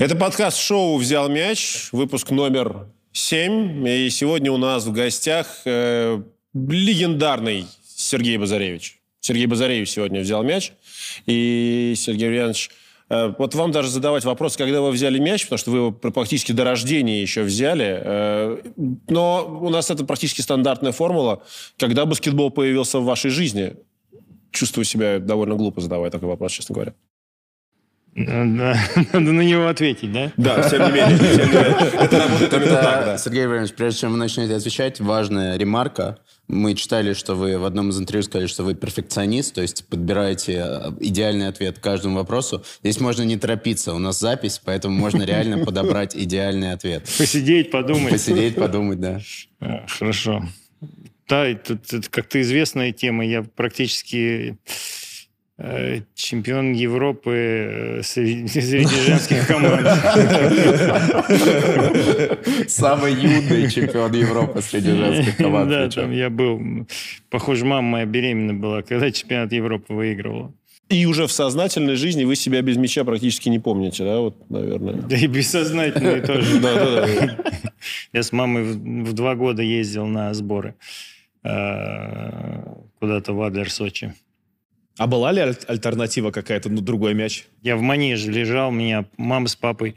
Это 0.00 0.14
подкаст 0.14 0.58
шоу 0.58 0.96
«Взял 0.96 1.28
мяч», 1.28 1.88
выпуск 1.90 2.30
номер 2.30 2.86
7. 3.10 3.84
И 3.88 4.08
сегодня 4.10 4.52
у 4.52 4.56
нас 4.56 4.84
в 4.84 4.92
гостях 4.92 5.48
э, 5.64 6.22
легендарный 6.54 7.66
Сергей 7.96 8.36
Базаревич. 8.36 9.00
Сергей 9.18 9.46
Базаревич 9.46 9.90
сегодня 9.90 10.20
взял 10.20 10.44
мяч. 10.44 10.70
И 11.26 11.94
Сергей 11.96 12.28
Ульянович, 12.28 12.70
э, 13.08 13.34
вот 13.40 13.56
вам 13.56 13.72
даже 13.72 13.88
задавать 13.88 14.24
вопрос, 14.24 14.56
когда 14.56 14.80
вы 14.80 14.92
взяли 14.92 15.18
мяч, 15.18 15.42
потому 15.46 15.58
что 15.58 15.70
вы 15.72 15.78
его 15.78 15.90
практически 15.90 16.52
до 16.52 16.62
рождения 16.62 17.20
еще 17.20 17.42
взяли. 17.42 18.00
Э, 18.00 18.62
но 19.08 19.58
у 19.62 19.68
нас 19.68 19.90
это 19.90 20.04
практически 20.04 20.42
стандартная 20.42 20.92
формула. 20.92 21.42
Когда 21.76 22.06
баскетбол 22.06 22.52
появился 22.52 23.00
в 23.00 23.04
вашей 23.04 23.32
жизни? 23.32 23.74
Чувствую 24.52 24.84
себя 24.84 25.18
довольно 25.18 25.56
глупо 25.56 25.80
задавая 25.80 26.12
такой 26.12 26.28
вопрос, 26.28 26.52
честно 26.52 26.74
говоря. 26.74 26.94
Надо 28.14 29.32
на 29.32 29.42
него 29.42 29.68
ответить, 29.68 30.12
да? 30.12 30.32
Да, 30.36 30.68
тем 30.68 30.82
не 30.86 30.92
менее. 30.92 31.18
Это 32.00 32.18
работает 32.18 32.52
именно 32.52 32.82
так, 32.82 33.04
да. 33.04 33.18
Сергей 33.18 33.44
Иванович, 33.44 33.72
прежде 33.74 34.00
чем 34.00 34.12
вы 34.12 34.18
начнете 34.18 34.56
отвечать, 34.56 35.00
важная 35.00 35.56
ремарка. 35.56 36.18
Мы 36.48 36.74
читали, 36.74 37.12
что 37.12 37.34
вы 37.34 37.58
в 37.58 37.64
одном 37.64 37.90
из 37.90 37.98
интервью 37.98 38.22
сказали, 38.22 38.46
что 38.46 38.64
вы 38.64 38.74
перфекционист, 38.74 39.54
то 39.54 39.60
есть 39.60 39.86
подбираете 39.88 40.64
э, 40.66 40.92
идеальный 41.00 41.46
ответ 41.46 41.78
к 41.78 41.82
каждому 41.82 42.16
вопросу. 42.16 42.64
Здесь 42.82 43.00
можно 43.00 43.22
не 43.22 43.36
торопиться, 43.36 43.92
у 43.92 43.98
нас 43.98 44.18
запись, 44.18 44.60
поэтому 44.64 44.98
можно 44.98 45.22
реально 45.24 45.64
подобрать 45.64 46.16
идеальный 46.16 46.72
ответ. 46.72 47.04
Посидеть, 47.18 47.70
подумать. 47.70 48.12
Посидеть, 48.12 48.54
подумать, 48.54 48.98
да. 48.98 49.20
А, 49.60 49.84
Хорошо. 49.86 50.42
Да, 51.28 51.46
это, 51.46 51.74
это 51.74 52.10
как-то 52.10 52.40
известная 52.40 52.92
тема. 52.92 53.26
Я 53.26 53.42
практически 53.42 54.56
чемпион 56.14 56.72
Европы 56.72 57.98
э, 57.98 58.02
среди, 58.04 58.46
женских 58.46 59.46
команд. 59.48 59.86
Самый 62.68 63.12
юный 63.14 63.68
чемпион 63.68 64.12
Европы 64.12 64.62
среди 64.62 64.92
женских 64.92 65.36
команд. 65.36 65.70
Да, 65.70 65.88
там 65.88 66.12
я 66.12 66.30
был. 66.30 66.86
Похоже, 67.28 67.64
мама 67.64 67.88
моя 67.88 68.06
беременна 68.06 68.54
была, 68.54 68.82
когда 68.82 69.10
чемпионат 69.10 69.52
Европы 69.52 69.94
выигрывала. 69.94 70.52
И 70.90 71.04
уже 71.04 71.26
в 71.26 71.32
сознательной 71.32 71.96
жизни 71.96 72.24
вы 72.24 72.34
себя 72.34 72.62
без 72.62 72.76
мяча 72.76 73.04
практически 73.04 73.50
не 73.50 73.58
помните, 73.58 74.04
да, 74.04 74.20
вот, 74.20 74.48
наверное. 74.48 74.94
Да 74.94 75.16
и 75.16 75.26
бессознательные 75.26 76.22
тоже. 76.22 76.60
Да, 76.60 76.74
да, 76.74 77.06
да. 77.06 77.38
Я 78.12 78.22
с 78.22 78.32
мамой 78.32 78.62
в, 78.62 79.08
в 79.10 79.12
два 79.12 79.34
года 79.34 79.62
ездил 79.62 80.06
на 80.06 80.32
сборы 80.32 80.76
э, 81.42 82.62
куда-то 83.00 83.34
в 83.34 83.42
Адлер, 83.42 83.70
Сочи. 83.70 84.14
А 84.98 85.06
была 85.06 85.32
ли 85.32 85.40
аль- 85.40 85.56
альтернатива 85.68 86.30
какая-то, 86.30 86.68
ну, 86.68 86.80
другой 86.80 87.14
мяч? 87.14 87.46
Я 87.62 87.76
в 87.76 87.82
манеже 87.82 88.30
лежал, 88.30 88.70
меня 88.72 89.06
мама 89.16 89.46
с 89.46 89.56
папой 89.56 89.94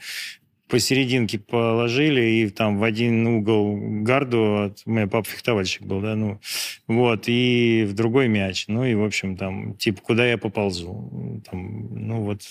посерединке 0.67 1.37
положили, 1.37 2.21
и 2.21 2.49
там 2.49 2.79
в 2.79 2.83
один 2.83 3.27
угол 3.27 3.77
гарду, 4.03 4.63
от, 4.65 4.83
у 4.85 4.91
меня 4.91 5.07
папа 5.07 5.27
фехтовальщик 5.27 5.81
был, 5.81 5.99
да, 5.99 6.15
ну, 6.15 6.39
вот, 6.87 7.23
и 7.27 7.85
в 7.89 7.93
другой 7.93 8.29
мяч. 8.29 8.65
Ну, 8.69 8.85
и, 8.85 8.93
в 8.93 9.03
общем, 9.03 9.35
там, 9.35 9.75
типа, 9.75 10.01
куда 10.01 10.25
я 10.25 10.37
поползу? 10.37 11.41
Там, 11.49 12.07
ну, 12.07 12.21
вот, 12.21 12.43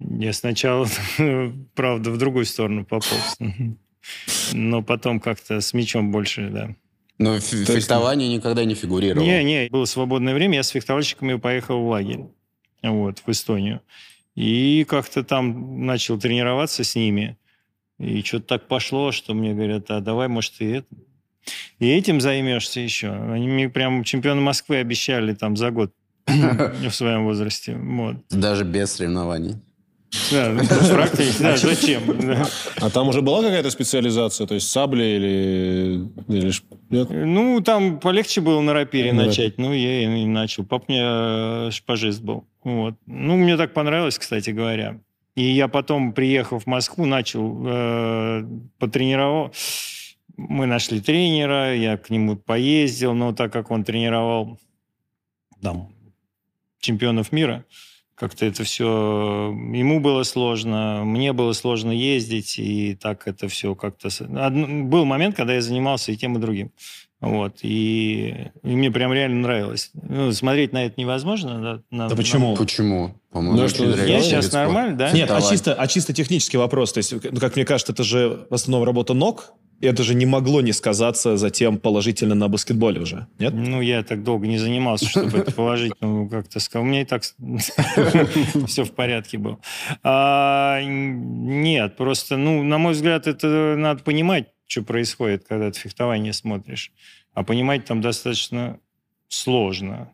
я 0.00 0.32
сначала, 0.32 0.88
правда, 1.74 2.10
в 2.10 2.18
другую 2.18 2.46
сторону 2.46 2.84
пополз. 2.84 3.38
Но 4.52 4.82
потом 4.82 5.20
как-то 5.20 5.60
с 5.60 5.72
мячом 5.74 6.10
больше, 6.10 6.48
да. 6.48 6.74
Но 7.20 7.34
в 7.34 7.40
фехтовании 7.40 8.34
никогда 8.34 8.64
не 8.64 8.74
фигурировал. 8.74 9.22
Не, 9.22 9.44
не, 9.44 9.68
было 9.68 9.84
свободное 9.84 10.32
время, 10.32 10.56
я 10.56 10.62
с 10.62 10.70
фехтовальщиками 10.70 11.34
поехал 11.34 11.82
в 11.82 11.88
лагерь, 11.88 12.24
вот, 12.82 13.18
в 13.18 13.30
Эстонию. 13.30 13.82
И 14.34 14.86
как-то 14.88 15.22
там 15.22 15.84
начал 15.84 16.18
тренироваться 16.18 16.82
с 16.82 16.94
ними. 16.94 17.36
И 17.98 18.22
что-то 18.22 18.46
так 18.46 18.68
пошло, 18.68 19.12
что 19.12 19.34
мне 19.34 19.52
говорят, 19.52 19.90
а 19.90 20.00
давай, 20.00 20.28
может, 20.28 20.54
и 20.60 20.66
это. 20.66 20.86
И 21.78 21.90
этим 21.90 22.22
займешься 22.22 22.80
еще. 22.80 23.10
Они 23.10 23.48
мне 23.48 23.68
прям 23.68 24.02
чемпиона 24.02 24.40
Москвы 24.40 24.76
обещали 24.76 25.34
там 25.34 25.58
за 25.58 25.70
год 25.70 25.92
в 26.26 26.90
своем 26.90 27.24
возрасте. 27.24 27.76
Вот. 27.76 28.16
Даже 28.30 28.64
без 28.64 28.92
соревнований. 28.92 29.56
Да, 30.32 31.56
зачем? 31.56 32.02
А 32.80 32.90
там 32.90 33.08
уже 33.08 33.22
была 33.22 33.42
какая-то 33.42 33.70
специализация, 33.70 34.46
то 34.46 34.54
есть 34.54 34.68
сабли 34.68 35.04
или... 35.04 36.68
Ну, 36.88 37.60
там 37.60 38.00
полегче 38.00 38.40
было 38.40 38.60
на 38.60 38.72
рапире 38.72 39.12
На 39.12 39.26
начать. 39.26 39.58
Ну, 39.58 39.72
я 39.72 40.02
и 40.02 40.26
начал. 40.26 40.64
Пап 40.64 40.88
мне 40.88 41.02
э, 41.02 41.70
шпажист 41.70 42.22
был. 42.22 42.44
Вот. 42.64 42.94
Ну, 43.06 43.36
мне 43.36 43.56
так 43.56 43.72
понравилось, 43.72 44.18
кстати 44.18 44.50
говоря. 44.50 44.98
И 45.36 45.42
я 45.42 45.68
потом, 45.68 46.12
приехав 46.12 46.64
в 46.64 46.66
Москву, 46.66 47.06
начал 47.06 47.62
э, 47.64 48.44
потренировал. 48.78 49.52
Мы 50.36 50.66
нашли 50.66 51.00
тренера, 51.00 51.76
я 51.76 51.96
к 51.96 52.10
нему 52.10 52.36
поездил, 52.36 53.14
но 53.14 53.32
так 53.32 53.52
как 53.52 53.70
он 53.70 53.84
тренировал 53.84 54.58
там 55.62 55.92
чемпионов 56.80 57.32
мира, 57.32 57.64
как-то 58.20 58.44
это 58.44 58.62
все... 58.64 58.84
Ему 59.72 59.98
было 60.00 60.22
сложно, 60.24 61.02
мне 61.04 61.32
было 61.32 61.54
сложно 61.54 61.90
ездить, 61.90 62.58
и 62.58 62.94
так 62.94 63.26
это 63.26 63.48
все 63.48 63.74
как-то... 63.74 64.08
Одно- 64.36 64.84
Был 64.84 65.06
момент, 65.06 65.34
когда 65.36 65.54
я 65.54 65.62
занимался 65.62 66.12
и 66.12 66.16
тем, 66.16 66.36
и 66.36 66.40
другим. 66.40 66.70
Вот. 67.20 67.58
И, 67.62 68.50
и 68.62 68.68
мне 68.68 68.90
прям 68.90 69.12
реально 69.12 69.40
нравилось. 69.40 69.90
Ну, 69.94 70.32
смотреть 70.32 70.72
на 70.72 70.84
это 70.86 71.00
невозможно. 71.00 71.60
Да, 71.62 71.82
на- 71.96 72.08
Да 72.08 72.16
почему? 72.16 72.56
Почему? 72.56 73.14
По-моему, 73.32 73.56
Ну, 73.62 73.68
что, 73.68 73.84
Я 73.84 74.20
сейчас 74.20 74.52
нормально, 74.52 74.96
да? 74.96 75.12
Нет, 75.12 75.30
а 75.30 75.40
чисто, 75.40 75.74
а 75.74 75.86
чисто 75.86 76.12
технический 76.12 76.56
вопрос. 76.58 76.92
То 76.92 76.98
есть, 76.98 77.12
ну, 77.12 77.40
как 77.40 77.56
мне 77.56 77.64
кажется, 77.64 77.92
это 77.92 78.04
же 78.04 78.46
в 78.50 78.54
основном 78.54 78.86
работа 78.86 79.14
ног, 79.14 79.52
это 79.86 80.02
же 80.02 80.14
не 80.14 80.26
могло 80.26 80.60
не 80.60 80.72
сказаться 80.72 81.36
затем 81.36 81.78
положительно 81.78 82.34
на 82.34 82.48
баскетболе 82.48 83.00
уже, 83.00 83.26
нет? 83.38 83.54
Ну, 83.54 83.80
я 83.80 84.02
так 84.02 84.22
долго 84.22 84.46
не 84.46 84.58
занимался, 84.58 85.08
чтобы 85.08 85.38
это 85.38 85.52
положить. 85.52 85.92
Ну, 86.00 86.28
как-то 86.28 86.60
сказал. 86.60 86.84
У 86.84 86.88
меня 86.88 87.02
и 87.02 87.04
так 87.04 87.22
все 88.66 88.84
в 88.84 88.92
порядке 88.92 89.38
было. 89.38 89.58
А, 90.02 90.80
Нет, 90.82 91.96
просто, 91.96 92.36
ну, 92.36 92.62
на 92.62 92.78
мой 92.78 92.92
взгляд, 92.92 93.26
это 93.26 93.74
надо 93.76 94.02
понимать, 94.02 94.48
что 94.66 94.82
происходит, 94.82 95.44
когда 95.48 95.70
ты 95.70 95.78
фехтование 95.78 96.32
смотришь. 96.32 96.92
А 97.32 97.42
понимать 97.42 97.84
там 97.84 98.00
достаточно 98.00 98.78
сложно. 99.28 100.12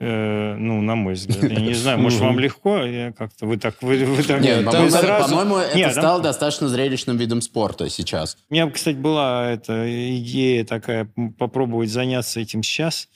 Э, 0.00 0.56
Ну, 0.56 0.82
на 0.82 0.94
мой 0.96 1.14
взгляд. 1.14 1.44
Я 1.50 1.60
не 1.60 1.72
знаю, 1.74 1.98
может, 1.98 2.20
вам 2.20 2.38
легко? 2.38 2.78
Я 2.78 3.12
как-то... 3.12 3.46
Вы 3.46 3.56
так... 3.58 3.76
Вы, 3.80 4.04
вы 4.04 4.22
так 4.22 4.40
Нет, 4.40 4.58
вы 4.58 4.64
по-моему, 4.64 4.90
сразу- 4.90 5.28
по-моему, 5.30 5.56
это 5.58 5.76
Нет, 5.76 5.94
там- 5.94 6.02
стало 6.02 6.22
достаточно 6.22 6.68
зрелищным 6.68 7.16
видом 7.16 7.40
спорта 7.40 7.88
сейчас. 7.88 8.36
У 8.50 8.54
меня, 8.54 8.68
кстати, 8.70 8.96
была 8.96 9.50
эта 9.50 10.16
идея 10.18 10.64
такая, 10.64 11.08
попробовать 11.38 11.90
заняться 11.90 12.40
этим 12.40 12.62
сейчас 12.62 13.08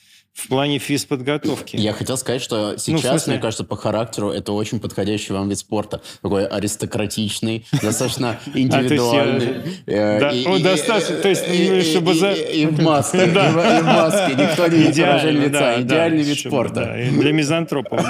в 0.43 0.47
плане 0.47 0.79
физподготовки. 0.79 1.75
Я 1.75 1.93
хотел 1.93 2.17
сказать, 2.17 2.41
что 2.41 2.75
сейчас, 2.77 3.03
Ну, 3.03 3.09
смысле? 3.09 3.33
мне 3.33 3.41
кажется, 3.41 3.63
по 3.63 3.75
характеру 3.75 4.29
это 4.31 4.51
очень 4.53 4.79
подходящий 4.79 5.33
вам 5.33 5.49
вид 5.49 5.57
спорта. 5.57 6.01
Такой 6.21 6.45
аристократичный, 6.45 7.65
достаточно 7.81 8.39
индивидуальный. 8.53 9.61
э, 9.85 10.17
А, 10.17 10.19
Да, 10.19 10.31
и- 10.31 10.45
ну, 10.45 10.57
и- 10.57 10.63
достаточно, 10.63 11.15
то 11.17 11.29
есть, 11.29 11.43
ну, 11.47 11.81
чтобы 11.81 12.13
за- 12.15 12.31
И 12.33 12.65
в 12.65 12.81
маске, 12.81 13.17
и 13.25 13.29
в 13.29 13.33
Да. 13.33 13.77
и 13.77 13.81
в 13.81 13.85
маске. 13.85 14.35
Никто 14.35 14.67
не 14.67 14.77
видит 14.77 14.97
выражение 14.97 15.47
лица. 15.49 15.81
Идеальный 15.81 16.23
вид 16.23 16.39
спорта. 16.39 16.95
для 17.11 17.31
мизантропов. 17.31 18.01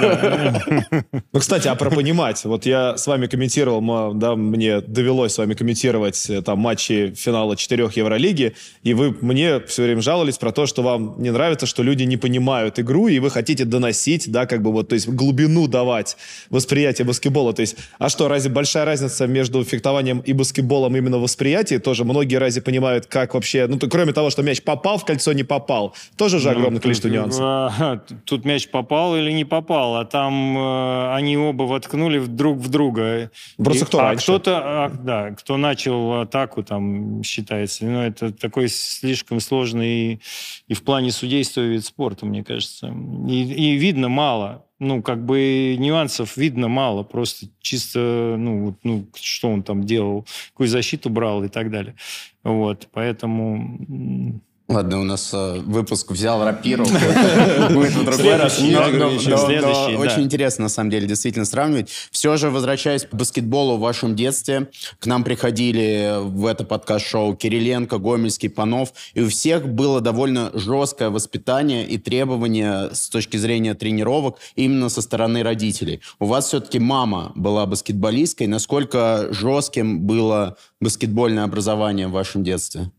Ну, 1.32 1.38
кстати, 1.38 1.68
а 1.68 1.74
про 1.74 1.90
понимать. 1.90 2.44
Вот 2.44 2.66
я 2.66 2.96
с 2.96 3.06
вами 3.06 3.26
комментировал, 3.26 4.14
да, 4.14 4.34
мне 4.36 4.80
довелось 4.80 5.34
с 5.34 5.38
вами 5.38 5.54
комментировать 5.54 6.28
э, 6.28 6.42
там 6.42 6.58
матчи 6.58 7.14
финала 7.16 7.56
четырех 7.56 7.96
Евролиги, 7.96 8.54
и 8.82 8.94
вы 8.94 9.16
мне 9.20 9.60
все 9.60 9.82
время 9.84 10.00
жаловались 10.02 10.38
про 10.38 10.52
то, 10.52 10.66
что 10.66 10.82
вам 10.82 11.14
не 11.18 11.30
нравится, 11.30 11.66
что 11.66 11.82
люди 11.82 12.02
не 12.02 12.16
понимают 12.20 12.78
игру, 12.78 13.08
и 13.08 13.18
вы 13.18 13.30
хотите 13.30 13.64
доносить, 13.64 14.30
да, 14.30 14.46
как 14.46 14.62
бы 14.62 14.70
вот, 14.72 14.88
то 14.88 14.94
есть 14.94 15.08
глубину 15.08 15.66
давать 15.66 16.16
восприятие 16.50 17.04
баскетбола. 17.06 17.52
То 17.52 17.62
есть, 17.62 17.76
а 17.98 18.08
что, 18.08 18.28
разве 18.28 18.50
большая 18.52 18.84
разница 18.84 19.26
между 19.26 19.64
фехтованием 19.64 20.20
и 20.20 20.32
баскетболом 20.32 20.96
именно 20.96 21.18
в 21.18 21.22
восприятии? 21.22 21.78
Тоже 21.78 22.04
многие 22.04 22.36
разве 22.36 22.62
понимают, 22.62 23.06
как 23.06 23.34
вообще, 23.34 23.66
ну, 23.66 23.78
то, 23.78 23.88
кроме 23.88 24.12
того, 24.12 24.30
что 24.30 24.42
мяч 24.42 24.62
попал 24.62 24.98
в 24.98 25.04
кольцо, 25.04 25.32
не 25.32 25.44
попал. 25.44 25.94
Тоже 26.16 26.38
же 26.38 26.50
огромное 26.50 26.72
Ну, 26.72 26.80
количество 26.80 27.08
тут, 27.10 27.16
нюансов. 27.18 28.02
Тут 28.24 28.44
мяч 28.44 28.68
попал 28.68 29.16
или 29.16 29.32
не 29.32 29.44
попал, 29.44 29.96
а 29.96 30.04
там 30.04 30.56
э, 30.58 31.14
они 31.14 31.36
оба 31.38 31.62
воткнули 31.64 32.18
друг 32.18 32.58
в 32.58 32.68
друга. 32.68 33.30
Просто 33.56 33.84
И- 33.84 33.86
кто 33.88 33.98
а 34.00 34.02
раньше? 34.02 34.24
кто-то, 34.24 34.58
а, 34.62 34.88
да, 34.90 35.30
кто 35.30 35.56
начал 35.56 36.20
атаку, 36.20 36.62
там 36.62 37.22
считается. 37.22 37.84
Но 37.84 38.04
это 38.04 38.32
такой 38.32 38.68
слишком 38.68 39.40
сложный 39.40 39.90
и, 40.14 40.20
и 40.68 40.74
в 40.74 40.82
плане 40.82 41.10
судейства 41.12 41.60
вид 41.62 41.84
спорта, 41.84 42.09
мне 42.22 42.44
кажется. 42.44 42.94
И, 43.28 43.42
и 43.42 43.76
видно 43.76 44.08
мало. 44.08 44.66
Ну, 44.78 45.02
как 45.02 45.24
бы 45.24 45.76
нюансов 45.78 46.36
видно 46.36 46.68
мало. 46.68 47.02
Просто 47.02 47.46
чисто, 47.60 48.36
ну, 48.38 48.76
ну, 48.82 49.06
что 49.14 49.50
он 49.50 49.62
там 49.62 49.84
делал, 49.84 50.26
какую 50.52 50.68
защиту 50.68 51.10
брал 51.10 51.44
и 51.44 51.48
так 51.48 51.70
далее. 51.70 51.96
Вот, 52.42 52.88
поэтому 52.92 54.40
Ладно, 54.70 55.00
у 55.00 55.02
нас 55.02 55.30
э, 55.32 55.60
выпуск 55.66 56.12
взял 56.12 56.44
рапиру. 56.44 56.84
Будет 57.70 57.92
в 57.92 58.04
другой 58.04 58.36
раз. 58.36 58.56
Очень 58.60 60.22
интересно, 60.22 60.62
на 60.62 60.68
самом 60.68 60.90
деле, 60.90 61.08
действительно 61.08 61.44
сравнивать. 61.44 61.90
Все 62.12 62.36
же, 62.36 62.50
возвращаясь 62.50 63.04
к 63.04 63.12
баскетболу 63.12 63.78
в 63.78 63.80
вашем 63.80 64.14
детстве, 64.14 64.70
к 65.00 65.06
нам 65.06 65.24
приходили 65.24 66.20
в 66.22 66.46
это 66.46 66.62
подкаст-шоу 66.62 67.34
Кириленко, 67.34 67.98
Гомельский, 67.98 68.48
Панов, 68.48 68.92
и 69.14 69.22
у 69.22 69.28
всех 69.28 69.66
было 69.66 70.00
довольно 70.00 70.52
жесткое 70.54 71.10
воспитание 71.10 71.84
и 71.84 71.98
требования 71.98 72.90
с 72.92 73.08
точки 73.08 73.38
зрения 73.38 73.74
тренировок 73.74 74.38
именно 74.54 74.88
со 74.88 75.02
стороны 75.02 75.42
родителей. 75.42 76.00
У 76.20 76.26
вас 76.26 76.46
все-таки 76.46 76.78
мама 76.78 77.32
была 77.34 77.66
баскетболисткой. 77.66 78.46
Насколько 78.46 79.26
жестким 79.32 80.02
было 80.02 80.56
баскетбольное 80.80 81.42
образование 81.42 82.06
в 82.06 82.12
вашем 82.12 82.44
детстве? 82.44 82.92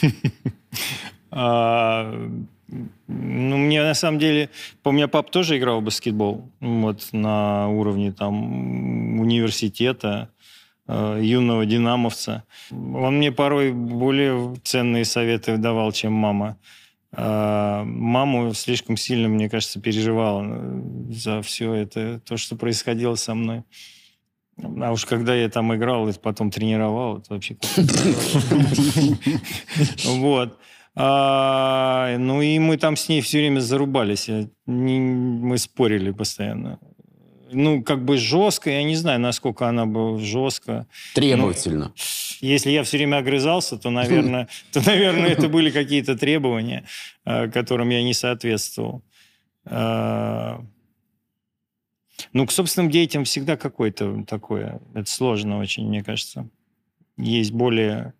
А, 1.32 2.12
ну, 3.06 3.56
мне 3.56 3.82
на 3.82 3.94
самом 3.94 4.18
деле... 4.18 4.50
У 4.84 4.92
меня 4.92 5.08
папа 5.08 5.30
тоже 5.30 5.58
играл 5.58 5.80
в 5.80 5.84
баскетбол. 5.84 6.50
Вот 6.60 7.08
на 7.12 7.68
уровне 7.68 8.12
там 8.12 9.20
университета, 9.20 10.30
э, 10.86 11.18
юного 11.22 11.66
динамовца. 11.66 12.44
Он 12.70 13.18
мне 13.18 13.32
порой 13.32 13.72
более 13.72 14.56
ценные 14.64 15.04
советы 15.04 15.56
давал, 15.56 15.92
чем 15.92 16.12
мама. 16.12 16.58
А 17.12 17.82
маму 17.84 18.54
слишком 18.54 18.96
сильно, 18.96 19.28
мне 19.28 19.48
кажется, 19.48 19.80
переживала 19.80 20.44
э, 20.46 20.82
за 21.10 21.42
все 21.42 21.74
это, 21.74 22.20
то, 22.20 22.36
что 22.36 22.56
происходило 22.56 23.16
со 23.16 23.34
мной. 23.34 23.64
А 24.62 24.92
уж 24.92 25.04
когда 25.04 25.34
я 25.34 25.48
там 25.48 25.74
играл 25.74 26.08
и 26.08 26.12
потом 26.12 26.50
тренировал, 26.50 27.18
это 27.18 27.34
вообще 27.34 27.56
Вот. 30.04 30.58
А, 30.94 32.16
ну 32.18 32.42
и 32.42 32.58
мы 32.58 32.76
там 32.76 32.96
с 32.96 33.08
ней 33.08 33.20
все 33.20 33.38
время 33.38 33.60
зарубались. 33.60 34.28
Не- 34.66 35.00
мы 35.00 35.58
спорили 35.58 36.10
постоянно. 36.10 36.78
Ну, 37.52 37.82
как 37.82 38.04
бы 38.04 38.16
жестко, 38.16 38.70
я 38.70 38.84
не 38.84 38.96
знаю, 38.96 39.20
насколько 39.20 39.68
она 39.68 39.86
была 39.86 40.18
жестко. 40.18 40.86
Требовательно. 41.14 41.92
Если 42.40 42.70
я 42.70 42.84
все 42.84 42.96
время 42.96 43.18
огрызался, 43.18 43.76
то, 43.76 43.90
наверное, 43.90 44.48
то, 44.72 44.80
наверное, 44.86 45.30
это 45.30 45.48
были 45.48 45.70
какие-то 45.70 46.16
требования, 46.16 46.84
э, 47.24 47.48
которым 47.48 47.90
я 47.90 48.02
не 48.02 48.14
соответствовал. 48.14 49.02
Ну, 52.32 52.46
к 52.46 52.52
собственным 52.52 52.90
детям 52.90 53.24
всегда 53.24 53.56
какое-то 53.56 54.24
такое. 54.26 54.80
Это 54.94 55.10
сложно 55.10 55.58
очень, 55.58 55.88
мне 55.88 56.02
кажется. 56.02 56.48
Есть 57.16 57.52
более... 57.52 58.14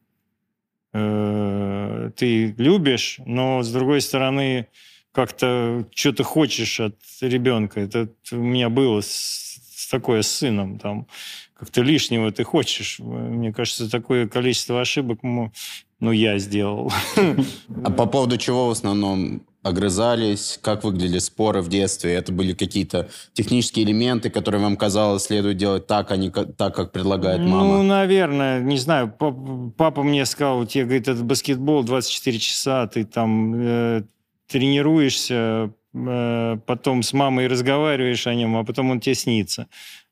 э, 0.92 2.10
Ты 2.16 2.54
любишь, 2.58 3.20
но, 3.24 3.62
с 3.62 3.70
другой 3.72 4.00
стороны, 4.00 4.66
как-то 5.12 5.86
что 5.94 6.12
ты 6.12 6.22
хочешь 6.22 6.80
от 6.80 6.96
ребенка. 7.20 7.80
Это 7.80 8.08
у 8.32 8.36
меня 8.36 8.68
было 8.68 9.00
с, 9.00 9.60
с 9.74 9.88
такое 9.88 10.22
с 10.22 10.28
сыном. 10.28 10.78
Там, 10.78 11.06
как-то 11.54 11.82
лишнего 11.82 12.30
ты 12.32 12.44
хочешь. 12.44 12.98
Мне 13.00 13.52
кажется, 13.52 13.90
такое 13.90 14.28
количество 14.28 14.80
ошибок 14.80 15.20
ну, 15.22 16.12
я 16.12 16.38
сделал. 16.38 16.92
А 17.16 17.90
по 17.90 18.06
поводу 18.06 18.38
чего 18.38 18.68
в 18.68 18.70
основном 18.70 19.42
огрызались? 19.62 20.58
Как 20.62 20.84
выглядели 20.84 21.18
споры 21.18 21.60
в 21.62 21.68
детстве? 21.68 22.14
Это 22.14 22.32
были 22.32 22.52
какие-то 22.54 23.08
технические 23.32 23.84
элементы, 23.84 24.30
которые 24.30 24.62
вам 24.62 24.76
казалось 24.76 25.24
следует 25.24 25.56
делать 25.56 25.86
так, 25.86 26.10
а 26.10 26.16
не 26.16 26.30
так, 26.30 26.74
как 26.74 26.92
предлагает 26.92 27.40
Ну, 27.40 27.48
мама? 27.48 27.82
наверное, 27.82 28.60
не 28.60 28.78
знаю. 28.78 29.08
Пап- 29.18 29.74
Папа 29.76 30.02
мне 30.02 30.24
сказал, 30.26 30.60
у 30.60 30.66
тебя, 30.66 30.84
говорит, 30.84 31.08
этот 31.08 31.24
баскетбол 31.24 31.84
24 31.84 32.38
часа, 32.38 32.86
ты 32.86 33.04
там 33.04 33.54
э, 33.54 34.02
тренируешься, 34.48 35.72
э, 35.94 36.58
потом 36.66 37.02
с 37.02 37.12
мамой 37.12 37.46
разговариваешь 37.46 38.26
о 38.26 38.34
нем, 38.34 38.56
а 38.56 38.64
потом 38.64 38.90
он 38.90 39.00
тебе 39.00 39.14
снится. 39.14 39.66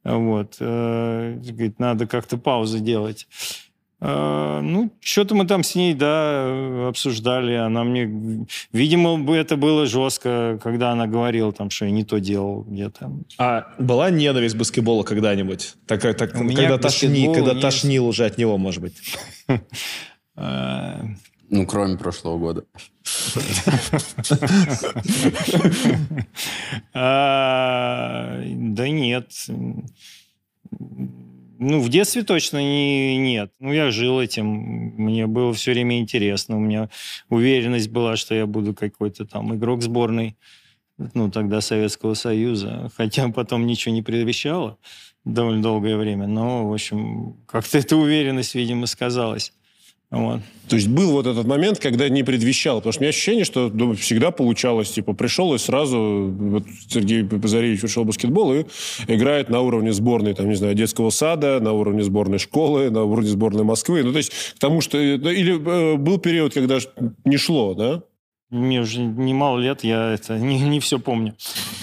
Вот. 0.05 0.57
Э, 0.61 1.35
говорит, 1.45 1.79
надо 1.79 2.07
как-то 2.07 2.37
паузу 2.39 2.81
делать. 2.81 3.27
Э, 4.01 4.61
Ну, 4.63 4.91
что-то 5.01 5.35
мы 5.35 5.47
там 5.47 5.63
с 5.65 5.75
ней, 5.75 5.95
да, 5.95 6.89
обсуждали. 6.89 7.55
Она 7.55 7.85
мне... 7.85 8.47
Видимо, 8.73 9.19
бы 9.19 9.37
это 9.37 9.57
было 9.57 9.87
жестко, 9.87 10.59
когда 10.63 10.93
она 10.93 11.07
говорила, 11.07 11.53
там, 11.53 11.71
что 11.71 11.87
я 11.87 11.91
не 11.91 12.05
то 12.05 12.19
делал 12.19 12.63
где-то. 12.63 13.11
А 13.39 13.67
была 13.79 14.11
ненависть 14.11 14.55
к 14.55 14.59
баскетболу 14.59 15.05
когда-нибудь? 15.05 15.75
Так, 15.87 16.01
так, 16.03 16.35
У 16.35 16.43
меня 16.45 16.63
когда, 16.63 16.79
тошни, 16.79 17.33
когда 17.35 17.53
нет. 17.53 17.63
тошнил 17.63 18.07
уже 18.07 18.27
от 18.27 18.39
него, 18.39 18.57
может 18.59 18.83
быть. 18.83 18.95
Э, 20.37 21.01
Ну, 21.51 21.67
кроме 21.67 21.97
прошлого 21.97 22.37
года. 22.39 22.65
А, 26.95 28.39
Да 28.45 28.89
нет. 28.89 29.33
Ну, 31.61 31.81
в 31.81 31.89
детстве 31.89 32.23
точно 32.23 32.59
не, 32.59 33.19
нет. 33.19 33.53
Ну, 33.59 33.73
я 33.73 33.91
жил 33.91 34.21
этим. 34.21 34.47
Мне 34.47 35.27
было 35.27 35.53
все 35.53 35.73
время 35.73 35.99
интересно. 35.99 36.57
У 36.57 36.61
меня 36.61 36.89
уверенность 37.31 37.91
была, 37.91 38.15
что 38.15 38.33
я 38.33 38.47
буду 38.47 38.75
какой-то 38.75 39.27
там 39.27 39.53
игрок 39.57 39.83
сборной, 39.83 40.37
ну, 41.15 41.31
тогда 41.33 41.61
Советского 41.61 42.15
Союза. 42.15 42.91
Хотя 42.97 43.29
потом 43.31 43.67
ничего 43.67 43.93
не 43.93 44.03
предвещало 44.03 44.79
довольно 45.25 45.61
долгое 45.61 45.97
время. 45.97 46.29
Но, 46.29 46.69
в 46.69 46.73
общем, 46.73 47.37
как-то 47.47 47.79
эта 47.79 47.97
уверенность, 47.97 48.55
видимо, 48.55 48.87
сказалась. 48.87 49.53
Вот. 50.11 50.41
То 50.69 50.77
есть 50.77 50.89
был 50.89 51.13
вот 51.13 51.27
этот 51.27 51.47
момент, 51.47 51.81
когда 51.81 52.09
не 52.09 52.23
предвещал. 52.23 52.79
Потому 52.79 52.93
что 52.93 53.01
у 53.01 53.03
меня 53.03 53.11
ощущение, 53.11 53.45
что 53.45 53.71
ну, 53.73 53.95
всегда 53.95 54.31
получалось. 54.31 54.91
Типа 54.91 55.13
пришел 55.13 55.55
и 55.55 55.59
сразу 55.59 56.33
вот 56.35 56.65
Сергей 56.89 57.25
Позаревич 57.25 57.85
ушел 57.85 58.05
в 58.05 58.07
баскетбол 58.07 58.55
и 58.55 58.65
играет 59.07 59.51
на 59.51 59.61
уровне 59.61 59.93
сборной, 59.93 60.35
там, 60.35 60.49
не 60.49 60.55
знаю, 60.55 60.75
детского 60.75 61.11
сада, 61.11 61.61
на 61.61 61.73
уровне 61.73 62.03
сборной 62.03 62.39
школы, 62.39 62.91
на 62.91 63.05
уровне 63.05 63.29
сборной 63.29 63.65
Москвы. 63.65 64.03
Ну, 64.03 64.13
то 64.13 64.19
есть 64.19 64.33
к 64.57 64.59
тому, 64.59 64.81
что... 64.81 64.97
ну, 64.97 65.31
Или 65.31 65.55
э, 65.55 65.97
был 65.97 66.19
период, 66.19 66.55
когда 66.55 66.79
не 67.25 67.37
шло, 67.37 67.75
да? 67.75 68.03
Мне 68.51 68.81
уже 68.81 69.01
немало 69.03 69.59
лет, 69.59 69.85
я 69.85 70.13
это 70.13 70.39
не, 70.39 70.59
не 70.61 70.81
все 70.81 70.99
помню. 70.99 71.35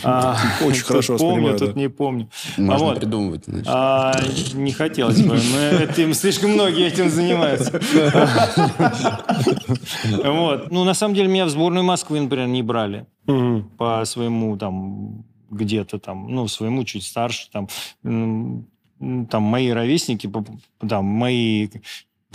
А, 0.03 0.35
Очень 0.65 0.83
хорошо 0.83 1.17
помню, 1.17 1.57
тут 1.57 1.73
да. 1.73 1.79
не 1.79 1.89
помню. 1.89 2.29
Можно 2.57 2.87
вот. 2.87 2.99
придумывать. 2.99 3.45
значит. 3.45 3.67
А, 3.71 4.13
не 4.53 4.71
хотелось 4.71 5.21
бы. 5.21 5.35
но 5.35 5.59
Этим, 5.83 6.13
слишком 6.13 6.51
многие 6.51 6.87
этим 6.87 7.09
занимаются. 7.09 7.79
Вот. 10.23 10.71
Ну, 10.71 10.83
на 10.83 10.93
самом 10.93 11.15
деле, 11.15 11.27
меня 11.27 11.45
в 11.45 11.49
сборную 11.49 11.83
Москвы, 11.83 12.19
например, 12.19 12.47
не 12.47 12.63
брали. 12.63 13.05
По 13.77 14.03
своему 14.05 14.57
там 14.57 15.25
где-то 15.49 15.99
там, 15.99 16.27
ну, 16.33 16.47
своему 16.47 16.83
чуть 16.83 17.03
старше, 17.03 17.49
там, 17.51 17.67
там 18.03 19.43
мои 19.43 19.69
ровесники, 19.69 20.31
там, 20.87 21.05
мои 21.05 21.69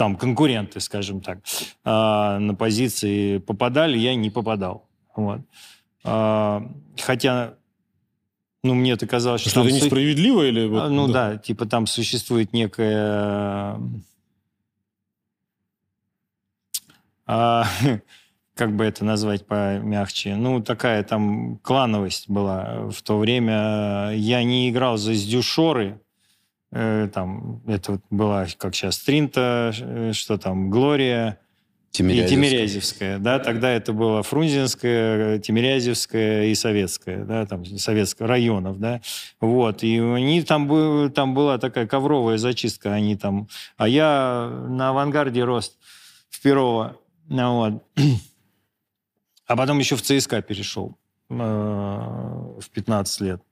там 0.00 0.16
конкуренты, 0.16 0.80
скажем 0.80 1.20
так, 1.20 1.40
а, 1.84 2.38
на 2.38 2.54
позиции 2.54 3.36
попадали, 3.36 3.98
я 3.98 4.14
не 4.14 4.30
попадал. 4.30 4.88
Вот. 5.14 5.40
А, 6.04 6.66
Хотя, 6.98 7.56
ну, 8.62 8.72
мне 8.72 8.92
это 8.92 9.06
казалось, 9.06 9.42
что, 9.42 9.50
Что 9.50 9.60
это 9.60 9.68
су- 9.68 9.76
несправедливо 9.76 10.48
или... 10.48 10.64
а, 10.64 10.68
вот, 10.68 10.88
Ну 10.88 11.06
да, 11.06 11.36
типа 11.36 11.66
там 11.66 11.86
существует 11.86 12.54
некая... 12.54 13.78
а, 17.26 17.66
как 18.54 18.74
бы 18.74 18.86
это 18.86 19.04
назвать 19.04 19.46
помягче? 19.46 20.34
Ну, 20.34 20.62
такая 20.62 21.02
там 21.04 21.58
клановость 21.58 22.30
была 22.30 22.88
в 22.88 23.02
то 23.02 23.18
время. 23.18 24.12
Я 24.14 24.42
не 24.44 24.70
играл 24.70 24.96
за 24.96 25.12
Сдюшоры, 25.12 26.00
там, 26.72 27.62
это 27.66 27.92
вот 27.92 28.02
была, 28.10 28.46
как 28.58 28.74
сейчас, 28.74 28.98
Тринта, 29.00 29.72
э, 29.78 30.12
что 30.12 30.38
там, 30.38 30.70
Глория, 30.70 31.38
и 31.92 31.96
Тимирязевская. 31.96 32.28
Тимирязевская, 32.28 33.18
да, 33.18 33.38
тогда 33.40 33.70
это 33.70 33.92
было 33.92 34.22
Фрунзенская, 34.22 35.40
Тимирязевская 35.40 36.44
и 36.44 36.54
Советская, 36.54 37.24
да, 37.24 37.46
там, 37.46 37.64
Советская, 37.64 38.28
районов, 38.28 38.78
да, 38.78 39.00
вот, 39.40 39.82
и 39.82 39.98
они 39.98 40.42
там, 40.42 40.68
был, 40.68 41.10
там 41.10 41.34
была 41.34 41.58
такая 41.58 41.88
ковровая 41.88 42.38
зачистка, 42.38 42.92
они 42.92 43.16
там, 43.16 43.48
а 43.76 43.88
я 43.88 44.48
на 44.68 44.90
авангарде 44.90 45.42
рост 45.42 45.78
в 46.28 46.40
Перово, 46.40 46.96
ну, 47.28 47.56
вот, 47.56 47.82
а 49.46 49.56
потом 49.56 49.80
еще 49.80 49.96
в 49.96 50.02
ЦСКА 50.02 50.42
перешел 50.42 50.96
э, 51.28 51.34
в 51.34 52.70
15 52.72 53.20
лет, 53.22 53.42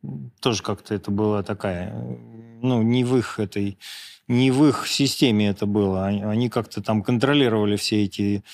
тоже 0.41 0.63
как-то 0.63 0.95
это 0.95 1.11
была 1.11 1.43
такая, 1.43 1.93
ну, 2.63 2.83
не 2.83 3.05
в 3.05 3.17
их 3.17 3.39
этой 3.39 3.79
не 4.29 4.51
в 4.51 4.65
их 4.67 4.87
системе 4.87 5.49
это 5.49 5.67
было. 5.67 6.07
Они, 6.07 6.23
они 6.23 6.49
как-то 6.51 6.83
там 6.83 7.03
контролировали 7.03 7.77
все 7.77 8.05
эти 8.05 8.45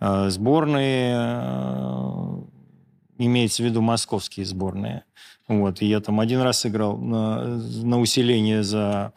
э, 0.00 0.30
сборные, 0.30 1.16
э, 1.18 2.42
имеется 3.18 3.62
в 3.62 3.66
виду 3.66 3.82
московские 3.82 4.46
сборные. 4.46 5.04
Вот, 5.46 5.80
и 5.80 5.86
я 5.86 6.00
там 6.00 6.20
один 6.20 6.40
раз 6.40 6.66
играл 6.66 6.98
на, 6.98 7.56
на 7.56 8.00
усиление 8.00 8.62
за, 8.62 9.12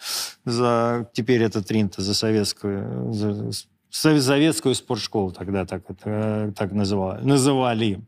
за 0.46 1.10
теперь 1.14 1.44
это 1.44 1.62
Тринта, 1.62 2.02
за 2.02 2.14
советскую, 2.14 3.12
за 3.12 3.52
советскую 3.90 4.76
спортшколу 4.76 5.34
тогда 5.34 5.66
так, 5.66 5.84
это, 5.90 6.54
так 6.56 6.72
называли. 6.72 7.24
называли 7.24 8.00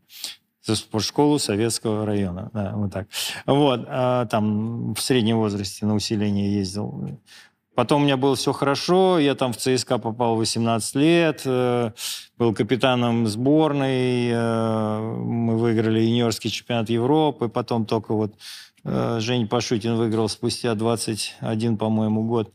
спортшколу 0.64 1.40
советского 1.40 2.06
района. 2.06 2.50
Да, 2.54 2.74
вот 2.76 2.92
так. 2.92 3.08
Вот, 3.46 3.86
а, 3.88 4.26
там 4.26 4.94
в 4.94 5.02
среднем 5.02 5.38
возрасте 5.38 5.86
на 5.86 5.96
усиление 5.96 6.54
ездил. 6.54 7.20
Потом 7.76 8.04
у 8.04 8.06
меня 8.06 8.18
было 8.18 8.36
все 8.36 8.54
хорошо, 8.54 9.18
я 9.18 9.34
там 9.34 9.52
в 9.52 9.58
ЦСКА 9.58 9.98
попал 9.98 10.36
в 10.36 10.40
18 10.40 10.96
лет, 10.96 11.42
э, 11.46 11.92
был 12.38 12.54
капитаном 12.54 13.26
сборной, 13.26 14.30
э, 14.30 15.00
мы 15.00 15.58
выиграли 15.58 16.02
юниорский 16.02 16.52
чемпионат 16.52 16.90
Европы, 16.92 17.50
потом 17.50 17.88
только 17.88 18.14
вот 18.14 18.36
э, 18.84 19.18
Жень 19.20 19.48
Пашутин 19.48 19.96
выиграл 19.96 20.30
спустя 20.30 20.76
21, 20.76 21.78
по-моему, 21.78 22.24
год. 22.26 22.54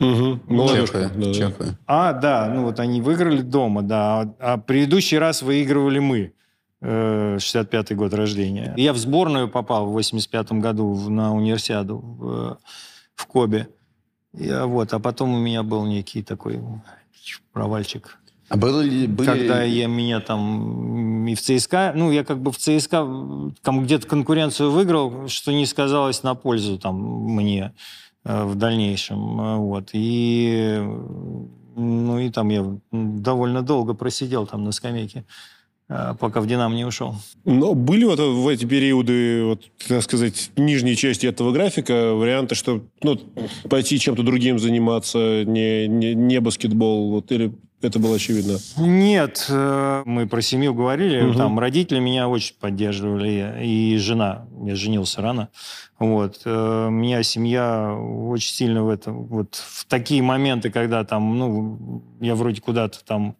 Угу. 0.00 0.68
Чехия, 0.68 1.08
да, 1.14 1.32
Чехия. 1.32 1.78
А, 1.86 2.12
да, 2.12 2.52
ну 2.52 2.64
вот 2.64 2.80
они 2.80 3.00
выиграли 3.00 3.42
дома, 3.42 3.82
да, 3.82 4.34
а 4.40 4.58
предыдущий 4.58 5.18
раз 5.18 5.42
выигрывали 5.42 6.00
мы. 6.00 6.32
65-й 6.82 7.94
год 7.94 8.12
рождения. 8.14 8.74
Я 8.76 8.92
в 8.92 8.98
сборную 8.98 9.48
попал 9.48 9.86
в 9.86 9.96
85-м 9.96 10.60
году 10.60 10.94
на 11.08 11.34
универсиаду 11.34 11.98
в, 11.98 12.58
в 13.14 13.26
Кобе. 13.26 13.68
Я, 14.32 14.66
вот, 14.66 14.92
а 14.92 14.98
потом 14.98 15.34
у 15.34 15.38
меня 15.38 15.62
был 15.62 15.86
некий 15.86 16.22
такой 16.22 16.60
провальчик. 17.52 18.18
А 18.48 18.56
было 18.56 18.80
ли... 18.80 19.06
Были... 19.06 19.26
Когда 19.26 19.62
я 19.62 19.86
меня 19.88 20.20
там 20.20 21.26
и 21.26 21.34
в 21.34 21.40
ЦСКА... 21.40 21.92
Ну, 21.96 22.12
я 22.12 22.22
как 22.24 22.40
бы 22.40 22.52
в 22.52 22.58
ЦСКА 22.58 22.98
там 23.62 23.84
где-то 23.84 24.06
конкуренцию 24.06 24.70
выиграл, 24.70 25.28
что 25.28 25.52
не 25.52 25.66
сказалось 25.66 26.22
на 26.22 26.34
пользу 26.34 26.78
там 26.78 26.96
мне 26.96 27.74
э, 28.24 28.44
в 28.44 28.54
дальнейшем. 28.54 29.40
Э, 29.40 29.56
вот. 29.56 29.90
И... 29.92 30.80
Ну, 31.78 32.18
и 32.18 32.30
там 32.30 32.48
я 32.48 32.64
довольно 32.92 33.62
долго 33.62 33.94
просидел 33.94 34.46
там 34.46 34.64
на 34.64 34.72
скамейке. 34.72 35.24
Э, 35.88 36.14
пока 36.18 36.40
в 36.40 36.46
«Динамо» 36.46 36.74
не 36.74 36.84
ушел. 36.84 37.14
Но 37.44 37.74
были 37.74 38.04
вот 38.04 38.18
в 38.18 38.48
эти 38.48 38.64
периоды, 38.64 39.44
вот, 39.44 39.62
так 39.86 40.02
сказать, 40.02 40.50
нижней 40.56 40.96
части 40.96 41.26
этого 41.26 41.52
графика 41.52 42.14
варианты, 42.14 42.56
что 42.56 42.82
ну, 43.02 43.16
пойти 43.68 43.98
чем-то 43.98 44.24
другим 44.24 44.58
заниматься, 44.58 45.44
не, 45.44 45.86
не, 45.86 46.14
не 46.14 46.40
баскетбол, 46.40 47.12
вот, 47.12 47.30
или 47.30 47.54
это 47.82 48.00
было 48.00 48.16
очевидно? 48.16 48.58
Нет, 48.78 49.46
э, 49.48 50.02
мы 50.06 50.26
про 50.26 50.42
семью 50.42 50.74
говорили, 50.74 51.22
угу. 51.22 51.38
там 51.38 51.56
родители 51.60 52.00
меня 52.00 52.28
очень 52.28 52.56
поддерживали, 52.58 53.62
и 53.64 53.96
жена, 53.98 54.48
я 54.64 54.74
женился 54.74 55.22
рано, 55.22 55.50
вот, 56.00 56.40
э, 56.44 56.88
меня 56.90 57.22
семья 57.22 57.94
очень 57.94 58.52
сильно 58.52 58.82
в 58.82 58.88
этом, 58.88 59.26
вот 59.26 59.54
в 59.54 59.84
такие 59.84 60.20
моменты, 60.20 60.70
когда 60.70 61.04
там, 61.04 61.38
ну, 61.38 62.02
я 62.20 62.34
вроде 62.34 62.60
куда-то 62.60 63.04
там 63.04 63.36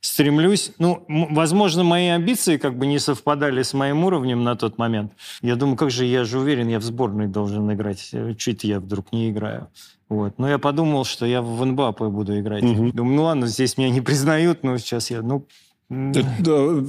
стремлюсь. 0.00 0.72
Ну, 0.78 1.04
возможно, 1.08 1.84
мои 1.84 2.08
амбиции 2.08 2.56
как 2.56 2.76
бы 2.78 2.86
не 2.86 2.98
совпадали 2.98 3.62
с 3.62 3.74
моим 3.74 4.04
уровнем 4.04 4.42
на 4.44 4.56
тот 4.56 4.78
момент. 4.78 5.12
Я 5.42 5.56
думаю, 5.56 5.76
как 5.76 5.90
же 5.90 6.04
я 6.04 6.24
же 6.24 6.38
уверен, 6.38 6.68
я 6.68 6.78
в 6.78 6.82
сборной 6.82 7.26
должен 7.26 7.72
играть. 7.72 8.10
Чуть 8.38 8.64
я 8.64 8.80
вдруг 8.80 9.12
не 9.12 9.30
играю. 9.30 9.68
Вот. 10.08 10.38
Но 10.38 10.48
я 10.48 10.58
подумал, 10.58 11.04
что 11.04 11.26
я 11.26 11.42
в 11.42 11.64
НБА 11.64 11.92
буду 11.92 12.38
играть. 12.38 12.64
Угу. 12.64 12.92
Думаю, 12.92 13.16
ну 13.16 13.22
ладно, 13.24 13.46
здесь 13.46 13.76
меня 13.76 13.90
не 13.90 14.00
признают, 14.00 14.64
но 14.64 14.76
сейчас 14.78 15.10
я, 15.10 15.22
ну, 15.22 15.46
да, 15.88 16.20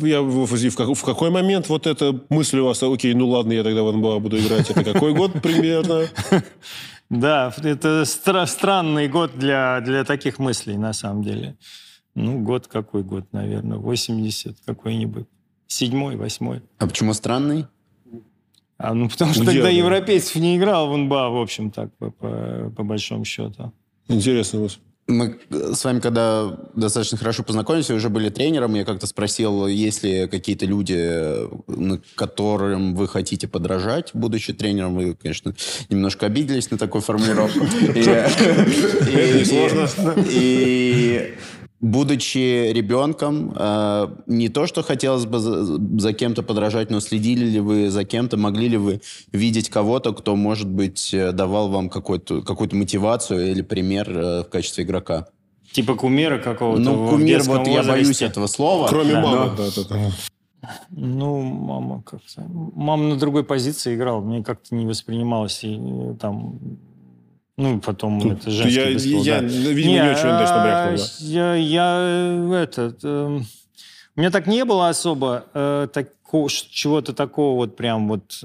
я 0.04 0.22
в, 0.22 0.46
в, 0.46 0.96
в 0.96 1.04
какой 1.04 1.32
момент 1.32 1.70
вот 1.70 1.88
эта 1.88 2.20
мысль 2.30 2.60
у 2.60 2.66
вас, 2.66 2.84
окей, 2.84 3.16
ну 3.16 3.30
ладно, 3.30 3.52
я 3.52 3.64
тогда 3.64 3.82
в 3.82 3.92
НБА 3.92 4.20
буду 4.20 4.38
играть, 4.38 4.70
это 4.70 4.84
какой 4.84 5.14
год 5.14 5.34
примерно? 5.42 6.08
Да, 7.10 7.54
это 7.62 8.06
странный 8.06 9.10
год 9.10 9.32
для, 9.38 9.82
для 9.82 10.06
таких 10.06 10.40
мыслей, 10.40 10.78
на 10.78 10.94
самом 10.94 11.24
деле. 11.24 11.58
Ну, 12.16 12.40
год 12.40 12.68
какой 12.68 13.04
год, 13.04 13.26
наверное, 13.32 13.78
80 13.78 14.58
какой-нибудь. 14.66 15.26
Седьмой, 15.68 16.18
восьмой. 16.18 16.62
А 16.80 16.88
почему 16.88 17.14
странный? 17.14 17.66
А, 18.78 18.94
ну, 18.94 19.10
потому 19.10 19.34
что 19.34 19.44
Где 19.44 19.54
тогда 19.54 19.70
он? 19.70 19.76
европейцев 19.76 20.36
не 20.36 20.58
играл 20.58 20.90
в 20.90 20.98
НБА, 20.98 21.30
в 21.30 21.38
общем, 21.38 21.72
так, 21.72 21.96
по, 21.98 22.12
по, 22.12 22.74
по 22.76 22.84
большому 22.84 23.24
счету. 23.26 23.72
Интересно. 24.08 24.62
Вот. 24.62 24.80
Мы 25.08 25.40
с 25.52 25.84
вами, 25.84 26.00
когда 26.00 26.58
достаточно 26.76 27.18
хорошо 27.18 27.44
познакомились, 27.44 27.90
уже 27.90 28.10
были 28.10 28.30
тренером, 28.30 28.76
я 28.76 28.86
как-то 28.86 29.08
спросил, 29.08 29.68
есть 29.68 30.04
ли 30.04 30.28
какие-то 30.28 30.66
люди, 30.66 31.48
которым 32.16 32.96
вы 32.96 33.08
хотите 33.08 33.48
подражать, 33.48 34.12
будучи 34.14 34.54
тренером. 34.54 34.96
Вы, 34.96 35.16
конечно, 35.16 35.54
немножко 35.90 36.26
обиделись 36.26 36.72
на 36.72 36.78
такую 36.78 37.02
формулировку. 37.02 37.60
И 40.30 41.36
будучи 41.82 42.72
ребенком, 42.72 43.54
э, 43.56 44.08
не 44.28 44.50
то, 44.50 44.68
что 44.68 44.84
хотелось 44.84 45.26
бы 45.26 45.40
за, 45.40 45.66
за 46.00 46.14
кем-то 46.14 46.44
подражать, 46.44 46.92
но 46.92 47.00
следили 47.00 47.46
ли 47.46 47.60
вы 47.60 47.90
за 47.90 48.06
кем-то, 48.06 48.38
могли 48.38 48.70
ли 48.70 48.78
вы 48.78 49.02
видеть 49.32 49.70
кого-то, 49.70 50.14
кто, 50.14 50.36
может 50.36 50.70
быть, 50.70 51.14
э, 51.14 51.32
давал 51.32 51.70
вам 51.70 51.90
какую-то 51.90 52.44
какую 52.44 52.70
мотивацию 52.76 53.52
или 53.52 53.62
пример 53.62 54.10
э, 54.10 54.44
в 54.44 54.50
качестве 54.50 54.84
игрока? 54.84 55.28
Типа 55.72 55.96
кумира 55.96 56.38
какого-то 56.38 56.82
Ну, 56.82 57.10
кумир, 57.10 57.40
вот 57.44 57.60
возрасте. 57.60 57.74
я 57.74 57.84
боюсь 57.84 58.22
этого 58.22 58.48
слова. 58.48 58.88
Кроме 58.88 59.14
да. 59.14 59.22
мамы. 59.22 59.52
Да, 59.58 59.64
да, 59.76 59.84
да. 59.90 60.12
Ну, 60.92 61.42
мама 61.42 62.04
как-то... 62.04 62.46
Мама 62.76 63.06
на 63.06 63.16
другой 63.16 63.44
позиции 63.44 63.96
играла, 63.96 64.22
мне 64.22 64.44
как-то 64.44 64.76
не 64.76 64.86
воспринималось 64.86 65.64
и 65.64 65.80
там 66.20 66.60
ну, 67.58 67.80
потом 67.80 68.22
Тут 68.22 68.32
это 68.34 68.52
женский 68.52 68.80
я, 68.80 68.86
бейсбол, 68.86 69.24
я, 69.24 69.42
да. 69.42 69.48
видимо, 69.48 69.94
не, 69.94 69.94
не 69.94 70.12
очень 70.12 70.30
удачно 70.30 70.64
брякнул, 70.64 70.98
да. 70.98 71.06
Я, 71.20 71.56
я 71.56 72.62
этот... 72.64 73.00
Э, 73.04 73.40
у 74.16 74.20
меня 74.20 74.32
так 74.32 74.48
не 74.48 74.66
было 74.66 74.90
особо 74.90 75.46
э, 75.54 75.88
тако, 75.94 76.48
чего-то 76.50 77.14
такого 77.14 77.56
вот 77.56 77.76
прям 77.76 78.08
вот... 78.08 78.44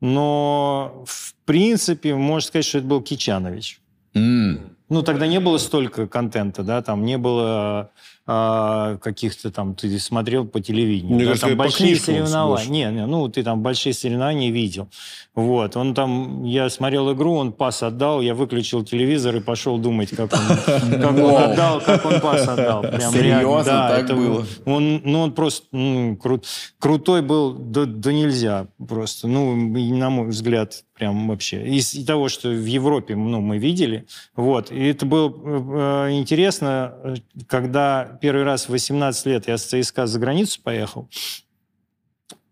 Но, 0.00 1.04
в 1.06 1.34
принципе, 1.44 2.14
можно 2.14 2.48
сказать, 2.48 2.64
что 2.64 2.78
это 2.78 2.86
был 2.86 3.02
Кичанович. 3.02 3.80
Mm. 4.14 4.60
Ну, 4.88 5.02
тогда 5.02 5.26
не 5.26 5.40
было 5.40 5.58
столько 5.58 6.06
контента, 6.06 6.62
да, 6.62 6.82
там 6.82 7.04
не 7.04 7.18
было 7.18 7.90
а, 8.32 8.96
каких-то 8.98 9.50
там, 9.50 9.74
ты 9.74 9.98
смотрел 9.98 10.46
по 10.46 10.60
телевидению. 10.60 11.16
Мне 11.16 11.24
да, 11.24 11.30
кажется, 11.30 11.48
там 11.48 11.56
большие 11.56 11.96
соревнования. 11.96 12.90
Не, 12.90 12.98
не, 12.98 13.06
ну, 13.06 13.28
ты 13.28 13.42
там 13.42 13.60
большие 13.60 13.92
соревнования 13.92 14.52
видел. 14.52 14.88
Вот, 15.34 15.76
он 15.76 15.94
там, 15.94 16.44
я 16.44 16.70
смотрел 16.70 17.12
игру, 17.12 17.34
он 17.34 17.52
пас 17.52 17.82
отдал, 17.82 18.20
я 18.20 18.36
выключил 18.36 18.84
телевизор 18.84 19.34
и 19.34 19.40
пошел 19.40 19.78
думать, 19.78 20.10
как 20.10 20.32
он, 20.32 20.40
как 21.00 21.10
он 21.10 21.34
отдал, 21.34 21.80
как 21.80 22.04
он 22.04 22.20
пас 22.20 22.46
отдал. 22.46 22.82
Прям 22.82 23.12
Серьезно, 23.12 23.64
да, 23.64 23.88
так 23.88 24.04
это, 24.04 24.14
было? 24.14 24.46
Он, 24.64 25.02
ну, 25.04 25.22
он 25.22 25.32
просто 25.32 25.66
ну, 25.72 26.16
крут, 26.16 26.46
крутой 26.78 27.22
был, 27.22 27.52
да, 27.54 27.84
да 27.84 28.12
нельзя 28.12 28.68
просто. 28.86 29.26
Ну, 29.26 29.56
на 29.56 30.10
мой 30.10 30.28
взгляд, 30.28 30.84
прям 31.00 31.28
вообще. 31.28 31.66
Из 31.66 32.04
того, 32.04 32.28
что 32.28 32.50
в 32.50 32.66
Европе 32.66 33.16
ну, 33.16 33.40
мы 33.40 33.56
видели. 33.56 34.06
Вот. 34.36 34.70
И 34.70 34.84
это 34.88 35.06
было 35.06 35.32
э, 35.32 36.12
интересно, 36.12 37.16
когда 37.48 38.18
первый 38.20 38.44
раз 38.44 38.66
в 38.66 38.70
18 38.70 39.26
лет 39.26 39.48
я 39.48 39.58
с 39.58 39.64
ЦСКА 39.64 40.06
за 40.06 40.18
границу 40.18 40.60
поехал. 40.62 41.08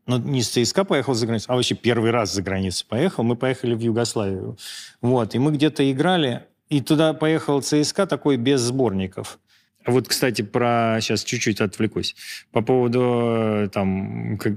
Ну, 0.07 0.19
не 0.19 0.43
с 0.43 0.49
ЦСКА 0.49 0.85
поехал 0.85 1.15
за 1.15 1.27
границу, 1.27 1.47
а 1.49 1.57
вообще 1.57 1.75
первый 1.75 2.11
раз 2.11 2.33
за 2.33 2.43
границу 2.43 2.87
поехал. 2.89 3.25
Мы 3.25 3.37
поехали 3.37 3.75
в 3.75 3.81
Югославию. 3.81 4.57
Вот. 5.03 5.35
И 5.35 5.39
мы 5.39 5.53
где-то 5.53 5.91
играли, 5.91 6.47
и 6.71 6.81
туда 6.81 7.13
поехал 7.13 7.61
ЦСКА 7.61 8.07
такой 8.07 8.37
без 8.39 8.61
сборников. 8.61 9.39
Вот, 9.87 10.09
кстати, 10.09 10.43
про... 10.43 10.99
Сейчас 11.01 11.25
чуть-чуть 11.25 11.61
отвлекусь. 11.61 12.15
По 12.53 12.63
поводу 12.63 13.71
там, 13.73 14.37
как, 14.39 14.55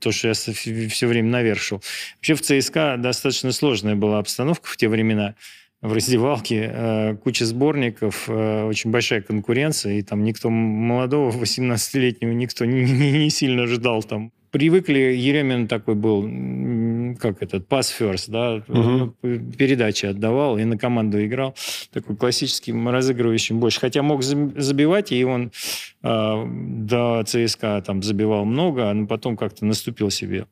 то, 0.00 0.12
что 0.12 0.28
я 0.28 0.34
все 0.34 1.06
время 1.06 1.30
навершил. 1.30 1.82
Вообще 2.16 2.34
в 2.34 2.42
ЦСКА 2.42 2.96
достаточно 2.98 3.52
сложная 3.52 3.96
была 3.96 4.18
обстановка 4.18 4.68
в 4.68 4.76
те 4.76 4.88
времена 4.88 5.34
в 5.80 5.92
раздевалке, 5.92 6.70
э, 6.72 7.16
куча 7.16 7.46
сборников, 7.46 8.28
э, 8.28 8.64
очень 8.64 8.90
большая 8.90 9.22
конкуренция, 9.22 9.94
и 9.94 10.02
там 10.02 10.24
никто 10.24 10.50
молодого, 10.50 11.30
18-летнего, 11.30 12.32
никто 12.32 12.64
не, 12.64 12.82
не, 12.82 13.12
не 13.12 13.30
сильно 13.30 13.66
ждал 13.66 14.02
там. 14.02 14.32
Привыкли, 14.50 14.98
Еремин 14.98 15.68
такой 15.68 15.94
был, 15.94 16.22
как 17.18 17.42
этот, 17.42 17.68
pass 17.68 17.92
first, 17.96 18.30
да, 18.30 18.62
угу. 18.66 19.14
передачи 19.20 20.06
отдавал 20.06 20.56
и 20.56 20.64
на 20.64 20.78
команду 20.78 21.22
играл, 21.24 21.54
такой 21.92 22.16
классическим 22.16 22.88
разыгрывающим 22.88 23.60
больше. 23.60 23.78
Хотя 23.78 24.02
мог 24.02 24.22
забивать, 24.22 25.12
и 25.12 25.22
он 25.22 25.52
э, 26.02 26.44
до 26.46 27.22
ЦСКА 27.26 27.82
там 27.86 28.02
забивал 28.02 28.46
много, 28.46 28.90
но 28.94 29.06
потом 29.06 29.36
как-то 29.36 29.66
наступил 29.66 30.10
себе 30.10 30.46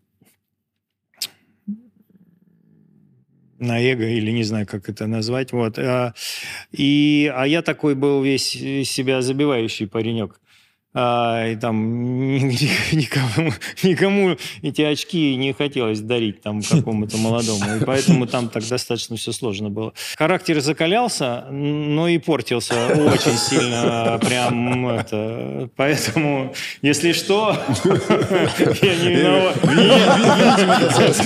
на 3.59 3.81
эго, 3.81 4.07
или 4.09 4.31
не 4.31 4.43
знаю, 4.43 4.67
как 4.67 4.89
это 4.89 5.07
назвать. 5.07 5.53
Вот. 5.53 5.79
А, 5.79 6.15
и, 6.73 7.33
а 7.35 7.45
я 7.47 7.63
такой 7.63 7.95
был 7.95 8.23
весь 8.23 8.51
себя 8.51 9.23
забивающий 9.23 9.87
паренек. 9.87 10.41
А, 10.99 11.47
и 11.47 11.57
там 11.57 12.39
никому, 12.39 13.53
никому 13.83 14.37
эти 14.63 14.81
очки 14.81 15.37
не 15.37 15.53
хотелось 15.53 16.01
дарить 16.01 16.41
там 16.41 16.63
какому-то 16.63 17.19
молодому. 17.19 17.77
И 17.77 17.85
поэтому 17.85 18.27
там 18.27 18.49
так 18.49 18.67
достаточно 18.67 19.17
все 19.17 19.33
сложно 19.33 19.69
было. 19.69 19.93
Характер 20.17 20.61
закалялся, 20.61 21.45
но 21.51 22.09
и 22.09 22.17
портился 22.17 22.75
очень 22.87 23.37
сильно. 23.37 24.19
Прям 24.27 24.89
это... 24.89 25.69
Поэтому, 25.77 26.55
если 26.81 27.13
что, 27.13 27.55
я 27.85 28.97
не 28.97 29.11
виноват. 29.17 29.59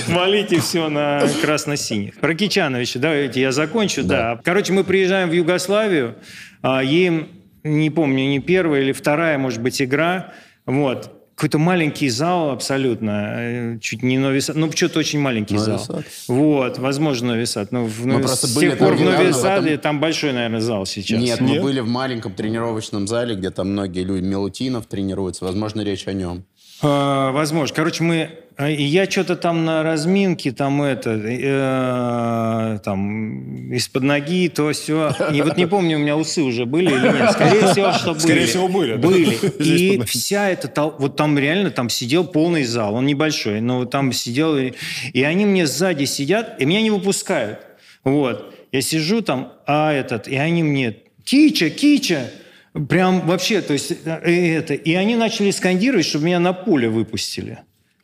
Валите 0.09 0.61
все 0.61 0.89
на 0.89 1.23
красно-синих. 1.43 2.19
Про 2.19 2.35
Кичановича 2.35 2.99
давайте 2.99 3.41
я 3.41 3.53
закончу. 3.53 4.03
Да. 4.03 4.41
Короче, 4.43 4.73
мы 4.73 4.83
приезжаем 4.83 5.29
в 5.29 5.33
Югославию, 5.33 6.17
а, 6.61 6.83
им 6.83 7.29
не 7.65 7.91
помню, 7.91 8.25
не 8.29 8.41
первая 8.41 8.83
или 8.83 8.93
вторая, 8.93 9.39
может 9.39 9.61
быть, 9.63 9.81
игра. 9.83 10.33
Вот. 10.67 11.11
Какой-то 11.35 11.57
маленький 11.59 12.11
зал 12.11 12.51
абсолютно, 12.51 13.35
э, 13.39 13.79
чуть 13.81 14.03
не 14.03 14.19
Новисад, 14.19 14.57
ну, 14.57 14.71
что-то 14.73 14.99
очень 14.99 15.21
маленький 15.21 15.55
Нови 15.55 15.65
зал. 15.79 16.03
Вот, 16.29 16.79
возможно, 16.79 17.29
Новисад. 17.35 17.73
Но 17.73 17.87
в 17.87 18.05
Мы 18.05 18.13
Нови- 18.13 18.23
просто 18.25 18.47
с 18.47 18.55
были 18.55 18.69
тех 18.71 18.79
пор 18.79 18.93
в 18.95 19.01
Новисаде 19.01 19.71
этом- 19.71 19.81
там 19.81 20.01
большой, 20.01 20.35
наверное, 20.35 20.61
зал 20.61 20.85
сейчас. 20.85 21.19
Нет, 21.19 21.41
мы 21.41 21.49
Нет? 21.53 21.63
были 21.63 21.81
в 21.81 21.89
маленьком 21.89 22.35
тренировочном 22.35 23.09
зале, 23.09 23.37
где 23.37 23.49
там 23.51 23.71
многие 23.73 24.05
люди, 24.05 24.23
Милутинов 24.23 24.85
тренируются. 24.87 25.47
Возможно, 25.47 25.81
речь 25.81 26.07
о 26.09 26.13
нем. 26.13 26.45
А, 26.83 27.31
возможно. 27.33 27.75
Короче, 27.75 28.05
мы... 28.05 28.31
а, 28.61 28.69
И 28.69 28.83
я 28.83 29.11
что-то 29.11 29.37
там 29.37 29.65
на 29.65 29.83
разминке, 29.83 30.53
там 30.53 30.83
это, 30.83 31.11
э, 31.11 32.79
там, 32.85 33.73
из-под 33.73 34.03
ноги, 34.03 34.49
то 34.49 34.71
все. 34.73 35.15
И 35.33 35.41
вот 35.41 35.57
не 35.57 35.67
помню, 35.67 35.97
у 35.97 36.01
меня 36.01 36.17
усы 36.17 36.43
уже 36.43 36.67
были 36.67 36.91
или 36.91 37.19
нет. 37.19 37.33
Скорее 37.33 37.67
всего, 37.69 37.93
что 37.93 38.11
были. 38.13 38.21
Скорее 38.21 38.47
всего, 38.47 38.69
были. 38.69 38.97
Были. 38.97 39.39
И 39.65 40.03
вся 40.05 40.51
эта... 40.51 40.83
Вот 40.83 41.17
там 41.17 41.39
реально 41.39 41.71
там 41.71 41.89
сидел 41.89 42.27
полный 42.27 42.65
зал. 42.65 42.95
Он 42.97 43.07
небольшой, 43.07 43.63
но 43.63 43.79
вот 43.79 43.91
там 43.91 44.13
сидел... 44.13 44.57
И, 44.59 45.23
они 45.23 45.47
мне 45.47 45.67
сзади 45.67 46.05
сидят, 46.05 46.61
и 46.61 46.67
меня 46.67 46.83
не 46.83 46.91
выпускают. 46.91 47.61
Вот. 48.05 48.55
Я 48.73 48.83
сижу 48.83 49.23
там, 49.23 49.55
а 49.67 49.93
этот... 49.93 50.29
И 50.29 50.37
они 50.37 50.63
мне... 50.63 50.97
Кича, 51.25 51.71
Кича! 51.71 52.31
Прям 52.89 53.27
вообще, 53.27 53.63
то 53.63 53.73
есть 53.73 53.93
э, 54.05 54.57
это. 54.59 54.75
И 54.75 54.95
они 54.95 55.17
начали 55.17 55.51
скандировать, 55.51 56.07
чтобы 56.07 56.27
меня 56.27 56.39
на 56.39 56.53
поле 56.53 56.89
выпустили. 56.89 57.59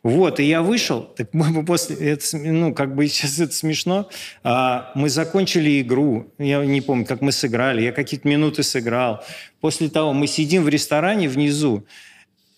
Вот, 0.07 0.39
и 0.39 0.45
я 0.45 0.61
вышел, 0.61 1.01
так 1.01 1.33
мы 1.33 1.65
после, 1.65 1.97
это, 1.97 2.23
ну, 2.37 2.73
как 2.73 2.95
бы 2.95 3.05
сейчас 3.09 3.39
это 3.39 3.51
смешно, 3.51 4.07
А, 4.41 4.93
мы 4.95 5.09
закончили 5.09 5.81
игру, 5.81 6.31
я 6.37 6.63
не 6.63 6.79
помню, 6.79 7.05
как 7.05 7.19
мы 7.19 7.33
сыграли, 7.33 7.81
я 7.81 7.91
какие-то 7.91 8.25
минуты 8.25 8.63
сыграл. 8.63 9.21
После 9.59 9.89
того 9.89 10.13
мы 10.13 10.27
сидим 10.27 10.63
в 10.63 10.69
ресторане 10.69 11.27
внизу, 11.27 11.85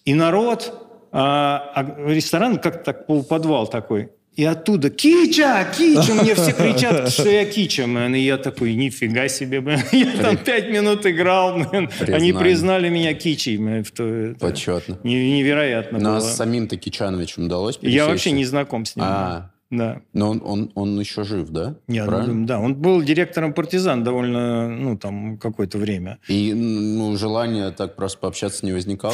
и 0.06 0.14
народ, 0.14 1.10
а, 1.12 1.72
а 1.74 2.12
ресторан 2.12 2.60
как 2.60 2.84
так 2.84 3.08
полуподвал 3.08 3.66
такой, 3.66 4.12
и 4.40 4.46
оттуда 4.46 4.90
«Кича! 4.90 5.66
Кича!» 5.66 6.14
Мне 6.14 6.34
все 6.34 6.54
кричат, 6.54 7.12
что 7.12 7.30
я 7.30 7.44
Кича, 7.46 7.88
мэн. 7.88 8.16
И 8.16 8.20
я 8.20 8.38
такой, 8.38 8.74
нифига 8.76 9.28
себе, 9.28 9.60
мэн. 9.60 9.80
Я 9.92 10.12
там 10.22 10.38
пять 10.38 10.70
минут 10.70 11.06
играл, 11.06 11.58
мэн. 11.58 11.90
Они 12.08 12.32
признали 12.32 12.88
меня 12.90 13.14
Кичей, 13.14 13.58
мэн. 13.58 13.82
это 13.82 14.36
Почетно. 14.40 14.98
не- 15.04 15.40
Невероятно 15.40 16.00
Но 16.00 16.10
было. 16.12 16.20
с 16.22 16.36
самим-то 16.38 16.78
Кичановичем 16.78 17.46
удалось 17.48 17.76
Я 17.76 17.82
пересечься? 17.82 18.08
вообще 18.10 18.32
не 18.32 18.46
знаком 18.46 18.86
с 18.86 18.96
ним. 18.96 19.06
А, 19.08 19.52
Да. 19.72 20.02
но 20.14 20.30
он, 20.32 20.42
он, 20.46 20.72
он 20.76 21.00
еще 21.00 21.24
жив, 21.24 21.50
да? 21.50 21.76
Я 21.90 22.06
Правильно? 22.06 22.48
да, 22.48 22.60
он 22.60 22.76
был 22.76 23.02
директором 23.04 23.54
партизан 23.54 24.04
довольно, 24.04 24.70
ну, 24.70 24.98
там, 24.98 25.38
какое-то 25.38 25.78
время. 25.78 26.18
И 26.30 26.54
ну, 26.54 27.16
желание 27.18 27.72
так 27.72 27.96
просто 27.98 28.20
пообщаться 28.20 28.66
не 28.66 28.72
возникало? 28.72 29.14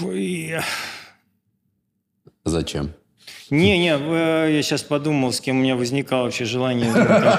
Ой, 0.00 0.54
Зачем? 2.44 2.90
Не-не, 3.50 3.98
э, 3.98 4.50
я 4.54 4.62
сейчас 4.62 4.82
подумал, 4.82 5.32
с 5.32 5.40
кем 5.40 5.58
у 5.58 5.62
меня 5.62 5.76
возникало 5.76 6.24
вообще 6.24 6.44
желание 6.44 6.90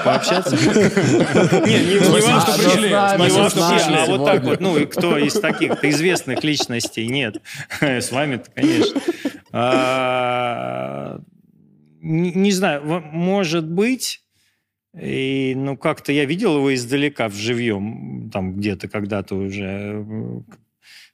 пообщаться. 0.04 0.56
Не, 0.56 1.78
не 1.84 1.94
не 1.94 2.20
вам, 2.20 2.40
что 2.40 2.52
не 2.52 2.64
пришли. 2.64 2.88
не 2.88 3.50
что 3.50 3.60
вам, 3.60 3.74
пришли 3.74 3.94
а 3.96 4.06
вот 4.06 4.24
так 4.24 4.44
вот, 4.44 4.60
ну, 4.60 4.78
и 4.78 4.86
кто 4.86 5.18
из 5.18 5.34
таких 5.34 5.82
известных 5.84 6.44
личностей, 6.44 7.08
нет. 7.08 7.42
С 7.80 8.12
вами-то, 8.12 8.50
конечно. 8.54 9.00
А, 9.52 11.20
Не 12.00 12.32
не 12.32 12.52
знаю, 12.52 12.82
может 12.84 13.68
быть, 13.68 14.24
и, 14.96 15.54
ну, 15.56 15.76
как-то 15.76 16.12
я 16.12 16.24
видел 16.24 16.56
его 16.56 16.72
издалека, 16.72 17.28
в 17.28 17.34
живьем, 17.34 18.30
там 18.32 18.54
где-то 18.54 18.88
когда-то 18.88 19.34
уже, 19.34 20.04
э, 20.06 20.40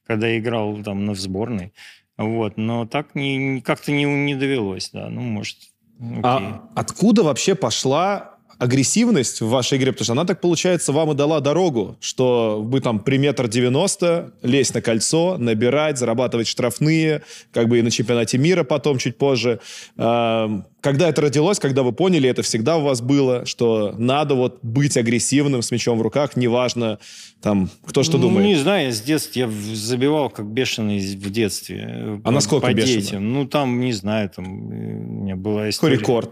когда 0.06 0.36
играл 0.38 0.82
там 0.82 1.06
на 1.06 1.14
сборной. 1.14 1.72
Вот, 2.20 2.58
но 2.58 2.86
так 2.86 3.14
не, 3.14 3.62
как-то 3.62 3.92
не, 3.92 4.04
не 4.04 4.34
довелось, 4.34 4.90
да. 4.90 5.08
Ну, 5.08 5.22
может, 5.22 5.56
окей. 5.98 6.20
А 6.22 6.68
откуда 6.74 7.22
вообще 7.22 7.54
пошла 7.54 8.29
агрессивность 8.60 9.40
в 9.40 9.48
вашей 9.48 9.78
игре? 9.78 9.92
Потому 9.92 10.04
что 10.04 10.12
она 10.12 10.24
так, 10.24 10.40
получается, 10.40 10.92
вам 10.92 11.12
и 11.12 11.14
дала 11.14 11.40
дорогу, 11.40 11.96
что 12.00 12.60
вы 12.62 12.80
там 12.80 13.00
при 13.00 13.16
метр 13.18 13.48
девяносто 13.48 14.32
лезть 14.42 14.74
на 14.74 14.80
кольцо, 14.82 15.36
набирать, 15.38 15.98
зарабатывать 15.98 16.46
штрафные, 16.46 17.22
как 17.52 17.68
бы 17.68 17.78
и 17.78 17.82
на 17.82 17.90
чемпионате 17.90 18.38
мира 18.38 18.62
потом, 18.64 18.98
чуть 18.98 19.18
позже. 19.18 19.60
Эм, 19.96 20.64
Когда 20.82 21.08
это 21.10 21.20
родилось, 21.20 21.58
когда 21.58 21.82
вы 21.82 21.92
поняли, 21.92 22.28
это 22.28 22.42
всегда 22.42 22.76
у 22.78 22.82
вас 22.82 23.02
было, 23.02 23.44
что 23.44 23.94
надо 23.98 24.34
вот 24.34 24.60
быть 24.62 24.96
агрессивным 24.96 25.60
с 25.62 25.70
мячом 25.70 25.98
в 25.98 26.02
руках, 26.02 26.36
неважно, 26.36 26.98
там, 27.42 27.68
кто 27.86 28.02
что 28.02 28.16
Ну, 28.16 28.24
думает. 28.28 28.46
Не 28.46 28.54
знаю, 28.56 28.86
я 28.86 28.92
с 28.92 29.00
детства 29.02 29.38
я 29.40 29.50
забивал 29.74 30.30
как 30.30 30.46
бешеный 30.46 30.98
в 31.00 31.30
детстве. 31.30 32.20
А 32.24 32.30
насколько 32.30 32.66
по 32.66 32.72
бешено? 32.72 33.00
детям. 33.00 33.32
Ну, 33.32 33.46
там, 33.46 33.80
не 33.80 33.92
знаю, 33.92 34.30
там 34.34 34.44
э, 34.70 35.02
у 35.02 35.22
меня 35.24 35.36
была 35.36 35.56
Какой 35.60 35.70
история. 35.70 35.96
рекорд? 35.96 36.30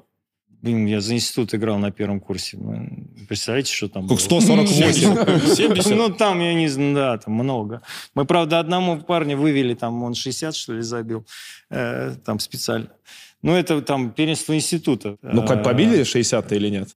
Блин, 0.61 0.87
я 0.87 1.01
за 1.01 1.15
институт 1.15 1.55
играл 1.55 1.79
на 1.79 1.93
первом 1.93 2.21
курсе. 2.21 2.57
Ну, 2.57 3.07
Представляете, 3.29 3.73
что 3.73 3.89
там 3.89 4.09
Как 4.09 4.19
было? 4.19 4.41
148. 4.41 5.55
70? 5.55 5.97
Ну, 5.97 6.09
там, 6.09 6.41
я 6.41 6.55
не 6.55 6.69
знаю, 6.69 6.95
да, 6.95 7.19
там 7.19 7.35
много. 7.35 7.81
Мы, 8.15 8.25
правда, 8.25 8.59
одному 8.59 9.01
парня 9.01 9.37
вывели, 9.37 9.75
там 9.75 10.03
он 10.03 10.15
60, 10.15 10.55
что 10.55 10.75
ли, 10.75 10.83
забил, 10.83 11.25
э, 11.71 12.17
там 12.25 12.41
специально. 12.41 12.89
Ну, 13.43 13.55
это 13.55 13.81
там 13.83 14.11
первенство 14.11 14.55
института. 14.55 15.17
Ну, 15.23 15.47
как 15.47 15.61
Э, 15.61 15.63
побили 15.63 16.03
60 16.03 16.53
или 16.53 16.71
нет? 16.71 16.89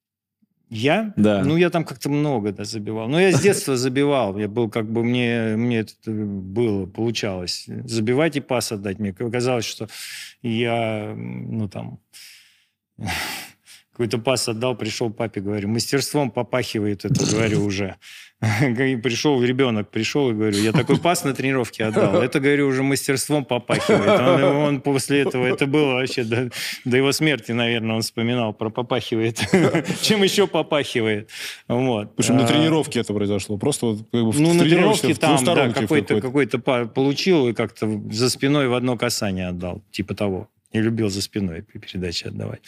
Я? 0.68 1.12
Да. 1.16 1.44
Ну, 1.44 1.56
я 1.56 1.70
там 1.70 1.84
как-то 1.84 2.08
много 2.08 2.50
да, 2.50 2.64
забивал. 2.64 3.06
Но 3.06 3.20
я 3.20 3.30
с 3.30 3.40
детства 3.40 3.76
забивал. 3.76 4.38
Я 4.38 4.48
был 4.48 4.70
как 4.70 4.90
бы, 4.90 5.04
мне, 5.04 5.54
мне 5.56 5.80
это 5.80 5.92
было, 6.10 6.86
получалось. 6.86 7.66
Забивать 7.84 8.36
и 8.36 8.40
пас 8.40 8.72
отдать. 8.72 8.98
Мне 8.98 9.12
казалось, 9.12 9.66
что 9.66 9.88
я, 10.42 11.12
ну, 11.14 11.68
там, 11.68 12.00
какой-то 14.02 14.18
пас 14.18 14.48
отдал, 14.48 14.74
пришел 14.74 15.10
папе, 15.10 15.40
говорю, 15.40 15.68
мастерством 15.68 16.32
попахивает 16.32 17.04
это, 17.04 17.24
говорю, 17.24 17.64
уже. 17.64 17.96
И 18.60 18.96
пришел 18.96 19.40
ребенок, 19.40 19.90
пришел 19.90 20.30
и 20.30 20.34
говорю, 20.34 20.58
я 20.58 20.72
такой 20.72 20.98
пас 20.98 21.22
на 21.22 21.32
тренировке 21.32 21.84
отдал. 21.84 22.20
Это, 22.20 22.40
говорю, 22.40 22.66
уже 22.66 22.82
мастерством 22.82 23.44
попахивает. 23.44 24.20
Он, 24.20 24.42
он 24.42 24.80
после 24.80 25.20
этого, 25.20 25.46
это 25.46 25.68
было 25.68 25.94
вообще 25.94 26.24
до, 26.24 26.50
до 26.84 26.96
его 26.96 27.12
смерти, 27.12 27.52
наверное, 27.52 27.94
он 27.94 28.02
вспоминал 28.02 28.52
про 28.52 28.70
попахивает. 28.70 29.38
Чем 30.02 30.24
еще 30.24 30.48
попахивает. 30.48 31.30
Вот. 31.68 32.16
В 32.16 32.18
общем, 32.18 32.36
на 32.36 32.44
А, 32.44 32.48
тренировке 32.48 32.98
это 32.98 33.14
произошло. 33.14 33.58
Просто 33.58 33.86
вот 33.86 33.98
как 34.10 34.24
бы 34.24 34.32
ну, 34.40 34.54
на 34.54 34.64
тренировке 34.64 35.14
там, 35.14 35.44
да, 35.44 35.68
какой-то 35.68 36.58
па- 36.58 36.86
получил 36.86 37.46
и 37.46 37.52
как-то 37.52 38.02
за 38.10 38.28
спиной 38.28 38.66
в 38.66 38.74
одно 38.74 38.96
касание 38.96 39.48
отдал. 39.50 39.84
Типа 39.92 40.16
того. 40.16 40.48
Я 40.72 40.80
любил 40.80 41.10
за 41.10 41.20
спиной 41.22 41.62
передачи 41.62 42.26
отдавать. 42.26 42.62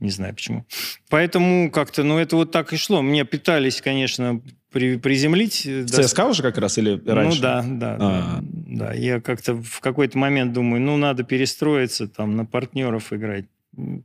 Не 0.00 0.10
знаю 0.10 0.34
почему. 0.34 0.66
Поэтому 1.08 1.70
как-то, 1.70 2.02
ну, 2.02 2.18
это 2.18 2.36
вот 2.36 2.50
так 2.52 2.72
и 2.72 2.76
шло. 2.76 3.02
Мне 3.02 3.24
пытались, 3.24 3.80
конечно, 3.80 4.42
при- 4.72 4.96
приземлить. 4.98 5.64
э, 5.64 5.82
В 5.82 5.86
до- 5.90 6.02
ЦСКА 6.02 6.26
уже 6.26 6.42
как 6.42 6.58
раз 6.58 6.76
или 6.78 7.00
раньше? 7.06 7.36
Ну 7.36 7.42
да, 7.42 7.62
да, 7.66 7.96
А. 8.00 8.40
да. 8.40 8.86
Да, 8.88 8.92
я 8.92 9.20
как-то 9.20 9.54
в 9.54 9.80
какой-то 9.80 10.18
момент 10.18 10.52
думаю, 10.52 10.82
ну, 10.82 10.96
надо 10.96 11.22
перестроиться, 11.22 12.08
там, 12.08 12.36
на 12.36 12.44
партнеров 12.44 13.12
играть. 13.12 13.46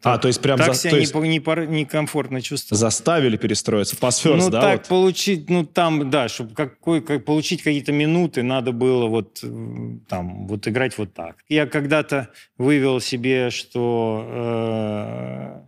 А, 0.04 0.18
то 0.18 0.28
есть 0.28 0.42
прям 0.42 0.58
так 0.58 0.74
за- 0.74 0.82
себя 0.82 0.92
не 0.94 1.00
есть 1.00 1.16
не 1.16 1.40
некомфортно 1.80 2.42
чувствовал. 2.42 2.78
заставили 2.78 3.38
перестроиться. 3.38 3.96
Pass 3.96 4.22
first, 4.22 4.38
ну, 4.38 4.50
да? 4.50 4.62
так 4.62 4.80
вот? 4.80 4.88
получить, 4.88 5.50
ну, 5.50 5.66
там, 5.66 6.10
да, 6.10 6.28
чтобы 6.28 6.54
какой, 6.54 7.02
как, 7.02 7.24
получить 7.24 7.64
какие-то 7.64 7.94
минуты, 7.94 8.44
надо 8.44 8.74
было 8.74 9.08
вот 9.08 9.40
э, 9.44 9.98
там, 10.10 10.48
вот 10.48 10.68
играть 10.68 10.98
вот 10.98 11.14
так. 11.14 11.38
Я 11.48 11.68
когда-то 11.68 12.30
вывел 12.58 13.00
себе, 13.00 13.50
что 13.50 14.26
э, 14.28 15.62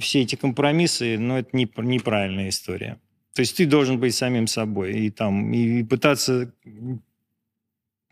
все 0.00 0.20
эти 0.20 0.36
компромиссы, 0.36 1.16
ну, 1.18 1.38
это 1.38 1.48
не, 1.56 1.70
неправильная 1.78 2.50
история. 2.50 3.00
То 3.34 3.40
есть 3.40 3.56
ты 3.56 3.64
должен 3.64 3.98
быть 3.98 4.14
самим 4.14 4.46
собой 4.48 4.92
и 4.92 5.10
там, 5.10 5.52
и 5.54 5.82
пытаться, 5.82 6.52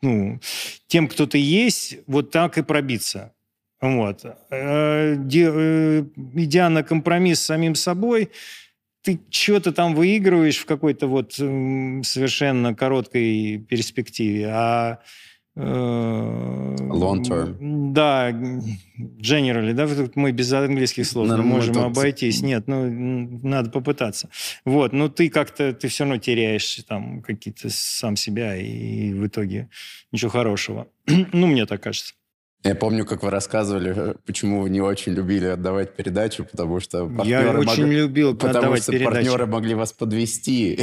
ну, 0.01 0.41
тем, 0.87 1.07
кто 1.07 1.27
ты 1.27 1.37
есть, 1.37 1.99
вот 2.07 2.31
так 2.31 2.57
и 2.57 2.63
пробиться. 2.63 3.35
Вот. 3.81 4.25
Э, 4.51 5.15
э, 5.15 6.05
Идя 6.35 6.69
на 6.69 6.83
компромисс 6.83 7.41
с 7.41 7.45
самим 7.47 7.75
собой, 7.75 8.31
ты 9.03 9.21
что-то 9.31 9.73
там 9.73 9.95
выигрываешь 9.95 10.59
в 10.59 10.67
какой-то 10.67 11.07
вот 11.07 11.33
совершенно 11.35 12.75
короткой 12.75 13.59
перспективе, 13.59 14.49
а 14.51 14.99
Long 15.57 17.23
term. 17.23 17.57
Да, 17.93 18.31
generally, 18.31 19.73
да, 19.73 19.89
мы 20.15 20.31
без 20.31 20.53
английских 20.53 21.05
слов 21.07 21.27
Ну, 21.27 21.37
не 21.37 21.43
можем 21.43 21.75
тут- 21.75 21.85
обойтись. 21.85 22.43
Нет, 22.43 22.69
ну, 22.69 22.89
надо 23.43 23.71
попытаться. 23.71 24.29
Вот, 24.65 24.93
но 24.93 25.09
ты 25.09 25.29
как-то, 25.29 25.73
ты 25.73 25.89
все 25.89 26.05
равно 26.05 26.19
теряешь 26.19 26.77
там 26.87 27.23
какие-то 27.23 27.71
сам 27.71 28.15
себя, 28.15 28.57
и 28.57 29.13
в 29.13 29.27
итоге 29.27 29.69
ничего 30.13 30.31
хорошего. 30.31 30.87
ну, 31.33 31.49
мне 31.49 31.67
так 31.67 31.83
кажется. 31.83 32.15
Я 32.65 32.75
помню, 32.75 33.07
как 33.07 33.23
вы 33.23 33.31
рассказывали, 33.31 34.17
почему 34.27 34.63
вы 34.63 34.71
не 34.71 34.81
очень 34.81 35.13
любили 35.13 35.47
отдавать 35.47 35.95
передачу, 35.95 36.45
потому 36.45 36.81
что 36.81 37.05
Я 37.05 37.17
партнеры 37.17 37.59
очень 37.61 37.83
мог- 37.87 37.93
любил 37.95 38.37
Потому 38.37 38.77
что 38.77 38.91
передачи. 38.93 39.15
партнеры 39.15 39.47
могли 39.47 39.75
вас 39.75 39.93
подвести. 39.93 40.79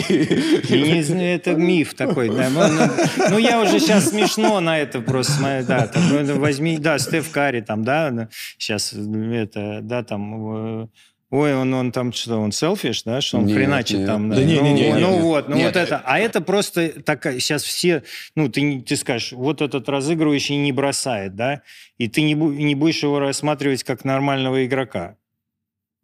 Я 0.69 0.87
не 1.15 1.33
это 1.35 1.53
миф 1.55 1.93
такой. 1.93 2.29
Да. 2.29 2.49
Ну, 2.49 2.61
ну, 2.67 3.29
ну, 3.31 3.37
я 3.37 3.61
уже 3.61 3.79
сейчас 3.79 4.09
смешно 4.09 4.59
на 4.61 4.79
это 4.79 5.01
просто. 5.01 5.65
Да, 5.67 5.87
там, 5.87 6.03
ну, 6.25 6.39
возьми, 6.39 6.77
да, 6.77 6.97
Стеф 6.97 7.29
Карри 7.31 7.59
там, 7.61 7.83
да, 7.83 8.29
сейчас 8.57 8.93
это, 8.93 9.79
да, 9.83 10.03
там, 10.03 10.83
э, 10.83 10.87
ой, 11.35 11.53
он, 11.55 11.73
он 11.73 11.91
там 11.91 12.13
что, 12.13 12.37
он 12.37 12.51
селфиш, 12.51 13.03
да, 13.03 13.21
что 13.21 13.37
он 13.37 13.45
Нет, 13.45 13.57
хреначит 13.57 13.97
нет. 13.99 14.07
там. 14.07 14.29
Да 14.29 14.43
не, 14.43 14.55
ну, 14.55 14.63
не, 14.63 14.73
не, 14.73 14.93
ну 14.93 15.15
не. 15.15 15.21
вот, 15.21 15.49
ну 15.49 15.55
Нет, 15.55 15.67
вот 15.67 15.75
это. 15.75 16.01
А 16.05 16.19
это 16.19 16.41
просто 16.41 17.01
такая, 17.03 17.39
сейчас 17.39 17.63
все, 17.63 18.03
ну, 18.35 18.49
ты, 18.49 18.81
ты 18.81 18.95
скажешь, 18.95 19.31
вот 19.33 19.61
этот 19.61 19.89
разыгрывающий 19.89 20.55
не 20.57 20.71
бросает, 20.71 21.35
да, 21.35 21.61
и 21.97 22.07
ты 22.07 22.21
не, 22.21 22.33
не 22.33 22.75
будешь 22.75 23.03
его 23.03 23.19
рассматривать 23.19 23.83
как 23.83 24.05
нормального 24.05 24.65
игрока. 24.65 25.17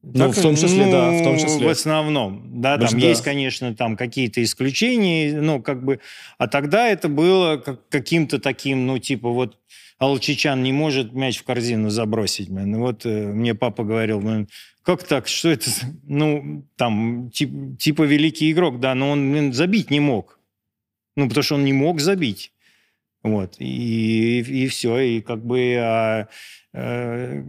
Ну, 0.03 0.31
в 0.31 0.41
том 0.41 0.55
числе, 0.55 0.91
да, 0.91 1.11
в 1.11 1.23
том 1.23 1.37
числе. 1.37 1.67
В 1.67 1.69
основном. 1.69 2.59
Да, 2.61 2.73
Потому 2.73 2.89
там 2.89 2.99
что- 2.99 3.07
есть, 3.07 3.23
конечно, 3.23 3.75
там 3.75 3.95
какие-то 3.95 4.41
исключения, 4.41 5.39
ну, 5.39 5.61
как 5.61 5.83
бы... 5.83 5.99
А 6.39 6.47
тогда 6.47 6.87
это 6.87 7.07
было 7.07 7.57
как- 7.57 7.87
каким-то 7.89 8.39
таким, 8.39 8.87
ну, 8.87 8.97
типа, 8.97 9.29
вот 9.29 9.57
Алчичан 9.99 10.63
не 10.63 10.73
может 10.73 11.13
мяч 11.13 11.37
в 11.37 11.43
корзину 11.43 11.91
забросить. 11.91 12.49
блин. 12.49 12.79
Вот 12.79 13.05
э, 13.05 13.27
мне 13.31 13.53
папа 13.53 13.83
говорил, 13.83 14.19
блин, 14.19 14.47
как 14.83 15.03
так, 15.03 15.27
что 15.27 15.49
это? 15.49 15.69
Ну, 16.03 16.65
там, 16.75 17.29
тип- 17.31 17.77
типа 17.77 18.03
великий 18.03 18.51
игрок, 18.51 18.79
да, 18.79 18.95
но 18.95 19.11
он 19.11 19.53
забить 19.53 19.91
не 19.91 19.99
мог. 19.99 20.39
Ну, 21.15 21.27
потому 21.27 21.43
что 21.43 21.55
он 21.55 21.65
не 21.65 21.73
мог 21.73 21.99
забить. 21.99 22.53
Вот, 23.23 23.55
и, 23.59 24.39
и 24.39 24.67
все, 24.67 24.99
и 24.99 25.21
как 25.21 25.45
бы 25.45 25.75
а, 25.77 26.27
э, 26.73 27.43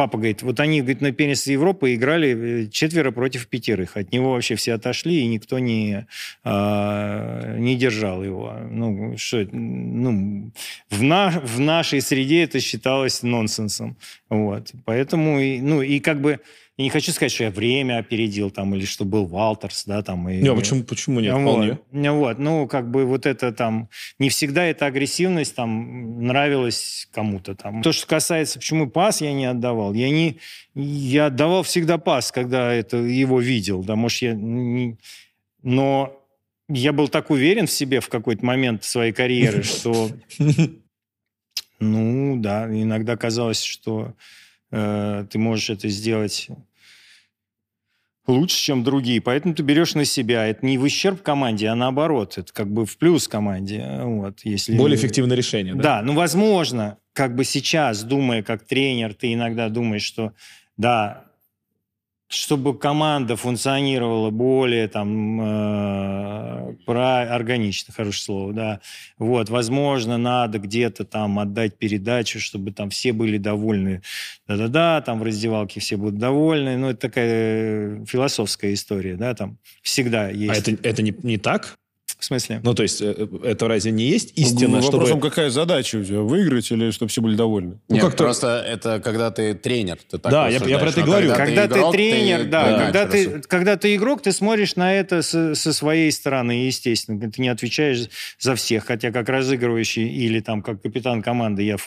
папа 0.00 0.16
говорит, 0.16 0.40
вот 0.40 0.58
они, 0.60 0.80
говорит, 0.80 1.02
на 1.02 1.12
первенстве 1.12 1.52
Европы 1.52 1.94
играли 1.94 2.64
э, 2.64 2.66
четверо 2.68 3.10
против 3.10 3.48
пятерых, 3.48 3.98
от 3.98 4.12
него 4.12 4.32
вообще 4.32 4.54
все 4.54 4.72
отошли, 4.72 5.20
и 5.20 5.26
никто 5.26 5.58
не, 5.58 6.06
а, 6.42 7.54
не 7.58 7.76
держал 7.76 8.24
его. 8.24 8.56
Ну, 8.70 9.18
что, 9.18 9.46
ну, 9.52 10.50
в, 10.88 11.02
на, 11.02 11.28
в 11.44 11.60
нашей 11.60 12.00
среде 12.00 12.44
это 12.44 12.60
считалось 12.60 13.22
нонсенсом, 13.22 13.98
вот, 14.30 14.72
поэтому, 14.86 15.38
ну, 15.60 15.82
и 15.82 16.00
как 16.00 16.22
бы, 16.22 16.40
я 16.80 16.84
не 16.84 16.88
хочу 16.88 17.12
сказать, 17.12 17.30
что 17.30 17.44
я 17.44 17.50
время 17.50 17.98
опередил, 17.98 18.50
там, 18.50 18.74
или 18.74 18.86
что 18.86 19.04
был 19.04 19.26
Валтерс, 19.26 19.84
да, 19.84 20.02
там, 20.02 20.26
и... 20.30 20.40
Не, 20.40 20.48
а 20.48 20.54
почему, 20.54 20.82
почему 20.82 21.20
нет? 21.20 21.34
Вот. 21.34 21.42
Вполне. 21.42 22.10
Вот, 22.10 22.38
ну, 22.38 22.66
как 22.66 22.90
бы 22.90 23.04
вот 23.04 23.26
это 23.26 23.52
там... 23.52 23.90
Не 24.18 24.30
всегда 24.30 24.64
эта 24.64 24.86
агрессивность 24.86 25.54
там 25.54 26.24
нравилась 26.24 27.06
кому-то 27.12 27.54
там. 27.54 27.82
То, 27.82 27.92
что 27.92 28.06
касается, 28.06 28.58
почему 28.58 28.88
пас 28.88 29.20
я 29.20 29.34
не 29.34 29.44
отдавал. 29.44 29.92
Я 29.92 30.08
не... 30.08 30.38
Я 30.74 31.26
отдавал 31.26 31.64
всегда 31.64 31.98
пас, 31.98 32.32
когда 32.32 32.72
это 32.72 32.96
его 32.96 33.40
видел. 33.40 33.84
Да, 33.84 33.94
может, 33.94 34.22
я... 34.22 34.32
не- 34.32 34.96
Но 35.62 36.18
я 36.70 36.94
был 36.94 37.08
так 37.08 37.28
уверен 37.28 37.66
в 37.66 37.72
себе 37.72 38.00
в 38.00 38.08
какой-то 38.08 38.42
момент 38.42 38.84
своей 38.84 39.12
карьеры, 39.12 39.62
что... 39.64 40.08
Ну, 41.78 42.36
да, 42.38 42.66
иногда 42.68 43.18
казалось, 43.18 43.62
что 43.62 44.14
э, 44.70 45.26
ты 45.30 45.38
можешь 45.38 45.68
это 45.68 45.88
сделать 45.88 46.48
лучше, 48.26 48.56
чем 48.56 48.84
другие. 48.84 49.20
Поэтому 49.20 49.54
ты 49.54 49.62
берешь 49.62 49.94
на 49.94 50.04
себя. 50.04 50.46
Это 50.46 50.64
не 50.64 50.78
в 50.78 50.82
ущерб 50.82 51.22
команде, 51.22 51.68
а 51.68 51.74
наоборот. 51.74 52.38
Это 52.38 52.52
как 52.52 52.72
бы 52.72 52.86
в 52.86 52.96
плюс 52.98 53.28
команде. 53.28 54.00
Вот, 54.02 54.40
если... 54.44 54.76
Более 54.76 54.96
эффективное 54.96 55.36
решение, 55.36 55.74
да? 55.74 55.82
Да, 55.82 56.02
ну, 56.02 56.14
возможно, 56.14 56.98
как 57.12 57.34
бы 57.34 57.44
сейчас, 57.44 58.02
думая 58.02 58.42
как 58.42 58.64
тренер, 58.64 59.14
ты 59.14 59.32
иногда 59.32 59.68
думаешь, 59.68 60.02
что 60.02 60.32
да, 60.76 61.24
чтобы 62.30 62.78
команда 62.78 63.34
функционировала 63.34 64.30
более 64.30 64.86
там 64.86 65.40
э, 65.40 66.76
про 66.86 67.22
органично, 67.22 67.92
хорошее 67.92 68.22
слово, 68.22 68.52
да. 68.52 68.80
Вот, 69.18 69.50
возможно, 69.50 70.16
надо 70.16 70.60
где-то 70.60 71.04
там 71.04 71.40
отдать 71.40 71.76
передачу, 71.76 72.38
чтобы 72.38 72.70
там 72.70 72.90
все 72.90 73.12
были 73.12 73.36
довольны. 73.36 74.02
Да-да-да, 74.46 75.00
там 75.00 75.18
в 75.18 75.24
раздевалке 75.24 75.80
все 75.80 75.96
будут 75.96 76.20
довольны. 76.20 76.76
Ну, 76.76 76.90
это 76.90 77.00
такая 77.00 77.26
э, 77.28 78.04
философская 78.06 78.74
история, 78.74 79.16
да, 79.16 79.34
там 79.34 79.58
всегда 79.82 80.26
А 80.26 80.30
есть. 80.30 80.68
это, 80.68 80.88
это 80.88 81.02
не, 81.02 81.12
не 81.24 81.36
так? 81.36 81.79
В 82.20 82.24
смысле? 82.24 82.60
Ну, 82.62 82.74
то 82.74 82.82
есть, 82.82 83.00
э, 83.00 83.28
это 83.44 83.66
разве 83.66 83.92
не 83.92 84.04
есть 84.04 84.32
истина, 84.36 84.82
чтобы... 84.82 84.98
Вопросом, 84.98 85.20
какая 85.20 85.48
задача 85.48 85.96
у 85.96 86.04
тебя? 86.04 86.20
Выиграть 86.20 86.70
или 86.70 86.90
чтобы 86.90 87.08
все 87.08 87.22
были 87.22 87.34
довольны? 87.34 87.80
Ну, 87.88 87.94
Нет, 87.94 88.04
как-то- 88.04 88.24
просто 88.24 88.62
это 88.68 89.00
когда 89.00 89.30
ты 89.30 89.54
тренер. 89.54 89.96
Ты 90.10 90.18
так 90.18 90.30
Да, 90.30 90.48
я- 90.48 90.58
я 90.64 90.78
про 90.78 90.90
это 90.90 91.00
и 91.00 91.02
Но 91.02 91.06
говорю. 91.06 91.34
Когда 91.34 91.66
ты 91.66 91.78
игрок, 91.78 91.92
тренер, 91.92 92.44
да, 92.44 92.64
понимаешь 92.64 92.84
когда, 92.92 93.06
ты, 93.06 93.40
когда 93.48 93.76
ты 93.76 93.94
игрок, 93.94 94.22
ты 94.22 94.32
смотришь 94.32 94.76
на 94.76 94.92
это 94.92 95.22
со, 95.22 95.54
со 95.54 95.72
своей 95.72 96.12
стороны, 96.12 96.52
естественно. 96.52 97.30
Ты 97.30 97.40
не 97.40 97.48
отвечаешь 97.48 98.08
за 98.38 98.54
всех, 98.54 98.84
хотя 98.84 99.12
как 99.12 99.28
разыгрывающий 99.30 100.06
или 100.06 100.40
там 100.40 100.60
как 100.60 100.82
капитан 100.82 101.22
команды 101.22 101.62
я 101.62 101.78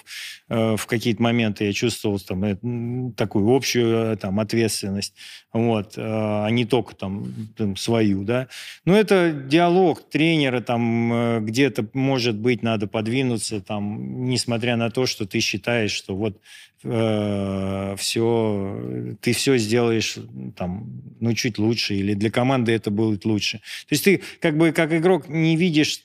в, 0.53 0.73
э, 0.73 0.77
в 0.77 0.85
какие-то 0.85 1.21
моменты 1.21 1.65
я 1.65 1.73
чувствовал 1.73 2.19
там, 2.19 2.43
э, 2.43 3.11
такую 3.15 3.53
общую 3.53 4.13
э, 4.13 4.15
там, 4.17 4.39
ответственность, 4.39 5.13
вот, 5.51 5.97
э, 5.97 6.01
а 6.01 6.47
не 6.49 6.65
только 6.65 6.95
там, 6.95 7.25
там 7.57 7.75
свою, 7.75 8.23
да. 8.23 8.47
Но 8.85 8.95
это 8.95 9.31
диалог 9.31 10.09
тренера, 10.09 10.61
там 10.61 11.13
э, 11.13 11.39
где-то, 11.41 11.87
может 11.93 12.37
быть, 12.37 12.63
надо 12.63 12.87
подвинуться, 12.87 13.61
там, 13.61 14.25
несмотря 14.25 14.75
на 14.75 14.89
то, 14.89 15.05
что 15.05 15.25
ты 15.25 15.39
считаешь, 15.39 15.91
что 15.91 16.15
вот 16.15 16.37
все, 17.97 19.15
ты 19.21 19.31
все 19.31 19.57
сделаешь 19.57 20.17
там, 20.57 21.01
ну, 21.21 21.33
чуть 21.33 21.57
лучше, 21.57 21.95
или 21.95 22.13
для 22.13 22.29
команды 22.29 22.73
это 22.73 22.91
будет 22.91 23.23
лучше. 23.23 23.59
То 23.59 23.91
есть 23.91 24.03
ты 24.03 24.21
как 24.41 24.57
бы 24.57 24.73
как 24.73 24.91
игрок 24.93 25.29
не 25.29 25.55
видишь 25.55 26.01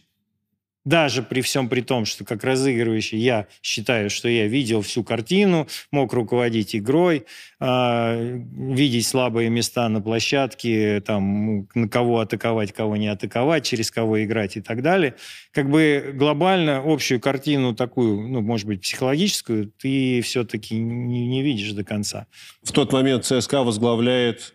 даже 0.88 1.22
при 1.22 1.42
всем 1.42 1.68
при 1.68 1.82
том, 1.82 2.06
что 2.06 2.24
как 2.24 2.42
разыгрывающий 2.44 3.18
я 3.18 3.46
считаю, 3.62 4.08
что 4.08 4.26
я 4.28 4.46
видел 4.46 4.80
всю 4.80 5.04
картину, 5.04 5.68
мог 5.90 6.14
руководить 6.14 6.74
игрой, 6.74 7.26
э, 7.60 8.40
видеть 8.56 9.06
слабые 9.06 9.50
места 9.50 9.86
на 9.90 10.00
площадке, 10.00 11.02
там, 11.02 11.68
на 11.74 11.88
кого 11.90 12.20
атаковать, 12.20 12.72
кого 12.72 12.96
не 12.96 13.08
атаковать, 13.08 13.66
через 13.66 13.90
кого 13.90 14.24
играть 14.24 14.56
и 14.56 14.62
так 14.62 14.82
далее. 14.82 15.14
Как 15.52 15.68
бы 15.68 16.12
глобально 16.14 16.82
общую 16.82 17.20
картину 17.20 17.74
такую, 17.74 18.26
ну, 18.26 18.40
может 18.40 18.66
быть, 18.66 18.80
психологическую, 18.80 19.70
ты 19.78 20.22
все-таки 20.22 20.74
не, 20.74 21.26
не 21.26 21.42
видишь 21.42 21.72
до 21.72 21.84
конца. 21.84 22.26
В 22.62 22.72
тот 22.72 22.92
момент 22.94 23.26
ЦСКА 23.26 23.62
возглавляет 23.62 24.54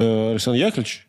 э, 0.00 0.30
Александр 0.32 0.58
Яковлевич. 0.58 1.06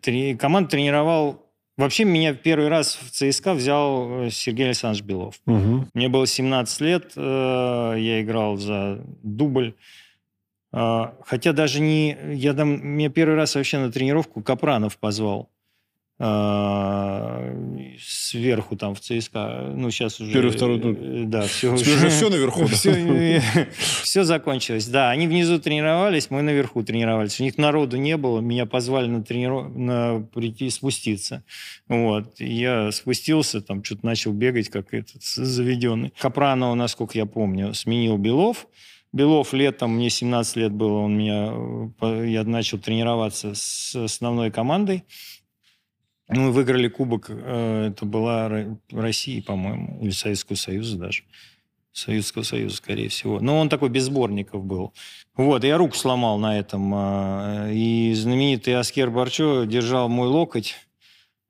Трени- 0.00 0.34
команду 0.34 0.70
тренировал... 0.70 1.43
Вообще 1.76 2.04
меня 2.04 2.34
первый 2.34 2.68
раз 2.68 2.96
в 3.00 3.10
ЦСКА 3.10 3.54
взял 3.54 4.26
э, 4.26 4.30
Сергей 4.30 4.66
Александрович 4.66 5.04
Белов. 5.04 5.40
Мне 5.92 6.08
было 6.08 6.26
17 6.26 6.80
лет, 6.82 7.12
э, 7.16 7.20
я 7.98 8.22
играл 8.22 8.56
за 8.56 9.00
дубль. 9.22 9.74
Э, 10.72 11.06
Хотя 11.26 11.52
даже 11.52 11.80
не... 11.80 12.16
Я 12.34 12.54
там, 12.54 12.86
меня 12.86 13.10
первый 13.10 13.34
раз 13.34 13.56
вообще 13.56 13.78
на 13.78 13.90
тренировку 13.90 14.40
Капранов 14.40 14.98
позвал. 14.98 15.50
Э, 16.18 17.94
Сверху 18.00 18.76
там 18.76 18.94
в 18.94 19.00
ЦСКА. 19.00 19.72
Ну, 19.74 19.90
сейчас 19.90 20.20
уже... 20.20 20.32
Первый, 20.32 20.50
второй, 20.50 20.78
ну, 20.78 20.92
э, 20.92 21.24
Да, 21.24 21.42
все. 21.42 21.76
Теперь 21.76 21.94
уже 21.94 22.08
все 22.08 22.28
наверху. 22.28 22.66
Все, 22.66 23.42
все 24.02 24.24
закончилось. 24.24 24.86
Да, 24.86 25.10
они 25.10 25.26
внизу 25.26 25.58
тренировались, 25.58 26.30
мы 26.30 26.42
наверху 26.42 26.82
тренировались. 26.82 27.40
У 27.40 27.42
них 27.42 27.58
народу 27.58 27.96
не 27.96 28.16
было, 28.16 28.40
меня 28.40 28.66
позвали 28.66 29.08
на 29.08 29.24
трениров... 29.24 29.74
на 29.74 30.20
прийти 30.32 30.70
спуститься. 30.70 31.42
Вот. 31.88 32.38
Я 32.38 32.92
спустился, 32.92 33.60
там 33.60 33.82
что-то 33.82 34.06
начал 34.06 34.32
бегать, 34.32 34.68
как 34.68 34.94
этот 34.94 35.22
заведенный. 35.22 36.12
Капранова, 36.18 36.74
насколько 36.74 37.18
я 37.18 37.26
помню, 37.26 37.74
сменил 37.74 38.18
Белов. 38.18 38.66
Белов 39.12 39.52
летом, 39.52 39.94
мне 39.94 40.10
17 40.10 40.56
лет 40.56 40.72
было, 40.72 40.98
он 40.98 41.16
меня, 41.16 41.52
э, 42.00 42.26
я 42.28 42.42
начал 42.42 42.78
тренироваться 42.78 43.52
с 43.54 43.94
основной 43.94 44.50
командой. 44.50 45.04
Мы 46.28 46.52
выиграли 46.52 46.88
кубок, 46.88 47.26
э, 47.28 47.90
это 47.92 48.06
была 48.06 48.48
Ро- 48.48 48.78
Россия, 48.90 49.42
по-моему, 49.42 49.98
или 50.02 50.10
Советского 50.10 50.56
Союза 50.56 50.98
даже. 50.98 51.24
Советского 51.92 52.42
Союза, 52.42 52.76
скорее 52.76 53.08
всего. 53.08 53.38
Но 53.40 53.58
он 53.60 53.68
такой 53.68 53.88
без 53.88 54.04
сборников 54.04 54.64
был. 54.64 54.92
Вот, 55.36 55.62
я 55.62 55.78
руку 55.78 55.94
сломал 55.94 56.38
на 56.38 56.58
этом. 56.58 56.92
а, 56.94 57.70
И 57.70 58.12
знаменитый 58.14 58.74
Аскер 58.74 59.10
Барчо 59.10 59.64
держал 59.64 60.08
мой 60.08 60.26
локоть 60.28 60.74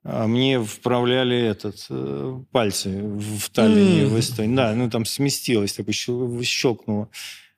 а 0.07 0.27
мне 0.27 0.63
вправляли 0.63 1.39
этот 1.39 1.87
э, 1.89 2.41
пальцы 2.53 2.91
в 3.03 3.49
Таллине, 3.49 4.03
mm. 4.03 4.07
в 4.09 4.21
Эстонии. 4.21 4.55
Да, 4.55 4.75
ну 4.75 4.91
там 4.91 5.07
сместилось, 5.07 5.73
такое 5.73 5.95
щелкнуло. 5.95 7.09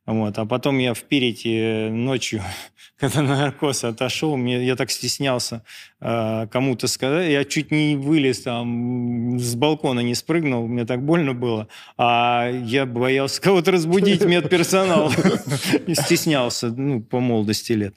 Вот. 0.07 0.38
А 0.38 0.47
потом 0.47 0.79
я 0.79 0.95
в 0.95 1.03
Перете 1.03 1.88
ночью, 1.90 2.42
когда 2.99 3.23
наркоз 3.23 3.85
отошел, 3.85 4.37
мне, 4.37 4.64
я 4.64 4.77
так 4.77 4.90
стеснялся 4.90 5.64
э, 6.01 6.47
кому-то 6.51 6.87
сказать. 6.87 7.31
Я 7.31 7.45
чуть 7.45 7.73
не 7.73 7.97
вылез 7.97 8.42
там, 8.42 9.38
с 9.38 9.55
балкона 9.57 10.01
не 10.01 10.14
спрыгнул, 10.14 10.69
мне 10.69 10.85
так 10.85 11.03
больно 11.03 11.35
было. 11.35 11.69
А 11.99 12.49
я 12.49 12.87
боялся 12.87 13.42
кого-то 13.42 13.73
разбудить, 13.73 14.25
медперсонал. 14.25 15.11
Стеснялся, 15.92 16.69
ну, 16.69 17.03
по 17.03 17.19
молодости 17.19 17.73
лет. 17.73 17.97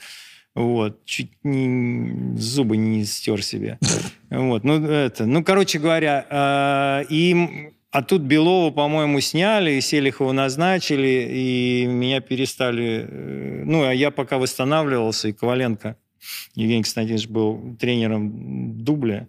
Вот, 0.56 1.06
чуть 1.06 1.32
не, 1.44 2.36
зубы 2.38 2.76
не 2.76 3.06
стер 3.06 3.44
себе. 3.44 3.78
Вот, 4.32 4.64
ну, 4.64 4.84
это, 4.84 5.26
ну, 5.26 5.44
короче 5.44 5.78
говоря, 5.78 6.26
э, 6.30 7.06
и 7.10 7.72
а 7.92 8.04
тут 8.04 8.22
Белова, 8.22 8.72
по-моему, 8.72 9.20
сняли, 9.20 9.72
и 9.72 9.82
Селихова 9.82 10.32
назначили, 10.32 11.28
и 11.32 11.86
меня 11.88 12.22
перестали... 12.22 13.08
Э, 13.10 13.64
ну, 13.66 13.84
а 13.84 13.94
я 13.94 14.12
пока 14.12 14.38
восстанавливался, 14.38 15.30
и 15.30 15.34
Коваленко, 15.34 15.98
Евгений 16.54 16.84
Константинович 16.84 17.28
был 17.28 17.76
тренером 17.80 18.84
дубля. 18.84 19.28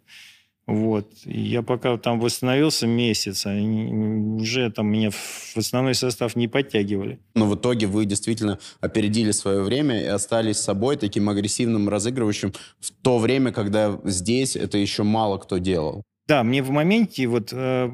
Вот. 0.66 1.10
И 1.24 1.40
я 1.40 1.62
пока 1.62 1.96
там 1.96 2.20
восстановился 2.20 2.86
месяц, 2.86 3.44
они 3.46 4.40
уже 4.40 4.70
там 4.70 4.86
меня 4.86 5.10
в 5.10 5.56
основной 5.56 5.94
состав 5.94 6.36
не 6.36 6.46
подтягивали. 6.46 7.18
Но 7.34 7.46
в 7.46 7.56
итоге 7.56 7.86
вы 7.86 8.04
действительно 8.04 8.58
опередили 8.80 9.32
свое 9.32 9.62
время 9.62 10.00
и 10.00 10.06
остались 10.06 10.58
собой 10.58 10.96
таким 10.96 11.28
агрессивным 11.28 11.88
разыгрывающим 11.88 12.52
в 12.78 12.92
то 13.02 13.18
время, 13.18 13.52
когда 13.52 13.98
здесь 14.04 14.54
это 14.54 14.78
еще 14.78 15.02
мало 15.02 15.38
кто 15.38 15.58
делал. 15.58 16.04
Да, 16.30 16.44
мне 16.44 16.62
в 16.62 16.70
моменте 16.70 17.26
вот 17.26 17.48
э, 17.52 17.90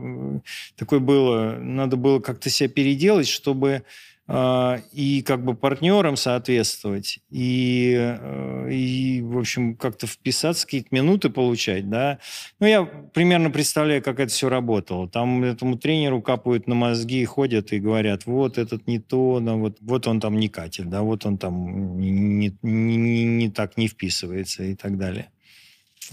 такое 0.77 1.01
было, 1.01 1.57
надо 1.59 1.97
было 1.97 2.21
как-то 2.21 2.51
себя 2.51 2.69
переделать, 2.69 3.27
чтобы 3.27 3.83
э, 4.29 4.79
и 4.93 5.23
как 5.23 5.43
бы 5.43 5.55
партнерам 5.55 6.17
соответствовать, 6.17 7.21
и, 7.31 7.97
э, 7.97 8.69
и 8.71 9.23
в 9.23 9.39
общем, 9.39 9.75
как-то 9.75 10.07
вписаться, 10.07 10.67
какие-то 10.67 10.89
минуты 10.91 11.31
получать, 11.31 11.89
да. 11.89 12.19
Ну, 12.61 12.67
я 12.67 12.85
примерно 12.85 13.49
представляю, 13.49 14.03
как 14.03 14.21
это 14.21 14.31
все 14.31 14.51
работало. 14.51 15.09
Там 15.09 15.43
этому 15.43 15.79
тренеру 15.79 16.21
капают 16.21 16.67
на 16.67 16.75
мозги, 16.75 17.25
ходят 17.25 17.73
и 17.73 17.79
говорят, 17.79 18.27
вот 18.27 18.59
этот 18.59 18.87
не 18.87 18.99
то, 18.99 19.41
да, 19.41 19.55
вот, 19.55 19.79
вот 19.81 20.07
он 20.07 20.21
там 20.21 20.37
не 20.37 20.49
катит, 20.51 20.91
да, 20.91 21.01
вот 21.01 21.25
он 21.25 21.39
там 21.39 21.99
не, 21.99 22.11
не, 22.11 22.53
не, 22.61 23.25
не 23.25 23.51
так 23.51 23.79
не 23.79 23.89
вписывается 23.89 24.63
и 24.63 24.75
так 24.75 24.99
далее. 24.99 25.31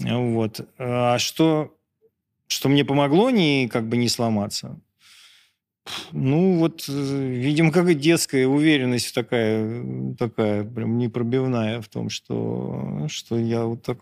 Вот. 0.00 0.66
А 0.78 1.18
что 1.18 1.74
что 2.48 2.68
мне 2.68 2.84
помогло 2.84 3.30
не, 3.30 3.68
как 3.68 3.88
бы 3.88 3.96
не 3.96 4.08
сломаться? 4.08 4.80
Ну, 6.12 6.58
вот, 6.58 6.84
э, 6.88 6.92
видимо, 6.92 7.70
как 7.70 7.88
и 7.88 7.94
детская 7.94 8.46
уверенность 8.46 9.14
такая, 9.14 10.14
такая 10.18 10.64
прям 10.64 10.96
непробивная 10.98 11.82
в 11.82 11.88
том, 11.88 12.08
что, 12.08 13.06
что 13.08 13.38
я 13.38 13.64
вот 13.64 13.82
так... 13.82 13.98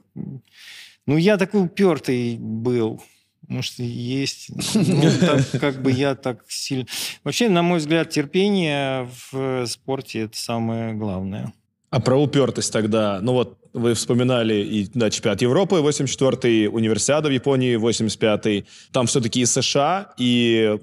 Ну, 1.07 1.17
я 1.17 1.37
такой 1.37 1.65
упертый 1.65 2.37
был. 2.39 3.03
Может, 3.49 3.81
есть. 3.81 4.51
Ну, 4.75 5.11
так, 5.21 5.51
как 5.61 5.83
бы 5.83 5.91
я 5.91 6.15
так 6.15 6.45
сильно... 6.49 6.87
Вообще, 7.25 7.49
на 7.49 7.63
мой 7.63 7.79
взгляд, 7.79 8.11
терпение 8.11 9.09
в 9.31 9.67
спорте– 9.67 10.21
это 10.23 10.37
самое 10.37 10.95
главное. 10.95 11.53
А 11.93 12.01
про 12.01 12.17
упертость 12.17 12.73
тогда, 12.73 13.21
ну 13.21 13.35
вот 13.35 13.59
вы 13.75 13.93
вспоминали 13.93 14.55
и 14.55 14.89
да, 14.95 15.11
чемпионат 15.11 15.43
Европы 15.43 15.77
84-й, 15.77 16.67
универсиада 16.67 17.29
в 17.29 17.33
Японии 17.33 17.77
85-й. 17.77 18.65
Там 18.93 19.07
все-таки 19.07 19.43
и 19.43 19.45
США, 19.45 20.15
и 20.17 20.79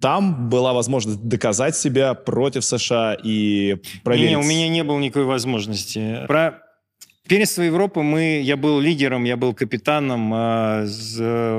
там 0.00 0.48
была 0.48 0.72
возможность 0.72 1.22
доказать 1.22 1.76
себя 1.76 2.14
против 2.14 2.64
США 2.64 3.14
и 3.14 3.76
проверить. 4.02 4.30
Не, 4.30 4.36
у 4.36 4.42
меня 4.42 4.68
не 4.68 4.82
было 4.82 4.98
никакой 4.98 5.26
возможности. 5.26 6.26
Про 6.26 6.60
Первенство 7.28 7.60
Европы 7.60 8.00
мы, 8.00 8.40
я 8.40 8.56
был 8.56 8.80
лидером, 8.80 9.24
я 9.24 9.36
был 9.36 9.52
капитаном. 9.52 10.32
А, 10.32 10.86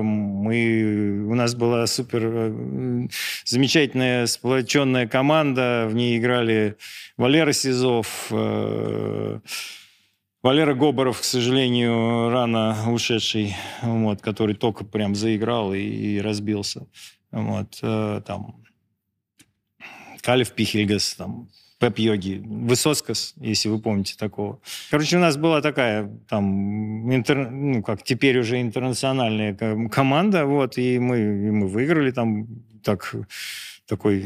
мы, 0.02 1.26
у 1.30 1.36
нас 1.36 1.54
была 1.54 1.86
супер 1.86 2.22
э, 2.24 3.08
замечательная 3.46 4.26
сплоченная 4.26 5.08
команда. 5.08 5.86
В 5.88 5.94
ней 5.94 6.18
играли 6.18 6.76
Валера 7.18 7.52
Сизов, 7.52 8.30
э, 8.32 9.40
Валера 10.42 10.74
Гоборов, 10.74 11.22
к 11.22 11.24
сожалению, 11.24 12.30
рано 12.32 12.92
ушедший, 12.92 13.56
вот, 13.84 14.22
который 14.22 14.56
только 14.56 14.86
прям 14.86 15.14
заиграл 15.14 15.74
и, 15.76 15.82
и 15.82 16.20
разбился. 16.20 16.88
Вот, 17.32 17.78
э, 17.84 18.22
там, 18.26 18.64
Калев 20.22 20.52
Пихельгас, 20.52 21.14
там, 21.14 21.48
Пеп 21.80 21.98
Йоги, 21.98 22.42
Высоцкас, 22.46 23.34
если 23.38 23.70
вы 23.70 23.80
помните 23.80 24.16
такого. 24.18 24.60
Короче, 24.92 25.18
у 25.18 25.22
нас 25.22 25.38
была 25.38 25.62
такая 25.62 26.10
там, 26.28 27.14
интер, 27.14 27.50
ну, 27.50 27.82
как 27.82 28.04
теперь 28.04 28.38
уже 28.38 28.62
интернациональная 28.62 29.56
команда, 29.90 30.46
вот, 30.46 30.78
и 30.78 31.00
мы, 31.00 31.20
и 31.20 31.52
мы 31.52 31.68
выиграли 31.68 32.12
там 32.12 32.48
так, 32.84 33.16
такой 33.88 34.26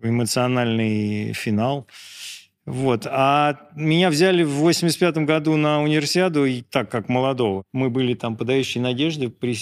эмоциональный 0.00 1.32
финал. 1.32 1.88
Вот. 2.66 3.06
А 3.10 3.58
меня 3.74 4.08
взяли 4.08 4.42
в 4.42 4.52
85 4.52 5.18
году 5.18 5.56
на 5.56 5.82
универсиаду, 5.82 6.46
и 6.46 6.62
так 6.62 6.90
как 6.90 7.08
молодого. 7.08 7.64
Мы 7.72 7.90
были 7.90 8.14
там 8.14 8.36
подающие 8.36 8.82
надежды 8.82 9.28
при 9.28 9.56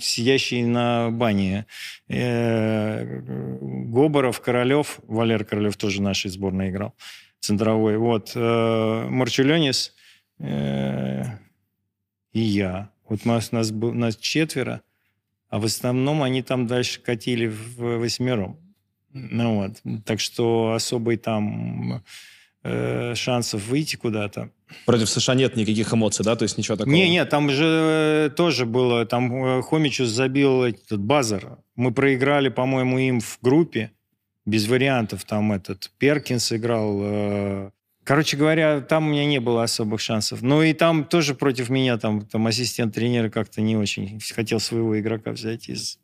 сидящий 0.00 0.64
на 0.64 1.10
бане. 1.10 1.66
Э, 2.08 3.20
Гоборов, 3.60 4.40
Королев, 4.40 5.00
Валер 5.06 5.44
Королев 5.44 5.76
тоже 5.76 6.02
нашей 6.02 6.30
сборной 6.30 6.70
играл, 6.70 6.94
центровой. 7.40 7.98
Вот. 7.98 8.32
Э, 8.34 9.06
Марчуленис 9.08 9.94
э, 10.38 11.24
и 12.32 12.40
я. 12.40 12.90
Вот 13.08 13.24
нас, 13.24 13.52
нас, 13.52 13.70
нас 13.70 14.16
четверо, 14.16 14.82
а 15.48 15.58
в 15.58 15.64
основном 15.64 16.22
они 16.22 16.42
там 16.42 16.66
дальше 16.66 17.00
катили 17.00 17.46
в 17.46 17.98
восьмером. 17.98 18.58
Ну 19.12 19.60
вот. 19.60 20.04
Так 20.04 20.20
что 20.20 20.72
особой 20.72 21.16
там 21.16 22.02
шансов 23.14 23.64
выйти 23.68 23.94
куда-то 23.94 24.50
Против 24.84 25.08
США 25.08 25.34
нет 25.34 25.56
никаких 25.56 25.92
эмоций, 25.94 26.24
да? 26.24 26.36
То 26.36 26.42
есть 26.42 26.58
ничего 26.58 26.76
такого? 26.76 26.92
Не, 26.92 27.08
нет, 27.08 27.28
там 27.28 27.50
же 27.50 27.64
э, 27.64 28.30
тоже 28.34 28.66
было, 28.66 29.06
там 29.06 29.58
э, 29.58 29.62
Хомичус 29.62 30.08
забил 30.08 30.64
этот 30.64 31.00
базар. 31.00 31.58
Мы 31.76 31.92
проиграли, 31.92 32.48
по-моему, 32.48 32.98
им 32.98 33.20
в 33.20 33.38
группе, 33.42 33.92
без 34.44 34.68
вариантов. 34.68 35.24
Там 35.24 35.52
этот 35.52 35.90
Перкинс 35.98 36.52
играл. 36.52 36.98
Э. 37.02 37.70
Короче 38.04 38.36
говоря, 38.36 38.80
там 38.80 39.08
у 39.08 39.10
меня 39.10 39.26
не 39.26 39.40
было 39.40 39.64
особых 39.64 40.00
шансов. 40.00 40.42
Ну 40.42 40.62
и 40.62 40.72
там 40.72 41.04
тоже 41.04 41.34
против 41.34 41.68
меня 41.68 41.98
там, 41.98 42.22
там 42.22 42.46
ассистент 42.46 42.94
тренера 42.94 43.28
как-то 43.28 43.60
не 43.60 43.76
очень 43.76 44.20
хотел 44.34 44.60
своего 44.60 44.98
игрока 44.98 45.32
взять 45.32 45.68
из 45.68 45.98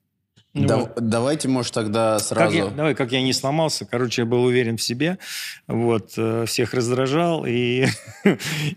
да, 0.54 0.76
вот. 0.78 0.92
Давайте, 0.96 1.48
может, 1.48 1.72
тогда 1.72 2.18
сразу... 2.18 2.44
Как 2.44 2.54
я, 2.54 2.66
давай, 2.66 2.94
как 2.94 3.12
я 3.12 3.22
не 3.22 3.32
сломался. 3.32 3.86
Короче, 3.86 4.22
я 4.22 4.26
был 4.26 4.44
уверен 4.44 4.76
в 4.76 4.82
себе. 4.82 5.18
Вот, 5.66 6.12
э, 6.18 6.44
всех 6.46 6.74
раздражал. 6.74 7.46
И, 7.46 7.86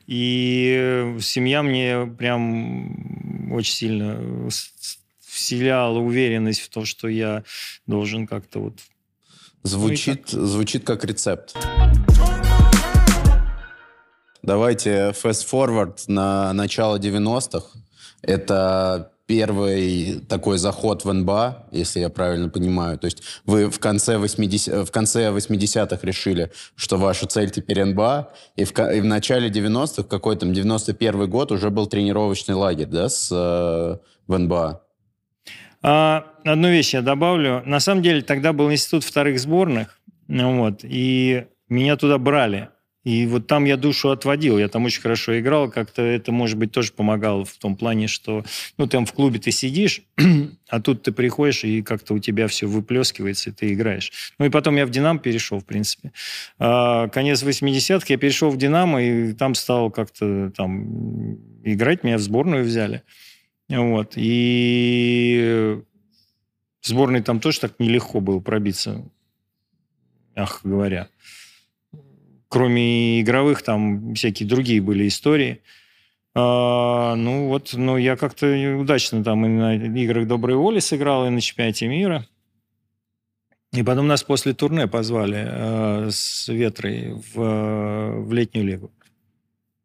и 0.07 1.17
семья 1.19 1.63
мне 1.63 2.05
прям 2.17 3.51
очень 3.51 3.73
сильно 3.73 4.49
вселяла 5.19 5.99
уверенность 5.99 6.61
в 6.61 6.69
том, 6.69 6.85
что 6.85 7.09
я 7.09 7.43
должен 7.87 8.25
как-то 8.25 8.59
вот... 8.59 8.79
Звучит, 9.63 10.29
ну, 10.31 10.45
звучит 10.45 10.85
как 10.85 11.03
рецепт. 11.03 11.57
Давайте 14.41 15.09
fast 15.09 15.45
forward 15.51 16.03
на 16.07 16.53
начало 16.53 16.99
90-х. 16.99 17.67
Это 18.21 19.11
первый 19.27 20.21
такой 20.29 20.57
заход 20.57 21.03
в 21.03 21.11
НБА, 21.11 21.67
если 21.71 21.99
я 21.99 22.09
правильно 22.09 22.49
понимаю. 22.49 22.97
То 22.97 23.05
есть 23.05 23.23
вы 23.45 23.69
в 23.69 23.79
конце, 23.79 24.17
80, 24.17 24.87
в 24.87 24.91
конце 24.91 25.29
80-х 25.29 25.97
решили, 26.03 26.51
что 26.75 26.97
ваша 26.97 27.25
цель 27.25 27.49
теперь 27.49 27.83
НБА, 27.83 28.33
и 28.55 28.65
в, 28.65 28.71
и 28.71 29.01
в 29.01 29.05
начале 29.05 29.49
90-х, 29.49 30.03
какой 30.03 30.35
там 30.37 30.53
91 30.53 31.29
год, 31.29 31.51
уже 31.51 31.69
был 31.69 31.87
тренировочный 31.87 32.55
лагерь, 32.55 32.87
да, 32.87 33.09
с, 33.09 33.29
э, 33.31 33.97
в 34.27 34.37
НБА? 34.37 34.81
А, 35.81 36.25
одну 36.43 36.69
вещь 36.69 36.93
я 36.93 37.01
добавлю. 37.01 37.61
На 37.65 37.79
самом 37.79 38.01
деле 38.01 38.21
тогда 38.21 38.53
был 38.53 38.71
институт 38.71 39.03
вторых 39.03 39.39
сборных, 39.39 39.99
ну 40.27 40.59
вот, 40.59 40.79
и 40.83 41.45
меня 41.69 41.95
туда 41.97 42.17
брали. 42.17 42.69
И 43.05 43.27
вот 43.27 43.45
там 43.45 43.65
я 43.65 43.77
душу 43.77 44.09
отводил, 44.09 44.57
я 44.57 44.67
там 44.67 44.83
очень 44.85 44.99
хорошо 44.99 45.39
играл, 45.39 45.69
как-то 45.69 46.01
это, 46.01 46.31
может 46.31 46.57
быть, 46.57 46.71
тоже 46.71 46.91
помогало 46.91 47.45
в 47.45 47.53
том 47.53 47.75
плане, 47.75 48.07
что, 48.07 48.43
ну, 48.77 48.87
там 48.87 49.05
в 49.05 49.13
клубе 49.13 49.39
ты 49.39 49.51
сидишь, 49.51 50.01
а 50.69 50.81
тут 50.81 51.03
ты 51.03 51.11
приходишь, 51.11 51.63
и 51.63 51.83
как-то 51.83 52.15
у 52.15 52.19
тебя 52.19 52.47
все 52.47 52.65
выплескивается, 52.65 53.51
и 53.51 53.53
ты 53.53 53.73
играешь. 53.73 54.11
Ну, 54.39 54.45
и 54.47 54.49
потом 54.49 54.75
я 54.75 54.87
в 54.87 54.89
«Динамо» 54.89 55.19
перешел, 55.19 55.59
в 55.59 55.65
принципе. 55.65 56.11
А, 56.57 57.07
конец 57.09 57.43
80-х 57.43 58.07
я 58.09 58.17
перешел 58.17 58.49
в 58.49 58.57
«Динамо», 58.57 59.01
и 59.01 59.33
там 59.33 59.53
стал 59.53 59.91
как-то 59.91 60.51
там 60.57 61.35
играть, 61.63 62.03
меня 62.03 62.17
в 62.17 62.21
сборную 62.21 62.65
взяли. 62.65 63.03
Вот. 63.69 64.13
И 64.15 65.77
в 66.81 66.87
сборной 66.87 67.21
там 67.21 67.39
тоже 67.39 67.59
так 67.59 67.79
нелегко 67.79 68.19
было 68.19 68.39
пробиться, 68.39 69.03
мягко 70.35 70.67
говоря. 70.67 71.07
Кроме 72.55 73.19
игровых, 73.19 73.63
там 73.63 74.13
всякие 74.13 74.47
другие 74.47 74.79
были 74.79 75.09
истории. 75.09 75.61
А, 76.33 77.13
ну 77.15 77.49
вот, 77.49 77.73
но 77.73 77.97
я 77.97 78.15
как-то 78.15 78.47
удачно 78.79 79.21
там 79.25 79.45
и 79.45 79.49
на 79.49 79.75
играх 79.75 80.25
доброй 80.25 80.55
воли 80.55 80.79
сыграл, 80.79 81.27
и 81.27 81.29
на 81.31 81.41
чемпионате 81.41 81.89
мира. 81.89 82.25
И 83.73 83.83
потом 83.83 84.07
нас 84.07 84.23
после 84.23 84.53
турне 84.53 84.87
позвали 84.87 85.45
э, 85.45 86.09
с 86.11 86.47
Ветрой 86.47 87.21
в, 87.33 88.21
в 88.21 88.31
летнюю 88.31 88.65
лигу. 88.65 88.89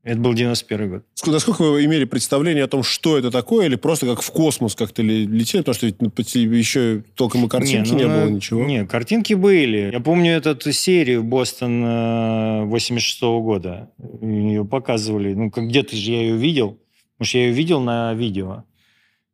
Это 0.02 0.18
был 0.18 0.32
91 0.32 0.88
год. 0.90 1.04
Ск- 1.14 1.30
Насколько 1.30 1.62
вы 1.62 1.84
имели 1.84 2.04
представление 2.04 2.64
о 2.64 2.68
том, 2.68 2.82
что 2.82 3.18
это 3.18 3.30
такое, 3.30 3.66
или 3.66 3.76
просто 3.76 4.06
как 4.06 4.22
в 4.22 4.30
космос 4.30 4.74
как-то 4.74 5.02
ли- 5.02 5.26
летели? 5.26 5.60
Потому 5.60 5.74
что 5.74 5.86
ведь 5.86 6.00
ну, 6.00 6.10
еще 6.56 7.04
толком 7.14 7.44
и 7.44 7.48
картинки 7.48 7.90
не, 7.90 8.04
ну, 8.04 8.08
было, 8.08 8.24
на- 8.24 8.30
ничего. 8.30 8.64
Не, 8.64 8.86
картинки 8.86 9.34
были. 9.34 9.90
Я 9.92 10.00
помню 10.00 10.32
эту 10.32 10.72
серию 10.72 11.22
Бостон 11.22 11.84
э, 11.84 12.64
86 12.64 13.20
года. 13.42 13.90
Ее 14.22 14.64
показывали. 14.64 15.34
Ну, 15.34 15.50
как 15.50 15.68
где-то 15.68 15.94
же 15.94 16.10
я 16.12 16.20
ее 16.22 16.36
видел. 16.36 16.78
Потому 17.18 17.28
что 17.28 17.38
я 17.38 17.46
ее 17.48 17.52
видел 17.52 17.80
на 17.82 18.14
видео. 18.14 18.64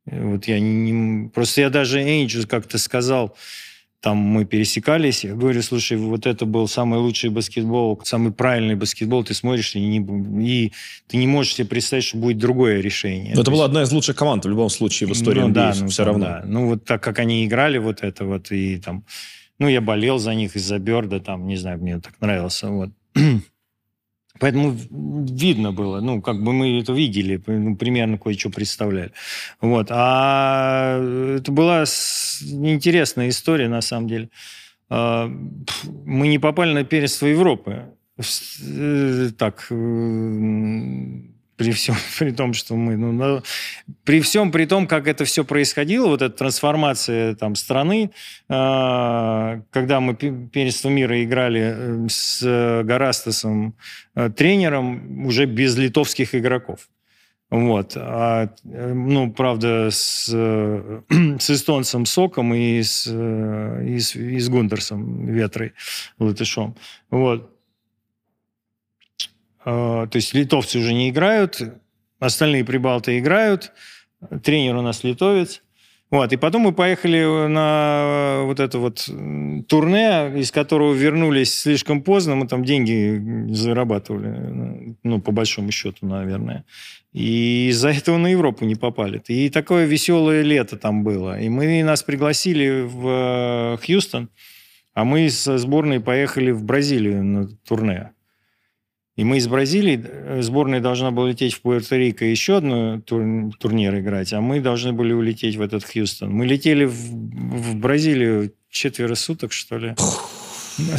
Э, 0.07 0.33
Вот 0.33 0.47
я 0.49 0.59
не... 0.59 0.91
не- 0.91 1.29
Просто 1.29 1.61
я 1.61 1.71
даже 1.71 2.01
Энджу 2.03 2.45
как-то 2.49 2.79
сказал, 2.79 3.37
там 4.07 4.19
мы 4.19 4.45
пересекались, 4.45 5.25
я 5.25 5.35
говорю, 5.35 5.61
слушай, 5.63 5.97
вот 5.97 6.27
это 6.27 6.47
был 6.47 6.69
самый 6.69 7.01
лучший 7.01 7.29
баскетбол, 7.29 8.01
самый 8.05 8.31
правильный 8.31 8.77
баскетбол, 8.77 9.25
ты 9.25 9.35
смотришь, 9.35 9.75
и, 9.75 9.81
не- 9.81 10.49
и 10.49 10.73
ты 11.09 11.17
не 11.17 11.27
можешь 11.27 11.55
себе 11.55 11.67
представить, 11.67 12.05
что 12.05 12.17
будет 12.19 12.39
другое 12.39 12.81
решение. 12.81 13.35
Но 13.35 13.41
это 13.41 13.45
То 13.47 13.51
была 13.51 13.65
есть- 13.65 13.71
одна 13.71 13.83
из 13.83 13.91
лучших 13.91 14.15
команд 14.15 14.45
в 14.45 14.49
любом 14.49 14.69
случае 14.71 15.09
в 15.09 15.13
истории 15.13 15.41
ну, 15.41 15.49
NBA, 15.49 15.53
да, 15.55 15.75
ну, 15.81 15.89
все 15.89 16.05
там, 16.05 16.07
равно. 16.07 16.25
да. 16.27 16.43
Ну, 16.47 16.67
вот 16.69 16.85
так 16.85 17.03
как 17.03 17.19
они 17.19 17.45
играли 17.45 17.79
вот 17.79 18.05
это 18.05 18.25
вот, 18.25 18.53
и 18.53 18.79
там... 18.79 19.05
Ну, 19.59 19.67
я 19.69 19.81
болел 19.81 20.19
за 20.19 20.35
них 20.35 20.55
из-за 20.55 20.79
Берда, 20.79 21.19
там, 21.19 21.49
не 21.49 21.57
знаю, 21.57 21.79
мне 21.83 21.99
так 21.99 22.13
нравился, 22.21 22.69
вот. 22.71 22.91
Поэтому 24.41 24.71
видно 24.73 25.73
было, 25.73 26.01
ну, 26.01 26.21
как 26.23 26.43
бы 26.43 26.53
мы 26.53 26.81
это 26.81 26.93
видели, 26.93 27.41
ну, 27.47 27.77
примерно 27.77 28.19
кое-что 28.19 28.51
представляли. 28.51 29.13
Вот. 29.61 29.89
А 29.91 30.99
это 31.39 31.51
была 31.53 31.87
с- 31.87 32.43
интересная 32.43 33.29
история, 33.29 33.69
на 33.69 33.81
самом 33.81 34.09
деле. 34.09 34.29
А, 34.89 35.31
Мы 36.05 36.29
не 36.29 36.39
попали 36.39 36.73
на 36.73 36.85
первенство 36.85 37.27
Европы. 37.27 37.85
Э, 38.19 39.31
Так, 39.39 39.67
м, 39.71 41.36
при 41.57 41.73
всем 41.73 41.95
при 42.19 42.31
том, 42.31 42.55
что 42.55 42.77
мы... 42.77 42.97
Ну, 42.97 43.13
на- 43.13 43.43
при 44.05 44.21
всем 44.21 44.53
при 44.53 44.67
том, 44.67 44.87
как 44.87 45.07
это 45.09 45.25
все 45.25 45.45
происходило, 45.45 46.09
вот 46.09 46.23
эта 46.23 46.37
трансформация 46.37 47.35
там, 47.35 47.55
страны, 47.55 48.11
а, 48.49 49.61
когда 49.71 50.01
мы 50.01 50.15
пе- 50.15 50.49
первенство 50.53 50.89
мира 50.89 51.23
играли 51.23 51.61
э, 51.75 52.07
с 52.09 52.43
э, 52.43 52.83
Гарастасом, 52.85 53.75
э, 54.15 54.31
тренером, 54.31 55.27
уже 55.27 55.47
без 55.47 55.77
литовских 55.77 56.35
игроков. 56.35 56.89
Вот. 57.51 57.93
А, 57.97 58.51
э, 58.65 58.93
ну, 58.93 59.33
правда, 59.33 59.89
с, 59.91 60.29
э, 60.33 61.01
с 61.39 61.51
эстонцем 61.51 62.05
Соком 62.05 62.53
и 62.55 62.83
с, 62.83 63.07
э, 63.09 63.85
и 63.87 63.99
с, 64.01 64.17
и 64.17 64.39
с 64.39 64.49
Гундерсом 64.49 65.27
Ветрой, 65.27 65.73
Латышом. 66.19 66.77
Вот. 67.11 67.56
А, 69.67 70.07
То 70.07 70.17
есть 70.17 70.33
литовцы 70.33 70.79
уже 70.79 70.95
не 70.95 71.11
играют, 71.11 71.61
остальные 72.21 72.65
прибалты 72.65 73.19
играют, 73.19 73.73
тренер 74.43 74.77
у 74.77 74.83
нас 74.83 75.03
литовец. 75.05 75.63
Вот, 76.09 76.33
и 76.33 76.37
потом 76.37 76.63
мы 76.63 76.73
поехали 76.73 77.49
на 77.49 78.43
вот 78.45 78.61
это 78.61 78.79
вот 78.79 79.11
турне, 79.67 80.41
из 80.41 80.53
которого 80.53 80.95
вернулись 80.95 81.53
слишком 81.53 82.01
поздно, 82.01 82.37
мы 82.37 82.47
там 82.47 82.65
деньги 82.65 83.53
зарабатывали, 83.53 84.97
ну, 85.03 85.21
по 85.21 85.33
большому 85.33 85.73
счету, 85.73 86.07
наверное. 86.07 86.65
И 87.13 87.71
из-за 87.71 87.89
этого 87.89 88.19
на 88.19 88.29
Европу 88.29 88.65
не 88.65 88.77
попали. 88.77 89.21
И 89.27 89.51
такое 89.51 89.87
веселое 89.87 90.43
лето 90.43 90.77
там 90.77 91.03
было. 91.03 91.41
И 91.41 91.49
мы 91.49 91.83
нас 91.83 92.05
пригласили 92.05 92.83
в 92.83 93.09
э, 93.09 93.85
Хьюстон, 93.85 94.29
а 94.95 95.05
мы 95.05 95.29
со 95.29 95.59
сборной 95.59 95.99
поехали 95.99 96.53
в 96.53 96.63
Бразилию 96.63 97.25
на 97.25 97.49
турне. 97.67 98.13
И 99.17 99.25
мы 99.25 99.39
из 99.39 99.49
Бразилии, 99.49 99.99
э, 100.05 100.43
сборная 100.43 100.81
должна 100.81 101.11
была 101.11 101.29
лететь 101.31 101.55
в 101.55 101.63
Пуэрто-Рико 101.63 102.25
еще 102.25 102.59
одну 102.59 103.01
тур- 103.01 103.51
турнир 103.59 103.99
играть, 103.99 104.33
а 104.35 104.41
мы 104.43 104.61
должны 104.61 104.93
были 104.93 105.13
улететь 105.15 105.57
в 105.57 105.63
этот 105.63 105.85
Хьюстон. 105.85 106.31
Мы 106.31 106.45
летели 106.47 106.85
в, 106.85 106.93
в 106.95 107.77
Бразилию 107.77 108.53
четверо 108.71 109.15
суток, 109.15 109.53
что 109.53 109.79
ли. 109.79 109.95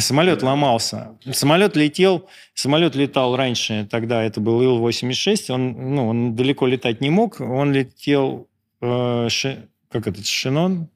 Самолет 0.00 0.42
ломался. 0.42 1.12
Самолет 1.30 1.76
летел, 1.76 2.28
самолет 2.54 2.96
летал 2.96 3.36
раньше, 3.36 3.86
тогда 3.88 4.24
это 4.24 4.40
был 4.40 4.60
Ил-86, 4.60 5.52
он, 5.52 5.94
ну, 5.94 6.08
он 6.08 6.34
далеко 6.34 6.66
летать 6.66 7.00
не 7.00 7.10
мог, 7.10 7.40
он 7.40 7.72
летел, 7.72 8.48
э, 8.80 9.28
Ши- 9.30 9.68
как 9.88 10.08
этот, 10.08 10.26
Шинон 10.26 10.88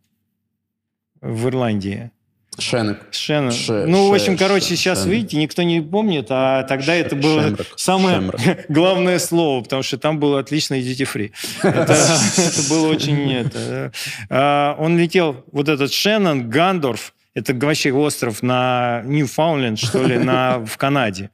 в 1.20 1.46
Ирландии. 1.46 2.10
Шенек. 2.58 2.98
Шен. 3.10 3.50
Ше- 3.50 3.86
ну, 3.86 4.10
в 4.10 4.14
ше- 4.14 4.20
общем, 4.22 4.36
короче, 4.36 4.66
ше- 4.68 4.76
сейчас, 4.76 5.02
Шен. 5.02 5.10
видите, 5.10 5.36
никто 5.38 5.62
не 5.62 5.80
помнит, 5.80 6.26
а 6.28 6.64
тогда 6.64 6.94
это 6.94 7.16
было 7.16 7.42
Шемрак. 7.42 7.66
самое 7.76 8.16
Шемрак. 8.16 8.40
главное 8.68 9.18
слово, 9.18 9.62
потому 9.62 9.82
что 9.82 9.96
там 9.96 10.18
был 10.20 10.36
отличный 10.36 10.82
duty 10.82 11.08
free. 11.10 11.32
Это, 11.62 11.96
было 12.68 12.88
очень... 12.88 13.50
А, 14.28 14.76
он 14.78 14.98
летел, 14.98 15.44
вот 15.50 15.68
этот 15.70 15.92
Шеннон, 15.92 16.50
Гандорф, 16.50 17.14
это 17.34 17.54
вообще 17.54 17.90
остров 17.92 18.42
на 18.42 19.00
Ньюфаундленд, 19.06 19.78
что 19.78 20.02
ли, 20.04 20.18
на, 20.18 20.58
в 20.66 20.76
Канаде. 20.76 21.30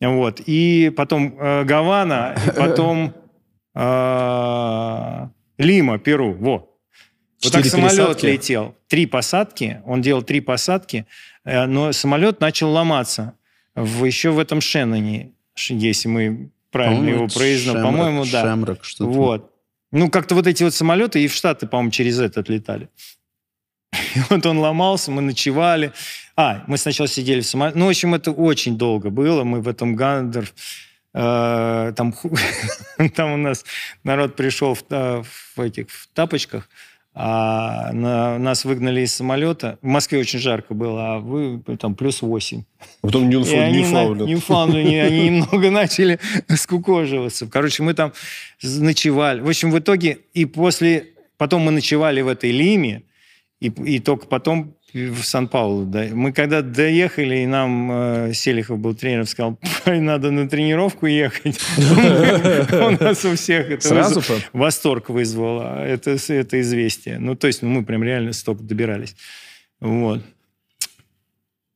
Вот. 0.00 0.40
И 0.44 0.92
потом 0.96 1.34
э, 1.40 1.64
Гавана, 1.64 2.36
и 2.46 2.50
потом 2.50 3.14
э, 3.74 5.26
Лима, 5.58 5.98
Перу. 5.98 6.34
Во. 6.34 6.68
Вот 7.42 7.52
так 7.52 7.64
самолет 7.66 7.96
пересадки? 7.96 8.26
летел. 8.26 8.74
Три 8.88 9.06
посадки. 9.06 9.80
Он 9.84 10.02
делал 10.02 10.22
три 10.22 10.40
посадки, 10.40 11.06
э, 11.44 11.66
но 11.66 11.92
самолет 11.92 12.40
начал 12.40 12.70
ломаться. 12.70 13.34
В, 13.74 14.04
еще 14.04 14.30
в 14.30 14.38
этом 14.38 14.60
Шенноне, 14.60 15.30
если 15.56 16.08
мы 16.08 16.50
правильно 16.70 16.96
По-моему, 16.96 17.18
его 17.18 17.28
произносим. 17.28 17.82
По-моему, 17.82 18.24
да. 18.24 18.42
Шемрак, 18.42 18.84
что-то. 18.84 19.10
Вот. 19.10 19.54
Ну, 19.92 20.10
как-то 20.10 20.34
вот 20.34 20.46
эти 20.46 20.64
вот 20.64 20.74
самолеты 20.74 21.22
и 21.22 21.28
в 21.28 21.32
Штаты, 21.32 21.66
по-моему, 21.66 21.90
через 21.90 22.18
этот 22.18 22.48
летали. 22.48 22.88
И 24.14 24.20
вот 24.28 24.44
он 24.44 24.58
ломался, 24.58 25.10
мы 25.10 25.22
ночевали. 25.22 25.92
А, 26.36 26.62
мы 26.66 26.76
сначала 26.76 27.08
сидели 27.08 27.40
в 27.40 27.46
самолете. 27.46 27.78
Ну, 27.78 27.86
в 27.86 27.88
общем, 27.88 28.14
это 28.14 28.32
очень 28.32 28.76
долго 28.76 29.10
было. 29.10 29.44
Мы 29.44 29.60
в 29.60 29.68
этом 29.68 29.96
Гандер... 29.96 30.52
э, 31.14 31.92
там, 31.96 32.14
там 33.14 33.32
у 33.32 33.36
нас 33.36 33.64
народ 34.04 34.36
пришел 34.36 34.74
в, 34.74 34.82
та- 34.82 35.22
в 35.22 35.60
этих 35.60 35.88
в 35.90 36.08
тапочках, 36.08 36.68
а 37.20 37.92
на- 37.92 38.38
нас 38.38 38.64
выгнали 38.64 39.00
из 39.00 39.12
самолета. 39.12 39.80
В 39.82 39.86
Москве 39.86 40.20
очень 40.20 40.38
жарко 40.38 40.72
было, 40.72 41.14
а 41.14 41.18
вы 41.18 41.60
там 41.76 41.96
плюс 41.96 42.22
8. 42.22 42.62
А 43.02 43.06
потом 43.06 43.24
они 43.24 43.36
Ньюфаундленд. 43.78 44.30
Ньюфаундленде, 44.30 45.02
они 45.02 45.24
немного 45.28 45.70
начали 45.72 46.20
скукоживаться. 46.54 47.48
Короче, 47.48 47.82
мы 47.82 47.94
там 47.94 48.12
ночевали. 48.62 49.40
В 49.40 49.48
общем, 49.48 49.72
в 49.72 49.78
итоге, 49.78 50.18
и 50.32 50.44
после... 50.44 51.08
Потом 51.38 51.62
мы 51.62 51.72
ночевали 51.72 52.20
в 52.20 52.28
этой 52.28 52.52
Лиме, 52.52 53.02
и, 53.60 53.66
и 53.66 53.98
только 53.98 54.26
потом 54.26 54.74
в 54.92 55.22
Сан-Паулу. 55.22 55.84
Да. 55.84 56.06
Мы 56.12 56.32
когда 56.32 56.62
доехали, 56.62 57.38
и 57.38 57.46
нам 57.46 57.90
э, 57.92 58.32
Селихов 58.34 58.78
был 58.78 58.94
тренером, 58.94 59.26
сказал, 59.26 59.58
«Ой, 59.86 60.00
надо 60.00 60.30
на 60.30 60.48
тренировку 60.48 61.06
ехать. 61.06 61.60
У 61.76 63.04
нас 63.04 63.24
у 63.24 63.34
всех 63.34 63.70
это 63.70 63.84
восторг 64.52 65.10
вызвало, 65.10 65.84
это, 65.84 66.16
это 66.28 66.60
известие. 66.60 67.18
Ну, 67.18 67.34
то 67.34 67.46
есть 67.46 67.62
ну, 67.62 67.68
мы 67.68 67.84
прям 67.84 68.02
реально 68.02 68.32
столько 68.32 68.62
добирались. 68.62 69.14
Вот. 69.80 70.22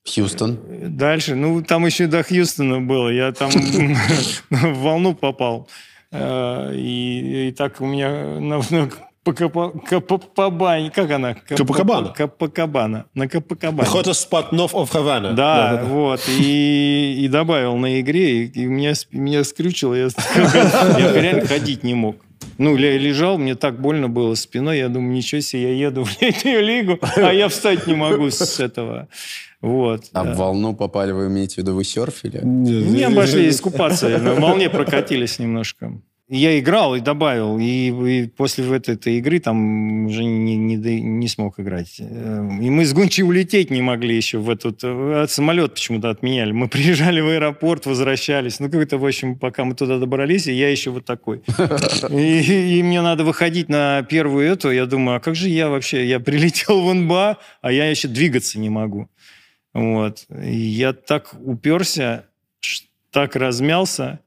Хьюстон. 0.09 0.59
Дальше, 0.96 1.35
ну, 1.35 1.62
там 1.62 1.87
еще 1.87 2.07
до 2.07 2.22
Хьюстона 2.22 2.81
было. 2.81 3.09
Я 3.09 3.33
там 3.33 3.51
в 4.51 4.75
волну 4.79 5.14
попал. 5.14 5.68
Э, 6.11 6.72
И, 6.75 7.48
и 7.48 7.53
так 7.53 7.81
у 7.81 7.87
меня 7.87 8.40
на, 8.40 8.61
на 8.70 8.90
Капа- 9.24 9.70
Капакабане, 9.88 10.90
как 10.90 11.11
она? 11.11 11.35
Капа- 11.35 11.56
Капакабана. 11.56 12.08
Капакабана. 12.08 13.04
На 13.14 13.29
Капакабане. 13.29 13.88
Hottest 13.88 14.29
spot 14.29 14.50
north 14.50 14.73
of 14.73 14.90
Havana. 14.92 15.35
Да, 15.35 15.83
вот. 15.85 16.20
И, 16.29 17.25
и 17.25 17.29
добавил 17.29 17.77
на 17.77 18.00
игре, 18.00 18.44
и, 18.44 18.46
и 18.46 18.66
меня, 18.66 18.94
меня 19.12 19.44
скрючило. 19.44 19.94
Я, 19.94 20.08
я 20.98 21.12
реально 21.20 21.46
ходить 21.46 21.85
не 21.85 21.94
мог. 21.94 22.16
Ну, 22.58 22.77
ле- 22.77 22.98
лежал, 22.98 23.38
мне 23.38 23.54
так 23.54 23.81
больно 23.81 24.08
было 24.08 24.35
спиной. 24.35 24.79
Я 24.79 24.88
думаю, 24.88 25.12
ничего 25.12 25.40
себе, 25.40 25.79
я 25.79 25.87
еду 25.88 26.04
в 26.04 26.10
летнюю 26.20 26.62
лигу, 26.64 26.98
а 27.16 27.33
я 27.33 27.48
встать 27.48 27.87
не 27.87 27.94
могу 27.94 28.29
с 28.31 28.58
этого. 28.60 29.06
Вот. 29.60 30.06
А 30.12 30.25
да. 30.25 30.33
в 30.35 30.37
волну 30.37 30.75
попали, 30.75 31.12
вы 31.12 31.29
имеете 31.29 31.54
в 31.54 31.58
виду, 31.58 31.75
вы 31.77 31.85
серфили? 31.85 32.40
Не 32.42 33.04
обошли 33.04 33.48
искупаться, 33.48 34.08
на 34.18 34.35
волне 34.35 34.68
прокатились 34.68 35.38
немножко. 35.38 35.92
Я 36.37 36.58
играл 36.58 36.94
и 36.94 37.00
добавил, 37.00 37.58
и, 37.58 38.22
и 38.22 38.26
после 38.26 38.64
этой, 38.74 38.94
этой 38.94 39.18
игры 39.18 39.38
там 39.38 40.06
уже 40.06 40.24
не, 40.24 40.56
не, 40.56 40.76
не 40.76 41.28
смог 41.28 41.60
играть. 41.60 41.96
Эм, 41.98 42.60
и 42.62 42.70
мы 42.70 42.87
с 42.87 42.94
Гунчи 42.94 43.22
улететь 43.22 43.70
не 43.70 43.83
могли 43.83 44.16
еще 44.16 44.38
в 44.38 44.48
этот... 44.48 44.80
Э, 44.83 45.26
самолет 45.28 45.74
почему-то 45.74 46.08
отменяли. 46.08 46.52
Мы 46.52 46.68
приезжали 46.70 47.20
в 47.20 47.28
аэропорт, 47.28 47.85
возвращались. 47.85 48.60
Ну, 48.60 48.70
как-то, 48.70 48.96
в 48.96 49.04
общем, 49.04 49.38
пока 49.38 49.64
мы 49.64 49.74
туда 49.74 49.98
добрались, 49.98 50.46
и 50.46 50.52
я 50.52 50.70
еще 50.70 50.90
вот 50.90 51.04
такой. 51.04 51.42
И, 52.10 52.78
и 52.78 52.83
мне 52.83 53.02
надо 53.02 53.24
выходить 53.24 53.68
на 53.68 54.02
первую 54.02 54.46
эту. 54.46 54.70
Я 54.70 54.87
думаю, 54.87 55.18
а 55.18 55.20
как 55.20 55.35
же 55.35 55.50
я 55.50 55.68
вообще... 55.68 56.06
Я 56.06 56.18
прилетел 56.18 56.80
в 56.80 56.94
НБА, 56.94 57.38
а 57.60 57.72
я 57.72 57.90
еще 57.90 58.08
двигаться 58.08 58.58
не 58.58 58.70
могу. 58.70 59.08
Вот. 59.74 60.24
И 60.42 60.56
я 60.56 60.94
так 60.94 61.35
уперся, 61.44 62.24
так 63.10 63.37
размялся, 63.37 64.20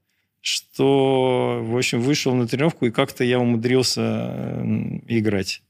что, 0.45 1.59
в 1.63 1.75
общем, 1.75 2.01
вышел 2.01 2.35
на 2.35 2.47
тренировку, 2.47 2.85
и 2.85 2.91
как-то 2.91 3.23
я 3.23 3.39
умудрился 3.39 4.61
играть. 5.07 5.63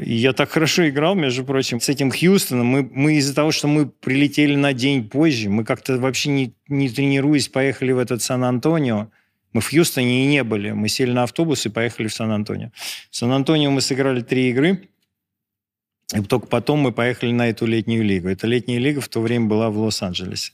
И 0.00 0.14
я 0.14 0.32
так 0.32 0.50
хорошо 0.50 0.88
играл, 0.88 1.16
между 1.16 1.44
прочим, 1.44 1.80
с 1.80 1.88
этим 1.88 2.12
Хьюстоном. 2.12 2.66
Мы, 2.66 2.88
мы 2.92 3.14
из-за 3.14 3.34
того, 3.34 3.50
что 3.50 3.66
мы 3.66 3.86
прилетели 3.86 4.54
на 4.54 4.72
день 4.72 5.08
позже, 5.08 5.48
мы 5.48 5.64
как-то 5.64 5.98
вообще 5.98 6.30
не, 6.30 6.52
не 6.68 6.88
тренируясь 6.88 7.48
поехали 7.48 7.90
в 7.90 7.98
этот 7.98 8.22
Сан-Антонио. 8.22 9.08
Мы 9.52 9.60
в 9.62 9.68
Хьюстоне 9.68 10.24
и 10.24 10.28
не 10.28 10.44
были. 10.44 10.70
Мы 10.70 10.88
сели 10.88 11.10
на 11.10 11.24
автобус 11.24 11.66
и 11.66 11.70
поехали 11.70 12.06
в 12.06 12.14
Сан-Антонио. 12.14 12.70
В 13.10 13.16
Сан-Антонио 13.16 13.70
мы 13.72 13.80
сыграли 13.80 14.20
три 14.20 14.50
игры. 14.50 14.88
И 16.14 16.20
только 16.20 16.46
потом 16.46 16.78
мы 16.78 16.92
поехали 16.92 17.32
на 17.32 17.48
эту 17.48 17.66
летнюю 17.66 18.04
лигу. 18.04 18.28
Эта 18.28 18.46
летняя 18.46 18.78
лига 18.78 19.00
в 19.00 19.08
то 19.08 19.20
время 19.20 19.46
была 19.46 19.70
в 19.70 19.78
Лос-Анджелесе. 19.78 20.52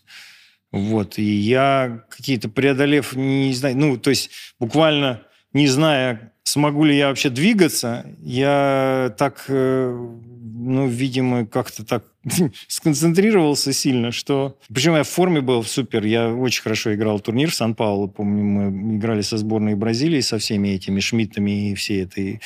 Вот, 0.75 1.19
и 1.19 1.23
я 1.23 2.03
какие-то 2.09 2.49
преодолев, 2.49 3.15
не 3.15 3.55
знаю, 3.55 3.77
ну, 3.79 3.97
то 3.97 4.11
есть 4.11 4.31
буквально 4.59 5.23
не 5.53 5.69
зная, 5.69 6.33
смогу 6.43 6.83
ли 6.83 6.97
я 6.97 7.09
вообще 7.09 7.31
двигаться, 7.31 8.05
я 8.21 9.15
так, 9.17 9.45
э, 9.47 9.97
ну, 9.97 10.89
видимо, 10.89 11.47
как-то 11.47 11.85
так 11.85 12.03
сконцентрировался 12.67 13.73
сильно, 13.73 14.11
что... 14.11 14.59
Причем 14.69 14.97
я 14.97 15.05
в 15.05 15.09
форме 15.09 15.43
был 15.43 15.63
супер. 15.63 16.05
Я 16.05 16.35
очень 16.35 16.65
хорошо 16.65 16.93
играл 16.93 17.21
турнир 17.21 17.53
в 17.53 17.55
Сан-Паулу. 17.55 18.09
Помню, 18.09 18.43
мы 18.43 18.97
играли 18.97 19.21
со 19.21 19.39
сборной 19.39 19.77
Бразилии, 19.77 20.21
со 20.23 20.39
всеми 20.39 20.71
этими 20.71 20.99
Шмидтами 20.99 21.71
и 21.71 21.75
всей 21.77 22.03
этой... 22.03 22.41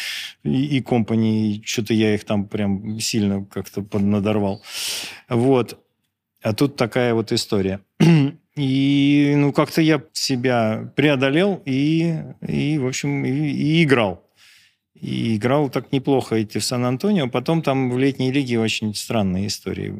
И, 0.44 0.78
и. 0.78 1.62
Что-то 1.64 1.94
я 1.94 2.14
их 2.14 2.24
там 2.24 2.46
прям 2.46 3.00
сильно 3.00 3.46
как-то 3.46 3.86
надорвал. 3.98 4.62
Вот. 5.30 5.78
А 6.42 6.52
тут 6.52 6.76
такая 6.76 7.14
вот 7.14 7.32
история. 7.32 7.80
И, 8.56 9.34
ну, 9.36 9.52
как-то 9.52 9.80
я 9.80 10.02
себя 10.12 10.92
преодолел 10.96 11.62
и, 11.64 12.16
и 12.40 12.78
в 12.78 12.88
общем, 12.88 13.24
и, 13.24 13.30
и 13.30 13.84
играл. 13.84 14.28
И 14.94 15.36
играл 15.36 15.70
так 15.70 15.92
неплохо 15.92 16.42
идти 16.42 16.58
в 16.58 16.64
Сан-Антонио. 16.64 17.28
Потом 17.28 17.62
там 17.62 17.88
в 17.88 17.98
летней 17.98 18.32
лиге 18.32 18.58
очень 18.58 18.96
странные 18.96 19.46
истории 19.46 19.94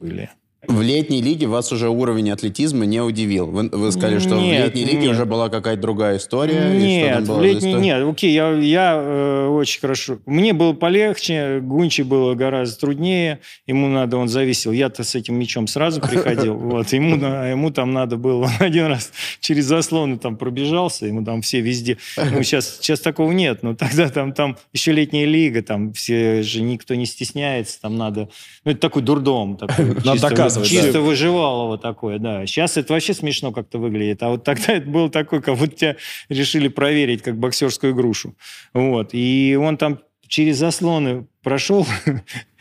были. 0.00 0.30
В 0.68 0.80
летней 0.80 1.20
лиге 1.20 1.48
вас 1.48 1.72
уже 1.72 1.88
уровень 1.88 2.30
атлетизма 2.30 2.86
не 2.86 3.00
удивил. 3.00 3.46
Вы, 3.46 3.68
вы 3.72 3.90
сказали, 3.90 4.20
что 4.20 4.36
нет, 4.36 4.62
в 4.62 4.64
летней 4.66 4.84
лиге 4.84 5.06
нет. 5.06 5.10
уже 5.10 5.24
была 5.24 5.48
какая-то 5.48 5.82
другая 5.82 6.18
история. 6.18 6.70
Нет, 6.70 7.26
в 7.26 7.42
летней 7.42 7.74
нет. 7.74 8.06
Окей, 8.06 8.32
я, 8.32 8.52
я 8.52 8.94
э, 8.94 9.48
очень 9.48 9.80
хорошо. 9.80 10.18
Мне 10.24 10.52
было 10.52 10.72
полегче, 10.72 11.58
Гунчи 11.60 12.02
было 12.02 12.34
гораздо 12.34 12.78
труднее. 12.78 13.40
Ему 13.66 13.88
надо, 13.88 14.18
он 14.18 14.28
зависел. 14.28 14.70
Я-то 14.70 15.02
с 15.02 15.16
этим 15.16 15.36
мячом 15.36 15.66
сразу 15.66 16.00
приходил. 16.00 16.52
Вот, 16.72 16.92
ему, 16.92 17.16
ему 17.16 17.70
там 17.70 17.92
надо 17.92 18.16
было 18.16 18.48
один 18.60 18.86
раз 18.86 19.10
через 19.40 19.64
заслоны 19.64 20.16
там 20.16 20.36
пробежался, 20.36 21.06
ему 21.06 21.24
там 21.24 21.42
все 21.42 21.60
везде. 21.60 21.98
Ну, 22.16 22.42
сейчас, 22.44 22.78
сейчас 22.80 23.00
такого 23.00 23.32
нет, 23.32 23.62
но 23.62 23.74
тогда 23.74 24.08
там, 24.08 24.32
там 24.32 24.56
еще 24.72 24.92
летняя 24.92 25.26
лига, 25.26 25.62
там 25.62 25.92
все 25.92 26.42
же 26.42 26.62
никто 26.62 26.94
не 26.94 27.04
стесняется, 27.04 27.80
там 27.80 27.96
надо... 27.96 28.28
Ну, 28.64 28.70
это 28.70 28.80
такой 28.80 29.02
дурдом. 29.02 29.56
Такой, 29.56 29.96
надо 30.04 30.20
показывать. 30.60 30.68
Чисто 30.68 30.92
да. 30.92 31.00
выживалово 31.00 31.78
такое, 31.78 32.18
да. 32.18 32.46
Сейчас 32.46 32.76
это 32.76 32.92
вообще 32.92 33.14
смешно 33.14 33.52
как-то 33.52 33.78
выглядит. 33.78 34.22
А 34.22 34.28
вот 34.28 34.44
тогда 34.44 34.74
это 34.74 34.88
было 34.88 35.10
такое, 35.10 35.40
как 35.40 35.56
будто 35.56 35.76
тебя 35.76 35.96
решили 36.28 36.68
проверить, 36.68 37.22
как 37.22 37.38
боксерскую 37.38 37.94
грушу. 37.94 38.34
Вот. 38.72 39.10
И 39.12 39.58
он 39.60 39.76
там 39.76 40.00
через 40.28 40.56
заслоны 40.56 41.26
прошел, 41.42 41.86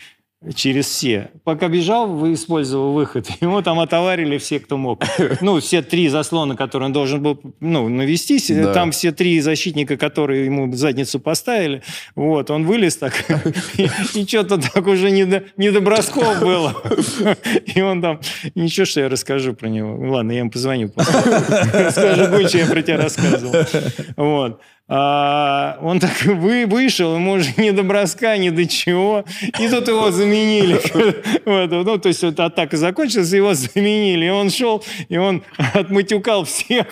через 0.56 0.88
все. 0.88 1.30
Пока 1.44 1.68
бежал, 1.68 2.34
использовал 2.34 2.94
выход. 2.94 3.28
Ему 3.42 3.62
там 3.62 3.80
отоварили 3.80 4.38
все, 4.38 4.60
кто 4.60 4.78
мог. 4.78 5.04
Ну, 5.42 5.60
все 5.60 5.82
три 5.82 6.08
заслона, 6.10 6.56
которые 6.56 6.88
он 6.88 6.94
должен 6.94 7.22
был 7.22 7.40
ну, 7.60 7.90
навестись. 7.90 8.50
Да. 8.50 8.74
Там 8.74 8.92
все 8.92 9.12
три 9.12 9.40
защитника, 9.40 9.98
которые 9.98 10.46
ему 10.46 10.72
задницу 10.74 11.20
поставили. 11.20 11.84
Вот, 12.16 12.50
он 12.52 12.66
вылез 12.66 12.98
так. 12.98 13.14
И, 13.78 13.90
и 14.14 14.26
что-то 14.26 14.58
так 14.58 14.86
уже 14.88 15.12
не 15.12 15.26
до, 15.26 15.44
не 15.58 15.72
до 15.72 15.82
бросков 15.82 16.40
было. 16.40 16.76
И 17.76 17.82
он 17.82 18.02
там... 18.02 18.20
Ничего, 18.56 18.86
что 18.86 19.02
я 19.02 19.10
расскажу 19.10 19.54
про 19.54 19.68
него. 19.68 20.12
Ладно, 20.12 20.32
я 20.32 20.40
ему 20.40 20.52
позвоню. 20.52 20.92
Скажу, 20.92 22.28
Гунча, 22.28 22.60
я 22.60 22.68
про 22.68 22.82
тебя 22.82 22.98
рассказывал. 22.98 23.54
Вот. 24.16 24.62
А, 24.94 25.78
он 25.82 26.02
так 26.02 26.12
вы, 26.26 26.66
вышел, 26.66 27.16
ему 27.16 27.32
уже 27.32 27.54
не 27.56 27.72
до 27.72 27.82
броска, 27.82 28.36
ни 28.36 28.50
до 28.50 28.66
чего. 28.66 29.24
И 29.58 29.70
тут 29.70 29.88
его 29.88 30.12
заменили. 30.12 30.82
вот, 31.46 31.72
ну, 31.72 31.98
то 31.98 32.10
есть 32.10 32.22
вот 32.24 32.38
атака 32.42 32.76
закончилась, 32.76 33.32
его 33.32 33.54
заменили. 33.54 34.26
И 34.26 34.30
он 34.30 34.50
шел, 34.50 34.84
и 35.08 35.16
он 35.16 35.44
отматюкал 35.74 36.44
всех, 36.44 36.88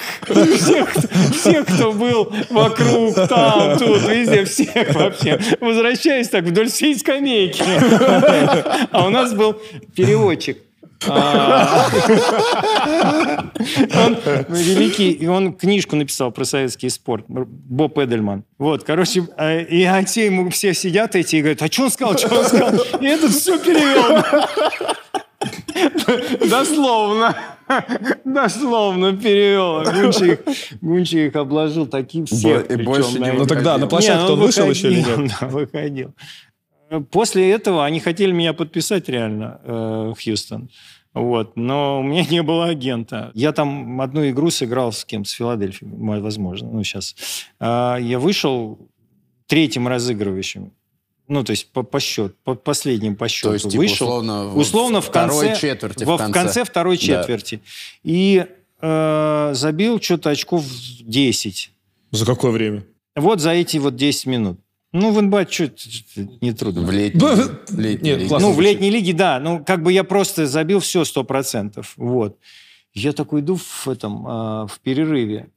всех, 1.33 1.65
кто 1.65 1.91
был 1.91 2.33
вокруг, 2.49 3.15
там, 3.27 3.77
тут, 3.77 4.07
везде, 4.07 4.45
всех 4.45 4.95
вообще. 4.95 5.37
Возвращаясь 5.59 6.29
так 6.29 6.45
вдоль 6.45 6.69
всей 6.69 6.97
скамейки. 6.97 7.61
а 8.91 9.07
у 9.07 9.09
нас 9.09 9.33
был 9.33 9.61
переводчик. 9.93 10.57
А. 11.07 11.89
Он 13.57 14.17
великий, 14.49 15.11
и 15.11 15.27
он 15.27 15.53
книжку 15.53 15.95
написал 15.95 16.31
про 16.31 16.45
советский 16.45 16.89
спорт, 16.89 17.25
Боб 17.27 17.97
Эдельман. 17.97 18.43
Вот, 18.57 18.83
короче, 18.83 19.27
а, 19.37 19.59
и 19.59 19.87
все 20.05 20.25
ему 20.25 20.49
все 20.49 20.73
сидят 20.73 21.15
эти 21.15 21.37
и 21.37 21.41
говорят, 21.41 21.61
а 21.61 21.67
что 21.67 21.83
он 21.83 21.91
сказал, 21.91 22.17
что 22.17 22.39
он 22.39 22.45
сказал? 22.45 22.85
И 22.99 23.05
этот 23.05 23.31
все 23.31 23.57
перевел. 23.59 24.23
Дословно. 26.49 27.35
Дословно 28.25 29.15
перевел. 29.15 29.83
Гунчи 29.83 30.31
их, 30.31 30.39
Гунчи 30.81 31.27
их 31.27 31.35
обложил 31.35 31.85
таким 31.85 32.25
всех. 32.25 32.69
И 32.69 32.75
больше 32.77 33.19
не 33.19 33.31
Ну 33.31 33.45
тогда 33.45 33.77
на 33.77 33.87
площадку 33.87 34.33
он 34.33 34.39
вышел 34.39 34.69
еще 34.69 34.91
или 34.91 35.01
нет? 35.01 35.31
Выходил. 35.41 36.13
После 37.11 37.51
этого 37.51 37.85
они 37.85 37.99
хотели 37.99 38.31
меня 38.31 38.53
подписать 38.53 39.09
реально 39.09 39.61
э, 39.63 40.13
в 40.15 40.23
Хьюстон. 40.23 40.69
Вот. 41.13 41.55
Но 41.55 41.99
у 41.99 42.03
меня 42.03 42.25
не 42.25 42.41
было 42.43 42.67
агента. 42.67 43.31
Я 43.33 43.51
там 43.51 43.99
одну 44.01 44.27
игру 44.29 44.49
сыграл 44.49 44.91
с 44.91 45.05
кем? 45.05 45.25
С 45.25 45.31
Филадельфией, 45.31 45.91
возможно. 46.21 46.69
Ну, 46.69 46.83
сейчас. 46.83 47.15
А, 47.59 47.97
я 47.97 48.19
вышел 48.19 48.79
третьим 49.47 49.87
разыгрывающим. 49.87 50.71
Ну, 51.27 51.43
то 51.43 51.51
есть 51.51 51.71
по, 51.71 51.83
по 51.83 51.99
счету, 51.99 52.33
по 52.43 52.55
последним 52.55 53.15
по 53.15 53.27
счету. 53.27 53.49
То 53.49 53.53
есть, 53.53 53.69
типа, 53.69 53.81
вышел. 53.81 54.07
условно, 54.07 54.53
условно 54.55 55.01
в 55.01 55.11
конце, 55.11 55.55
четверти. 55.55 56.03
В, 56.03 56.17
в 56.17 56.31
конце 56.31 56.63
второй 56.63 56.97
четверти. 56.97 57.57
Да. 57.57 57.61
И 58.03 58.45
э, 58.81 59.51
забил 59.53 60.01
что-то 60.01 60.31
очков 60.31 60.65
10. 61.01 61.71
За 62.11 62.25
какое 62.25 62.51
время? 62.51 62.83
Вот 63.15 63.41
за 63.41 63.51
эти 63.51 63.77
вот 63.77 63.95
10 63.95 64.25
минут. 64.25 64.59
Ну, 64.91 65.11
в 65.11 65.21
НБА 65.21 65.45
чуть 65.45 66.17
не 66.41 66.51
трудно. 66.51 66.81
В 66.81 66.91
летней, 66.91 67.19
летней 67.77 68.09
Нет, 68.11 68.19
лиге. 68.21 68.37
Ну, 68.39 68.51
в 68.51 68.59
летней 68.59 68.89
лиге, 68.89 69.13
да. 69.13 69.39
Ну, 69.39 69.63
как 69.63 69.83
бы 69.83 69.93
я 69.93 70.03
просто 70.03 70.47
забил 70.47 70.79
все 70.79 71.05
сто 71.05 71.23
процентов. 71.23 71.93
Вот. 71.95 72.37
Я 72.93 73.11
такой 73.13 73.41
иду 73.41 73.55
в 73.55 73.87
этом, 73.87 74.25
э, 74.25 74.67
в 74.67 74.79
перерыве. 74.81 75.49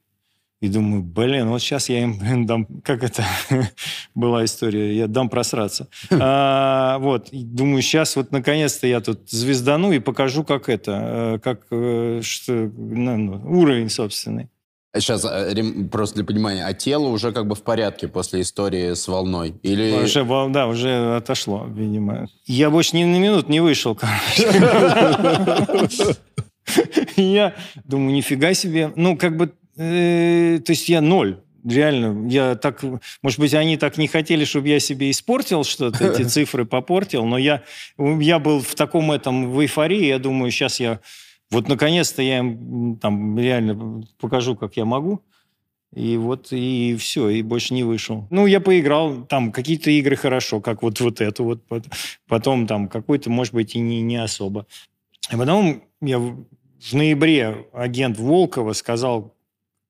И 0.63 0.69
думаю, 0.69 1.03
блин, 1.03 1.49
вот 1.49 1.61
сейчас 1.61 1.89
я 1.89 2.03
им 2.03 2.45
дам, 2.45 2.65
как 2.83 3.03
это 3.03 3.25
была 4.15 4.45
история, 4.45 4.95
я 4.95 5.07
дам 5.07 5.27
просраться. 5.27 5.89
А, 6.09 6.99
вот, 6.99 7.29
и 7.29 7.43
думаю, 7.43 7.81
сейчас 7.81 8.15
вот 8.15 8.31
наконец-то 8.31 8.87
я 8.87 9.01
тут 9.01 9.29
звездану 9.29 9.91
и 9.91 9.99
покажу, 9.99 10.45
как 10.45 10.69
это, 10.69 11.35
э, 11.35 11.39
как 11.39 11.65
э, 11.69 12.21
что, 12.23 12.53
ну, 12.77 13.17
ну, 13.17 13.59
уровень 13.59 13.89
собственный. 13.89 14.47
Сейчас, 14.95 15.25
э, 15.25 15.55
просто 15.91 16.17
для 16.17 16.23
понимания, 16.23 16.65
а 16.65 16.73
тело 16.73 17.07
уже 17.07 17.31
как 17.31 17.47
бы 17.47 17.55
в 17.55 17.63
порядке 17.63 18.07
после 18.07 18.41
истории 18.41 18.93
с 18.93 19.07
волной? 19.07 19.55
Или... 19.63 20.03
Уже, 20.03 20.23
да, 20.51 20.67
уже 20.67 21.15
отошло, 21.15 21.65
видимо. 21.67 22.27
Я 22.45 22.69
больше 22.69 22.95
ни 22.95 23.03
на 23.03 23.17
минут 23.17 23.49
не 23.49 23.59
вышел, 23.59 23.97
Я 27.15 27.55
думаю, 27.83 28.13
нифига 28.15 28.53
себе. 28.53 28.93
Ну, 28.95 29.17
как 29.17 29.35
бы, 29.35 29.51
э, 29.77 30.59
то 30.63 30.71
есть 30.71 30.87
я 30.87 31.01
ноль. 31.01 31.39
Реально, 31.67 32.29
я 32.29 32.55
так, 32.55 32.83
может 33.21 33.39
быть, 33.39 33.53
они 33.53 33.77
так 33.77 33.97
не 33.97 34.07
хотели, 34.07 34.43
чтобы 34.43 34.67
я 34.67 34.79
себе 34.79 35.09
испортил 35.09 35.63
что-то, 35.63 36.05
эти 36.11 36.23
цифры 36.23 36.65
попортил, 36.65 37.25
но 37.25 37.37
я, 37.37 37.63
я 37.97 38.39
был 38.39 38.59
в 38.59 38.75
таком 38.75 39.13
этом, 39.13 39.49
в 39.49 39.61
эйфории, 39.61 40.07
я 40.07 40.19
думаю, 40.19 40.51
сейчас 40.51 40.81
я 40.81 40.99
вот 41.53 41.67
наконец-то 41.67 42.21
я 42.21 42.39
им 42.39 42.97
там 42.97 43.37
реально 43.37 44.03
покажу, 44.19 44.55
как 44.55 44.75
я 44.75 44.85
могу. 44.85 45.21
И 45.95 46.17
вот, 46.17 46.47
и 46.51 46.95
все, 46.99 47.29
и 47.29 47.43
больше 47.43 47.75
не 47.75 47.83
вышел. 47.83 48.27
Ну, 48.31 48.47
я 48.47 48.59
поиграл, 48.59 49.25
там, 49.25 49.51
какие-то 49.51 49.91
игры 49.91 50.15
хорошо, 50.15 50.59
как 50.59 50.81
вот, 50.81 50.99
вот 50.99 51.21
эту 51.21 51.43
вот. 51.43 51.63
Потом 52.27 52.65
там 52.65 52.87
какой-то, 52.87 53.29
может 53.29 53.53
быть, 53.53 53.75
и 53.75 53.79
не, 53.79 54.01
не 54.01 54.17
особо. 54.17 54.65
И 55.31 55.35
потом 55.35 55.83
я 56.01 56.17
в 56.17 56.93
ноябре 56.93 57.67
агент 57.73 58.17
Волкова 58.17 58.73
сказал 58.73 59.35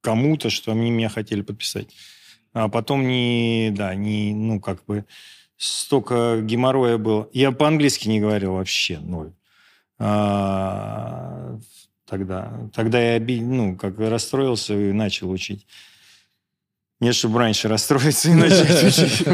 кому-то, 0.01 0.49
что 0.49 0.73
они 0.73 0.91
меня 0.91 1.07
хотели 1.07 1.41
подписать. 1.41 1.87
А 2.51 2.67
потом 2.67 3.07
не, 3.07 3.71
да, 3.71 3.95
не, 3.95 4.33
ну, 4.33 4.59
как 4.59 4.83
бы 4.85 5.05
столько 5.55 6.41
геморроя 6.41 6.97
было. 6.97 7.29
Я 7.31 7.53
по-английски 7.53 8.09
не 8.09 8.19
говорил 8.19 8.55
вообще, 8.55 8.99
ноль. 8.99 9.31
А, 9.99 11.57
тогда. 12.05 12.53
Тогда 12.73 12.99
я 13.01 13.19
ну, 13.19 13.75
как 13.75 13.99
расстроился 13.99 14.73
и 14.73 14.91
начал 14.91 15.29
учить. 15.29 15.65
Нет, 16.99 17.15
чтобы 17.15 17.39
раньше 17.39 17.67
расстроиться 17.67 18.29
и 18.29 18.33
начать 18.33 18.83
учить. 18.83 19.27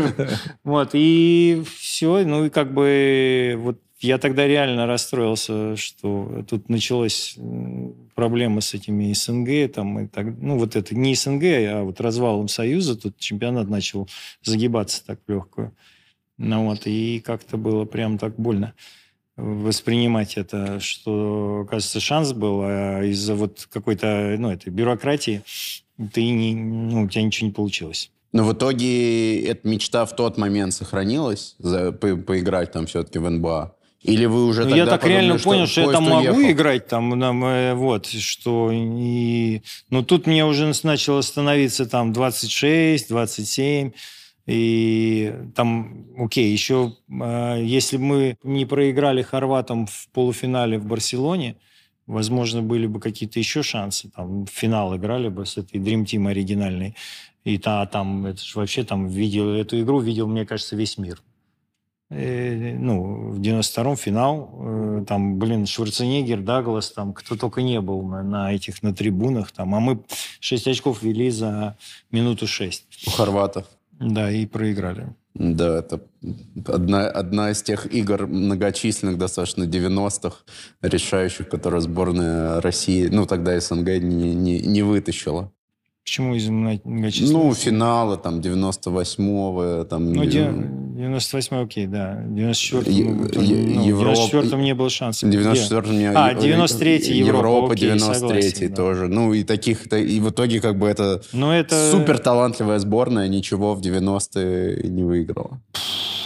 Вот, 0.63 0.89
и 0.93 1.63
все. 1.77 2.25
Ну, 2.25 2.45
и 2.45 2.49
как 2.49 2.73
бы 2.73 3.55
вот 3.57 3.79
я 3.99 4.17
тогда 4.17 4.47
реально 4.47 4.87
расстроился, 4.87 5.75
что 5.75 6.45
тут 6.47 6.69
началась 6.69 7.37
проблема 8.15 8.61
с 8.61 8.73
этими 8.73 9.11
СНГ, 9.13 9.73
там, 9.73 9.99
и 9.99 10.07
так, 10.07 10.25
ну, 10.39 10.57
вот 10.57 10.75
это 10.75 10.95
не 10.95 11.15
СНГ, 11.15 11.43
а 11.43 11.83
вот 11.83 11.99
развалом 11.99 12.47
Союза, 12.47 12.99
тут 12.99 13.17
чемпионат 13.17 13.67
начал 13.69 14.09
загибаться 14.41 15.05
так 15.05 15.19
легкую. 15.27 15.75
Ну, 16.37 16.65
вот, 16.65 16.87
и 16.87 17.19
как-то 17.19 17.57
было 17.57 17.83
прям 17.83 18.17
так 18.17 18.35
больно 18.37 18.73
воспринимать 19.39 20.37
это, 20.37 20.79
что, 20.79 21.65
кажется, 21.69 21.99
шанс 21.99 22.33
был, 22.33 22.61
а 22.63 23.03
из-за 23.03 23.35
вот 23.35 23.67
какой-то, 23.71 24.35
ну, 24.37 24.51
этой 24.51 24.69
бюрократии 24.69 25.43
ты 26.13 26.29
не, 26.29 26.55
ну, 26.55 27.03
у 27.03 27.09
тебя 27.09 27.23
ничего 27.23 27.47
не 27.47 27.53
получилось. 27.53 28.11
Но 28.31 28.43
в 28.43 28.53
итоге 28.53 29.43
эта 29.43 29.67
мечта 29.67 30.05
в 30.05 30.15
тот 30.15 30.37
момент 30.37 30.73
сохранилась, 30.73 31.55
за, 31.57 31.91
по, 31.91 32.15
поиграть 32.15 32.71
там 32.71 32.85
все-таки 32.85 33.19
в 33.19 33.29
НБА? 33.29 33.75
Или 34.03 34.25
вы 34.27 34.45
уже 34.45 34.65
ну, 34.65 34.75
Я 34.75 34.85
так 34.85 35.01
подумали, 35.01 35.21
реально 35.21 35.39
что 35.39 35.49
понял, 35.49 35.67
что 35.67 35.81
я 35.81 35.91
там 35.91 36.07
уехал? 36.07 36.35
могу 36.35 36.51
играть, 36.51 36.87
там, 36.87 37.19
там 37.19 37.43
э, 37.43 37.73
вот, 37.73 38.05
что... 38.05 38.71
И, 38.71 39.61
ну, 39.89 40.03
тут 40.03 40.25
мне 40.25 40.45
уже 40.45 40.71
начало 40.83 41.21
становиться 41.21 41.85
там 41.85 42.13
26, 42.13 43.09
27, 43.09 43.91
и 44.49 45.31
там, 45.53 46.07
окей, 46.17 46.51
еще, 46.51 46.95
э, 47.07 47.61
если 47.63 47.97
мы 47.97 48.35
не 48.41 48.65
проиграли 48.65 49.21
хорватам 49.21 49.85
в 49.85 50.09
полуфинале 50.11 50.79
в 50.79 50.87
Барселоне, 50.87 51.57
возможно, 52.07 52.63
были 52.63 52.87
бы 52.87 52.99
какие-то 52.99 53.37
еще 53.37 53.61
шансы. 53.61 54.09
Там 54.09 54.45
в 54.45 54.49
финал 54.49 54.95
играли 54.97 55.29
бы 55.29 55.45
с 55.45 55.57
этой 55.57 55.79
Dream 55.79 56.03
Team 56.03 56.27
оригинальной. 56.27 56.95
И 57.43 57.59
та, 57.59 57.85
там, 57.85 58.25
это 58.25 58.43
же 58.43 58.57
вообще 58.57 58.83
там 58.83 59.07
видел, 59.07 59.49
эту 59.49 59.79
игру 59.81 59.99
видел, 59.99 60.27
мне 60.27 60.47
кажется, 60.47 60.75
весь 60.75 60.97
мир. 60.97 61.21
И, 62.09 62.15
э, 62.15 62.75
ну, 62.79 63.29
в 63.33 63.39
92-м 63.39 63.97
финал, 63.97 64.49
э, 64.61 65.05
там, 65.07 65.37
блин, 65.37 65.67
Шварценеггер, 65.67 66.41
Даглас, 66.41 66.91
там, 66.91 67.13
кто 67.13 67.35
только 67.35 67.61
не 67.61 67.79
был 67.81 68.01
на, 68.01 68.23
на 68.23 68.51
этих, 68.51 68.81
на 68.81 68.95
трибунах, 68.95 69.51
там, 69.51 69.75
а 69.75 69.79
мы 69.79 70.01
6 70.39 70.69
очков 70.69 71.03
вели 71.03 71.29
за 71.29 71.77
минуту 72.09 72.47
6. 72.47 73.07
У 73.07 73.11
хорватов. 73.11 73.67
Да, 73.99 74.31
и 74.31 74.45
проиграли. 74.45 75.15
Да, 75.35 75.79
это 75.79 76.01
одна, 76.67 77.07
одна 77.07 77.51
из 77.51 77.61
тех 77.61 77.85
игр 77.93 78.27
многочисленных 78.27 79.17
достаточно 79.17 79.63
90-х, 79.63 80.37
решающих, 80.81 81.49
которые 81.49 81.81
сборная 81.81 82.61
России, 82.61 83.07
ну 83.07 83.25
тогда 83.25 83.59
СНГ 83.59 84.01
не, 84.01 84.33
не, 84.33 84.59
не 84.59 84.81
вытащила. 84.81 85.51
Почему 86.09 86.33
из 86.33 86.49
многочисленных? 86.49 87.43
Ну, 87.43 87.53
финалы, 87.53 88.17
там, 88.17 88.39
98-го, 88.39 89.83
там... 89.83 90.11
Ну, 90.11 90.25
98 90.25 91.63
окей, 91.63 91.85
да. 91.85 92.23
94-м, 92.25 93.29
ну, 93.75 93.85
Европа... 93.85 94.15
94 94.15 94.63
не 94.63 94.73
было 94.73 94.89
шансов. 94.89 95.29
94 95.29 95.95
не... 95.95 96.09
А, 96.09 96.33
93-й 96.33 97.13
Европа, 97.13 97.73
Европа 97.73 97.73
93-й 97.73 98.69
тоже. 98.69 99.07
Да. 99.07 99.13
Ну, 99.13 99.33
и 99.35 99.43
таких... 99.43 99.85
И 99.93 100.19
в 100.19 100.31
итоге, 100.31 100.59
как 100.61 100.79
бы, 100.79 100.87
это, 100.87 101.21
Но 101.31 101.55
это... 101.55 101.91
супер 101.91 102.17
талантливая 102.17 102.79
сборная, 102.79 103.27
ничего 103.27 103.75
в 103.75 103.79
90-е 103.79 104.89
не 104.89 105.03
выиграла. 105.03 105.61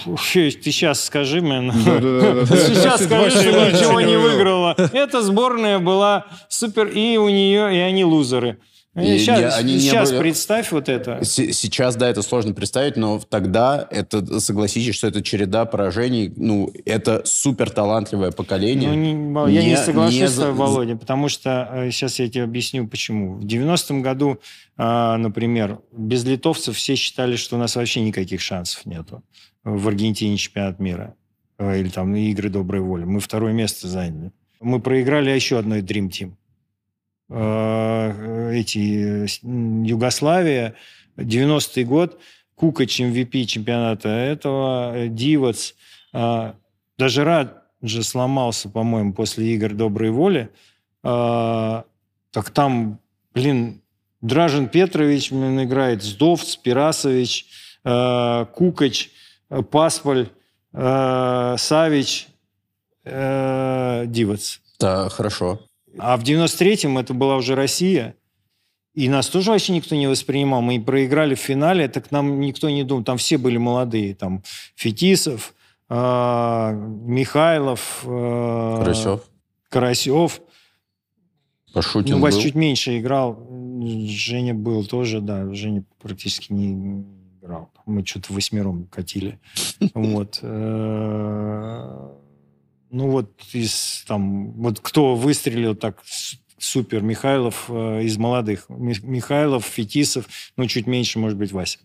Ты 0.05 0.51
сейчас 0.51 1.03
скажи, 1.03 1.41
мне. 1.41 1.73
Сейчас 1.73 3.03
скажи, 3.03 3.31
что 3.31 3.69
ничего 3.69 3.99
не 3.99 4.17
выиграла. 4.17 4.75
Эта 4.77 5.21
сборная 5.21 5.79
была 5.79 6.25
супер, 6.47 6.87
и 6.87 7.17
у 7.17 7.27
нее, 7.27 7.75
и 7.75 7.79
они 7.79 8.05
лузеры. 8.05 8.59
Сейчас, 8.95 9.39
я, 9.39 9.49
они 9.55 9.79
сейчас 9.79 10.11
были... 10.11 10.21
представь 10.21 10.71
вот 10.71 10.87
это. 10.87 11.19
Сейчас, 11.23 11.95
да, 11.95 12.07
это 12.07 12.21
сложно 12.21 12.53
представить, 12.53 12.95
но 12.95 13.19
тогда 13.27 13.87
это, 13.89 14.39
согласитесь, 14.39 14.93
что 14.93 15.07
это 15.07 15.23
череда 15.23 15.65
поражений, 15.65 16.31
ну, 16.35 16.71
это 16.85 17.23
супер 17.25 17.71
талантливое 17.71 18.29
поколение. 18.31 18.89
Ну, 18.91 19.47
не, 19.47 19.55
я 19.55 19.65
не 19.65 19.77
соглашусь 19.77 20.19
не... 20.19 20.27
с 20.27 20.35
тобой, 20.35 20.53
Володя, 20.53 20.95
потому 20.95 21.27
что, 21.27 21.87
сейчас 21.91 22.19
э, 22.19 22.25
я 22.25 22.29
тебе 22.29 22.43
объясню, 22.43 22.87
почему. 22.87 23.33
В 23.37 23.45
90-м 23.45 24.03
году, 24.03 24.39
а, 24.77 25.17
например, 25.17 25.79
без 25.91 26.23
литовцев 26.23 26.77
все 26.77 26.95
считали, 26.95 27.35
что 27.35 27.55
у 27.55 27.59
нас 27.59 27.75
вообще 27.75 28.01
никаких 28.01 28.41
шансов 28.41 28.85
нету 28.85 29.23
в 29.63 29.87
Аргентине 29.87 30.37
чемпионат 30.37 30.79
мира 30.79 31.15
э, 31.57 31.79
или 31.79 31.89
там 31.89 32.15
игры 32.15 32.49
доброй 32.49 32.81
воли. 32.81 33.05
Мы 33.05 33.19
второе 33.19 33.53
место 33.53 33.87
заняли. 33.87 34.31
Мы 34.59 34.79
проиграли 34.79 35.31
еще 35.31 35.57
одной 35.57 35.81
Dream 35.81 36.09
Team. 36.09 36.33
Э, 37.29 38.51
эти 38.53 39.25
Югославия, 39.87 40.75
90-й 41.17 41.83
год, 41.83 42.19
Кукач 42.55 42.99
MVP 42.99 43.45
чемпионата 43.45 44.09
этого, 44.09 44.95
э, 44.95 45.07
Дивац, 45.07 45.73
э, 46.13 46.53
даже 46.97 47.23
Рад 47.23 47.63
же 47.81 48.03
сломался, 48.03 48.69
по-моему, 48.69 49.13
после 49.13 49.53
игр 49.55 49.73
доброй 49.73 50.11
воли. 50.11 50.49
Так 51.01 52.49
там, 52.53 52.99
блин, 53.33 53.81
Дражен 54.21 54.69
Петрович 54.69 55.33
играет, 55.33 56.01
Сдовц, 56.01 56.55
Пирасович, 56.55 57.45
Кукач, 57.83 59.09
Пасполь, 59.69 60.29
Савич, 60.71 62.27
Дивац. 63.03 64.59
Да, 64.79 65.09
хорошо. 65.09 65.59
А 65.97 66.17
в 66.17 66.23
93-м 66.23 66.97
это 66.97 67.13
была 67.13 67.37
уже 67.37 67.55
Россия. 67.55 68.15
И 68.93 69.09
нас 69.09 69.27
тоже 69.27 69.51
вообще 69.51 69.73
никто 69.73 69.95
не 69.95 70.07
воспринимал. 70.07 70.61
Мы 70.61 70.79
проиграли 70.79 71.33
в 71.33 71.39
финале, 71.39 71.87
так 71.87 72.11
нам 72.11 72.39
никто 72.39 72.69
не 72.69 72.83
думал. 72.83 73.03
Там 73.03 73.17
все 73.17 73.37
были 73.37 73.57
молодые. 73.57 74.13
Там 74.13 74.43
Фетисов, 74.75 75.55
э, 75.89 75.95
Михайлов, 75.95 78.03
э, 78.05 78.75
Карасев. 78.77 79.21
Карасев. 79.69 80.41
Пашутин 81.73 82.15
ну, 82.15 82.21
Вась 82.21 82.35
был? 82.35 82.41
чуть 82.41 82.55
меньше 82.55 82.99
играл. 82.99 83.47
Женя 84.05 84.53
был 84.53 84.85
тоже, 84.85 85.21
да. 85.21 85.51
Женя 85.53 85.83
практически 85.99 86.53
не 86.53 87.03
играл. 87.41 87.71
Мы 87.87 88.05
что-то 88.05 88.31
восьмером 88.31 88.87
катили. 88.91 89.39
Вот. 89.95 90.39
Ну 92.93 93.09
вот 93.09 93.41
из 93.53 94.05
там, 94.07 94.51
вот 94.51 94.79
кто 94.79 95.15
выстрелил 95.15 95.75
так 95.75 96.03
супер, 96.59 97.01
Михайлов 97.01 97.65
э, 97.69 98.03
из 98.03 98.19
молодых. 98.19 98.67
Михайлов, 98.69 99.65
Фетисов, 99.65 100.27
ну 100.57 100.67
чуть 100.67 100.85
меньше, 100.85 101.17
может 101.17 101.35
быть, 101.35 101.51
Вася. 101.51 101.79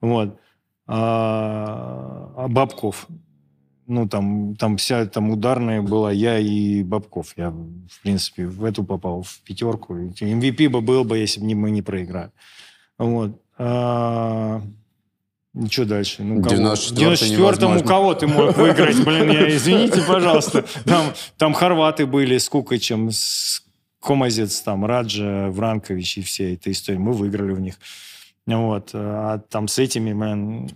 Вот. 0.00 0.40
А, 0.88 2.32
а 2.36 2.48
Бабков. 2.48 3.06
Ну, 3.86 4.08
там, 4.08 4.56
там 4.56 4.78
вся 4.78 5.06
там 5.06 5.30
ударная 5.30 5.80
была 5.80 6.10
я 6.10 6.40
и 6.40 6.82
Бабков. 6.82 7.34
Я, 7.36 7.50
в 7.50 8.02
принципе, 8.02 8.46
в 8.46 8.64
эту 8.64 8.82
попал, 8.82 9.22
в 9.22 9.40
пятерку. 9.44 9.94
MVP 9.94 10.68
бы 10.70 10.80
был 10.80 11.04
бы, 11.04 11.18
если 11.18 11.38
бы 11.38 11.54
мы 11.54 11.70
не 11.70 11.82
проиграли. 11.82 12.32
Вот. 12.98 13.40
А, 13.58 14.60
что 15.70 15.84
дальше? 15.84 16.22
Ну, 16.22 16.42
кого? 16.42 16.54
94-м 16.54 17.76
у 17.78 17.82
кого 17.82 18.14
ты 18.14 18.26
мог 18.26 18.56
выиграть? 18.56 19.02
Блин, 19.04 19.30
я, 19.30 19.54
извините, 19.54 20.02
пожалуйста. 20.02 20.64
Там, 20.84 21.12
там 21.36 21.54
хорваты 21.54 22.06
были 22.06 22.38
с 22.38 22.48
Кукачем, 22.48 23.10
с 23.10 23.62
Комазец, 24.00 24.60
там, 24.60 24.84
Раджа, 24.84 25.48
Вранкович 25.50 26.18
и 26.18 26.22
все 26.22 26.54
эта 26.54 26.70
история. 26.70 26.98
Мы 26.98 27.12
выиграли 27.12 27.52
в 27.52 27.60
них. 27.60 27.74
Вот. 28.46 28.90
А 28.94 29.38
там 29.38 29.68
с 29.68 29.78
этими, 29.78 30.10
man, 30.10 30.70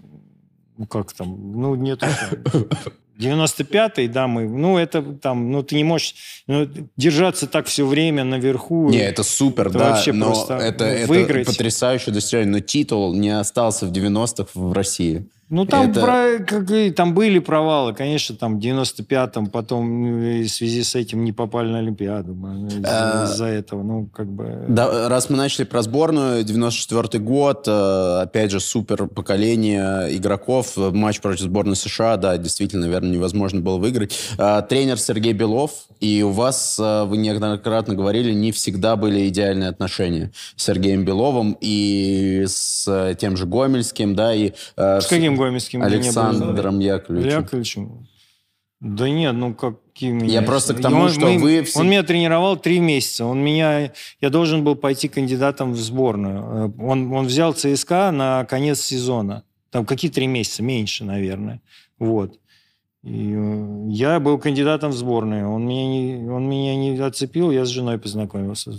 ну, 0.76 0.86
как 0.86 1.12
там, 1.12 1.52
ну, 1.52 1.74
нет. 1.74 2.02
95-й, 3.18 4.08
да, 4.08 4.26
мы, 4.26 4.48
ну, 4.48 4.78
это 4.78 5.02
там, 5.02 5.50
ну, 5.50 5.62
ты 5.62 5.76
не 5.76 5.84
можешь 5.84 6.14
ну, 6.46 6.68
держаться 6.96 7.46
так 7.46 7.66
все 7.66 7.86
время 7.86 8.24
наверху. 8.24 8.88
Не, 8.90 9.02
это 9.02 9.22
супер, 9.22 9.68
это 9.68 9.78
да, 9.78 9.90
вообще 9.90 10.12
но 10.12 10.32
это, 10.48 11.06
ну, 11.06 11.14
это 11.14 11.44
потрясающее 11.44 12.12
достижение, 12.12 12.52
но 12.52 12.60
титул 12.60 13.14
не 13.14 13.30
остался 13.30 13.86
в 13.86 13.92
90-х 13.92 14.50
в 14.54 14.72
России. 14.72 15.28
Ну, 15.52 15.66
там, 15.66 15.90
Это- 15.90 16.00
про- 16.00 16.38
как 16.46 16.70
и- 16.70 16.90
там 16.90 17.12
были 17.12 17.38
провалы, 17.38 17.92
конечно, 17.92 18.34
там 18.34 18.56
в 18.56 18.58
95-м, 18.58 19.48
потом 19.48 20.02
ну, 20.02 20.42
в 20.44 20.48
связи 20.48 20.82
с 20.82 20.94
этим 20.94 21.24
не 21.24 21.32
попали 21.32 21.68
на 21.68 21.80
Олимпиаду 21.80 22.32
из-за 22.32 22.80
А, 22.86 23.24
из-за 23.24 23.44
этого, 23.44 23.82
ну, 23.82 24.06
как 24.06 24.28
бы... 24.28 24.64
Да, 24.68 25.10
раз 25.10 25.28
мы 25.28 25.36
начали 25.36 25.64
про 25.66 25.82
сборную, 25.82 26.42
94 26.42 27.22
год, 27.22 27.64
э, 27.68 28.20
опять 28.22 28.50
же, 28.50 28.60
супер 28.60 29.08
поколение 29.08 30.16
игроков, 30.16 30.72
э, 30.78 30.90
матч 30.90 31.20
против 31.20 31.40
сборной 31.42 31.76
США, 31.76 32.16
да, 32.16 32.38
действительно, 32.38 32.86
наверное, 32.86 33.10
невозможно 33.10 33.60
было 33.60 33.76
выиграть. 33.76 34.18
Э, 34.38 34.62
Тренер 34.66 34.98
Сергей 34.98 35.34
Белов, 35.34 35.72
и 36.00 36.22
у 36.22 36.30
вас, 36.30 36.78
э, 36.80 37.04
вы 37.04 37.18
неоднократно 37.18 37.94
говорили, 37.94 38.32
не 38.32 38.52
всегда 38.52 38.96
были 38.96 39.28
идеальные 39.28 39.68
отношения 39.68 40.32
с 40.56 40.64
Сергеем 40.64 41.04
Беловым 41.04 41.58
и 41.60 42.44
с 42.46 43.14
тем 43.20 43.36
же 43.36 43.44
Гомельским, 43.44 44.14
да, 44.14 44.34
и 44.34 44.52
С 44.76 45.06
каким 45.08 45.41
Гомельским? 45.48 45.82
Александром 45.82 46.78
Яковлевичем. 46.80 47.38
Яковлевичем? 47.40 48.06
Да 48.80 49.08
нет, 49.08 49.34
ну 49.34 49.54
какими... 49.54 50.26
Я 50.26 50.42
просто 50.42 50.74
к 50.74 50.80
тому, 50.80 51.02
он- 51.02 51.08
что 51.10 51.26
вы 51.26 51.62
все- 51.62 51.78
Он 51.78 51.88
меня 51.88 52.02
тренировал 52.02 52.56
три 52.56 52.80
месяца. 52.80 53.24
Он 53.24 53.38
меня... 53.38 53.92
Я 54.20 54.30
должен 54.30 54.64
был 54.64 54.74
пойти 54.74 55.06
кандидатом 55.08 55.72
в 55.72 55.76
сборную. 55.78 56.40
Э, 56.78 56.82
Он, 56.82 57.12
он 57.12 57.26
взял 57.26 57.52
ЦСКА 57.54 58.10
на 58.10 58.44
конец 58.44 58.80
сезона. 58.80 59.44
Там 59.70 59.86
какие 59.86 60.10
три 60.10 60.26
месяца? 60.26 60.62
Меньше, 60.64 61.04
наверное. 61.04 61.60
Вот. 62.00 62.38
И 63.04 63.34
э, 63.36 63.88
я 63.88 64.20
был 64.20 64.38
кандидатом 64.38 64.92
в 64.92 64.94
сборную. 64.94 65.50
Он 65.50 65.66
меня 65.66 65.86
не, 65.88 66.30
он 66.30 66.48
меня 66.48 66.76
не 66.76 66.96
отцепил, 66.98 67.50
я 67.50 67.64
с 67.64 67.68
женой 67.68 67.98
познакомился. 67.98 68.72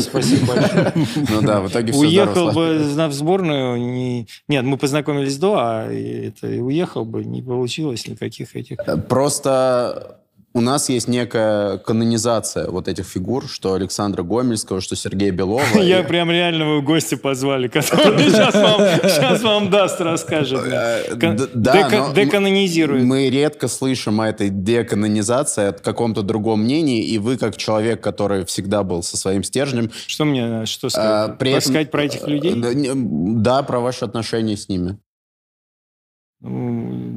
Спасибо 0.00 0.46
большое. 0.54 0.92
Ну 1.30 1.42
да, 1.42 1.60
в 1.60 1.70
итоге 1.70 1.92
все 1.92 2.00
Уехал 2.00 2.50
бы 2.50 2.78
в 2.78 3.12
сборную. 3.12 3.78
Не... 3.78 4.26
Нет, 4.48 4.64
мы 4.64 4.76
познакомились 4.76 5.38
до, 5.38 5.54
а 5.58 5.92
это, 5.92 6.48
уехал 6.48 7.04
бы, 7.04 7.24
не 7.24 7.40
получилось 7.40 8.08
никаких 8.08 8.56
этих. 8.56 8.78
Просто 9.08 10.18
у 10.56 10.60
нас 10.62 10.88
есть 10.88 11.06
некая 11.06 11.76
канонизация 11.76 12.70
вот 12.70 12.88
этих 12.88 13.04
фигур, 13.04 13.46
что 13.46 13.74
Александра 13.74 14.22
Гомельского, 14.22 14.80
что 14.80 14.96
Сергея 14.96 15.30
Белова. 15.30 15.62
Я 15.74 16.02
прям 16.02 16.30
реально 16.30 16.76
вы 16.76 16.82
гостя 16.82 17.18
позвали, 17.18 17.68
который 17.68 18.18
сейчас 18.30 19.42
вам, 19.42 19.68
даст, 19.68 20.00
расскажет. 20.00 20.62
э, 20.66 22.14
Деканонизирует. 22.14 23.04
Мы 23.04 23.28
редко 23.28 23.68
слышим 23.68 24.18
о 24.22 24.28
этой 24.28 24.48
деканонизации 24.48 25.66
от 25.66 25.82
каком-то 25.82 26.22
другом 26.22 26.62
мнении, 26.62 27.04
и 27.04 27.18
вы, 27.18 27.36
как 27.36 27.58
человек, 27.58 28.02
который 28.02 28.46
всегда 28.46 28.82
был 28.82 29.02
со 29.02 29.18
своим 29.18 29.42
стержнем... 29.42 29.90
Что 30.06 30.24
мне, 30.24 30.64
что 30.64 30.86
э, 30.86 30.90
сказать? 30.90 31.38
про 31.90 32.04
этих 32.04 32.26
людей? 32.26 32.54
э, 32.54 32.92
да, 32.94 33.62
про 33.62 33.80
ваши 33.80 34.06
отношения 34.06 34.56
с 34.56 34.70
ними. 34.70 34.98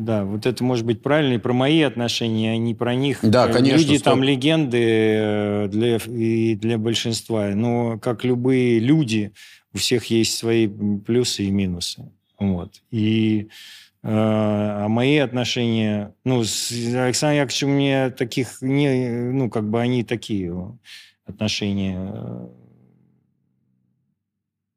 Да, 0.09 0.25
вот 0.25 0.47
это 0.47 0.63
может 0.63 0.87
быть 0.87 1.03
правильно 1.03 1.35
и 1.35 1.37
про 1.37 1.53
мои 1.53 1.83
отношения, 1.83 2.53
а 2.53 2.57
не 2.57 2.73
про 2.73 2.95
них. 2.95 3.19
Да, 3.21 3.47
Э, 3.47 3.53
конечно, 3.53 3.77
Люди 3.77 3.97
стоп. 3.97 4.13
там 4.13 4.23
легенды 4.23 4.79
э, 4.81 5.67
для, 5.67 5.97
и 5.97 6.55
для 6.55 6.79
большинства. 6.79 7.49
Но 7.49 7.99
как 7.99 8.23
любые 8.23 8.79
люди, 8.79 9.33
у 9.71 9.77
всех 9.77 10.05
есть 10.05 10.35
свои 10.35 10.67
плюсы 10.67 11.43
и 11.43 11.51
минусы. 11.51 12.11
Вот. 12.39 12.81
И 12.89 13.49
э, 14.01 14.07
а 14.09 14.87
мои 14.87 15.17
отношения, 15.17 16.15
ну, 16.23 16.43
с 16.43 16.71
Александром 16.71 17.41
Яковлевичем 17.41 17.69
у 17.69 17.73
меня 17.73 18.09
таких, 18.09 18.63
не, 18.63 19.09
ну, 19.31 19.47
как 19.51 19.69
бы 19.69 19.79
они 19.79 20.03
такие 20.03 20.51
отношения. 21.27 22.49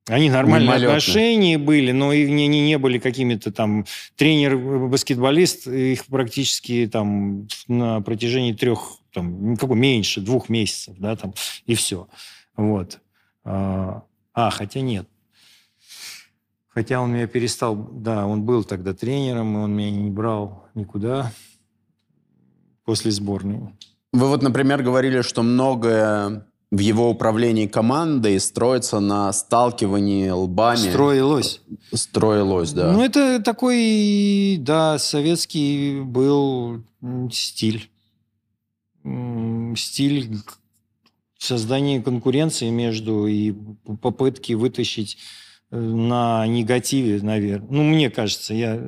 Они 0.09 0.31
нормальные 0.31 0.67
Мимолетные. 0.67 0.97
отношения 0.97 1.59
были, 1.59 1.93
но 1.93 2.13
и 2.13 2.29
не, 2.29 2.49
не, 2.49 2.61
не 2.61 2.77
были 2.77 2.99
какими-то 2.99 3.53
там 3.53 3.87
тренер-баскетболист, 4.17 5.69
их 5.69 6.07
практически 6.07 6.89
там 6.91 7.47
на 7.69 8.01
протяжении 8.01 8.53
трех, 8.53 8.99
там, 9.13 9.51
ну, 9.51 9.57
какой, 9.57 9.77
меньше, 9.77 10.21
двух 10.21 10.49
месяцев, 10.49 10.97
да, 10.99 11.15
там, 11.15 11.35
и 11.67 11.77
все. 11.77 12.09
Вот. 12.57 12.99
А, 13.45 14.03
а, 14.35 14.51
хотя 14.51 14.81
нет. 14.81 15.09
Хотя 16.69 17.01
он 17.01 17.13
меня 17.13 17.29
перестал, 17.29 17.77
да, 17.77 18.27
он 18.27 18.43
был 18.43 18.65
тогда 18.65 18.95
тренером, 18.95 19.57
и 19.57 19.61
он 19.61 19.77
меня 19.77 19.91
не 19.91 20.11
брал 20.11 20.67
никуда 20.75 21.31
после 22.85 23.13
сборной. 23.13 23.69
Вы 24.13 24.29
вот, 24.29 24.43
например, 24.43 24.83
говорили, 24.83 25.23
что 25.23 25.43
многое 25.43 26.47
в 26.73 26.79
его 26.79 27.11
управлении 27.11 27.67
командой 27.67 28.41
строится 28.41 28.99
на 28.99 29.31
сталкивании 29.35 30.31
лбами. 30.31 30.89
Строилось. 30.89 31.61
Строилось, 31.93 32.73
да. 32.73 32.93
Ну, 32.93 33.05
это 33.05 33.43
такой, 33.43 34.57
да, 34.59 34.99
советский 34.99 36.01
был 36.01 36.83
стиль. 37.31 37.91
Стиль 39.77 40.39
создания 41.39 42.01
конкуренции 42.01 42.71
между 42.71 43.27
и 43.27 43.53
попытки 44.01 44.55
вытащить 44.55 45.19
э, 45.71 45.79
на 45.79 46.47
негативе, 46.47 47.21
наверное. 47.21 47.69
Ну, 47.69 47.83
мне 47.83 48.09
кажется, 48.09 48.55
я... 48.55 48.81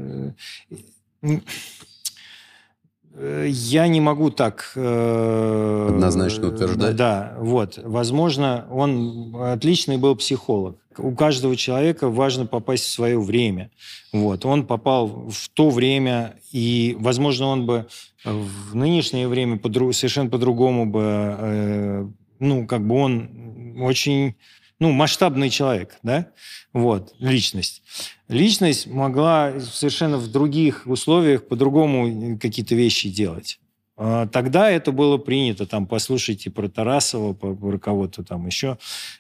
э, 3.15 3.47
Я 3.49 3.87
не 3.89 4.01
могу 4.01 4.31
так... 4.31 4.73
э, 4.77 5.87
Однозначно 5.91 6.49
утверждать. 6.49 6.97
Да, 6.97 7.37
вот. 7.39 7.79
Возможно, 7.83 8.67
он 8.71 9.35
отличный 9.37 9.97
был 9.97 10.17
психолог. 10.17 10.77
У 10.97 11.15
каждого 11.15 11.57
человека 11.57 12.09
важно 12.09 12.47
попасть 12.47 12.85
в 12.85 12.91
свое 12.91 13.21
время. 13.21 13.71
Вот. 14.13 14.45
Он 14.45 14.65
попал 14.67 15.29
в 15.29 15.49
то 15.49 15.71
время, 15.71 16.37
и, 16.53 16.97
возможно, 17.01 17.47
он 17.47 17.67
бы 17.67 17.87
в 18.25 18.75
нынешнее 18.75 19.29
время 19.29 19.57
подру- 19.57 19.93
совершенно 19.93 20.31
по-другому 20.31 20.87
бы... 20.87 21.03
э, 21.03 22.07
ну, 22.41 22.67
как 22.67 22.87
бы 22.87 22.97
он 22.97 23.77
очень... 23.81 24.35
Ну, 24.81 24.91
масштабный 24.91 25.51
человек, 25.51 25.95
да? 26.03 26.27
Вот, 26.73 27.15
личность. 27.21 27.83
Личность 28.29 28.87
могла 28.87 29.61
совершенно 29.61 30.17
в 30.17 30.31
других 30.31 30.83
условиях 30.87 31.47
по-другому 31.47 32.39
какие-то 32.39 32.75
вещи 32.75 33.11
делать. 33.11 33.61
А 33.97 34.27
Тогда 34.27 34.71
это 34.71 34.93
было 34.93 35.19
принято, 35.19 35.67
там, 35.67 35.87
послушайте 35.87 36.51
про 36.51 36.69
Тарасова, 36.69 37.33
про 37.33 37.79
кого-то 37.79 38.25
там 38.25 38.47
еще, 38.47 38.79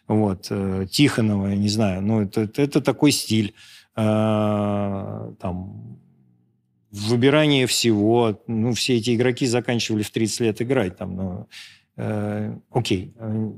вот, 0.08 0.48
э, 0.50 0.86
Тихонова, 0.90 1.48
я 1.48 1.56
не 1.56 1.68
знаю, 1.68 2.02
ну, 2.02 2.22
это, 2.22 2.50
это, 2.56 2.80
такой 2.80 3.12
стиль, 3.12 3.54
А, 3.96 5.32
там, 5.40 6.00
выбирание 6.90 7.68
всего, 7.68 8.42
ну, 8.48 8.72
все 8.72 8.96
эти 8.96 9.14
игроки 9.14 9.46
заканчивали 9.46 10.02
в 10.02 10.10
30 10.10 10.40
лет 10.40 10.62
играть, 10.62 10.96
там, 10.96 11.16
ну, 11.16 11.48
э, 11.96 12.56
окей, 12.72 13.14
э, 13.16 13.52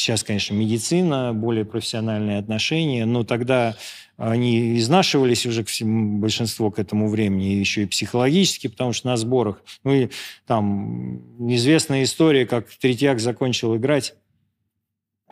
Сейчас, 0.00 0.24
конечно, 0.24 0.54
медицина, 0.54 1.34
более 1.34 1.66
профессиональные 1.66 2.38
отношения, 2.38 3.04
но 3.04 3.22
тогда 3.22 3.76
они 4.16 4.78
изнашивались 4.78 5.44
уже 5.44 5.62
к 5.62 5.68
всему, 5.68 6.18
большинство 6.18 6.70
к 6.70 6.78
этому 6.78 7.10
времени, 7.10 7.48
еще 7.48 7.82
и 7.82 7.86
психологически, 7.86 8.68
потому 8.68 8.94
что 8.94 9.08
на 9.08 9.18
сборах, 9.18 9.62
ну 9.84 9.92
и 9.92 10.08
там 10.46 11.18
известная 11.52 12.04
история, 12.04 12.46
как 12.46 12.70
Третьяк 12.70 13.20
закончил 13.20 13.76
играть 13.76 14.14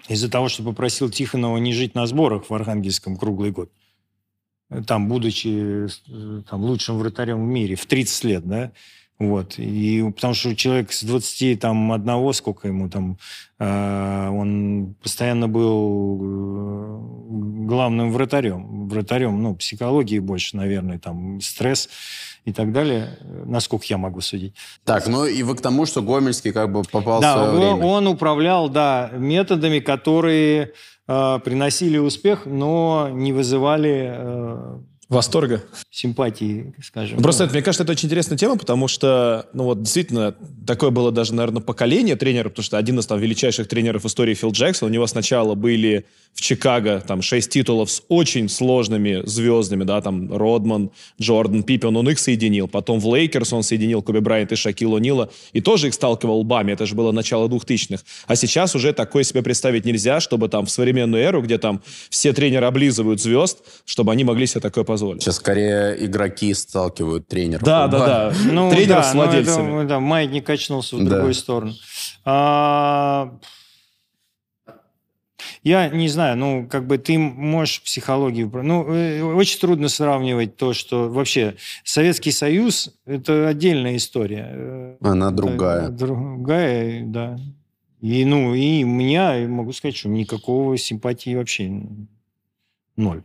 из-за 0.06 0.30
того, 0.30 0.50
что 0.50 0.62
попросил 0.62 1.08
Тихонова 1.08 1.56
не 1.56 1.72
жить 1.72 1.94
на 1.94 2.06
сборах 2.06 2.50
в 2.50 2.54
Архангельском 2.54 3.16
круглый 3.16 3.52
год. 3.52 3.72
Там, 4.86 5.08
будучи 5.08 5.86
э, 5.86 6.42
там, 6.42 6.62
лучшим 6.62 6.98
вратарем 6.98 7.42
в 7.42 7.48
мире 7.48 7.74
в 7.74 7.86
30 7.86 8.24
лет, 8.24 8.46
да, 8.46 8.72
вот. 9.18 9.54
И 9.58 10.04
потому 10.14 10.34
что 10.34 10.54
человек 10.54 10.92
с 10.92 11.02
20, 11.02 11.58
там, 11.58 11.90
одного, 11.92 12.32
сколько 12.32 12.68
ему 12.68 12.88
там, 12.88 13.18
э, 13.58 14.28
он 14.28 14.94
постоянно 15.02 15.48
был 15.48 16.20
э, 16.22 17.66
главным 17.66 18.12
вратарем. 18.12 18.88
Вратарем, 18.88 19.42
ну, 19.42 19.56
психологии 19.56 20.20
больше, 20.20 20.56
наверное, 20.56 20.98
там, 21.00 21.40
стресс 21.40 21.88
и 22.44 22.52
так 22.52 22.72
далее, 22.72 23.18
насколько 23.44 23.86
я 23.88 23.98
могу 23.98 24.20
судить. 24.20 24.54
Так, 24.84 25.08
ну 25.08 25.26
и 25.26 25.42
вы 25.42 25.56
к 25.56 25.60
тому, 25.60 25.84
что 25.84 26.00
Гомельский 26.00 26.52
как 26.52 26.72
бы 26.72 26.82
попал 26.84 27.18
в 27.18 27.22
Да, 27.22 27.34
свое 27.34 27.48
он, 27.50 27.56
время. 27.56 27.86
он 27.86 28.06
управлял, 28.06 28.68
да, 28.68 29.10
методами, 29.14 29.80
которые 29.80 30.72
э, 31.08 31.38
приносили 31.44 31.98
успех, 31.98 32.46
но 32.46 33.08
не 33.12 33.32
вызывали 33.32 34.12
э, 34.14 34.78
Восторга. 35.08 35.64
симпатии, 35.90 36.74
скажем. 36.84 37.16
Ну, 37.16 37.22
Просто 37.22 37.44
это, 37.44 37.54
мне 37.54 37.62
кажется, 37.62 37.82
это 37.82 37.92
очень 37.92 38.06
интересная 38.08 38.36
тема, 38.36 38.56
потому 38.58 38.88
что, 38.88 39.48
ну 39.54 39.64
вот, 39.64 39.82
действительно, 39.82 40.34
такое 40.66 40.90
было 40.90 41.10
даже, 41.10 41.32
наверное, 41.32 41.62
поколение 41.62 42.14
тренеров, 42.14 42.52
потому 42.52 42.64
что 42.64 42.76
один 42.76 42.98
из 42.98 43.06
там 43.06 43.18
величайших 43.18 43.68
тренеров 43.68 44.04
истории 44.04 44.34
Фил 44.34 44.52
Джексон, 44.52 44.88
у 44.88 44.92
него 44.92 45.06
сначала 45.06 45.54
были 45.54 46.04
в 46.34 46.42
Чикаго 46.42 47.00
там 47.00 47.22
шесть 47.22 47.50
титулов 47.50 47.90
с 47.90 48.02
очень 48.08 48.50
сложными 48.50 49.22
звездами, 49.24 49.84
да, 49.84 50.02
там 50.02 50.30
Родман, 50.30 50.90
Джордан, 51.20 51.62
Пиппен, 51.62 51.96
он 51.96 52.08
их 52.10 52.18
соединил. 52.18 52.68
Потом 52.68 53.00
в 53.00 53.12
Лейкерс 53.12 53.52
он 53.54 53.62
соединил 53.62 54.02
Коби 54.02 54.18
Брайант 54.18 54.52
и 54.52 54.56
Шакил 54.56 54.96
О'Нила, 54.96 55.30
и 55.54 55.60
тоже 55.62 55.88
их 55.88 55.94
сталкивал 55.94 56.40
лбами, 56.40 56.72
это 56.72 56.84
же 56.84 56.94
было 56.94 57.12
начало 57.12 57.48
двухтысячных. 57.48 58.04
А 58.26 58.36
сейчас 58.36 58.74
уже 58.74 58.92
такое 58.92 59.24
себе 59.24 59.42
представить 59.42 59.86
нельзя, 59.86 60.20
чтобы 60.20 60.48
там 60.48 60.66
в 60.66 60.70
современную 60.70 61.22
эру, 61.22 61.42
где 61.42 61.56
там 61.56 61.82
все 62.10 62.34
тренеры 62.34 62.66
облизывают 62.66 63.22
звезд, 63.22 63.58
чтобы 63.86 64.12
они 64.12 64.24
могли 64.24 64.46
себе 64.46 64.60
такое 64.60 64.84
позволить. 64.84 64.97
Позволить. 64.98 65.22
Сейчас 65.22 65.36
скорее 65.36 66.04
игроки 66.04 66.52
сталкивают 66.54 67.28
тренеров. 67.28 67.62
Да, 67.62 67.86
да, 67.88 68.06
да. 68.06 68.32
Ну, 68.52 68.70
Тренеров 68.70 68.88
да, 68.96 69.02
с 69.04 69.14
ну, 69.14 69.22
это, 69.22 69.30
владельцами. 69.32 69.86
да, 69.86 70.00
маятник 70.00 70.44
качнулся 70.44 70.96
в 70.96 71.04
Да. 71.04 71.10
другую 71.10 71.34
сторону. 71.34 71.72
А, 72.24 73.38
я 75.62 75.88
не 75.88 76.08
знаю, 76.08 76.36
ну, 76.36 76.66
как 76.68 76.86
бы 76.86 76.98
ты 76.98 77.18
можешь 77.18 77.82
психологию... 77.82 78.50
Ну, 78.62 78.92
э, 78.92 79.22
очень 79.22 79.60
трудно 79.60 79.88
сравнивать 79.88 80.56
то, 80.56 80.72
что 80.72 81.08
вообще 81.08 81.54
Советский 81.84 82.32
Союз– 82.32 82.90
это 83.06 83.48
отдельная 83.48 83.96
история. 83.96 84.48
Э, 84.50 84.96
Она 85.00 85.26
это 85.28 85.36
другая. 85.36 85.88
Другая, 85.88 87.04
да. 87.04 87.38
И, 88.00 88.24
ну, 88.24 88.54
и 88.54 88.84
у 88.84 88.88
меня, 88.88 89.36
могу 89.48 89.72
сказать, 89.72 89.96
что 89.96 90.08
никакого 90.08 90.76
симпатии 90.76 91.34
вообще 91.34 91.82
ноль. 92.96 93.22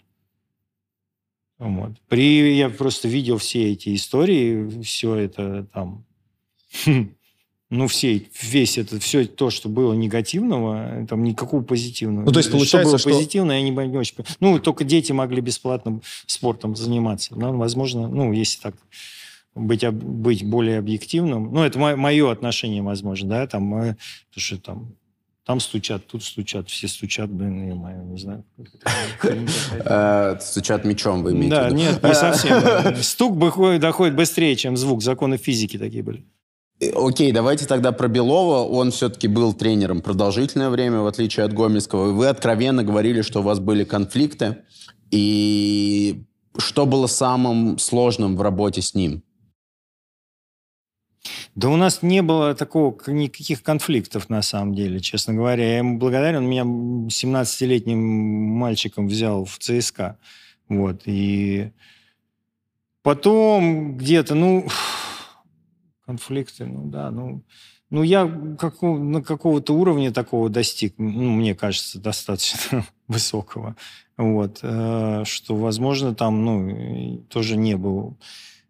Вот. 1.63 1.91
При, 2.09 2.55
я 2.55 2.69
просто 2.69 3.07
видел 3.07 3.37
все 3.37 3.71
эти 3.71 3.95
истории, 3.95 4.81
все 4.81 5.15
это 5.15 5.65
там, 5.73 6.05
ну, 7.69 7.87
все, 7.87 8.27
весь 8.41 8.77
это, 8.77 8.99
все 8.99 9.25
то, 9.25 9.49
что 9.49 9.69
было 9.69 9.93
негативного, 9.93 11.07
там 11.07 11.23
никакого 11.23 11.63
позитивного. 11.63 12.25
Ну, 12.25 12.31
то 12.31 12.39
есть 12.39 12.51
получается, 12.51 12.89
что 12.89 12.97
что- 12.97 13.09
было 13.09 13.17
позитивное, 13.17 13.57
я 13.57 13.63
не, 13.63 13.71
не 13.71 13.97
очень. 13.97 14.15
Ну, 14.41 14.59
только 14.59 14.83
дети 14.83 15.13
могли 15.13 15.41
бесплатно 15.41 16.01
спортом 16.25 16.75
заниматься. 16.75 17.33
Ну, 17.35 17.55
возможно, 17.57 18.09
ну, 18.09 18.33
если 18.33 18.61
так 18.61 18.75
быть, 19.55 19.87
быть 19.87 20.43
более 20.43 20.79
объективным. 20.79 21.53
Ну, 21.53 21.63
это 21.63 21.79
мое 21.79 22.29
отношение, 22.29 22.81
возможно, 22.81 23.29
да, 23.29 23.47
там, 23.47 23.73
э, 23.75 23.95
потому 24.29 24.41
что 24.41 24.57
там 24.59 24.95
там 25.45 25.59
стучат, 25.59 26.07
тут 26.07 26.23
стучат, 26.23 26.69
все 26.69 26.87
стучат, 26.87 27.29
блин, 27.29 27.67
я 27.67 27.75
мою, 27.75 28.03
не 28.03 28.17
знаю. 28.17 28.45
Э, 29.85 30.37
Стучат 30.39 30.85
мечом, 30.85 31.23
вы 31.23 31.33
имеете 31.33 31.49
Да, 31.55 31.69
нет, 31.69 32.01
не 32.03 32.13
совсем. 32.13 32.95
Стук 33.01 33.35
выходит- 33.35 33.81
доходит 33.81 34.15
быстрее, 34.15 34.55
чем 34.55 34.77
звук. 34.77 35.01
Законы 35.03 35.37
физики 35.37 35.77
такие 35.77 36.03
были. 36.03 36.25
Э, 36.79 36.91
Окей, 36.95 37.31
давайте 37.31 37.65
тогда 37.65 37.91
про 37.91 38.07
Белова. 38.07 38.63
Он 38.67 38.91
все-таки 38.91 39.27
был 39.27 39.53
тренером 39.53 40.01
продолжительное 40.01 40.69
время, 40.69 40.99
в 40.99 41.07
отличие 41.07 41.45
от 41.45 41.53
Гомельского. 41.53 42.11
Вы 42.13 42.27
откровенно 42.27 42.83
говорили, 42.83 43.21
что 43.21 43.39
у 43.39 43.43
вас 43.43 43.59
были 43.59 43.83
конфликты. 43.83 44.57
И 45.11 46.23
что 46.57 46.85
было 46.85 47.07
самым 47.07 47.77
сложным 47.79 48.35
в 48.37 48.41
работе 48.41 48.81
с 48.81 48.93
ним? 48.95 49.23
Да 51.55 51.69
у 51.69 51.75
нас 51.75 52.01
не 52.01 52.21
было 52.21 52.53
такого, 52.55 52.97
никаких 53.07 53.63
конфликтов, 53.63 54.29
на 54.29 54.41
самом 54.41 54.75
деле, 54.75 54.99
честно 54.99 55.33
говоря. 55.33 55.63
Я 55.65 55.77
ему 55.79 55.97
благодарен. 55.97 56.37
Он 56.43 56.49
меня 56.49 56.63
17-летним 56.63 57.97
мальчиком 57.99 59.07
взял 59.07 59.45
в 59.45 59.57
ЦСКА. 59.59 60.17
Вот. 60.67 61.03
И 61.05 61.71
потом 63.03 63.97
где-то, 63.97 64.35
ну, 64.35 64.67
конфликты, 66.05 66.65
ну 66.65 66.85
да, 66.89 67.11
ну... 67.11 67.43
Ну, 67.89 68.01
я 68.01 68.25
какого- 68.57 68.97
на 68.97 69.21
какого-то 69.21 69.75
уровня 69.75 70.11
такого 70.11 70.49
достиг, 70.49 70.95
ну, 70.97 71.29
мне 71.29 71.53
кажется, 71.53 71.99
достаточно 71.99 72.83
высокого. 73.07 73.75
Вот. 74.17 74.59
э, 74.63 75.23
Что, 75.27 75.55
возможно, 75.55 76.15
там, 76.15 76.43
ну, 76.43 77.17
тоже 77.29 77.55
не 77.55 77.77
был 77.77 78.17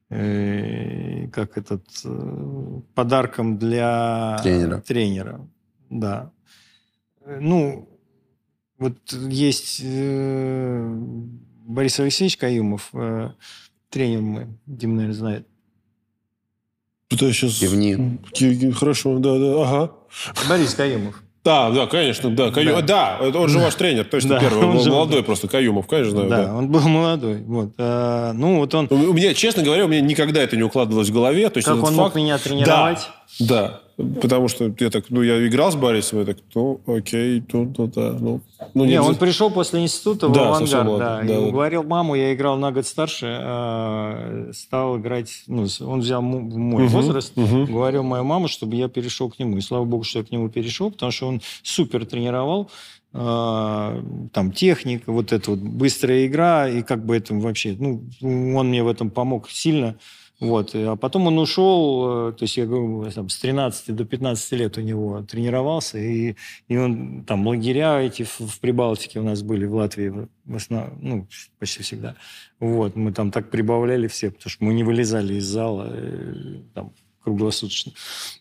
э, 0.09 1.27
как 1.29 1.57
этот 1.57 1.83
э, 2.05 2.81
подарком 2.95 3.57
для 3.57 4.39
Тренера. 4.43 4.81
тренера. 4.81 5.47
Да. 5.89 6.31
Э, 7.21 7.39
Ну, 7.39 7.89
вот 8.77 8.97
есть 9.13 9.81
э, 9.83 10.93
Борис 11.65 11.99
Алексеевич 11.99 12.37
Каюмов, 12.37 12.89
э, 12.93 13.31
тренер 13.89 14.21
мой, 14.21 14.47
Дим, 14.65 14.95
наверное, 14.95 15.15
знает. 15.17 15.47
Пытаюсь 17.09 17.35
сейчас... 17.37 17.59
Кивни. 17.59 18.17
Ки- 18.33 18.71
Хорошо, 18.71 19.19
да, 19.19 19.37
да, 19.37 19.61
ага. 19.63 19.93
Борис 20.49 20.73
Каюмов. 20.73 21.23
Да, 21.43 21.71
да, 21.71 21.87
конечно, 21.87 22.29
да. 22.29 22.47
Каю- 22.49 22.81
Да. 22.83 23.17
Да, 23.21 23.39
он 23.39 23.49
же 23.49 23.59
ваш 23.59 23.75
тренер, 23.75 24.05
точно 24.05 24.29
Да, 24.35 24.39
первый. 24.39 24.63
он 24.65 24.77
Он 24.77 24.83
же- 24.83 24.89
молодой 24.89 25.23
просто, 25.23 25.47
Каюмов, 25.49 25.87
конечно, 25.87 26.11
знаю. 26.11 26.29
да, 26.29 26.43
да. 26.45 26.53
он 26.55 26.69
был 26.69 26.81
молодой. 26.87 27.41
Вот. 27.45 27.73
А, 27.77 28.31
ну, 28.33 28.59
вот 28.59 28.73
он... 28.73 28.87
У 28.89 29.11
меня, 29.13 29.33
честно 29.33 29.61
говоря, 29.61 29.83
у 29.85 29.87
меня 29.89 29.99
никогда 30.01 30.41
это 30.41 30.55
не 30.55 30.63
укладывалось 30.63 31.09
в 31.09 31.13
голове. 31.13 31.49
То 31.49 31.57
есть 31.57 31.67
Как 31.67 31.75
он 31.83 31.93
мог 31.95 32.05
факт- 32.07 32.15
меня 32.15 32.37
тренировать? 32.37 33.09
Да, 33.39 33.81
потому 33.97 34.47
что 34.47 34.73
я 34.79 34.89
так, 34.89 35.05
ну, 35.09 35.21
я 35.21 35.45
играл 35.47 35.71
с 35.71 35.75
Борисом, 35.75 36.19
я 36.19 36.25
так, 36.25 36.37
ну, 36.55 36.81
окей, 36.87 37.41
тут, 37.41 37.77
ну, 37.77 37.87
да, 37.87 38.17
ну, 38.19 38.41
ну, 38.73 38.85
Не, 38.85 38.91
нет, 38.91 39.01
он 39.03 39.15
пришел 39.17 39.51
после 39.51 39.81
института 39.81 40.27
в 40.27 40.31
Да, 40.31 40.53
совсем 40.55 40.79
авангард, 40.79 40.85
молодой, 40.87 41.07
да, 41.07 41.17
да, 41.17 41.23
и 41.25 41.27
да. 41.27 41.47
уговорил 41.49 41.83
маму, 41.83 42.15
я 42.15 42.33
играл 42.33 42.57
на 42.57 42.71
год 42.71 42.87
старше, 42.87 43.27
а, 43.41 44.49
стал 44.53 44.97
играть, 44.97 45.43
ну, 45.47 45.67
он 45.81 45.99
взял 45.99 46.21
мо- 46.21 46.39
мой 46.39 46.83
Мгм, 46.83 46.91
возраст, 46.93 47.33
мгм. 47.35 47.63
уговорил 47.63 48.03
мою 48.03 48.23
маму, 48.23 48.47
чтобы 48.47 48.75
я 48.75 48.87
перешел 48.87 49.29
к 49.29 49.37
нему. 49.37 49.57
И 49.57 49.61
слава 49.61 49.85
богу, 49.85 50.03
что 50.03 50.19
я 50.19 50.25
к 50.25 50.31
нему 50.31 50.49
перешел, 50.49 50.91
потому 50.91 51.11
что 51.11 51.27
он 51.27 51.41
супер 51.61 52.05
тренировал, 52.05 52.71
а, 53.13 54.01
там 54.33 54.51
техника, 54.51 55.11
вот 55.11 55.31
эта 55.33 55.51
вот 55.51 55.59
быстрая 55.59 56.25
игра, 56.25 56.67
и 56.67 56.81
как 56.81 57.05
бы 57.05 57.15
это 57.15 57.35
вообще, 57.35 57.75
ну, 57.77 58.03
он 58.21 58.69
мне 58.69 58.83
в 58.83 58.87
этом 58.87 59.11
помог 59.11 59.49
сильно. 59.51 59.97
Вот. 60.43 60.75
А 60.75 60.95
потом 60.97 61.27
он 61.27 61.39
ушел, 61.39 62.29
э, 62.29 62.33
то 62.33 62.43
есть 62.43 62.57
я 62.57 62.65
говорю, 62.65 63.09
там, 63.11 63.29
с 63.29 63.37
13 63.39 63.95
до 63.95 64.03
15 64.03 64.51
лет 64.53 64.77
у 64.77 64.81
него 64.81 65.21
тренировался, 65.23 65.97
и, 65.97 66.35
и 66.67 66.77
он 66.77 67.23
там 67.23 67.47
лагеря 67.47 68.01
эти 68.01 68.23
в, 68.23 68.39
в 68.41 68.59
Прибалтике 68.59 69.19
у 69.19 69.23
нас 69.23 69.41
были, 69.41 69.65
в 69.65 69.75
Латвии, 69.75 70.09
в 70.09 70.27
в 70.45 70.55
основном, 70.57 70.97
ну, 71.01 71.27
почти 71.59 71.83
всегда. 71.83 72.15
Вот, 72.59 72.95
мы 72.95 73.13
там 73.13 73.31
так 73.31 73.49
прибавляли 73.49 74.07
все, 74.07 74.29
потому 74.29 74.49
что 74.49 74.63
мы 74.65 74.73
не 74.73 74.83
вылезали 74.83 75.35
из 75.35 75.45
зала 75.45 75.87
э, 75.89 76.55
там 76.73 76.91
круглосуточно. 77.23 77.93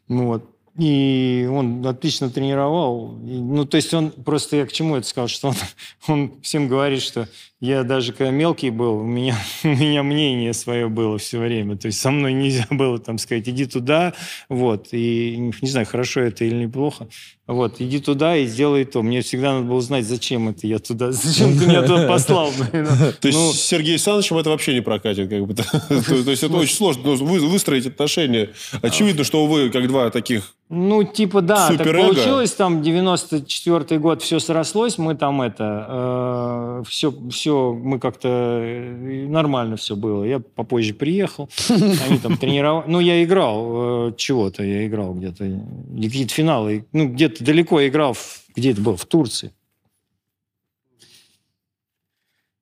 Ну 0.08 0.26
вот. 0.26 0.48
И 0.78 1.48
он 1.50 1.86
отлично 1.86 2.30
тренировал. 2.30 3.18
И, 3.24 3.38
ну, 3.38 3.64
то 3.66 3.76
есть 3.76 3.92
он 3.94 4.10
просто, 4.10 4.56
я 4.56 4.66
к 4.66 4.72
чему 4.72 4.96
это 4.96 5.06
сказал, 5.06 5.28
что 5.28 5.48
он, 5.48 5.54
он 6.08 6.40
всем 6.40 6.66
говорит, 6.66 7.02
что 7.02 7.28
я 7.62 7.84
даже 7.84 8.12
когда 8.12 8.32
мелкий 8.32 8.70
был, 8.70 8.96
у 8.96 9.04
меня, 9.04 9.36
у 9.64 9.68
меня 9.68 10.02
мнение 10.02 10.52
свое 10.52 10.88
было 10.88 11.16
все 11.18 11.38
время. 11.38 11.76
То 11.76 11.86
есть 11.86 12.00
со 12.00 12.10
мной 12.10 12.32
нельзя 12.32 12.66
было 12.70 12.98
там 12.98 13.18
сказать, 13.18 13.48
иди 13.48 13.66
туда, 13.66 14.14
вот. 14.48 14.88
И 14.90 15.52
не 15.62 15.68
знаю, 15.68 15.86
хорошо 15.86 16.20
это 16.20 16.44
или 16.44 16.56
неплохо. 16.56 17.06
Вот, 17.46 17.80
иди 17.80 18.00
туда 18.00 18.36
и 18.36 18.46
сделай 18.46 18.84
то. 18.84 19.02
Мне 19.02 19.20
всегда 19.20 19.54
надо 19.54 19.66
было 19.66 19.80
знать, 19.80 20.06
зачем 20.06 20.48
это 20.48 20.66
я 20.66 20.80
туда, 20.80 21.12
зачем 21.12 21.56
ты 21.56 21.66
меня 21.66 21.82
туда 21.82 22.08
послал. 22.08 22.50
То 22.50 23.28
есть 23.28 23.38
Ну, 23.38 23.52
с 23.52 23.60
Сергеем 23.60 23.94
Александровичем 23.94 24.38
это 24.38 24.50
вообще 24.50 24.74
не 24.74 24.80
прокатит. 24.80 25.28
Как 25.28 25.46
бы. 25.46 25.54
то, 25.54 26.30
есть 26.30 26.42
это 26.42 26.56
очень 26.56 26.74
сложно 26.74 27.02
ну, 27.04 27.14
вы- 27.14 27.46
выстроить 27.46 27.86
отношения. 27.86 28.50
Очевидно, 28.80 29.22
что 29.22 29.46
вы, 29.46 29.70
как 29.70 29.86
два 29.86 30.10
таких... 30.10 30.54
Ну, 30.74 31.04
типа, 31.04 31.42
да, 31.42 31.68
так 31.76 31.86
получилось, 31.86 32.52
там, 32.52 32.80
94-й 32.80 33.98
год 33.98 34.22
все 34.22 34.38
срослось, 34.38 34.96
мы 34.96 35.14
там 35.14 35.42
это, 35.42 36.82
все, 36.88 37.12
все, 37.30 37.51
мы 37.52 37.98
как-то, 37.98 38.28
э, 38.28 39.26
нормально 39.28 39.76
все 39.76 39.96
было. 39.96 40.24
Я 40.24 40.40
попозже 40.40 40.94
приехал, 40.94 41.48
они 41.68 42.18
там 42.18 42.36
тренировали, 42.36 42.84
ну, 42.88 43.00
я 43.00 43.22
играл 43.22 44.08
э, 44.08 44.12
чего-то, 44.16 44.62
я 44.64 44.86
играл 44.86 45.14
где-то, 45.14 45.44
какие-то 46.00 46.32
финалы, 46.32 46.86
ну, 46.92 47.08
где-то 47.08 47.44
далеко 47.44 47.86
играл, 47.86 48.16
где 48.54 48.72
это 48.72 48.80
был, 48.80 48.96
в 48.96 49.06
Турции. 49.06 49.52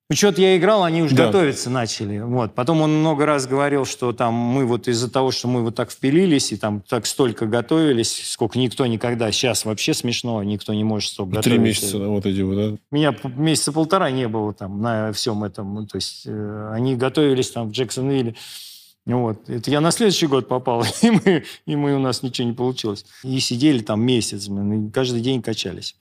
что-то 0.15 0.41
я 0.41 0.57
играл, 0.57 0.83
они 0.83 1.01
уже 1.03 1.15
Да. 1.15 1.27
готовиться 1.27 1.69
начали. 1.69 2.19
Вот. 2.19 2.55
Потом 2.55 2.81
он 2.81 2.99
много 2.99 3.25
раз 3.25 3.47
говорил, 3.47 3.85
что 3.85 4.13
там 4.13 4.33
мы 4.33 4.65
вот 4.65 4.87
из-за 4.87 5.09
того, 5.11 5.31
что 5.31 5.47
мы 5.47 5.61
вот 5.63 5.75
так 5.75 5.91
впилились 5.91 6.51
и 6.51 6.57
там 6.57 6.81
так 6.81 7.05
столько 7.05 7.45
готовились, 7.45 8.29
сколько 8.31 8.57
никто 8.59 8.85
никогда, 8.85 9.31
сейчас 9.31 9.65
вообще 9.65 9.93
смешно, 9.93 10.41
никто 10.43 10.73
не 10.73 10.83
может 10.83 11.11
столько 11.11 11.41
Три 11.41 11.57
готовиться. 11.57 11.83
месяца, 11.85 11.99
да, 11.99 12.07
вот 12.07 12.25
эти 12.25 12.41
вот, 12.41 12.55
да? 12.55 12.77
Меня 12.91 13.15
месяца 13.35 13.71
полтора 13.71 14.11
не 14.11 14.27
было 14.27 14.53
там 14.53 14.81
на 14.81 15.11
всем 15.13 15.43
этом. 15.43 15.73
Ну, 15.73 15.85
то 15.85 15.97
есть 15.97 16.23
э, 16.25 16.71
они 16.73 16.95
готовились 16.95 17.51
там 17.51 17.69
в 17.69 17.71
Джексонвилле. 17.71 18.35
Вот. 19.05 19.49
Это 19.49 19.71
я 19.71 19.81
на 19.81 19.91
следующий 19.91 20.27
год 20.27 20.47
попал, 20.47 20.85
и 21.01 21.09
мы, 21.11 21.43
и 21.65 21.75
мы 21.75 21.95
у 21.95 21.99
нас 21.99 22.21
ничего 22.21 22.47
не 22.47 22.53
получилось. 22.53 23.05
И 23.23 23.39
сидели 23.39 23.79
там 23.79 24.01
месяц, 24.03 24.47
каждый 24.93 25.21
день 25.21 25.41
качались. 25.41 25.95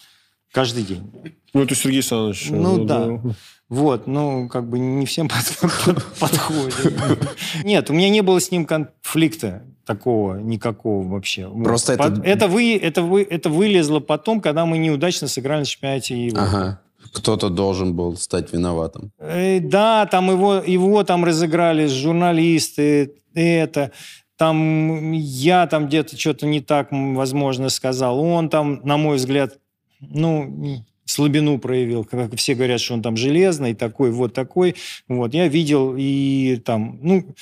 Каждый 0.53 0.82
день. 0.82 1.11
Ну, 1.55 1.62
это 1.62 1.74
Сергей 1.74 1.98
Александрович. 1.98 2.48
Ну, 2.51 2.84
да. 2.84 3.20
Вот, 3.68 4.07
ну, 4.09 4.48
как 4.48 4.68
бы 4.68 4.78
не 4.78 5.07
всем 5.07 5.28
под- 5.61 5.72
под- 5.84 6.05
подходит. 6.18 6.92
Нет, 7.64 7.88
у 7.90 7.92
меня 7.92 8.09
не 8.11 8.20
было 8.22 8.40
с 8.40 8.51
ним 8.51 8.64
конфликта 8.66 9.62
такого 9.86 10.38
никакого 10.38 11.07
вообще. 11.07 11.48
Просто 11.64 11.92
это- 11.94 12.20
это, 12.24 12.48
вы, 12.48 12.76
это, 12.76 13.03
вы, 13.03 13.22
это 13.22 13.48
вылезло 13.48 14.01
потом, 14.01 14.40
когда 14.40 14.66
мы 14.66 14.78
неудачно 14.78 15.28
сыграли 15.28 15.61
на 15.61 15.64
чемпионате 15.66 16.26
Европы. 16.26 16.42
Ага. 16.42 16.80
Кто-то 17.12 17.48
должен 17.48 17.94
был 17.94 18.16
стать 18.16 18.53
виноватым. 18.53 19.11
Э, 19.18 19.59
Да, 19.61 20.07
там 20.07 20.30
его, 20.30 20.55
его 20.57 21.03
там 21.05 21.24
разыграли 21.24 21.86
журналисты, 21.86 23.14
это, 23.34 23.90
там 24.36 25.12
я 25.12 25.66
там 25.66 25.86
где-то 25.86 26.16
что-то 26.18 26.46
не 26.46 26.61
так, 26.61 26.88
возможно, 26.90 27.68
сказал. 27.68 28.20
Он 28.20 28.48
там, 28.48 28.80
на 28.84 28.96
мой 28.96 29.16
взгляд, 29.16 29.59
ну, 30.01 30.84
слабину 31.05 31.59
проявил, 31.59 32.05
как 32.05 32.34
все 32.36 32.55
говорят, 32.55 32.80
что 32.80 32.94
он 32.94 33.03
там 33.03 33.16
железный, 33.16 33.74
такой, 33.74 34.11
вот 34.11 34.34
такой. 34.34 34.76
Вот, 35.09 35.34
я 35.34 35.48
видел 35.48 35.94
и 35.96 36.61
там, 36.64 36.98
ну, 37.03 37.34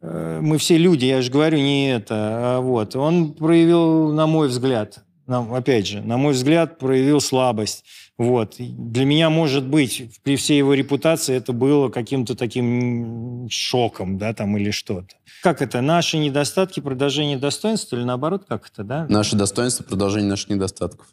э, 0.00 0.40
мы 0.42 0.58
все 0.58 0.78
люди, 0.78 1.06
я 1.06 1.20
же 1.22 1.30
говорю, 1.30 1.58
не 1.58 1.90
это, 1.90 2.14
а 2.14 2.60
вот. 2.60 2.96
Он 2.96 3.32
проявил, 3.34 4.12
на 4.12 4.26
мой 4.26 4.48
взгляд, 4.48 5.04
на, 5.26 5.40
опять 5.56 5.86
же, 5.86 6.00
на 6.00 6.16
мой 6.16 6.32
взгляд, 6.32 6.78
проявил 6.78 7.20
слабость. 7.20 7.84
Вот. 8.16 8.56
Для 8.58 9.04
меня, 9.04 9.30
может 9.30 9.64
быть, 9.64 10.10
при 10.24 10.36
всей 10.36 10.58
его 10.58 10.74
репутации 10.74 11.36
это 11.36 11.52
было 11.52 11.88
каким-то 11.88 12.34
таким 12.34 13.46
шоком, 13.48 14.18
да, 14.18 14.34
там, 14.34 14.56
или 14.56 14.72
что-то. 14.72 15.14
Как 15.42 15.62
это? 15.62 15.80
Наши 15.82 16.18
недостатки, 16.18 16.80
продолжение 16.80 17.36
достоинства 17.36 17.94
или 17.94 18.02
наоборот, 18.02 18.44
как 18.48 18.68
это, 18.72 18.82
да? 18.82 19.06
Наши 19.08 19.36
достоинства, 19.36 19.84
продолжение 19.84 20.30
наших 20.30 20.48
недостатков. 20.48 21.06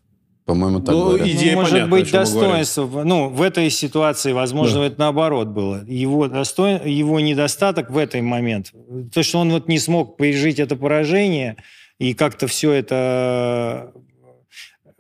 По-моему, 0.46 0.80
так 0.80 0.94
Ну, 0.94 1.06
говорят. 1.06 1.28
идея 1.28 1.54
ну, 1.54 1.60
может 1.60 1.72
понятна, 1.72 1.92
быть, 1.92 2.12
достоинство. 2.12 3.04
Ну, 3.04 3.30
в 3.30 3.42
этой 3.42 3.70
ситуации, 3.72 4.32
возможно, 4.32 4.82
Да. 4.82 4.86
это 4.86 5.00
наоборот 5.00 5.48
было. 5.48 5.84
Его, 5.88 6.28
достой... 6.28 6.80
его 6.92 7.20
недостаток 7.20 7.90
в 7.90 7.98
этот 7.98 8.22
момент, 8.22 8.72
то, 9.12 9.24
что 9.24 9.40
он 9.40 9.52
вот 9.52 9.68
не 9.68 9.80
смог 9.80 10.18
пережить 10.18 10.60
это 10.60 10.76
поражение, 10.76 11.58
и 11.98 12.14
как-то 12.14 12.46
все 12.46 12.74
это 12.74 13.92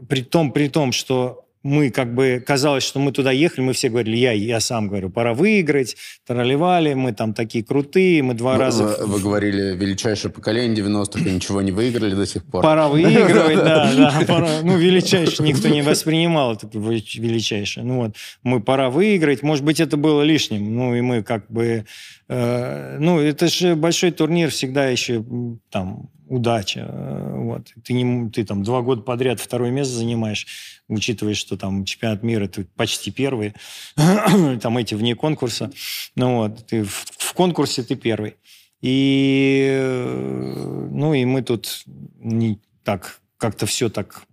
при 0.09 0.21
том, 0.21 0.51
при 0.51 0.67
том, 0.67 0.91
что 0.91 1.44
мы 1.65 1.89
как 1.89 2.13
бы 2.13 2.43
казалось, 2.45 2.83
что 2.83 2.99
мы 2.99 3.11
туда 3.11 3.31
ехали, 3.31 3.65
мы 3.65 3.73
все 3.73 3.89
говорили, 3.89 4.17
я, 4.17 4.33
я 4.33 4.59
сам 4.59 4.87
говорю, 4.87 5.09
пора 5.09 5.33
выиграть, 5.33 5.97
тролливали, 6.23 6.93
мы 6.93 7.11
там 7.11 7.33
такие 7.33 7.63
крутые, 7.63 8.21
мы 8.21 8.35
два 8.35 8.53
Вы- 8.53 8.59
раза 8.59 8.83
Вы, 8.83 9.05
вы 9.07 9.19
говорили, 9.19 9.75
величайшее 9.75 10.31
поколение 10.31 10.85
90-х, 10.85 11.27
и 11.27 11.31
ничего 11.31 11.63
не 11.63 11.71
выиграли 11.71 12.13
до 12.13 12.27
сих 12.27 12.43
пор. 12.45 12.61
Пора 12.61 12.87
выигрывать, 12.89 13.55
да, 13.55 13.91
да, 13.95 14.21
пора. 14.27 14.47
Ну, 14.61 14.77
величайшее, 14.77 15.49
никто 15.49 15.67
не 15.69 15.81
воспринимал 15.81 16.53
это 16.53 16.67
велич- 16.67 17.19
величайшее. 17.19 17.83
Ну 17.83 17.95
вот, 17.95 18.15
мы 18.43 18.61
пора 18.61 18.91
выиграть, 18.91 19.41
может 19.41 19.65
быть, 19.65 19.79
это 19.79 19.97
было 19.97 20.21
лишним, 20.21 20.75
ну 20.75 20.93
и 20.93 21.01
мы 21.01 21.23
как 21.23 21.49
бы, 21.49 21.85
э, 22.29 22.97
ну, 22.99 23.19
это 23.19 23.47
же 23.47 23.75
большой 23.75 24.11
турнир, 24.11 24.51
всегда 24.51 24.85
еще 24.85 25.25
там 25.71 26.09
удача, 26.27 26.85
э, 26.87 27.37
вот. 27.37 27.73
Ты, 27.83 27.93
не, 27.93 28.29
ты 28.29 28.45
там 28.45 28.63
два 28.63 28.81
года 28.81 29.01
подряд 29.01 29.39
второе 29.39 29.71
место 29.71 29.95
занимаешь, 29.95 30.47
учитывая, 30.87 31.33
что 31.33 31.57
там 31.57 31.85
чемпионат 31.85 32.23
мира, 32.23 32.47
ты 32.47 32.65
почти 32.75 33.11
первый, 33.11 33.53
там 33.95 34.77
эти 34.77 34.95
вне 34.95 35.15
конкурса, 35.15 35.71
ну 36.15 36.37
вот, 36.37 36.65
ты 36.67 36.83
в, 36.83 37.05
в 37.09 37.33
конкурсе 37.33 37.83
ты 37.83 37.95
первый. 37.95 38.35
И, 38.81 39.67
э, 39.71 40.87
ну, 40.91 41.13
и 41.13 41.25
мы 41.25 41.41
тут 41.41 41.83
не 42.19 42.59
так, 42.83 43.19
как-то 43.37 43.65
все 43.65 43.89
так 43.89 44.25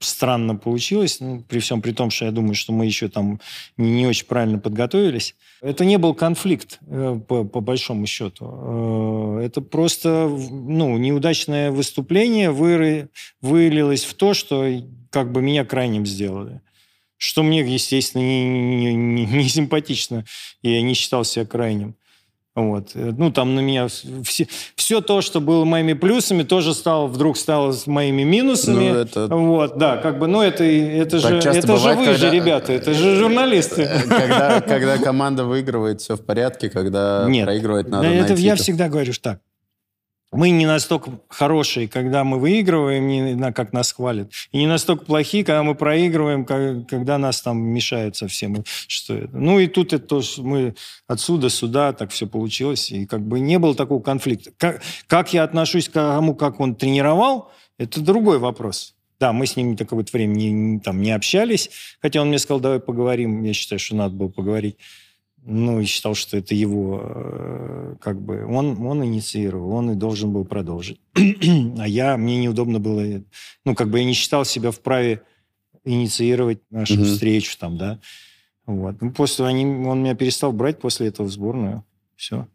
странно 0.00 0.56
получилось, 0.56 1.20
ну, 1.20 1.42
при 1.46 1.58
всем 1.58 1.82
при 1.82 1.92
том, 1.92 2.10
что 2.10 2.24
я 2.24 2.30
думаю, 2.30 2.54
что 2.54 2.72
мы 2.72 2.86
еще 2.86 3.08
там 3.08 3.38
не, 3.76 4.06
очень 4.06 4.26
правильно 4.26 4.58
подготовились. 4.58 5.34
Это 5.60 5.84
не 5.84 5.98
был 5.98 6.14
конфликт, 6.14 6.78
э, 6.86 7.20
по, 7.28 7.44
по 7.44 7.60
большому 7.60 8.06
счету. 8.06 9.38
Э, 9.40 9.42
Это 9.44 9.60
просто 9.60 10.28
ну, 10.28 10.96
неудачное 10.98 11.70
выступление 11.70 12.50
вылилось 13.40 14.04
в 14.04 14.14
то, 14.14 14.34
что 14.34 14.66
как 15.10 15.32
бы 15.32 15.42
меня 15.42 15.64
крайним 15.64 16.06
сделали. 16.06 16.60
Что 17.18 17.42
мне, 17.42 17.60
естественно, 17.60 18.22
не, 18.22 18.94
не- 18.94 18.94
не- 18.94 19.26
не 19.26 19.48
симпатично. 19.48 20.24
Я 20.62 20.80
не 20.80 20.94
считал 20.94 21.24
себя 21.24 21.44
крайним. 21.44 21.94
Вот. 22.60 22.90
Э, 22.94 23.12
Ну, 23.16 23.30
там 23.30 23.54
на 23.54 23.60
меня 23.60 23.88
все, 24.24 24.46
все 24.76 25.00
то, 25.00 25.20
что 25.20 25.40
было 25.40 25.64
моими 25.64 25.92
плюсами, 25.94 26.42
тоже 26.42 26.74
стало, 26.74 27.06
вдруг 27.06 27.36
стало 27.36 27.74
моими 27.86 28.22
минусами. 28.22 28.88
Ну, 28.90 28.94
это- 28.94 29.26
Вот, 29.28 29.78
да, 29.78 29.96
как 29.96 30.18
бы, 30.18 30.26
ну, 30.26 30.40
это, 30.42 30.64
это 30.64 31.20
Так 31.20 31.42
же, 31.42 31.48
это 31.50 31.60
же 31.62 31.72
бывает, 31.74 31.98
вы 31.98 32.04
когда- 32.06 32.18
же, 32.18 32.30
ребята, 32.30 32.72
это 32.72 32.94
же 32.94 33.16
журналисты. 33.16 33.82
Э, 33.82 34.00
Когда, 34.08 34.60
когда 34.66 34.98
команда 34.98 35.44
выигрывает, 35.44 36.00
все 36.00 36.16
в 36.16 36.24
порядке, 36.24 36.70
когда 36.70 37.24
Нет, 37.28 37.46
проигрывает, 37.46 37.88
надо 37.88 38.06
это 38.08 38.28
найти 38.28 38.42
я 38.42 38.56
всегда 38.56 38.88
говорю 38.88 39.12
что 39.12 39.22
так. 39.30 39.40
Мы 40.32 40.50
не 40.50 40.64
настолько 40.64 41.20
хорошие, 41.28 41.88
когда 41.88 42.22
мы 42.22 42.38
выигрываем, 42.38 43.08
не 43.08 43.52
как 43.52 43.72
нас 43.72 43.92
хвалят, 43.92 44.30
и 44.52 44.58
не 44.58 44.68
настолько 44.68 45.04
плохие, 45.04 45.44
когда 45.44 45.64
мы 45.64 45.74
проигрываем, 45.74 46.44
ка- 46.44 46.84
когда 46.88 47.18
нас 47.18 47.42
там 47.42 47.58
мешают 47.58 48.16
совсем. 48.16 48.62
Что 48.86 49.14
это? 49.14 49.36
Ну 49.36 49.58
и 49.58 49.66
тут 49.66 49.92
это 49.92 50.06
тоже 50.06 50.42
мы 50.42 50.74
отсюда 51.08 51.50
сюда 51.50 51.92
так 51.92 52.12
все 52.12 52.28
получилось, 52.28 52.92
и 52.92 53.06
как 53.06 53.22
бы 53.26 53.40
не 53.40 53.58
было 53.58 53.74
такого 53.74 54.00
конфликта. 54.00 54.52
Как, 54.56 54.82
как 55.08 55.32
я 55.32 55.42
отношусь 55.42 55.88
к 55.88 55.92
тому, 55.92 56.36
как 56.36 56.60
он 56.60 56.76
тренировал, 56.76 57.50
это 57.78 58.00
другой 58.00 58.38
вопрос. 58.38 58.94
Да, 59.18 59.32
мы 59.32 59.46
с 59.46 59.56
ним 59.56 59.76
какое-то 59.76 60.10
время 60.16 60.32
не, 60.34 60.52
не- 60.52 60.78
там, 60.80 61.02
не 61.02 61.10
общались, 61.10 61.70
хотя 62.00 62.22
он 62.22 62.28
мне 62.28 62.38
сказал, 62.38 62.60
давай 62.60 62.78
поговорим. 62.78 63.42
Я 63.42 63.52
считаю, 63.52 63.80
что 63.80 63.96
надо 63.96 64.14
было 64.14 64.28
поговорить. 64.28 64.76
Ну, 65.42 65.80
и 65.80 65.84
считал, 65.86 66.14
что 66.14 66.36
это 66.36 66.54
его, 66.54 67.00
э, 67.02 67.96
как 68.00 68.20
бы, 68.20 68.44
он, 68.44 68.84
он 68.86 69.02
инициировал, 69.04 69.72
он 69.72 69.90
и 69.92 69.94
должен 69.94 70.32
был 70.32 70.44
продолжить. 70.44 71.00
а 71.14 71.88
я, 71.88 72.16
мне 72.18 72.36
неудобно 72.42 72.78
было, 72.78 73.22
ну, 73.64 73.74
как 73.74 73.88
бы 73.90 73.98
я 74.00 74.04
не 74.04 74.12
считал 74.12 74.44
себя 74.44 74.70
вправе 74.70 75.22
инициировать 75.84 76.60
нашу 76.70 76.94
Мгм. 76.94 77.04
встречу 77.04 77.56
там, 77.58 77.78
да. 77.78 77.98
Вот. 78.66 78.96
Ну, 79.00 79.12
после 79.12 79.46
они, 79.46 79.64
он 79.64 80.02
меня 80.02 80.14
перестал 80.14 80.52
брать 80.52 80.78
после 80.78 81.08
этого 81.08 81.26
в 81.26 81.30
сборную. 81.30 81.84
Все. 82.16 82.46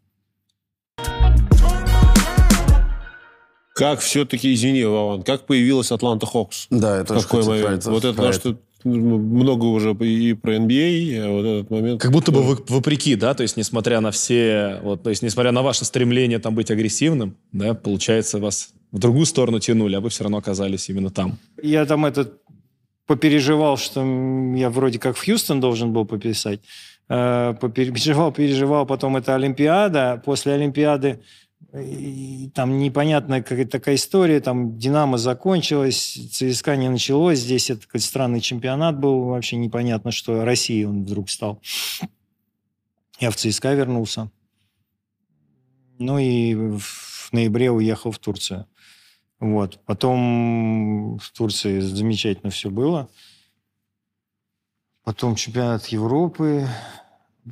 Как 3.74 4.00
все-таки, 4.00 4.54
извини, 4.54 4.84
Вован, 4.84 5.22
как 5.22 5.44
появилась 5.44 5.92
Атланта 5.92 6.24
Хокс? 6.24 6.66
Да, 6.70 7.04
тоже 7.04 7.22
какой 7.22 7.44
момент? 7.44 7.80
это- 7.82 7.90
Вот 7.90 8.04
это, 8.04 8.14
потому 8.14 8.32
что 8.32 8.56
много 8.84 9.64
уже 9.64 9.92
и 9.92 10.34
про 10.34 10.56
NBA, 10.56 11.18
а 11.20 11.30
вот 11.30 11.44
этот 11.44 11.70
момент... 11.70 12.00
Как 12.00 12.12
будто 12.12 12.32
бы 12.32 12.42
вы- 12.42 12.64
вопреки, 12.68 13.16
да, 13.16 13.34
то 13.34 13.42
есть 13.42 13.56
несмотря 13.56 14.00
на 14.00 14.10
все, 14.10 14.80
вот, 14.82 15.02
то 15.02 15.10
есть 15.10 15.22
несмотря 15.22 15.52
на 15.52 15.62
ваше 15.62 15.84
стремление 15.84 16.38
там 16.38 16.54
быть 16.54 16.70
агрессивным, 16.70 17.36
да, 17.52 17.74
получается 17.74 18.38
вас 18.38 18.70
в 18.92 18.98
другую 18.98 19.26
сторону 19.26 19.58
тянули, 19.58 19.96
а 19.96 20.00
вы 20.00 20.08
все 20.10 20.24
равно 20.24 20.38
оказались 20.38 20.88
именно 20.88 21.10
там. 21.10 21.38
Я 21.62 21.84
там 21.86 22.06
этот 22.06 22.40
попереживал, 23.06 23.76
что 23.76 24.00
я 24.56 24.70
вроде 24.70 24.98
как 24.98 25.16
в 25.16 25.24
Хьюстон 25.24 25.60
должен 25.60 25.92
был 25.92 26.04
пописать. 26.06 26.60
Э, 27.08 27.54
Попереживал, 27.60 28.32
переживал, 28.32 28.84
потом 28.86 29.16
это 29.16 29.34
Олимпиада. 29.36 30.20
После 30.24 30.54
Олимпиады 30.54 31.20
и 31.80 32.50
там 32.54 32.78
непонятная 32.78 33.42
какая-то 33.42 33.70
такая 33.70 33.94
история, 33.96 34.40
там 34.40 34.78
Динамо 34.78 35.18
закончилась, 35.18 36.18
ЦСКА 36.32 36.76
не 36.76 36.88
началось, 36.88 37.38
здесь 37.38 37.70
это 37.70 37.82
какой-то 37.82 38.06
странный 38.06 38.40
чемпионат 38.40 38.98
был, 38.98 39.24
вообще 39.24 39.56
непонятно, 39.56 40.10
что 40.10 40.44
России 40.44 40.84
он 40.84 41.04
вдруг 41.04 41.30
стал. 41.30 41.60
Я 43.18 43.30
в 43.30 43.36
ЦСКА 43.36 43.74
вернулся. 43.74 44.30
Ну 45.98 46.18
и 46.18 46.54
в 46.54 47.32
ноябре 47.32 47.70
уехал 47.70 48.10
в 48.10 48.18
Турцию. 48.18 48.66
Вот. 49.40 49.80
Потом 49.84 51.18
в 51.18 51.30
Турции 51.32 51.80
замечательно 51.80 52.50
все 52.50 52.70
было. 52.70 53.08
Потом 55.04 55.34
чемпионат 55.34 55.86
Европы. 55.86 56.66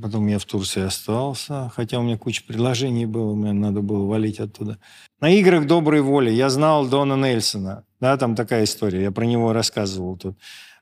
Потом 0.03 0.26
я 0.26 0.38
в 0.38 0.45
Турции 0.45 0.82
остался. 0.82 1.70
Хотя 1.74 1.99
у 1.99 2.03
меня 2.03 2.18
куча 2.18 2.42
предложений 2.47 3.07
было, 3.07 3.34
мне 3.34 3.53
надо 3.53 3.80
было 3.80 4.07
валить 4.07 4.40
оттуда. 4.40 4.78
На 5.20 5.30
играх 5.30 5.66
доброй 5.66 6.01
воли 6.01 6.30
я 6.30 6.49
знал 6.51 6.86
Дона 6.88 7.14
Нельсона. 7.14 7.84
Да, 8.01 8.16
там 8.16 8.34
такая 8.34 8.64
история. 8.64 9.03
Я 9.03 9.12
про 9.12 9.24
него 9.24 9.53
рассказывал 9.53 10.16
тут. 10.16 10.36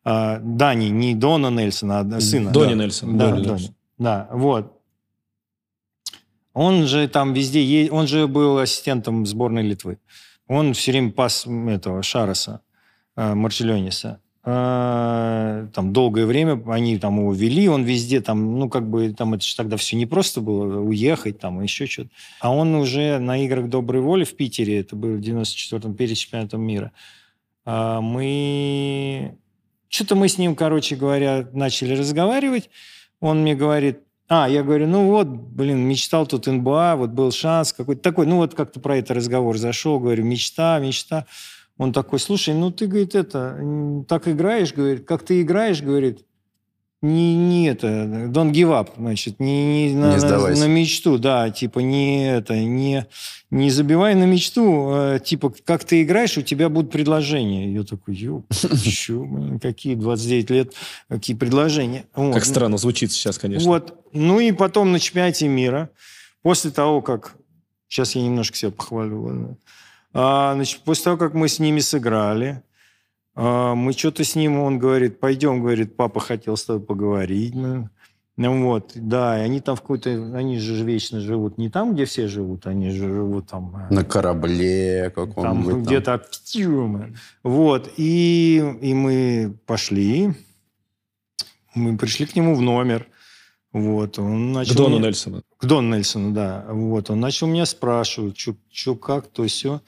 А, 0.04 0.38
Дани, 0.42 0.86
не 0.86 1.14
Дона 1.14 1.48
Нельсона, 1.50 2.00
а 2.00 2.20
сына. 2.20 2.50
Дони 2.52 2.74
Да. 2.74 2.84
Нельсон. 2.84 3.18
Да, 3.18 3.30
Дони 3.30 3.44
Дони. 3.44 3.74
Да, 3.98 4.28
вот. 4.32 4.78
Он 6.54 6.86
же 6.86 7.06
там 7.08 7.34
везде, 7.34 7.62
е- 7.62 7.90
он 7.90 8.06
же 8.06 8.26
был 8.26 8.58
ассистентом 8.58 9.26
сборной 9.26 9.62
Литвы. 9.62 9.98
Он 10.48 10.72
все 10.74 10.92
время 10.92 11.12
пас 11.12 11.46
этого 11.46 12.02
Шароса, 12.02 12.60
э, 13.16 13.34
Марчелениса. 13.34 14.20
Э, 14.44 15.68
Там 15.72 15.92
долгое 15.92 16.26
время 16.26 16.60
они 16.66 16.98
там 16.98 17.18
его 17.20 17.32
вели, 17.32 17.68
он 17.68 17.84
везде 17.84 18.20
там, 18.20 18.58
ну 18.58 18.68
как 18.68 18.88
бы 18.90 19.12
там 19.12 19.34
это 19.34 19.44
же 19.44 19.54
тогда 19.54 19.76
все 19.76 19.96
не 19.96 20.06
просто 20.06 20.40
было 20.40 20.80
уехать 20.80 21.38
там 21.38 21.62
еще 21.62 21.86
что-то. 21.86 22.10
А 22.40 22.52
он 22.52 22.74
уже 22.74 23.18
на 23.18 23.44
играх 23.44 23.68
доброй 23.68 24.00
воли 24.00 24.24
в 24.24 24.34
Питере, 24.34 24.80
это 24.80 24.96
было 24.96 25.12
в 25.12 25.20
94-м 25.20 25.94
перед 25.94 26.16
чемпионатом 26.16 26.62
мира, 26.62 26.92
а, 27.64 28.00
мы... 28.00 29.38
Что-то 29.88 30.16
мы 30.16 30.28
с 30.28 30.38
ним, 30.38 30.56
короче 30.56 30.96
говоря, 30.96 31.46
начали 31.52 31.94
разговаривать. 31.94 32.70
Он 33.20 33.42
мне 33.42 33.54
говорит, 33.54 34.00
а, 34.26 34.48
я 34.48 34.62
говорю, 34.62 34.88
ну 34.88 35.06
вот, 35.08 35.28
блин, 35.28 35.86
мечтал 35.86 36.26
тут 36.26 36.46
НБА, 36.46 36.96
вот 36.96 37.10
был 37.10 37.30
шанс 37.30 37.72
какой-то 37.72 38.00
такой, 38.00 38.26
ну 38.26 38.38
вот 38.38 38.54
как-то 38.54 38.80
про 38.80 38.96
это 38.96 39.12
разговор 39.14 39.58
зашел, 39.58 40.00
говорю, 40.00 40.24
мечта, 40.24 40.78
мечта. 40.78 41.26
Он 41.82 41.92
такой, 41.92 42.18
слушай, 42.18 42.54
ну 42.54 42.70
ты, 42.70 42.86
говорит, 42.86 43.14
это, 43.14 44.04
так 44.08 44.28
играешь, 44.28 44.72
говорит, 44.72 45.04
как 45.04 45.24
ты 45.24 45.42
играешь, 45.42 45.82
говорит, 45.82 46.24
не, 47.02 47.34
не 47.34 47.66
это, 47.66 47.88
don't 48.28 48.52
give 48.52 48.70
up, 48.70 48.90
значит, 48.96 49.40
не, 49.40 49.88
не, 49.88 49.94
на, 49.96 50.12
Не 50.12 50.20
сдавайся. 50.20 50.60
на 50.60 50.68
мечту, 50.68 51.18
да, 51.18 51.50
типа 51.50 51.80
не 51.80 52.30
это, 52.30 52.54
не, 52.54 53.06
не 53.50 53.70
забивай 53.70 54.14
на 54.14 54.22
мечту, 54.22 54.92
э, 54.94 55.18
типа, 55.18 55.52
как 55.64 55.82
ты 55.82 56.04
играешь, 56.04 56.38
у 56.38 56.42
тебя 56.42 56.68
будут 56.68 56.92
предложения. 56.92 57.72
Я 57.72 57.82
такой, 57.82 58.14
ё, 58.14 58.44
чё, 58.84 59.24
блин, 59.24 59.58
какие 59.58 59.96
29 59.96 60.50
лет, 60.50 60.74
какие 61.08 61.34
предложения. 61.34 62.04
Вот. 62.14 62.34
Как 62.34 62.44
странно 62.44 62.78
звучит 62.78 63.10
сейчас, 63.10 63.36
конечно. 63.36 63.68
Вот. 63.68 63.98
Ну 64.12 64.38
и 64.38 64.52
потом 64.52 64.92
на 64.92 65.00
чемпионате 65.00 65.48
мира, 65.48 65.90
после 66.42 66.70
того, 66.70 67.02
как... 67.02 67.34
Сейчас 67.88 68.14
я 68.14 68.22
немножко 68.22 68.56
себя 68.56 68.70
похвалю. 68.70 69.22
ладно. 69.22 69.56
А, 70.14 70.54
значит, 70.54 70.80
после 70.84 71.04
того, 71.04 71.16
как 71.16 71.34
мы 71.34 71.48
с 71.48 71.58
ними 71.58 71.80
сыграли, 71.80 72.62
а, 73.34 73.74
мы 73.74 73.92
что-то 73.92 74.24
с 74.24 74.34
ним, 74.34 74.58
он 74.58 74.78
говорит, 74.78 75.20
пойдем, 75.20 75.60
говорит, 75.62 75.96
папа 75.96 76.20
хотел 76.20 76.56
с 76.56 76.64
тобой 76.64 76.82
поговорить. 76.84 77.54
Ну, 77.54 77.88
ну 78.36 78.64
вот, 78.64 78.92
да, 78.94 79.38
и 79.38 79.42
они 79.42 79.60
там 79.60 79.76
в 79.76 79.80
какой-то... 79.82 80.10
Они 80.34 80.58
же 80.58 80.82
вечно 80.84 81.20
живут 81.20 81.58
не 81.58 81.68
там, 81.70 81.94
где 81.94 82.04
все 82.06 82.28
живут, 82.28 82.66
они 82.66 82.90
же 82.90 83.06
живут 83.12 83.48
там... 83.48 83.74
э, 83.90 83.94
На 83.94 84.04
корабле 84.04 85.10
там 85.14 85.26
каком-нибудь. 85.28 85.72
там. 85.72 85.82
где-то 85.82 86.14
от 86.14 86.30
Птюма. 86.30 87.10
Вот. 87.42 87.90
И, 87.96 88.56
и 88.80 88.94
мы 88.94 89.54
пошли. 89.66 90.32
Мы 91.74 91.96
пришли 91.96 92.26
к 92.26 92.34
нему 92.36 92.54
в 92.54 92.60
номер. 92.62 93.06
Вот. 93.72 94.18
Он 94.18 94.52
К 94.52 94.56
начал 94.56 94.74
Дону 94.76 94.98
мне- 94.98 95.06
Нельсону. 95.08 95.42
К 95.62 95.64
Дону 95.64 95.96
Нельсону, 95.96 96.32
да. 96.32 96.64
Вот. 96.68 97.08
Он 97.08 97.20
начал 97.20 97.46
меня 97.46 97.66
спрашивать, 97.66 98.36
что 98.72 98.94
как, 98.96 99.28
то 99.28 99.46
все. 99.46 99.80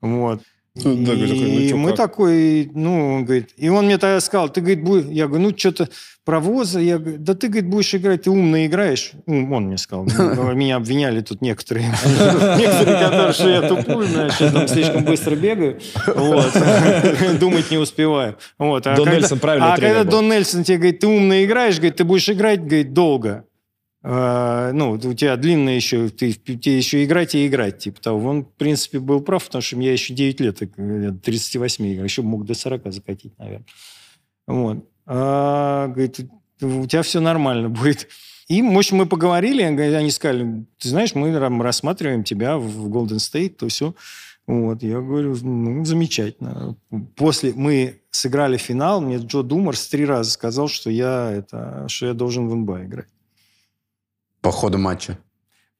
Вот. 0.00 0.40
Ну, 0.84 0.94
да, 1.04 1.14
говорю, 1.14 1.28
такой, 1.28 1.48
ну, 1.50 1.58
и 1.58 1.68
чё, 1.68 1.76
мы 1.76 1.88
как? 1.88 1.96
такой, 1.96 2.70
ну, 2.72 3.14
он 3.14 3.24
говорит, 3.24 3.50
и 3.56 3.68
он 3.68 3.86
мне 3.86 3.98
тогда 3.98 4.20
сказал, 4.20 4.48
ты, 4.48 4.60
говорит, 4.60 4.84
будешь, 4.84 5.06
я 5.06 5.26
говорю, 5.26 5.48
ну, 5.48 5.58
что-то 5.58 5.88
провоза, 6.24 6.78
я 6.78 6.98
говорю, 6.98 7.16
да 7.18 7.34
ты, 7.34 7.48
говорит, 7.48 7.68
будешь 7.68 7.92
играть, 7.96 8.22
ты 8.22 8.30
умно 8.30 8.64
играешь. 8.64 9.10
Ну, 9.26 9.52
Он 9.52 9.64
мне 9.64 9.76
сказал, 9.76 10.04
меня 10.54 10.76
обвиняли 10.76 11.20
тут 11.20 11.40
некоторые, 11.40 11.86
некоторые, 12.58 12.98
которые, 12.98 13.32
что 13.32 13.48
я 13.48 13.62
тупой, 13.62 14.06
знаешь, 14.06 14.36
я 14.38 14.52
там 14.52 14.68
слишком 14.68 15.04
быстро 15.04 15.34
бегаю, 15.34 15.80
вот, 16.06 16.52
думать 17.40 17.72
не 17.72 17.78
успеваю. 17.78 18.36
Вот. 18.58 18.86
А 18.86 18.94
Дон 18.94 19.06
когда- 19.06 19.20
Нельсон 19.20 19.38
правильный 19.40 19.72
А 19.72 19.76
когда. 19.76 20.04
Дон 20.04 20.28
Нельсон 20.28 20.62
тебе 20.62 20.76
говорит, 20.76 21.00
ты 21.00 21.08
умно 21.08 21.44
играешь, 21.44 21.76
говорит, 21.76 21.96
ты 21.96 22.04
будешь 22.04 22.28
играть, 22.28 22.60
говорит, 22.60 22.92
долго. 22.92 23.46
А, 24.02 24.72
ну, 24.72 24.92
у 24.92 25.14
тебя 25.14 25.36
длинно 25.36 25.70
еще, 25.70 26.08
ты, 26.08 26.32
тебе 26.32 26.76
еще 26.76 27.04
играть 27.04 27.34
и 27.34 27.46
играть, 27.46 27.78
типа 27.78 28.00
того. 28.00 28.28
Он, 28.28 28.44
в 28.44 28.52
принципе, 28.54 29.00
был 29.00 29.20
прав, 29.20 29.44
потому 29.44 29.62
что 29.62 29.76
я 29.80 29.92
еще 29.92 30.14
9 30.14 30.40
лет, 30.40 30.62
э, 30.62 31.12
38 31.12 31.94
играл, 31.94 32.04
еще 32.04 32.22
мог 32.22 32.44
до 32.44 32.54
40 32.54 32.92
закатить, 32.92 33.36
наверное. 33.38 33.66
Вот. 34.46 34.88
А, 35.06 35.88
говорит, 35.88 36.20
у 36.60 36.86
тебя 36.86 37.02
все 37.02 37.20
нормально 37.20 37.68
будет. 37.68 38.08
И, 38.48 38.62
в 38.62 38.78
общем, 38.78 38.96
мы 38.96 39.06
поговорили, 39.06 39.62
они 39.62 40.10
сказали, 40.10 40.64
ты 40.78 40.88
знаешь, 40.88 41.14
мы 41.14 41.36
рассматриваем 41.38 42.24
тебя 42.24 42.56
в 42.56 42.88
Golden 42.88 43.18
State, 43.18 43.50
то 43.50 43.68
все. 43.68 43.94
Вот, 44.46 44.82
я 44.82 45.00
говорю, 45.00 45.36
ну, 45.42 45.84
замечательно. 45.84 46.74
После 47.16 47.52
мы 47.52 48.00
сыграли 48.10 48.56
финал, 48.56 49.02
мне 49.02 49.18
Джо 49.18 49.42
Думарс 49.42 49.88
три 49.88 50.06
раза 50.06 50.30
сказал, 50.30 50.68
что 50.68 50.88
я, 50.88 51.30
это, 51.30 51.84
что 51.88 52.06
я 52.06 52.14
должен 52.14 52.48
в 52.48 52.54
НБА 52.54 52.86
играть. 52.86 53.08
По 54.40 54.50
ходу 54.50 54.78
матча. 54.78 55.18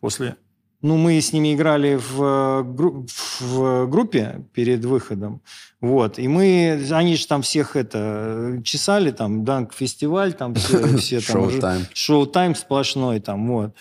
После... 0.00 0.36
Ну, 0.80 0.96
мы 0.96 1.20
с 1.20 1.32
ними 1.32 1.54
играли 1.54 1.96
в, 1.96 2.22
э, 2.22 2.62
гру- 2.62 3.04
в 3.40 3.86
группе 3.88 4.44
перед 4.52 4.84
выходом. 4.84 5.42
Вот. 5.80 6.20
И 6.20 6.28
мы... 6.28 6.86
Они 6.92 7.16
же 7.16 7.26
там 7.26 7.42
всех 7.42 7.74
это 7.74 8.60
чесали, 8.64 9.10
там, 9.10 9.44
Данк-фестиваль, 9.44 10.34
там 10.34 10.54
все, 10.54 10.96
все 10.98 11.20
там... 11.20 11.50
Шоу-тайм. 11.50 11.86
Шоу-тайм 11.92 12.54
сплошной 12.54 13.18
там, 13.18 13.48
вот. 13.48 13.74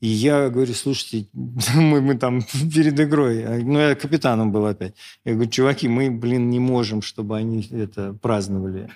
И 0.00 0.06
я 0.06 0.48
говорю, 0.48 0.74
слушайте, 0.74 1.28
мы, 1.74 2.00
мы 2.00 2.16
там 2.16 2.42
перед 2.74 2.98
игрой, 3.00 3.44
а, 3.44 3.58
ну, 3.58 3.80
я 3.80 3.94
капитаном 3.94 4.52
был 4.52 4.66
опять. 4.66 4.94
Я 5.24 5.34
говорю, 5.34 5.50
чуваки, 5.50 5.88
мы, 5.88 6.10
блин, 6.10 6.50
не 6.50 6.60
можем, 6.60 7.02
чтобы 7.02 7.36
они 7.36 7.68
это 7.72 8.12
праздновали. 8.12 8.90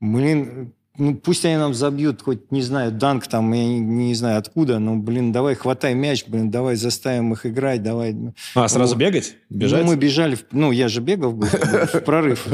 Блин, 0.00 0.72
ну, 0.98 1.14
пусть 1.14 1.44
они 1.44 1.56
нам 1.56 1.74
забьют, 1.74 2.22
хоть, 2.22 2.50
не 2.50 2.62
знаю, 2.62 2.92
данк 2.92 3.26
там, 3.26 3.52
я 3.52 3.64
не, 3.64 3.80
не 3.80 4.14
знаю 4.14 4.38
откуда, 4.38 4.78
но, 4.78 4.96
блин, 4.96 5.32
давай 5.32 5.54
хватай 5.54 5.94
мяч, 5.94 6.24
блин, 6.26 6.50
давай 6.50 6.76
заставим 6.76 7.32
их 7.32 7.46
играть, 7.46 7.82
давай. 7.82 8.16
А, 8.54 8.68
сразу 8.68 8.94
Ну, 8.94 9.00
бегать? 9.00 9.36
Бежать? 9.50 9.84
Ну, 9.84 9.88
мы 9.88 9.96
бежали, 9.96 10.38
ну, 10.52 10.72
я 10.72 10.88
же 10.88 11.00
бегал 11.00 11.32
в, 11.32 11.44
в 11.44 12.00
прорыв. 12.04 12.46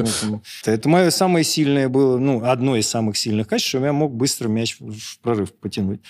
Это 0.65 0.89
мое 0.89 1.11
самое 1.11 1.45
сильное 1.45 1.89
было, 1.89 2.19
ну, 2.19 2.45
одно 2.45 2.77
из 2.77 2.89
самых 2.89 3.17
сильных 3.17 3.49
качеств, 3.49 3.71
что 3.71 3.85
я 3.85 3.93
мог 3.93 4.15
быстро 4.15 4.49
мяч 4.49 4.77
в 4.79 5.21
прорыв 5.21 5.53
потянуть. 5.53 6.01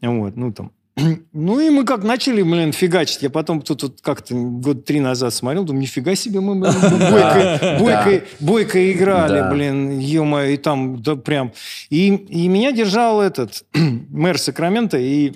Вот, 0.00 0.36
ну, 0.36 0.52
там. 0.52 0.72
Ну, 1.32 1.60
и 1.60 1.70
мы 1.70 1.84
как 1.84 2.02
начали, 2.04 2.42
блин, 2.42 2.72
фигачить. 2.72 3.22
Я 3.22 3.30
потом 3.30 3.62
тут, 3.62 3.80
тут 3.80 4.00
как-то 4.00 4.34
год 4.34 4.84
три 4.84 5.00
назад 5.00 5.32
смотрел, 5.32 5.64
думаю, 5.64 5.82
нифига 5.82 6.14
себе 6.14 6.40
мы 6.40 6.54
блин, 6.56 6.72
бойко, 7.10 7.76
бойко, 7.80 8.24
бойко 8.40 8.92
играли, 8.92 9.40
Да. 9.40 9.50
блин, 9.50 9.98
ё-моё, 9.98 10.50
и 10.50 10.56
там, 10.56 11.00
да, 11.02 11.16
прям. 11.16 11.52
И, 11.90 12.08
и 12.08 12.48
меня 12.48 12.72
держал 12.72 13.20
этот 13.22 13.64
мэр 13.74 14.38
Сакрамента 14.38 14.98
и 14.98 15.32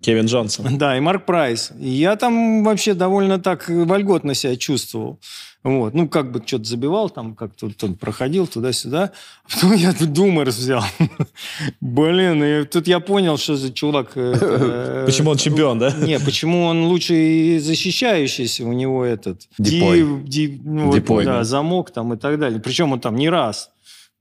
Кевин 0.00 0.26
Джонсон. 0.26 0.78
да, 0.78 0.96
и 0.96 1.00
Марк 1.00 1.26
Прайс. 1.26 1.70
И 1.78 1.88
я 1.88 2.16
там 2.16 2.64
вообще 2.64 2.94
довольно 2.94 3.38
так 3.38 3.68
вольготно 3.68 4.34
себя 4.34 4.56
чувствовал. 4.56 5.20
Вот. 5.64 5.94
Ну, 5.94 6.08
как 6.08 6.32
бы 6.32 6.42
что-то 6.44 6.64
забивал, 6.64 7.08
там 7.08 7.34
как-то 7.36 7.70
он 7.82 7.94
проходил 7.94 8.48
туда-сюда. 8.48 9.12
А 9.44 9.54
потом 9.54 9.74
я 9.74 9.92
тут 9.92 10.12
Думерс 10.12 10.56
взял. 10.56 10.82
Блин, 11.80 12.42
и 12.42 12.64
тут 12.64 12.88
я 12.88 12.98
понял, 12.98 13.38
что 13.38 13.54
за 13.54 13.72
чувак... 13.72 14.12
э, 14.16 14.32
это, 14.34 15.02
Почему 15.06 15.30
он 15.30 15.36
чемпион, 15.36 15.78
да? 15.78 15.92
Не, 15.92 16.18
почему 16.18 16.64
он 16.64 16.86
лучший 16.86 17.60
защищающийся, 17.60 18.64
у 18.64 18.72
него 18.72 19.04
этот... 19.04 19.42
Дипой. 19.56 20.04
ди- 20.24 20.48
ди- 20.48 20.60
ну, 20.64 20.92
да, 21.22 21.44
замок 21.44 21.92
там 21.92 22.12
и 22.12 22.16
так 22.16 22.40
далее. 22.40 22.60
Причем 22.60 22.92
он 22.92 23.00
там 23.00 23.14
не 23.14 23.28
раз. 23.30 23.70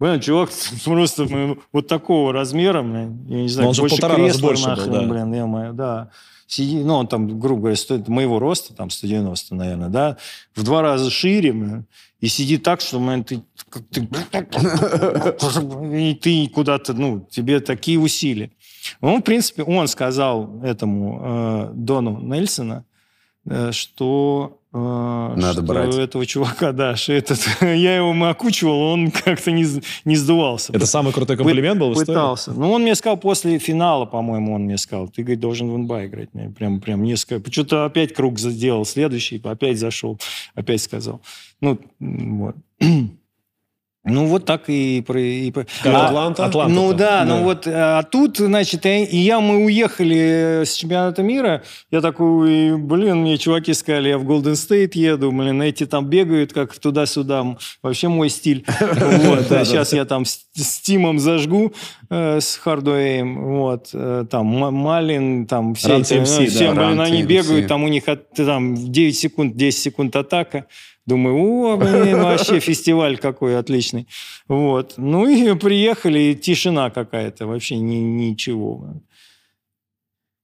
Блин, 0.02 0.20
чувак 0.20 0.50
просто 0.86 1.26
блин, 1.26 1.60
вот 1.72 1.88
такого 1.88 2.34
размера, 2.34 2.82
блин, 2.82 3.24
я 3.28 3.42
не 3.44 3.50
знаю, 3.50 3.72
больше 3.78 3.98
кресла 3.98 4.52
нахрен, 4.52 4.92
да. 4.92 5.02
блин, 5.04 5.34
ё-моё, 5.34 5.74
да. 5.74 6.10
Сиди, 6.52 6.84
ну, 6.84 6.95
он 6.95 7.08
там, 7.08 7.39
грубо 7.39 7.62
говоря, 7.62 7.78
стоит 7.78 8.10
моего 8.10 8.38
роста, 8.38 8.74
там, 8.74 8.89
190, 8.89 9.56
наверное, 9.56 9.88
да, 9.88 10.18
в 10.54 10.64
два 10.64 10.82
раза 10.82 11.10
шире, 11.10 11.86
и 12.20 12.28
сидит 12.28 12.64
так, 12.64 12.82
что, 12.82 12.99
блин, 12.99 13.24
ты, 13.24 13.41
ты, 13.89 14.02
и 15.93 16.14
ты 16.22 16.49
куда-то, 16.49 16.93
ну, 16.93 17.26
тебе 17.32 17.62
такие 17.62 17.97
усилия. 17.97 18.52
Он, 18.99 19.22
в 19.22 19.24
принципе, 19.24 19.64
он 19.64 19.88
сказал 19.88 20.62
этому 20.62 21.22
э, 21.24 21.72
Дону 21.74 22.20
Нельсона, 22.20 22.84
э, 23.45 23.72
что, 23.72 24.61
Надо 24.74 25.51
что 25.51 25.61
брать. 25.63 25.95
этого 25.95 26.26
чувака, 26.26 26.72
да, 26.72 26.95
этот, 27.07 27.39
я 27.61 27.97
его 27.97 28.13
окучивал, 28.26 28.80
он 28.82 29.11
как-то 29.11 29.51
не, 29.51 29.65
не 30.05 30.15
сдувался. 30.15 30.72
Это 30.74 30.86
самый 30.86 31.11
крутой 31.11 31.36
комплимент 31.36 31.80
был? 31.80 31.93
Пытался. 31.93 32.53
Ну, 32.53 32.72
он 32.72 32.84
мне 32.84 32.95
сказал 32.95 33.17
после 33.17 33.59
финала, 33.59 34.05
по-моему, 34.05 34.53
он 34.53 34.63
мне 34.63 34.78
сказал, 34.78 35.09
ты, 35.09 35.24
говорит, 35.24 35.41
должен 35.41 35.69
в 35.69 35.78
НБА 35.78 36.05
играть. 36.05 36.30
Мне 36.34 36.49
Прям, 36.49 36.80
прям 36.80 37.03
несколько... 37.03 37.51
Что-то 37.51 37.86
опять 37.86 38.13
круг 38.13 38.39
сделал, 38.39 38.86
следующий, 38.86 39.41
опять 39.43 39.78
зашел, 39.78 40.17
опять 40.55 40.82
сказал. 40.82 41.22
Ну, 41.59 41.78
вот. 41.99 42.55
Ну, 44.04 44.26
вот 44.26 44.45
так 44.45 44.64
и... 44.68 45.04
про- 45.06 45.22
и 45.22 45.54
А, 45.86 46.08
Атланта? 46.08 46.45
Атланта. 46.45 46.74
ну 46.74 46.91
да, 46.93 47.24
да. 47.24 47.26
ну 47.26 47.43
вот 47.43 47.68
а 47.68 48.02
тут, 48.02 48.38
значит, 48.38 48.86
и 48.88 49.04
и 49.04 49.18
я, 49.18 49.39
мы 49.39 49.64
уехали 49.64 50.64
с 50.66 50.74
чемпионата 50.74 51.22
мира, 51.22 51.62
я 51.91 52.02
такой, 52.02 52.78
блин, 52.78 53.18
мне 53.18 53.38
чуваки 53.38 53.74
сказали, 53.76 54.10
я 54.10 54.18
в 54.18 54.24
Golden 54.24 54.54
State 54.54 54.91
еду, 54.95 55.32
блин, 55.32 55.62
эти 55.62 55.86
там 55.86 56.08
бегают 56.08 56.52
как 56.52 56.78
туда-сюда, 56.80 57.58
вообще 57.84 58.08
мой 58.08 58.30
стиль. 58.30 58.66
Вот, 59.32 59.45
сейчас 59.49 59.93
я 59.93 60.06
там 60.06 60.26
с, 60.26 60.39
Тимом 60.82 61.20
зажгу, 61.20 61.74
э, 62.10 62.39
с 62.41 62.58
Хардуэем, 62.58 63.56
вот, 63.58 63.89
э, 63.93 64.26
там 64.30 64.45
Малин, 64.47 65.45
там 65.45 65.76
все 65.76 65.99
эти, 65.99 66.16
э, 66.16 66.24
все, 66.24 66.72
блин, 66.72 66.99
они 66.99 67.24
бегают, 67.24 67.68
там 67.68 67.84
у 67.84 67.88
них 67.88 68.06
там 68.36 68.76
9 68.76 69.18
секунд, 69.18 69.56
10 69.56 69.80
секунд 69.80 70.16
атака, 70.16 70.66
Думаю, 71.08 71.36
о, 71.36 71.78
блин, 71.78 72.22
вообще 72.22 72.60
фестиваль 72.60 73.18
какой 73.18 73.58
отличный. 73.58 74.08
Вот. 74.47 74.93
Ну 74.97 75.28
и 75.28 75.56
приехали, 75.56 76.20
и 76.20 76.36
тишина 76.36 76.89
какая-то, 76.89 77.47
вообще 77.47 77.78
ни, 77.78 77.95
ничего. 77.95 79.02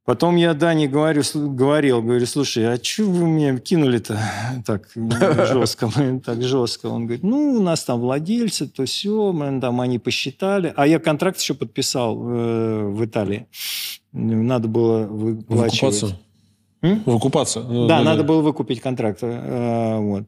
Потом 0.07 0.37
я 0.37 0.53
Дане 0.53 0.87
говорю, 0.87 1.21
говорил, 1.33 2.01
говорю, 2.01 2.25
слушай, 2.25 2.63
а 2.73 2.81
что 2.81 3.03
вы 3.03 3.25
меня 3.25 3.59
кинули-то 3.59 4.17
так 4.65 4.89
жестко, 4.95 5.89
так 6.23 6.41
жестко? 6.41 6.87
Он 6.87 7.07
говорит, 7.07 7.23
ну, 7.23 7.55
у 7.55 7.61
нас 7.61 7.83
там 7.83 7.99
владельцы, 7.99 8.67
то 8.67 8.85
все, 8.85 9.35
там 9.61 9.81
они 9.81 9.99
посчитали. 9.99 10.73
А 10.77 10.87
я 10.87 10.99
контракт 10.99 11.41
еще 11.41 11.55
подписал 11.55 12.17
э, 12.17 12.83
в 12.85 13.03
Италии. 13.03 13.47
Надо 14.13 14.69
было 14.69 15.05
выплачивать. 15.05 16.01
Выкупаться. 16.01 16.26
М? 16.81 17.03
Выкупаться. 17.05 17.61
Ну, 17.61 17.87
Да, 17.87 17.99
ну, 17.99 18.05
надо 18.05 18.23
было 18.23 18.41
выкупить 18.41 18.81
контракт. 18.81 19.19
э, 19.21 19.97
вот. 19.99 20.23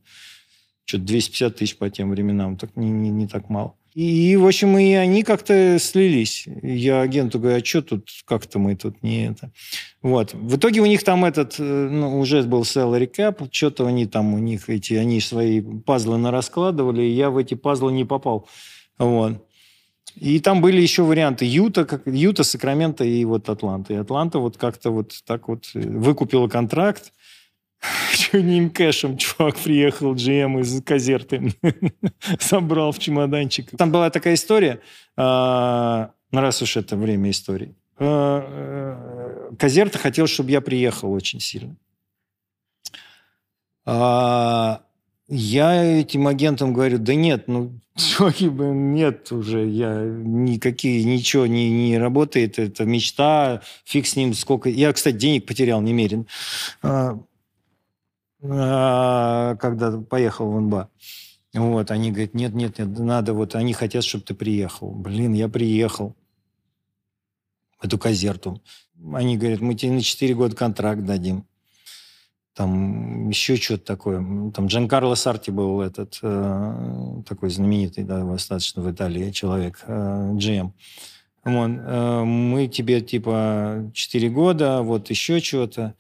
Что-то 0.86 1.04
250 1.04 1.56
тысяч 1.56 1.78
по 1.78 1.90
тем 1.90 2.10
временам, 2.10 2.58
так 2.58 2.76
не, 2.76 2.90
не, 2.90 3.10
не 3.10 3.28
так 3.28 3.50
мало. 3.50 3.76
И, 3.96 4.36
в 4.38 4.46
общем, 4.46 4.78
и 4.78 4.94
они 4.94 5.24
как-то 5.24 5.78
слились. 5.80 6.48
Я 6.62 7.02
агенту 7.02 7.40
говорю, 7.40 7.58
а 7.58 7.66
что 7.66 7.82
тут, 7.82 8.08
как-то 8.26 8.60
мы 8.60 8.76
тут 8.76 9.02
не 9.04 9.28
это. 9.28 9.52
Вот. 10.02 10.34
В 10.34 10.56
итоге 10.56 10.80
у 10.82 10.86
них 10.86 11.04
там 11.04 11.26
этот, 11.26 11.56
э, 11.60 11.64
ну, 11.92 12.20
уже 12.20 12.44
был 12.44 12.62
salary 12.62 13.10
cap, 13.12 13.48
что-то 13.52 13.88
они 13.88 14.06
там, 14.06 14.34
у 14.34 14.38
них 14.38 14.70
эти, 14.70 14.94
они 14.94 15.20
свои 15.22 15.62
пазлы 15.62 16.18
нараскладывали, 16.18 17.02
и 17.02 17.12
я 17.12 17.30
в 17.30 17.38
эти 17.38 17.56
пазлы 17.56 17.92
не 17.92 18.06
попал. 18.06 18.48
Вот. 19.00 19.44
И 20.20 20.40
там 20.40 20.60
были 20.62 20.82
еще 20.82 21.04
варианты 21.04 21.46
Юта, 21.46 21.86
как, 21.86 22.02
Юта, 22.06 22.44
Сакраменто 22.44 23.06
и 23.06 23.24
вот 23.24 23.48
Атланта. 23.48 23.94
И 23.94 23.96
Атланта 23.96 24.40
вот 24.40 24.58
как-то 24.58 24.92
вот 24.92 25.14
так 25.26 25.48
вот 25.48 25.72
э, 25.74 25.80
выкупила 25.80 26.48
контракт, 26.48 27.14
одним 28.34 28.70
кэшем 28.70 29.18
чувак 29.18 29.56
приехал, 29.56 30.14
GM 30.14 30.60
из 30.60 30.84
Казерты, 30.84 31.54
собрал 32.40 32.92
в 32.92 33.00
чемоданчик. 33.00 33.70
Там 33.78 33.92
была 33.92 34.10
такая 34.10 34.34
история, 34.34 34.82
а, 35.16 36.12
ну 36.32 36.42
раз 36.42 36.62
уж 36.62 36.76
это 36.76 36.98
время 36.98 37.30
истории. 37.30 37.74
А, 37.98 39.50
э, 39.52 39.56
Казерта 39.58 39.98
хотел, 40.00 40.28
чтобы 40.28 40.52
я 40.52 40.60
приехал 40.60 41.14
очень 41.14 41.40
сильно. 41.40 41.76
А, 45.30 45.34
я 45.34 46.00
этим 46.02 46.28
агентам 46.28 46.74
говорю, 46.74 46.98
да 46.98 47.16
нет, 47.16 47.48
ну, 47.48 47.80
чуваки, 47.96 48.50
нет 48.50 49.32
уже, 49.32 49.68
я 49.68 50.04
никакие, 50.04 51.04
ничего 51.04 51.46
не, 51.48 51.90
не 51.90 51.98
работает, 51.98 52.60
это 52.60 52.86
мечта, 52.86 53.62
фиг 53.86 54.08
с 54.08 54.16
ним, 54.16 54.34
сколько... 54.34 54.70
Я, 54.70 54.92
кстати, 54.94 55.16
денег 55.16 55.46
потерял 55.46 55.82
немерен. 55.82 56.28
А, 58.42 59.56
когда 59.58 60.00
поехал 60.00 60.50
в 60.52 60.62
НБА. 60.62 60.90
Вот, 61.54 61.92
они 61.92 62.12
говорят, 62.12 62.34
нет, 62.34 62.54
нет, 62.54 62.80
нет, 62.80 63.00
надо, 63.00 63.34
вот, 63.34 63.56
они 63.56 63.74
хотят, 63.74 64.04
чтобы 64.04 64.24
ты 64.24 64.34
приехал. 64.34 64.92
Блин, 64.92 65.34
я 65.34 65.50
приехал 65.50 66.16
в 67.80 67.86
эту 67.86 67.98
казерту. 67.98 68.62
Они 69.14 69.38
говорят, 69.38 69.62
мы 69.62 69.76
тебе 69.76 69.92
на 69.92 70.02
4 70.02 70.36
года 70.36 70.56
контракт 70.56 71.04
дадим. 71.04 71.46
Там 72.56 73.30
еще 73.30 73.56
что-то 73.56 73.86
такое. 73.86 74.18
Там 74.52 74.68
Джан 74.68 74.88
Карло 74.88 75.16
Сарти 75.16 75.52
был 75.52 75.82
этот, 75.82 76.20
э, 76.22 77.22
такой 77.28 77.50
знаменитый, 77.50 78.04
да, 78.04 78.24
достаточно 78.24 78.82
в 78.82 78.92
Италии 78.92 79.32
человек, 79.32 79.84
э, 79.88 80.32
GM. 80.34 80.72
Вот, 81.46 81.72
э, 81.72 82.24
мы 82.24 82.68
тебе, 82.68 83.02
типа, 83.02 83.92
4 83.94 84.30
года, 84.30 84.82
вот 84.82 85.10
еще 85.10 85.40
что-то. 85.40 85.96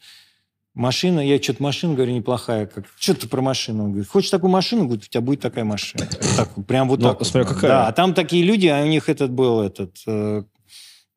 Машина, 0.75 1.19
я 1.19 1.41
что-то 1.41 1.63
машина, 1.63 1.95
говорю, 1.95 2.13
неплохая. 2.13 2.65
Как, 2.65 2.85
что 2.97 3.13
ты 3.13 3.27
про 3.27 3.41
машину? 3.41 3.85
Он 3.85 3.91
говорит, 3.91 4.09
хочешь 4.09 4.29
такую 4.29 4.51
машину? 4.51 4.83
Говорит, 4.83 5.05
у 5.05 5.07
тебя 5.07 5.21
будет 5.21 5.41
такая 5.41 5.65
машина. 5.65 6.07
Так, 6.37 6.53
прям 6.65 6.87
вот 6.87 6.99
ну, 6.99 7.09
так. 7.09 7.25
Смотря 7.25 7.43
какая. 7.43 7.69
Да, 7.69 7.87
а 7.87 7.91
там 7.91 8.13
такие 8.13 8.43
люди, 8.43 8.67
а 8.67 8.83
у 8.83 8.87
них 8.87 9.09
этот 9.09 9.31
был 9.31 9.61
этот 9.61 9.97
э, 10.05 10.43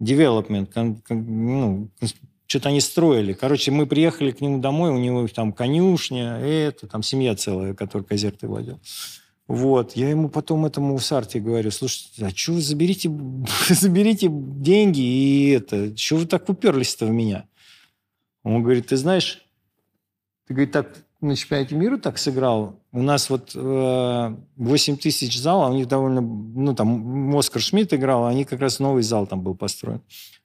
development, 0.03 0.73
кон, 0.73 0.97
кон, 0.97 1.25
ну, 1.27 1.91
что-то 2.53 2.69
они 2.69 2.83
строили. 2.83 3.33
Короче, 3.33 3.71
мы 3.71 3.87
приехали 3.87 4.31
к 4.31 4.43
нему 4.43 4.59
домой, 4.59 4.91
у 4.91 4.99
него 4.99 5.27
там 5.27 5.55
конюшня, 5.55 6.37
это, 6.37 6.87
там 6.87 7.03
семья 7.03 7.35
целая, 7.35 7.73
которая 7.73 8.05
казертой 8.05 8.51
владел. 8.51 8.79
Вот, 9.49 9.97
я 9.97 10.11
ему 10.11 10.29
потом 10.29 10.67
этому 10.67 10.99
Сарте 10.99 11.41
говорю, 11.41 11.71
слушайте, 11.71 12.27
а 12.27 12.29
что 12.29 12.53
вы 12.53 12.61
заберите, 12.61 13.11
заберите 13.71 14.29
деньги 14.31 15.01
и 15.01 15.49
это, 15.53 15.97
что 15.97 16.17
вы 16.17 16.27
так 16.27 16.47
уперлись-то 16.47 17.07
в 17.07 17.11
меня? 17.11 17.49
Он 18.43 18.63
говорит, 18.63 18.89
ты 18.89 18.99
знаешь, 18.99 19.47
ты, 20.47 20.53
говорит, 20.53 20.73
так 20.73 20.95
на 21.23 21.35
чемпионате 21.35 21.75
мира 21.75 21.97
так 21.97 22.19
сыграл. 22.19 22.79
У 22.93 23.01
нас 23.01 23.31
вот 23.31 23.53
э, 23.55 24.37
8 24.57 24.97
тысяч 24.99 25.41
зал, 25.41 25.63
а 25.63 25.71
у 25.71 25.75
них 25.75 25.89
довольно... 25.89 26.21
Ну, 26.21 26.75
там 26.75 27.35
Оскар 27.35 27.63
Шмидт 27.63 27.95
играл, 27.95 28.25
а 28.25 28.29
они 28.29 28.45
как 28.45 28.61
раз 28.61 28.79
новый 28.79 29.05
зал 29.05 29.27
там 29.27 29.41
был 29.41 29.55
построен. 29.55 30.03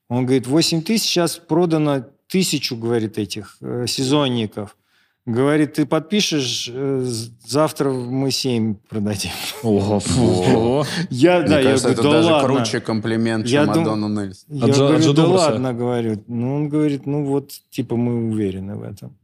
Он 0.10 0.26
говорит, 0.26 0.48
8 0.48 0.82
тысяч, 0.84 1.10
сейчас 1.10 1.38
продано 1.38 2.06
тысячу, 2.28 2.76
говорит, 2.78 3.18
этих 3.18 3.58
э, 3.62 3.86
сезонников. 3.88 4.78
Говорит, 5.26 5.74
ты 5.74 5.86
подпишешь, 5.86 6.70
э, 6.74 7.04
завтра 7.46 7.92
мы 7.92 8.32
7 8.32 8.76
продадим. 8.90 9.32
Ого. 9.64 10.86
Я, 11.10 11.40
Мне 11.40 11.50
да, 11.50 11.64
кажется, 11.64 11.88
я 11.90 11.94
это 11.94 12.02
говорю, 12.02 12.04
да 12.04 12.12
даже 12.12 12.32
ладно. 12.32 12.56
круче 12.56 12.80
комплимент, 12.80 13.46
Я 13.48 13.66
чем 13.66 13.74
дум- 13.74 13.84
Адону 13.84 14.08
Нельс. 14.08 14.46
Я 14.48 14.68
говорю, 14.68 15.14
да 15.14 15.28
ладно, 15.28 15.74
говорю. 15.74 16.24
Ну, 16.28 16.56
он 16.56 16.70
говорит, 16.70 17.06
ну 17.06 17.26
вот, 17.26 17.52
типа, 17.70 17.98
мы 17.98 18.30
уверены 18.30 18.76
в 18.76 18.84
этом. 18.84 19.18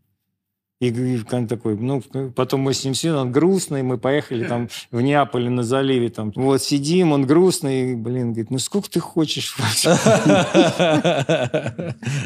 И, 0.84 0.88
и 0.88 1.20
как 1.20 1.48
такой, 1.48 1.78
ну, 1.78 2.02
потом 2.36 2.60
мы 2.62 2.74
с 2.74 2.84
ним 2.84 2.94
сидим, 2.94 3.16
он 3.16 3.32
грустный, 3.32 3.84
мы 3.84 3.98
поехали 3.98 4.44
там 4.48 4.68
в 4.92 5.00
Неаполе 5.02 5.50
на 5.50 5.64
заливе, 5.64 6.10
там, 6.10 6.32
вот 6.36 6.62
сидим, 6.62 7.12
он 7.14 7.26
грустный, 7.26 7.96
блин, 7.96 8.34
говорит, 8.34 8.52
ну 8.52 8.58
сколько 8.60 8.90
ты 8.90 9.00
хочешь? 9.00 9.56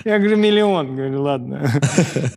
Я 0.05 0.18
говорю, 0.20 0.38
миллион. 0.38 0.95
Говорю, 0.95 1.22
ладно. 1.22 1.70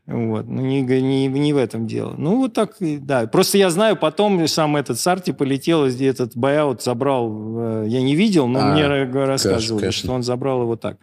Вот. 0.06 0.46
Ну, 0.46 0.60
не, 0.60 0.82
не, 0.82 1.26
не 1.28 1.52
в 1.52 1.56
этом 1.56 1.86
дело. 1.86 2.14
Ну, 2.18 2.36
вот 2.36 2.52
так, 2.52 2.76
и- 2.80 2.98
да. 2.98 3.26
Просто 3.26 3.58
я 3.58 3.70
знаю, 3.70 3.96
потом 3.96 4.46
сам 4.48 4.76
этот 4.76 4.98
Сарти 4.98 5.32
полетел, 5.32 5.86
и 5.86 6.04
этот 6.04 6.36
бояут 6.36 6.82
забрал, 6.82 7.30
э, 7.30 7.84
я 7.88 8.02
не 8.02 8.14
видел, 8.14 8.46
но 8.46 8.60
А, 8.60 8.72
мне 8.72 8.82
ра- 8.82 9.10
рассказывали, 9.26 9.90
что 9.90 10.12
он 10.12 10.22
забрал 10.22 10.62
его 10.62 10.76
так. 10.76 10.98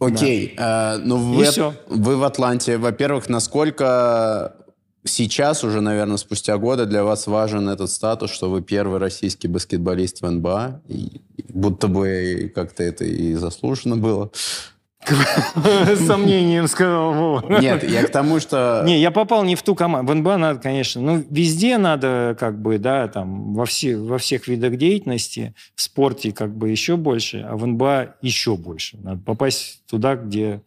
Окей, 0.00 0.54
э, 0.56 0.96
ну 0.98 1.16
вы, 1.16 1.46
вы 1.88 2.16
в 2.16 2.24
Атланте, 2.24 2.78
во-первых, 2.78 3.28
насколько 3.28 4.56
сейчас 5.04 5.64
уже, 5.64 5.80
наверное, 5.80 6.16
спустя 6.16 6.56
годы 6.56 6.86
для 6.86 7.04
вас 7.04 7.26
важен 7.26 7.68
этот 7.68 7.90
статус, 7.90 8.30
что 8.30 8.50
вы 8.50 8.62
первый 8.62 8.98
российский 8.98 9.48
баскетболист 9.48 10.22
в 10.22 10.30
НБА, 10.30 10.82
и 10.88 11.20
будто 11.48 11.88
бы 11.88 12.50
как-то 12.54 12.82
это 12.82 13.04
и 13.04 13.34
заслуженно 13.34 13.96
было. 13.96 14.30
С 15.06 16.06
сомнением 16.06 16.68
сказал 16.68 17.14
Вова. 17.14 17.60
Нет, 17.60 17.88
я 17.88 18.04
к 18.04 18.10
тому, 18.10 18.38
что... 18.38 18.82
Не, 18.84 19.00
я 19.00 19.10
попал 19.10 19.44
не 19.44 19.56
в 19.56 19.62
ту 19.62 19.74
команду. 19.74 20.12
В 20.12 20.14
НБА 20.14 20.36
надо, 20.36 20.60
конечно. 20.60 21.00
Ну, 21.00 21.24
везде 21.30 21.78
надо, 21.78 22.36
как 22.38 22.60
бы, 22.60 22.78
да, 22.78 23.08
там, 23.08 23.54
во, 23.54 23.64
все, 23.64 23.96
во 23.96 24.18
всех 24.18 24.46
видах 24.46 24.76
деятельности, 24.76 25.54
в 25.74 25.82
спорте, 25.82 26.32
как 26.32 26.54
бы, 26.56 26.68
еще 26.68 26.96
больше, 26.96 27.46
а 27.48 27.56
в 27.56 27.66
НБА 27.66 28.16
еще 28.22 28.56
больше. 28.56 28.98
Надо 28.98 29.22
попасть 29.22 29.82
туда, 29.86 30.16
где, 30.16 30.62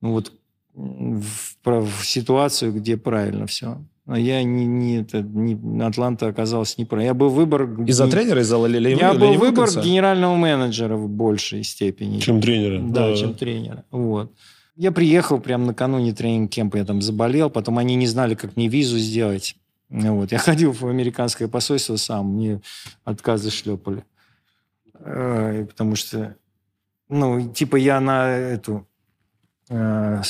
ну, 0.00 0.12
вот, 0.12 0.32
в, 0.74 1.56
в 1.64 2.04
ситуацию, 2.04 2.72
где 2.72 2.96
правильно 2.96 3.46
все. 3.46 3.78
А 4.08 4.18
я 4.18 4.42
не, 4.44 4.66
не, 4.66 5.00
это, 5.00 5.20
не, 5.20 5.82
Атланта 5.84 6.28
оказалась 6.28 6.78
неправильно. 6.78 7.08
Я 7.08 7.14
был 7.14 7.28
выбор... 7.28 7.64
Из-за 7.86 8.04
не- 8.04 8.10
тренера, 8.12 8.40
из-за 8.40 8.64
Ле- 8.66 8.78
Ле- 8.78 8.96
Я 8.96 9.14
был 9.14 9.32
выбор 9.34 9.68
генерального 9.82 10.36
менеджера 10.36 10.96
в 10.96 11.08
большей 11.08 11.64
степени. 11.64 12.20
Чем 12.20 12.40
тренера. 12.40 12.80
Да, 12.80 13.16
чем 13.16 13.34
тренера. 13.34 13.84
Вот. 13.90 14.32
Я 14.76 14.92
приехал 14.92 15.40
прямо 15.40 15.66
накануне 15.66 16.12
тренинг-кемпа, 16.12 16.76
я 16.76 16.84
там 16.84 17.02
заболел, 17.02 17.50
потом 17.50 17.78
они 17.78 17.96
не 17.96 18.06
знали, 18.06 18.34
как 18.36 18.56
мне 18.56 18.68
визу 18.68 18.96
сделать. 18.98 19.56
Вот. 19.88 20.30
Я 20.30 20.38
ходил 20.46 20.70
в 20.72 20.84
американское 20.86 21.48
посольство 21.48 21.96
сам, 21.96 22.34
мне 22.34 22.60
отказы 23.04 23.50
шлепали. 23.50 24.04
Э, 25.00 25.64
Потому 25.68 25.96
что, 25.96 26.36
ну, 27.08 27.48
типа 27.52 27.76
я 27.76 28.00
на 28.00 28.30
эту 28.30 28.86
э, 29.68 30.22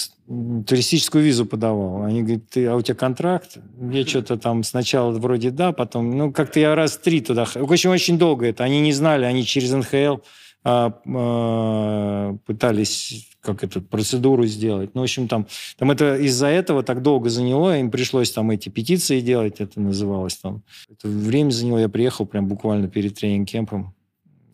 туристическую 0.67 1.25
визу 1.25 1.47
подавал. 1.47 2.03
Они 2.03 2.23
говорят, 2.23 2.49
ты, 2.51 2.67
а 2.67 2.77
у 2.77 2.83
тебя 2.83 2.95
контракт? 2.95 3.59
Я 3.91 4.07
что-то 4.07 4.37
там 4.37 4.63
сначала 4.65 5.13
вроде 5.13 5.51
да, 5.51 5.73
потом, 5.73 6.17
ну, 6.17 6.33
как-то 6.33 6.61
я 6.61 6.75
раз 6.75 6.97
три 6.97 7.21
туда... 7.21 7.47
общем, 7.55 7.91
очень 7.91 8.19
долго 8.19 8.47
это. 8.47 8.65
Они 8.65 8.81
не 8.81 8.93
знали, 8.93 9.25
они 9.25 9.45
через 9.45 9.73
НХЛ 9.73 10.19
а, 10.65 11.01
а, 11.07 12.37
пытались 12.45 13.29
как 13.41 13.63
эту 13.63 13.81
процедуру 13.81 14.45
сделать. 14.47 14.95
Ну, 14.95 15.03
в 15.03 15.05
общем, 15.05 15.29
там, 15.29 15.47
там 15.79 15.93
это 15.93 16.17
из-за 16.17 16.49
этого 16.49 16.83
так 16.83 17.03
долго 17.03 17.31
заняло, 17.31 17.79
им 17.79 17.93
пришлось 17.93 18.33
там 18.33 18.51
эти 18.51 18.69
петиции 18.69 19.21
делать, 19.21 19.61
это 19.61 19.81
называлось 19.81 20.37
там. 20.37 20.65
Это 20.91 21.07
время 21.07 21.51
заняло, 21.51 21.79
я 21.79 21.89
приехал 21.89 22.27
прям 22.27 22.49
буквально 22.49 22.89
перед 22.89 23.15
тренинг-кемпом. 23.15 23.95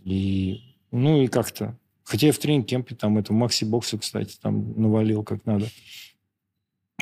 И, 0.05 0.61
ну, 0.91 1.23
и 1.23 1.29
как-то 1.29 1.79
Хотя 2.05 2.29
я 2.29 2.33
в 2.33 2.39
тренинг-кемпе 2.39 2.95
там 2.95 3.19
эту 3.19 3.33
Макси-боксу, 3.33 3.99
кстати, 3.99 4.37
там 4.41 4.75
навалил 4.81 5.23
как 5.23 5.45
надо. 5.47 5.67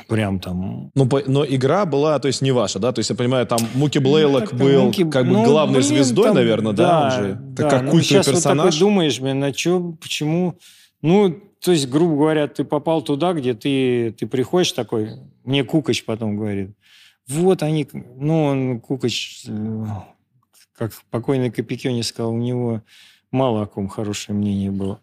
Прям 0.07 0.39
там... 0.39 0.91
Ну, 0.95 1.07
по- 1.07 1.23
но 1.27 1.45
игра 1.45 1.85
была, 1.85 2.17
то 2.19 2.27
есть 2.27 2.41
не 2.41 2.51
ваша, 2.51 2.79
да? 2.79 2.91
То 2.91 2.99
есть 2.99 3.09
я 3.11 3.15
понимаю, 3.15 3.45
там 3.45 3.59
Муки 3.75 3.99
Блейлок 3.99 4.41
Так-то 4.49 4.55
был 4.55 4.85
Муки- 4.85 5.09
как 5.09 5.25
бы 5.25 5.33
ну, 5.33 5.45
главной 5.45 5.79
блин, 5.79 5.87
звездой, 5.89 6.25
там, 6.25 6.35
наверное, 6.35 6.73
да? 6.73 7.05
он 7.05 7.11
же, 7.11 7.33
да. 7.39 7.69
как 7.69 7.81
Ну, 7.83 7.91
культовый 7.91 8.03
сейчас 8.03 8.27
вот 8.27 8.35
персонаж. 8.35 8.65
такой 8.73 8.79
думаешь, 8.79 9.19
блин, 9.19 9.43
а 9.43 9.53
что, 9.53 9.79
почему? 10.01 10.57
Ну, 11.01 11.39
то 11.59 11.71
есть, 11.71 11.87
грубо 11.89 12.15
говоря, 12.15 12.47
ты 12.47 12.63
попал 12.63 13.03
туда, 13.03 13.33
где 13.33 13.53
ты, 13.53 14.11
ты 14.11 14.25
приходишь 14.27 14.71
такой, 14.71 15.11
мне 15.43 15.63
Кукач 15.63 16.03
потом 16.03 16.35
говорит, 16.35 16.71
вот 17.27 17.61
они, 17.63 17.87
ну, 17.93 18.43
он, 18.45 18.79
Кукач, 18.81 19.45
э, 19.47 19.85
как 20.75 20.93
покойный 21.11 21.51
Капикёни 21.51 22.01
сказал, 22.01 22.33
у 22.33 22.37
него 22.37 22.81
мало 23.31 23.63
о 23.63 23.65
ком 23.65 23.87
хорошее 23.87 24.37
мнение 24.37 24.71
было. 24.71 24.99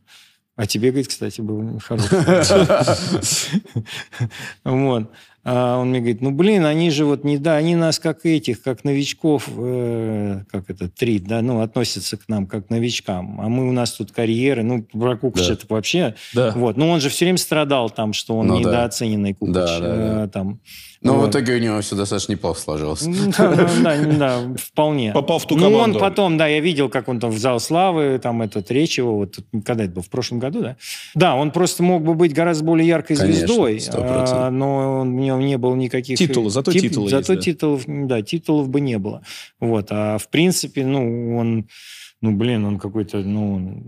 А 0.57 0.67
тебе, 0.67 0.91
говорит, 0.91 1.09
кстати, 1.09 1.41
было 1.41 1.79
хорошее. 1.79 2.25
Вот. 4.65 5.11
А 5.51 5.79
он 5.79 5.91
мне 5.91 6.01
говорит, 6.01 6.21
ну, 6.21 6.31
блин, 6.31 6.65
они 6.67 6.91
же 6.91 7.05
вот 7.07 7.25
не, 7.25 7.39
да, 7.39 7.57
они 7.57 7.75
нас 7.75 7.99
как 7.99 8.27
этих, 8.27 8.63
как 8.63 8.85
новичков, 8.85 9.49
э, 9.57 10.41
как 10.51 10.69
это, 10.69 10.89
три, 10.89 11.19
да, 11.21 11.41
ну, 11.43 11.61
относятся 11.61 12.17
к 12.17 12.29
нам 12.29 12.47
как 12.47 12.67
к 12.67 12.71
новичкам. 12.71 13.41
А 13.41 13.49
мы, 13.49 13.69
у 13.69 13.73
нас 13.73 13.93
тут 13.93 14.13
карьеры, 14.13 14.63
ну, 14.63 14.83
про 14.83 15.17
Кукача 15.17 15.49
Да. 15.49 15.53
это 15.55 15.67
вообще... 15.69 16.15
Да. 16.35 16.53
Вот, 16.55 16.77
ну, 16.77 16.89
он 16.91 17.01
же 17.01 17.09
все 17.09 17.25
время 17.25 17.39
страдал 17.39 17.89
там, 17.91 18.13
что 18.13 18.37
он 18.37 18.49
Ну 18.49 18.55
да. 18.55 18.61
недооцененный 18.61 19.35
Кукач. 19.35 19.55
Да, 19.55 19.79
да, 19.81 19.97
да. 19.97 20.25
э, 20.25 20.29
там. 20.29 20.61
Но 21.01 21.15
Вот. 21.15 21.29
в 21.29 21.31
итоге 21.31 21.55
у 21.55 21.59
него 21.61 21.81
все 21.81 21.95
достаточно 21.95 22.33
неплохо 22.33 22.61
сложилось. 22.61 23.07
Ну, 23.07 23.15
Да, 23.39 23.55
да, 23.55 23.69
да, 23.85 23.97
да, 24.19 24.41
вполне. 24.61 25.13
Попал 25.13 25.39
в 25.39 25.47
ту 25.47 25.57
ну, 25.57 25.71
команду. 25.71 25.99
он 25.99 26.01
потом, 26.01 26.37
да, 26.37 26.49
я 26.49 26.59
видел, 26.59 26.89
как 26.89 27.09
он 27.09 27.21
там 27.21 27.31
в 27.31 27.39
зал 27.39 27.61
славы, 27.61 28.19
там 28.21 28.43
этот 28.43 28.69
речь 28.73 28.99
его, 28.99 29.17
вот 29.17 29.37
когда 29.65 29.85
это 29.85 29.93
было, 29.95 30.03
в 30.03 30.11
прошлом 30.11 30.41
году, 30.41 30.61
да? 30.61 30.77
Да, 31.15 31.37
он 31.37 31.53
просто 31.53 31.85
мог 31.85 32.03
бы 32.03 32.15
быть 32.15 32.35
гораздо 32.35 32.65
более 32.65 32.89
яркой 32.89 33.15
звездой, 33.15 33.77
100%. 33.79 33.93
а, 34.47 34.51
но 34.51 35.01
он- 35.03 35.15
у 35.38 35.38
него 35.39 35.49
не 35.49 35.59
было 35.59 35.75
никаких... 35.75 36.19
Титулы, 36.19 36.51
зато 36.51 36.73
тип- 36.73 36.83
титулы 36.83 37.09
Зато 37.09 37.33
есть, 37.33 37.47
да. 37.47 37.53
титулов, 37.53 37.85
да, 37.87 38.23
титулов 38.23 38.69
бы 38.69 38.81
не 38.81 38.99
было. 38.99 39.23
Вот, 39.61 39.89
а 39.91 40.19
в 40.19 40.29
принципе, 40.29 40.85
ну, 40.85 41.37
он, 41.37 41.69
ну, 42.21 42.37
блин, 42.37 42.65
он 42.65 42.79
какой-то, 42.79 43.19
ну, 43.19 43.83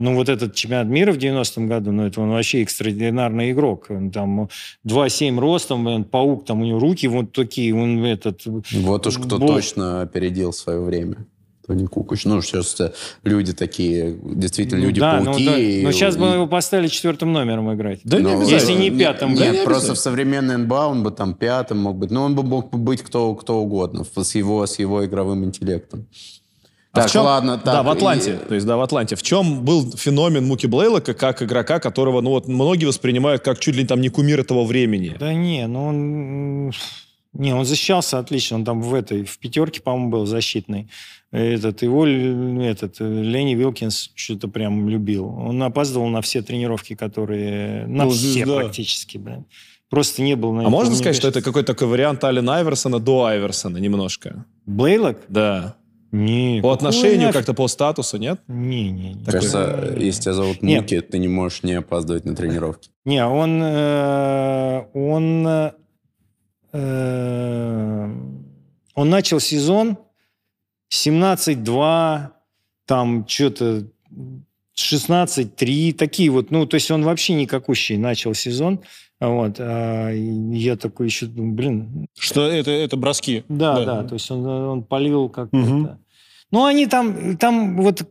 ну, 0.00 0.14
вот 0.14 0.28
этот 0.28 0.54
чемпионат 0.54 0.86
мира 0.86 1.12
в 1.12 1.18
90-м 1.18 1.66
году, 1.66 1.90
ну, 1.90 2.06
это 2.06 2.20
он 2.20 2.30
вообще 2.30 2.62
экстраординарный 2.62 3.50
игрок. 3.50 3.86
Он 3.90 4.10
там 4.12 4.48
2,7 4.86 5.38
ростом, 5.40 5.86
он 5.86 6.04
паук, 6.04 6.44
там 6.44 6.62
у 6.62 6.64
него 6.64 6.78
руки 6.78 7.08
вот 7.08 7.32
такие, 7.32 7.74
он 7.74 8.04
этот... 8.04 8.46
Вот 8.46 9.06
уж 9.06 9.18
кто 9.18 9.38
Бол- 9.38 9.48
точно 9.48 10.02
опередил 10.02 10.52
свое 10.52 10.80
время. 10.80 11.26
Тони 11.68 11.84
Кукуч. 11.84 12.24
Ну, 12.24 12.40
сейчас 12.40 12.80
э, 12.80 12.92
люди 13.24 13.52
такие, 13.52 14.16
действительно, 14.24 14.80
Ну 14.80 14.86
люди-пауки. 14.88 15.24
да, 15.24 15.30
ну 15.32 15.38
да. 15.38 15.58
и- 15.58 15.82
Но 15.82 15.92
сейчас 15.92 16.16
бы 16.16 16.26
и- 16.26 16.32
его 16.32 16.46
поставили 16.46 16.88
четвертым 16.88 17.30
номером 17.34 17.72
играть. 17.74 18.00
Да 18.04 18.16
не 18.18 18.22
Ну. 18.34 18.48
Если 18.48 18.72
не 18.72 18.90
пятым, 18.90 19.34
Нет, 19.34 19.38
да, 19.38 19.50
не 19.60 19.64
просто 19.64 19.94
в 19.94 19.98
современной 19.98 20.56
НБА 20.56 20.86
он 20.86 21.02
бы 21.02 21.10
там 21.10 21.34
пятым 21.34 21.78
мог 21.78 21.96
быть. 21.98 22.10
Но 22.10 22.24
он 22.24 22.34
бы 22.34 22.42
мог 22.42 22.70
бы 22.70 22.78
быть 22.78 23.02
кто, 23.02 23.34
кто 23.34 23.58
угодно 23.60 24.04
с 24.04 24.34
его, 24.34 24.66
с 24.66 24.78
его 24.78 25.04
игровым 25.04 25.44
интеллектом. 25.44 26.06
А 26.92 27.00
Так, 27.02 27.10
в 27.10 27.12
чем- 27.12 27.24
ладно. 27.24 27.60
да, 27.62 27.72
так, 27.74 27.84
в 27.84 27.90
Атланте. 27.90 28.40
и- 28.42 28.48
То 28.48 28.54
есть, 28.54 28.66
да, 28.66 28.78
в 28.78 28.80
Атланте. 28.80 29.14
В 29.14 29.22
чем 29.22 29.62
был 29.62 29.92
феномен 29.94 30.46
Муки 30.46 30.66
Блейлока 30.66 31.12
как 31.12 31.42
игрока, 31.42 31.80
которого, 31.80 32.22
ну 32.22 32.30
вот, 32.30 32.48
многие 32.48 32.86
воспринимают 32.86 33.42
как 33.42 33.58
чуть 33.60 33.76
ли 33.76 33.84
там 33.84 34.00
не 34.00 34.08
кумир 34.08 34.40
этого 34.40 34.64
времени? 34.64 35.14
Да 35.20 35.34
не, 35.34 35.66
ну 35.66 35.84
он... 35.86 36.72
Не, 37.34 37.52
он 37.54 37.66
защищался 37.66 38.18
отлично. 38.18 38.56
Он 38.56 38.64
там 38.64 38.80
в 38.80 38.94
этой, 38.94 39.22
в 39.24 39.38
пятерке, 39.38 39.82
по-моему, 39.82 40.08
был 40.10 40.26
защитный. 40.26 40.88
Этот, 41.30 41.82
его 41.82 42.06
этот, 42.06 43.00
э, 43.00 43.22
Ленни 43.22 43.54
Вилкинс 43.54 44.12
что-то 44.14 44.48
прям 44.48 44.88
любил. 44.88 45.26
Он 45.26 45.62
опаздывал 45.62 46.08
на 46.08 46.22
все 46.22 46.40
тренировки, 46.40 46.94
которые... 46.94 47.86
На 47.86 48.04
Ну, 48.04 48.10
все 48.10 48.44
звезда. 48.44 48.56
практически, 48.56 49.18
блин. 49.18 49.44
Просто 49.90 50.22
не 50.22 50.36
был 50.36 50.52
на 50.52 50.66
А 50.66 50.70
можно 50.70 50.94
сказать, 50.94 51.16
что 51.16 51.28
это 51.28 51.42
какой-то 51.42 51.74
такой 51.74 51.88
вариант 51.88 52.24
Аллен 52.24 52.48
Айверсона 52.48 52.98
до 52.98 53.24
Айверсона 53.24 53.76
немножко? 53.76 54.46
Блейлок? 54.64 55.18
Да. 55.28 55.76
Не. 56.12 56.60
По 56.62 56.72
отношению 56.72 57.26
нафиг? 57.26 57.34
как-то, 57.34 57.52
по 57.52 57.68
статусу, 57.68 58.16
нет? 58.16 58.40
Не, 58.48 58.90
не, 58.90 59.12
не. 59.12 59.24
Кажется, 59.26 59.94
если 59.98 60.22
тебя 60.22 60.32
зовут 60.32 60.62
Нет. 60.62 60.82
Муки, 60.82 61.00
ты 61.00 61.18
не 61.18 61.28
можешь 61.28 61.62
не 61.62 61.74
опаздывать 61.74 62.24
на 62.24 62.34
тренировки. 62.34 62.88
Не, 63.04 63.24
он, 63.26 63.60
э, 63.62 64.84
он, 64.94 65.46
э, 66.72 68.10
он 68.94 69.10
начал 69.10 69.40
сезон 69.40 69.98
17-2, 70.90 72.28
там 72.86 73.26
что-то 73.28 73.86
16-3, 74.76 75.92
такие 75.92 76.30
вот, 76.30 76.50
ну, 76.50 76.66
то 76.66 76.74
есть 76.74 76.90
он 76.90 77.04
вообще 77.04 77.34
никакущий 77.34 77.96
начал 77.96 78.34
сезон, 78.34 78.80
вот, 79.20 79.56
а 79.58 80.10
я 80.10 80.76
такой 80.76 81.06
еще 81.06 81.26
думаю, 81.26 81.54
блин, 81.54 82.06
Что 82.18 82.48
это, 82.48 82.70
это 82.70 82.96
броски. 82.96 83.44
да, 83.48 83.84
да, 83.84 84.04
то 84.04 84.14
есть 84.14 84.30
он, 84.30 84.46
он 84.46 84.84
полил 84.84 85.28
как 85.28 85.48
это. 85.48 85.98
Ну, 86.50 86.64
они 86.64 86.86
там, 86.86 87.36
там 87.36 87.76
вот 87.76 88.02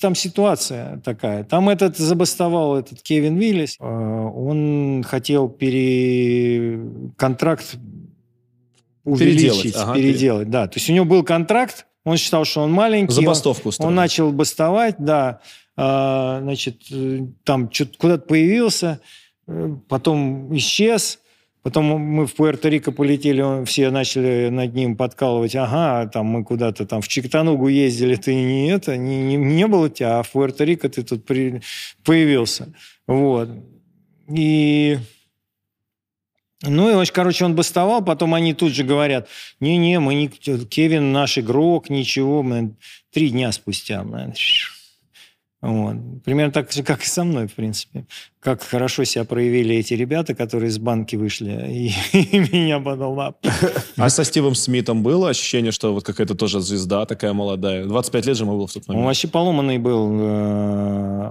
там 0.00 0.14
ситуация 0.16 1.00
такая. 1.04 1.44
Там 1.44 1.68
этот 1.68 1.96
забастовал 1.96 2.76
этот 2.76 3.00
Кевин 3.00 3.36
Виллис. 3.36 3.76
Э, 3.78 3.84
Он 3.84 5.04
хотел 5.04 5.48
пере... 5.48 6.80
контракт 7.16 7.76
увеличить, 9.04 9.52
Переделать, 9.52 9.76
ага, 9.76 9.94
переделать. 9.94 10.50
Да, 10.50 10.66
то 10.66 10.78
есть 10.78 10.90
у 10.90 10.92
него 10.92 11.04
был 11.04 11.22
контракт, 11.22 11.86
он 12.06 12.16
считал, 12.16 12.44
что 12.46 12.62
он 12.62 12.72
маленький. 12.72 13.12
Забастовку 13.12 13.68
устроили. 13.68 13.88
он 13.88 13.94
начал 13.96 14.32
бастовать, 14.32 14.94
да, 14.98 15.40
А, 15.78 16.40
значит, 16.40 16.84
э, 16.90 17.18
там 17.44 17.68
куда-то 17.98 18.24
появился, 18.26 19.00
э, 19.46 19.76
потом 19.90 20.56
исчез, 20.56 21.18
потом 21.62 21.84
мы 21.84 22.26
в 22.26 22.34
Пуэрто-Рико 22.34 22.92
полетели, 22.92 23.42
он- 23.42 23.66
все 23.66 23.90
начали 23.90 24.48
над 24.48 24.72
ним 24.74 24.96
подкалывать, 24.96 25.54
ага, 25.54 26.08
там 26.10 26.24
мы 26.26 26.44
куда-то 26.44 26.86
там 26.86 27.02
в 27.02 27.08
Чиктанугу 27.08 27.68
ездили, 27.68 28.14
ты 28.16 28.34
не 28.34 28.70
это, 28.70 28.96
не, 28.96 29.22
не, 29.22 29.36
не 29.36 29.66
было 29.66 29.90
тебя, 29.90 30.20
а 30.20 30.22
в 30.22 30.32
Пуэрто-Рико 30.34 30.88
ты 30.88 31.02
тут 31.02 31.26
при- 31.26 31.60
появился. 32.04 32.72
Вот. 33.06 33.50
И... 34.34 34.98
Ну, 36.62 36.90
и, 36.90 36.94
очень, 36.94 37.12
короче, 37.12 37.44
он 37.44 37.54
бастовал, 37.54 38.02
потом 38.02 38.32
они 38.32 38.54
тут 38.54 38.72
же 38.72 38.82
говорят, 38.82 39.28
не-не, 39.60 40.00
мы 40.00 40.14
не... 40.14 40.28
Кевин 40.28 41.12
наш 41.12 41.36
игрок, 41.38 41.90
ничего, 41.90 42.42
мы 42.42 42.76
три 43.12 43.28
дня 43.30 43.52
спустя. 43.52 44.04
Вот. 45.62 45.96
Примерно 46.24 46.52
так 46.52 46.70
же, 46.70 46.82
как 46.82 47.02
и 47.02 47.06
со 47.06 47.24
мной, 47.24 47.48
в 47.48 47.54
принципе. 47.54 48.06
Как 48.40 48.62
хорошо 48.62 49.04
себя 49.04 49.24
проявили 49.24 49.74
эти 49.74 49.94
ребята, 49.94 50.34
которые 50.34 50.68
из 50.68 50.78
банки 50.78 51.16
вышли, 51.16 51.90
и, 52.12 52.18
и 52.18 52.38
меня 52.38 52.76
ап. 52.76 53.44
А 53.96 54.08
со 54.08 54.24
Стивом 54.24 54.54
Смитом 54.54 55.02
было 55.02 55.30
ощущение, 55.30 55.72
что 55.72 55.92
вот 55.92 56.04
какая-то 56.04 56.34
тоже 56.34 56.60
звезда 56.60 57.04
такая 57.04 57.32
молодая? 57.32 57.84
25 57.84 58.26
лет 58.26 58.36
же 58.36 58.44
ему 58.44 58.56
было 58.56 58.66
в 58.66 58.72
тот 58.72 58.84
Он 58.86 58.94
момент. 58.94 59.06
вообще 59.06 59.28
поломанный 59.28 59.78
был. 59.78 60.10
э, 60.20 61.30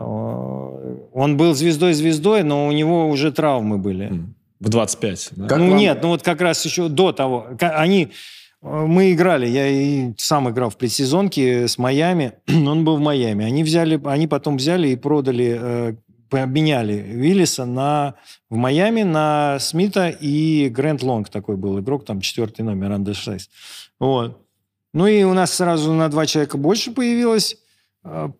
Он 1.13 1.37
был 1.37 1.53
звездой-звездой, 1.53 2.43
но 2.43 2.67
у 2.67 2.71
него 2.71 3.07
уже 3.07 3.31
травмы 3.31 3.77
были. 3.77 4.07
М. 4.07 4.35
В 4.59 4.69
25. 4.69 5.29
да? 5.31 5.47
Как 5.47 5.57
ну 5.59 5.69
вам- 5.69 5.77
нет, 5.77 5.99
ну 6.01 6.09
вот 6.09 6.23
как 6.23 6.41
раз 6.41 6.63
еще 6.65 6.87
до 6.87 7.11
того. 7.11 7.47
Они, 7.59 8.05
э, 8.61 8.67
мы 8.67 9.11
играли, 9.11 9.47
я 9.47 9.67
и 9.67 10.13
сам 10.17 10.49
играл 10.49 10.69
в 10.69 10.77
предсезонке 10.77 11.67
с 11.67 11.77
Майами, 11.77 12.33
он 12.47 12.85
был 12.85 12.97
в 12.97 13.01
Майами. 13.01 13.45
Они 13.45 13.63
взяли, 13.63 13.99
они 14.05 14.27
потом 14.27 14.57
взяли 14.57 14.89
и 14.89 14.95
продали, 14.95 15.57
э, 15.59 15.95
обменяли 16.31 16.93
Виллиса 16.93 17.65
на, 17.65 18.15
в 18.49 18.55
Майами 18.55 19.03
на 19.03 19.57
Смита 19.59 20.09
и 20.09 20.69
Грэнд 20.69 21.03
Лонг 21.03 21.29
такой 21.29 21.57
был 21.57 21.79
игрок, 21.79 22.05
там 22.05 22.21
четвертый 22.21 22.61
номер, 22.61 22.91
Андер 22.91 23.15
6. 23.15 23.49
Вот. 23.99 24.41
Ну 24.93 25.07
и 25.07 25.23
у 25.23 25.33
нас 25.33 25.53
сразу 25.53 25.93
на 25.93 26.09
два 26.09 26.25
человека 26.25 26.57
больше 26.57 26.91
появилось. 26.91 27.57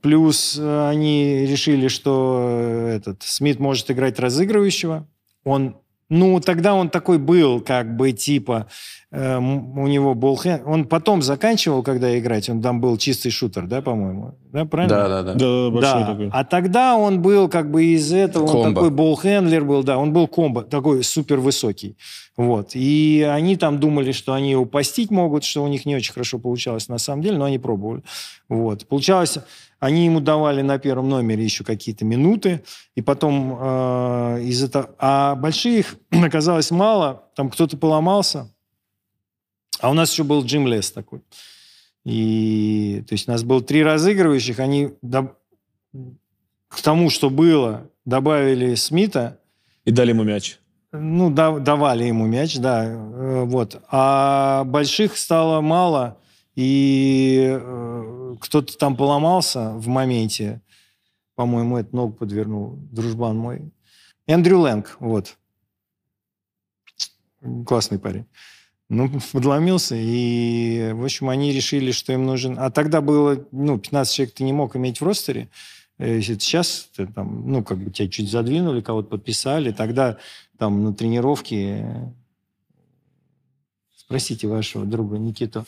Плюс 0.01 0.57
э, 0.59 0.89
они 0.89 1.47
решили, 1.47 1.87
что 1.87 2.47
э, 2.51 2.97
этот 2.97 3.23
Смит 3.23 3.59
может 3.59 3.89
играть 3.89 4.19
разыгрывающего. 4.19 5.07
Он, 5.43 5.77
ну, 6.09 6.39
тогда 6.39 6.75
он 6.75 6.89
такой 6.89 7.17
был, 7.17 7.61
как 7.61 7.95
бы, 7.97 8.11
типа, 8.11 8.67
э, 9.11 9.37
у 9.37 9.87
него 9.87 10.13
был... 10.13 10.39
Он 10.65 10.85
потом 10.85 11.23
заканчивал, 11.23 11.81
когда 11.81 12.17
играть, 12.19 12.47
он 12.47 12.61
там 12.61 12.79
был 12.79 12.97
чистый 12.97 13.31
шутер, 13.31 13.65
да, 13.65 13.81
по-моему? 13.81 14.37
Да, 14.53 14.65
правильно? 14.65 14.95
Да, 14.95 15.07
да, 15.07 15.23
да. 15.23 15.33
Да, 15.33 15.69
большой 15.71 16.01
Да, 16.01 16.05
такой. 16.05 16.29
а 16.31 16.43
тогда 16.43 16.95
он 16.95 17.21
был 17.23 17.49
как 17.49 17.71
бы 17.71 17.85
из 17.85 18.13
этого, 18.13 18.45
он 18.45 18.63
Комбо. 18.65 18.81
такой 18.81 18.89
болхендлер 18.91 19.65
был, 19.65 19.83
да, 19.83 19.97
он 19.97 20.13
был 20.13 20.27
комбо, 20.27 20.61
такой 20.61 21.03
супер 21.03 21.39
высокий. 21.39 21.97
Вот. 22.37 22.71
И 22.75 23.27
они 23.27 23.55
там 23.55 23.79
думали, 23.79 24.11
что 24.11 24.33
они 24.33 24.51
его 24.51 24.65
постить 24.65 25.09
могут, 25.09 25.43
что 25.43 25.63
у 25.63 25.67
них 25.67 25.85
не 25.85 25.95
очень 25.95 26.13
хорошо 26.13 26.37
получалось 26.37 26.87
на 26.87 26.97
самом 26.99 27.23
деле, 27.23 27.37
но 27.37 27.45
они 27.45 27.57
пробовали. 27.57 28.03
Вот. 28.49 28.85
Получалось, 28.87 29.39
они 29.79 30.05
ему 30.05 30.19
давали 30.19 30.61
на 30.61 30.77
первом 30.79 31.09
номере 31.09 31.43
еще 31.43 31.63
какие-то 31.63 32.05
минуты, 32.05 32.63
и 32.95 33.01
потом 33.01 33.57
э, 33.59 34.41
из 34.43 34.63
этого... 34.63 34.89
А 34.99 35.35
больших 35.35 35.95
оказалось 36.11 36.71
мало, 36.71 37.23
там 37.35 37.49
кто-то 37.49 37.77
поломался, 37.77 38.49
а 39.79 39.89
у 39.89 39.93
нас 39.93 40.11
еще 40.11 40.23
был 40.23 40.43
Джим 40.43 40.67
Лес 40.67 40.91
такой. 40.91 41.21
И, 42.05 43.03
то 43.07 43.13
есть, 43.13 43.27
у 43.27 43.31
нас 43.31 43.43
было 43.43 43.61
три 43.61 43.83
разыгрывающих, 43.83 44.59
они 44.59 44.91
доб- 45.03 45.33
к 46.67 46.81
тому, 46.81 47.09
что 47.09 47.29
было, 47.29 47.89
добавили 48.05 48.75
Смита, 48.75 49.39
И 49.85 49.91
дали 49.91 50.09
ему 50.11 50.23
мяч. 50.23 50.59
ну, 50.91 51.29
да- 51.31 51.57
давали 51.59 52.03
ему 52.05 52.25
мяч, 52.27 52.57
да, 52.57 52.85
э, 52.85 53.43
вот. 53.45 53.81
А 53.91 54.63
больших 54.65 55.17
стало 55.17 55.61
мало, 55.61 56.17
и 56.55 57.57
э, 57.59 58.35
кто-то 58.39 58.77
там 58.77 58.95
поломался 58.95 59.71
в 59.71 59.87
моменте, 59.87 60.61
по-моему, 61.35 61.77
это 61.77 61.95
ногу 61.95 62.13
подвернул, 62.13 62.77
дружбан 62.91 63.37
мой. 63.37 63.71
Эндрю 64.27 64.59
Лэнг, 64.59 64.97
вот. 64.99 65.37
Классный 67.65 67.99
парень. 67.99 68.25
Ну, 68.89 69.11
подломился, 69.33 69.95
и, 69.97 70.91
в 70.93 71.03
общем, 71.03 71.29
они 71.29 71.51
решили, 71.51 71.91
что 71.91 72.13
им 72.13 72.25
нужен... 72.25 72.57
А 72.57 72.71
тогда 72.71 73.01
было, 73.01 73.45
ну, 73.51 73.77
15 73.77 74.13
человек 74.13 74.33
ты 74.33 74.43
не 74.43 74.53
мог 74.53 74.75
иметь 74.75 75.01
в 75.01 75.03
ростере, 75.03 75.49
Э, 75.97 76.21
сейчас, 76.21 76.89
ты 76.95 77.07
там, 77.07 77.49
ну, 77.49 77.63
как 77.63 77.77
бы 77.77 77.89
тебя 77.89 78.09
чуть 78.09 78.29
задвинули, 78.29 78.81
кого-то 78.81 79.09
подписали, 79.09 79.71
тогда 79.71 80.17
там 80.57 80.83
на 80.83 80.93
тренировке 80.93 81.77
э, 81.77 82.11
спросите 83.95 84.47
вашего 84.47 84.85
друга 84.85 85.17
Никиту, 85.17 85.65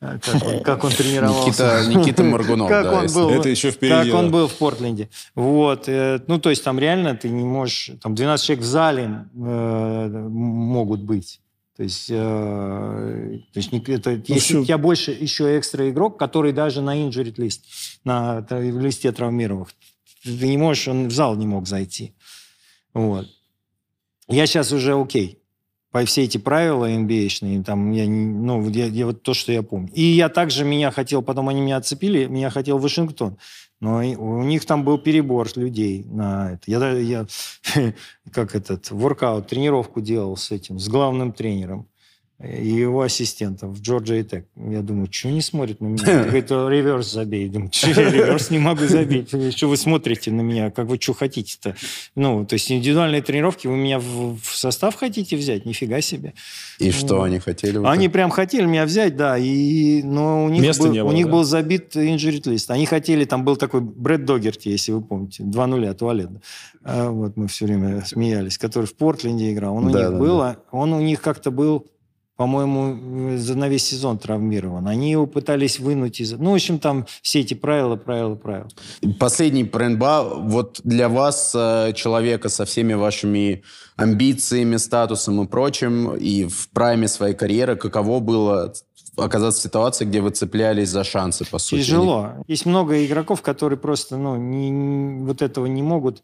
как 0.00 0.42
он, 0.44 0.62
как 0.62 0.84
он 0.84 0.92
тренировался. 0.92 1.84
Никита, 1.88 2.00
Никита 2.00 2.24
Моргунов, 2.24 2.68
Как 2.68 2.84
да, 2.84 2.92
он 3.00 3.06
был. 3.12 3.30
Это 3.30 3.48
еще 3.48 3.70
впереди. 3.70 4.10
Как 4.10 4.18
он 4.18 4.26
да. 4.26 4.32
был 4.32 4.48
в 4.48 4.54
Портленде. 4.54 5.08
Вот. 5.34 5.88
э, 5.88 6.20
Ну, 6.26 6.38
то 6.38 6.50
есть 6.50 6.62
там 6.62 6.78
реально 6.78 7.16
ты 7.16 7.28
не 7.28 7.44
можешь... 7.44 7.90
Там 8.00 8.14
12 8.14 8.46
человек 8.46 8.64
в 8.64 8.68
зале 8.68 9.26
э, 9.34 10.28
могут 10.28 11.00
быть. 11.00 11.40
То 11.76 11.82
есть, 11.84 12.06
э, 12.10 13.40
то 13.52 13.56
есть 13.58 13.72
это, 13.72 14.10
если 14.26 14.38
всё. 14.38 14.62
у 14.62 14.64
тебя 14.64 14.78
больше 14.78 15.12
еще 15.12 15.56
экстра 15.58 15.88
игрок, 15.88 16.18
который 16.18 16.52
даже 16.52 16.80
на 16.80 16.96
injured 16.96 17.34
лист, 17.36 17.64
на 18.02 18.40
в 18.50 18.80
листе 18.80 19.12
травмированных, 19.12 19.68
ты 20.24 20.48
не 20.48 20.56
можешь, 20.56 20.88
он 20.88 21.08
в 21.08 21.12
зал 21.12 21.36
не 21.36 21.46
мог 21.46 21.68
зайти. 21.68 22.14
Вот. 22.94 23.28
Я 24.28 24.46
сейчас 24.46 24.72
уже 24.72 25.00
окей. 25.00 25.38
По 25.90 26.04
все 26.04 26.24
эти 26.24 26.36
правила 26.36 26.90
NBA-шные, 26.90 27.64
там, 27.64 27.92
я, 27.92 28.06
ну, 28.06 28.68
я, 28.68 28.86
я 28.86 29.06
вот 29.06 29.22
то, 29.22 29.32
что 29.32 29.52
я 29.52 29.62
помню. 29.62 29.90
И 29.94 30.02
я 30.02 30.28
также 30.28 30.64
меня 30.64 30.90
хотел, 30.90 31.22
потом 31.22 31.48
они 31.48 31.62
меня 31.62 31.78
отцепили, 31.78 32.26
меня 32.26 32.50
хотел 32.50 32.78
Вашингтон. 32.78 33.38
Но 33.80 33.98
у 33.98 34.42
них 34.42 34.66
там 34.66 34.84
был 34.84 34.98
перебор 34.98 35.48
людей 35.54 36.04
на 36.04 36.52
это. 36.52 36.62
Я, 36.66 36.90
я 36.92 37.26
как 38.32 38.54
этот, 38.54 38.90
воркаут, 38.90 39.46
тренировку 39.46 40.00
делал 40.00 40.36
с 40.36 40.50
этим, 40.50 40.78
с 40.78 40.88
главным 40.88 41.32
тренером 41.32 41.88
и 42.42 42.68
его 42.68 43.02
ассистентом 43.02 43.72
в 43.72 43.80
Джорджия 43.80 44.22
Тек. 44.22 44.46
Я 44.56 44.80
думаю, 44.80 45.08
что 45.10 45.28
не 45.28 45.40
смотрят 45.40 45.80
на 45.80 45.86
меня? 45.86 46.04
Говорит, 46.24 46.50
реверс 46.50 47.10
забей. 47.10 47.48
Думаю, 47.48 47.70
что 47.72 47.88
я 48.00 48.10
реверс 48.10 48.50
не 48.50 48.60
могу 48.60 48.86
забить? 48.86 49.30
Что 49.56 49.66
вы 49.68 49.76
смотрите 49.76 50.30
на 50.30 50.42
меня? 50.42 50.70
Как 50.70 50.86
вы 50.86 50.98
что 51.00 51.14
хотите-то? 51.14 51.74
Ну, 52.14 52.46
то 52.46 52.54
есть 52.54 52.70
индивидуальные 52.70 53.22
тренировки 53.22 53.66
вы 53.66 53.76
меня 53.76 53.98
в, 53.98 54.38
состав 54.44 54.94
хотите 54.94 55.36
взять? 55.36 55.66
Нифига 55.66 56.00
себе. 56.00 56.32
И 56.78 56.92
что 56.92 57.22
они 57.22 57.40
хотели? 57.40 57.84
Они 57.84 58.08
прям 58.08 58.30
хотели 58.30 58.66
меня 58.66 58.84
взять, 58.84 59.16
да, 59.16 59.36
и, 59.36 60.02
но 60.04 60.44
у 60.44 60.48
них, 60.48 60.62
Места 60.62 60.84
был, 60.84 60.92
не 60.92 61.00
у 61.02 61.06
было, 61.06 61.12
них 61.14 61.26
да? 61.26 61.32
был 61.32 61.42
забит 61.44 61.96
injured 61.96 62.48
лист. 62.48 62.70
Они 62.70 62.86
хотели, 62.86 63.24
там 63.24 63.44
был 63.44 63.56
такой 63.56 63.80
Брэд 63.80 64.24
Догерти, 64.24 64.68
если 64.68 64.92
вы 64.92 65.02
помните, 65.02 65.42
2 65.42 65.66
нуля, 65.66 65.92
туалет. 65.92 66.30
А, 66.84 67.10
вот 67.10 67.36
мы 67.36 67.48
все 67.48 67.66
время 67.66 68.04
смеялись, 68.04 68.58
который 68.58 68.86
в 68.86 68.94
Портленде 68.94 69.52
играл. 69.52 69.74
Он 69.76 69.86
у 69.86 69.90
Да, 69.90 70.02
них 70.02 70.10
да, 70.12 70.18
был, 70.18 70.40
а 70.40 70.56
он 70.70 70.92
у 70.92 71.00
них 71.00 71.20
как-то 71.20 71.50
был, 71.50 71.86
по-моему, 72.38 73.36
за- 73.36 73.56
на 73.56 73.68
весь 73.68 73.84
сезон 73.84 74.16
травмирован. 74.16 74.86
Они 74.86 75.10
его 75.10 75.26
пытались 75.26 75.80
вынуть 75.80 76.20
из... 76.20 76.32
Ну, 76.34 76.52
в 76.52 76.54
общем, 76.54 76.78
там 76.78 77.04
все 77.20 77.40
эти 77.40 77.54
правила, 77.54 77.96
правила, 77.96 78.36
правила. 78.36 78.68
Последний 79.18 79.64
про 79.64 79.88
НБА. 79.88 80.22
Вот 80.42 80.80
для 80.84 81.08
вас, 81.08 81.52
э, 81.56 81.92
человека 81.94 82.48
со 82.48 82.64
всеми 82.64 82.94
вашими 82.94 83.64
амбициями, 83.96 84.76
статусом 84.76 85.42
и 85.42 85.48
прочим, 85.48 86.14
и 86.14 86.44
в 86.44 86.68
прайме 86.70 87.08
своей 87.08 87.34
карьеры, 87.34 87.74
каково 87.74 88.20
было 88.20 88.72
оказаться 89.16 89.58
в 89.60 89.64
ситуации, 89.64 90.04
где 90.04 90.20
вы 90.20 90.30
цеплялись 90.30 90.90
за 90.90 91.02
шансы, 91.02 91.44
по 91.44 91.58
сути? 91.58 91.82
Тяжело. 91.82 92.34
Есть 92.46 92.66
много 92.66 93.04
игроков, 93.04 93.42
которые 93.42 93.80
просто 93.80 94.16
ну, 94.16 94.36
не- 94.36 95.24
вот 95.24 95.42
этого 95.42 95.66
не 95.66 95.82
могут. 95.82 96.22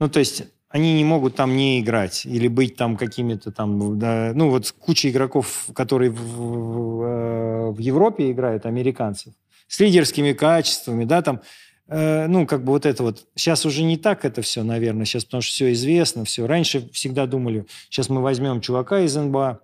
Ну, 0.00 0.08
то 0.08 0.18
есть 0.18 0.42
они 0.72 0.94
не 0.94 1.04
могут 1.04 1.36
там 1.36 1.54
не 1.54 1.80
играть 1.80 2.24
или 2.24 2.48
быть 2.48 2.76
там 2.76 2.96
какими-то 2.96 3.52
там... 3.52 3.98
да, 3.98 4.32
ну, 4.34 4.48
вот 4.48 4.72
куча 4.72 5.10
игроков, 5.10 5.68
которые 5.74 6.10
в, 6.10 6.16
в, 6.16 7.02
э, 7.02 7.70
в 7.72 7.78
Европе 7.78 8.30
играют, 8.30 8.64
американцев, 8.64 9.34
с 9.68 9.78
лидерскими 9.80 10.32
качествами, 10.32 11.04
да, 11.04 11.20
там, 11.20 11.42
э, 11.88 12.26
ну, 12.26 12.46
как 12.46 12.64
бы 12.64 12.72
вот 12.72 12.86
это 12.86 13.02
вот. 13.02 13.26
Сейчас 13.34 13.66
уже 13.66 13.82
не 13.82 13.98
так 13.98 14.24
это 14.24 14.40
все, 14.40 14.62
наверное, 14.62 15.04
сейчас, 15.04 15.26
потому 15.26 15.42
что 15.42 15.52
все 15.52 15.72
известно, 15.72 16.24
все. 16.24 16.46
Раньше 16.46 16.88
всегда 16.92 17.26
думали, 17.26 17.66
сейчас 17.90 18.08
мы 18.08 18.22
возьмем 18.22 18.62
чувака 18.62 19.00
из 19.00 19.14
НБА, 19.14 19.60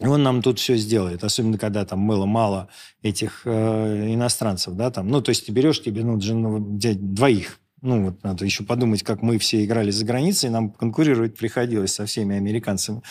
и 0.00 0.06
он 0.06 0.24
нам 0.24 0.42
тут 0.42 0.58
все 0.58 0.76
сделает, 0.76 1.22
особенно 1.22 1.58
когда 1.58 1.84
там 1.84 2.06
было 2.08 2.26
мало 2.26 2.68
этих 3.02 3.42
э, 3.44 4.14
иностранцев, 4.14 4.74
да, 4.74 4.90
там, 4.90 5.08
ну, 5.08 5.20
то 5.20 5.28
есть 5.28 5.46
ты 5.46 5.52
берешь, 5.52 5.80
тебе 5.80 6.02
нужно 6.02 6.58
ну, 6.58 6.78
двоих, 6.80 7.60
ну, 7.82 8.06
вот 8.06 8.22
надо 8.22 8.44
еще 8.44 8.64
подумать, 8.64 9.02
как 9.02 9.22
мы 9.22 9.38
все 9.38 9.64
играли 9.64 9.90
за 9.90 10.04
границей, 10.04 10.50
нам 10.50 10.70
конкурировать 10.70 11.36
приходилось 11.36 11.94
со 11.94 12.06
всеми 12.06 12.36
американцами, 12.36 13.02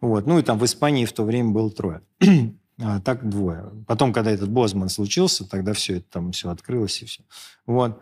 вот, 0.00 0.26
ну, 0.26 0.38
и 0.38 0.42
там 0.42 0.58
в 0.58 0.64
Испании 0.64 1.04
в 1.04 1.12
то 1.12 1.24
время 1.24 1.50
было 1.50 1.70
трое, 1.70 2.02
а 2.80 3.00
так 3.00 3.28
двое. 3.28 3.70
Потом, 3.86 4.12
когда 4.12 4.30
этот 4.30 4.50
Бозман 4.50 4.88
случился, 4.88 5.48
тогда 5.48 5.72
все 5.72 5.96
это 5.96 6.06
там 6.10 6.32
все 6.32 6.50
открылось 6.50 7.02
и 7.02 7.06
все, 7.06 7.22
вот. 7.66 8.00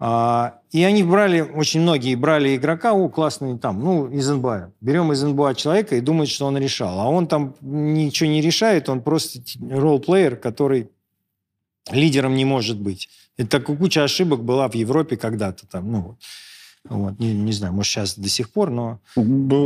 А, 0.00 0.60
и 0.70 0.84
они 0.84 1.02
брали, 1.02 1.40
очень 1.40 1.80
многие 1.80 2.14
брали 2.14 2.54
игрока, 2.54 2.92
о, 2.92 3.08
классный 3.08 3.58
там, 3.58 3.80
ну, 3.80 4.08
из 4.08 4.28
НБА. 4.28 4.72
Берем 4.80 5.12
из 5.12 5.22
НБА 5.22 5.56
человека 5.56 5.96
и 5.96 6.00
думают, 6.00 6.30
что 6.30 6.46
он 6.46 6.56
решал. 6.56 7.00
А 7.00 7.08
он 7.08 7.26
там 7.26 7.56
ничего 7.60 8.30
не 8.30 8.40
решает, 8.40 8.88
он 8.88 9.02
просто 9.02 9.40
ролл-плеер, 9.60 10.36
который 10.36 10.90
лидером 11.90 12.36
не 12.36 12.44
может 12.44 12.80
быть. 12.80 13.08
Это 13.38 13.60
куча 13.60 14.04
ошибок 14.04 14.44
была 14.44 14.68
в 14.68 14.74
Европе 14.74 15.16
когда-то 15.16 15.66
там, 15.66 15.90
ну, 15.90 16.18
вот. 16.84 17.18
Не, 17.18 17.32
не 17.32 17.52
знаю, 17.52 17.72
может, 17.72 17.90
сейчас 17.90 18.18
до 18.18 18.28
сих 18.28 18.50
пор, 18.50 18.70
но 18.70 19.00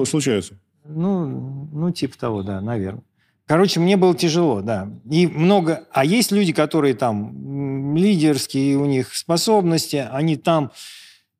Случается. 0.05 0.55
ну, 0.85 1.69
ну, 1.73 1.91
типа 1.91 2.19
того, 2.19 2.43
да, 2.43 2.61
наверное. 2.61 3.03
Короче, 3.47 3.81
мне 3.81 3.97
было 3.97 4.15
тяжело, 4.15 4.63
да. 4.63 4.89
И 5.11 5.27
много... 5.27 5.87
А 5.93 6.05
есть 6.05 6.33
люди, 6.33 6.53
которые 6.53 6.95
там 6.95 7.97
лидерские 7.97 8.79
у 8.79 8.87
них 8.87 9.15
способности, 9.15 9.97
они 10.11 10.37
там 10.37 10.71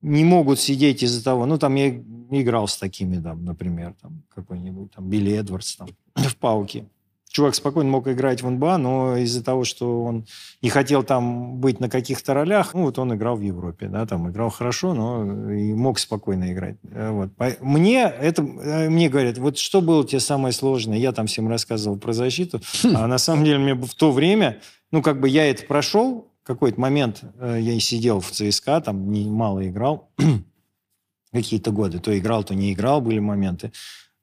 не 0.01 0.25
могут 0.25 0.59
сидеть 0.59 1.03
из-за 1.03 1.23
того... 1.23 1.47
Ну, 1.47 1.59
там 1.59 1.75
я 1.77 2.03
играл 2.31 2.67
с 2.67 2.77
такими, 2.77 3.21
там, 3.21 3.45
например, 3.45 3.95
там, 4.01 4.23
какой-нибудь 4.35 4.91
там 4.93 5.09
Билли 5.09 5.33
Эдвардс 5.33 5.77
там, 5.77 5.89
в 6.15 6.37
«Пауке». 6.37 6.87
Чувак 7.33 7.55
спокойно 7.55 7.91
мог 7.91 8.07
играть 8.09 8.43
в 8.43 8.51
НБА, 8.51 8.77
но 8.77 9.17
из-за 9.17 9.43
того, 9.43 9.65
что 9.65 10.05
он 10.05 10.27
не 10.61 10.69
хотел 10.69 11.03
там 11.03 11.57
быть 11.57 11.81
на 11.81 11.89
каких-то 11.89 12.35
ролях, 12.35 12.75
ну, 12.75 12.83
вот 12.83 12.99
он 12.99 13.15
играл 13.15 13.37
в 13.37 13.41
Европе, 13.41 13.89
да, 13.89 14.05
там 14.05 14.31
играл 14.31 14.51
хорошо, 14.51 14.93
но 14.93 15.51
и 15.51 15.73
мог 15.73 15.99
спокойно 15.99 16.53
играть. 16.53 16.77
Э, 16.91 17.11
Вот. 17.11 17.31
Мне 17.61 18.03
это, 18.03 18.43
э, 18.43 18.91
мне 18.91 19.09
говорят, 19.09 19.39
вот 19.39 19.57
что 19.57 19.81
было 19.81 20.07
тебе 20.07 20.21
самое 20.21 20.53
сложное? 20.53 20.99
Я 20.99 21.13
там 21.13 21.27
всем 21.27 21.49
рассказывал 21.49 21.97
про 21.97 22.13
защиту, 22.13 22.61
а 22.85 23.07
на 23.07 23.17
самом 23.17 23.45
деле 23.45 23.59
мне 23.59 23.75
в 23.75 23.95
то 23.95 24.13
время, 24.13 24.61
ну, 24.91 25.01
как 25.01 25.19
бы 25.19 25.27
я 25.29 25.51
это 25.51 25.65
прошел, 25.65 26.29
какой-то 26.43 26.79
момент 26.79 27.23
э, 27.39 27.59
я 27.61 27.73
и 27.73 27.81
сидел 27.81 28.21
в 28.21 28.31
ЦСКА, 28.31 28.83
там 28.83 29.11
не, 29.11 29.25
мало 29.25 29.67
играл, 29.67 30.11
какие-то 31.33 31.71
годы, 31.71 31.99
то 31.99 32.17
играл, 32.17 32.45
то 32.45 32.55
не 32.55 32.75
играл, 32.75 33.01
были 33.01 33.21
моменты. 33.21 33.73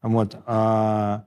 Вот. 0.02 0.36
А, 0.45 1.26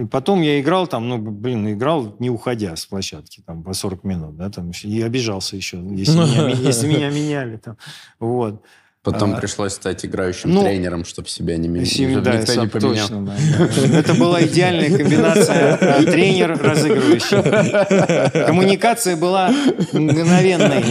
и 0.00 0.04
потом 0.04 0.42
я 0.42 0.60
играл 0.60 0.86
там, 0.88 1.08
ну, 1.08 1.18
блин, 1.18 1.72
играл 1.72 2.16
не 2.18 2.28
уходя 2.28 2.74
с 2.74 2.86
площадки, 2.86 3.42
там, 3.46 3.62
по 3.62 3.72
40 3.72 4.02
минут, 4.04 4.36
да, 4.36 4.50
там, 4.50 4.72
и 4.82 5.00
обижался 5.02 5.56
еще, 5.56 5.78
если 5.92 6.18
меня, 6.18 6.46
ми- 6.48 6.54
если 6.54 6.88
меня 6.88 7.10
меняли, 7.14 7.56
там, 7.56 7.76
вот. 8.18 8.62
Потом 9.06 9.34
А, 9.34 9.36
пришлось 9.36 9.72
стать 9.74 10.04
играющим 10.04 10.52
ну, 10.52 10.64
тренером, 10.64 11.04
чтобы 11.04 11.28
себя 11.28 11.56
не, 11.56 11.68
менять, 11.68 11.92
чтобы 11.92 12.20
да, 12.22 12.38
никто 12.38 12.54
не 12.60 12.66
поменял. 12.66 13.06
точно, 13.06 13.24
да. 13.24 13.98
Это 13.98 14.14
была 14.14 14.42
идеальная 14.42 14.98
комбинация 14.98 15.78
э, 15.80 16.02
тренер 16.10 16.58
разыгрывающий. 16.60 18.46
Коммуникация 18.46 19.16
была 19.16 19.52
мгновенной, 19.92 20.84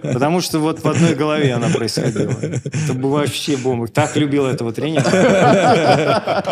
потому 0.00 0.40
что 0.40 0.60
вот 0.60 0.84
в 0.84 0.86
одной 0.88 1.16
голове 1.16 1.52
она 1.54 1.68
происходила. 1.70 2.30
Это 2.40 2.94
было 2.94 3.18
вообще 3.18 3.56
бомба. 3.56 3.88
Так 3.88 4.14
любил 4.16 4.46
этого 4.46 4.72
тренера. 4.72 6.44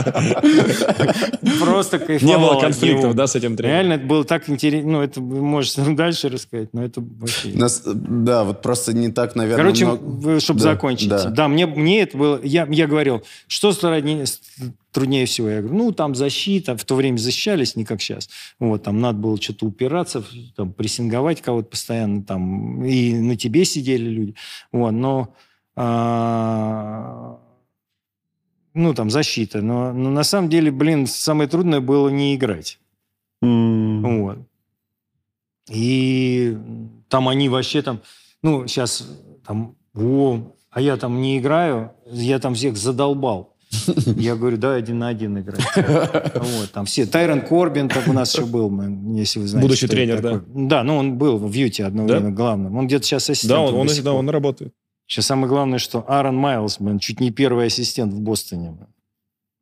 Просто 1.60 1.98
кайфовал 2.00 2.34
Не 2.34 2.40
было 2.44 2.60
конфликтов, 2.60 3.14
да, 3.14 3.26
с 3.28 3.36
этим 3.36 3.56
тренером? 3.56 3.76
Реально, 3.76 3.92
это 3.94 4.06
было 4.06 4.24
так 4.24 4.48
интересно. 4.48 4.90
Ну, 4.90 5.02
это 5.02 5.20
вы 5.20 5.42
можете 5.42 5.82
дальше 5.94 6.28
рассказать, 6.28 6.70
но 6.72 6.84
это 6.84 7.00
вообще... 7.00 7.50
Нас- 7.54 7.82
да, 7.84 8.42
вот 8.44 8.62
просто 8.62 8.92
не 8.92 9.10
так, 9.10 9.36
наверное, 9.36 9.64
Короче, 9.64 9.84
много- 9.84 10.40
чтобы 10.56 10.62
Да, 10.64 10.72
закончить. 10.74 11.08
да. 11.08 11.30
Да, 11.30 11.48
мне, 11.48 11.66
мне 11.66 12.00
это 12.02 12.16
было... 12.16 12.40
Я, 12.42 12.66
я 12.70 12.86
говорил, 12.86 13.22
что 13.46 13.72
труднее, 13.72 14.24
труднее 14.92 15.26
всего? 15.26 15.48
Я 15.48 15.60
говорю, 15.60 15.76
ну, 15.76 15.92
там 15.92 16.14
защита. 16.14 16.76
В 16.76 16.84
то 16.84 16.94
время 16.94 17.18
защищались, 17.18 17.76
не 17.76 17.84
как 17.84 18.00
сейчас. 18.00 18.28
Вот, 18.58 18.82
там 18.82 19.00
надо 19.00 19.18
было 19.18 19.40
что-то 19.40 19.66
упираться, 19.66 20.24
там, 20.56 20.72
прессинговать 20.72 21.42
кого-то 21.42 21.68
постоянно. 21.68 22.22
Там, 22.22 22.84
и 22.84 23.14
на 23.14 23.36
тебе 23.36 23.64
сидели 23.64 24.08
люди. 24.08 24.34
Вот, 24.72 24.90
но... 24.92 25.34
а, 25.76 27.38
ну, 28.74 28.92
там, 28.94 29.10
защита. 29.10 29.62
Но, 29.62 29.92
но 29.92 30.10
на 30.10 30.22
самом 30.24 30.50
деле, 30.50 30.70
блин, 30.70 31.06
самое 31.06 31.48
трудное 31.48 31.80
было 31.80 32.08
не 32.08 32.34
играть. 32.34 32.78
М. 33.42 34.02
Вот. 34.02 34.38
И 35.70 36.56
там 37.08 37.28
они 37.28 37.48
вообще 37.48 37.82
там, 37.82 38.00
ну, 38.42 38.66
сейчас 38.66 39.08
там, 39.46 39.74
о, 39.96 40.52
а 40.70 40.80
я 40.80 40.96
там 40.96 41.20
не 41.20 41.38
играю, 41.38 41.92
я 42.10 42.38
там 42.38 42.54
всех 42.54 42.76
задолбал. 42.76 43.56
Я 44.16 44.36
говорю, 44.36 44.56
давай 44.56 44.78
один 44.78 45.00
на 45.00 45.08
один 45.08 45.38
играть. 45.38 45.60
Вот, 45.74 46.70
там 46.72 46.86
все. 46.86 47.04
Тайрон 47.04 47.40
Корбин, 47.40 47.88
как 47.88 48.06
у 48.06 48.12
нас 48.12 48.32
еще 48.32 48.46
был, 48.46 48.72
если 49.14 49.40
вы 49.40 49.48
знаете. 49.48 49.66
Будущий 49.66 49.88
тренер, 49.88 50.22
да? 50.22 50.42
Да, 50.46 50.82
ну 50.84 50.96
он 50.96 51.18
был 51.18 51.38
в 51.38 51.52
Юте 51.52 51.84
одно 51.84 52.06
Да? 52.06 52.18
время 52.18 52.30
главным. 52.34 52.76
Он 52.76 52.86
где-то 52.86 53.04
сейчас 53.04 53.28
ассистент. 53.28 53.50
Да, 53.50 53.60
он, 53.60 53.74
он, 53.74 53.88
да, 54.02 54.12
он 54.12 54.30
работает. 54.30 54.72
Сейчас 55.06 55.26
самое 55.26 55.48
главное, 55.48 55.78
что 55.78 56.04
Аарон 56.08 56.36
Майлз, 56.36 56.76
блин, 56.80 56.98
чуть 56.98 57.20
не 57.20 57.30
первый 57.30 57.66
ассистент 57.66 58.12
в 58.12 58.20
Бостоне. 58.20 58.76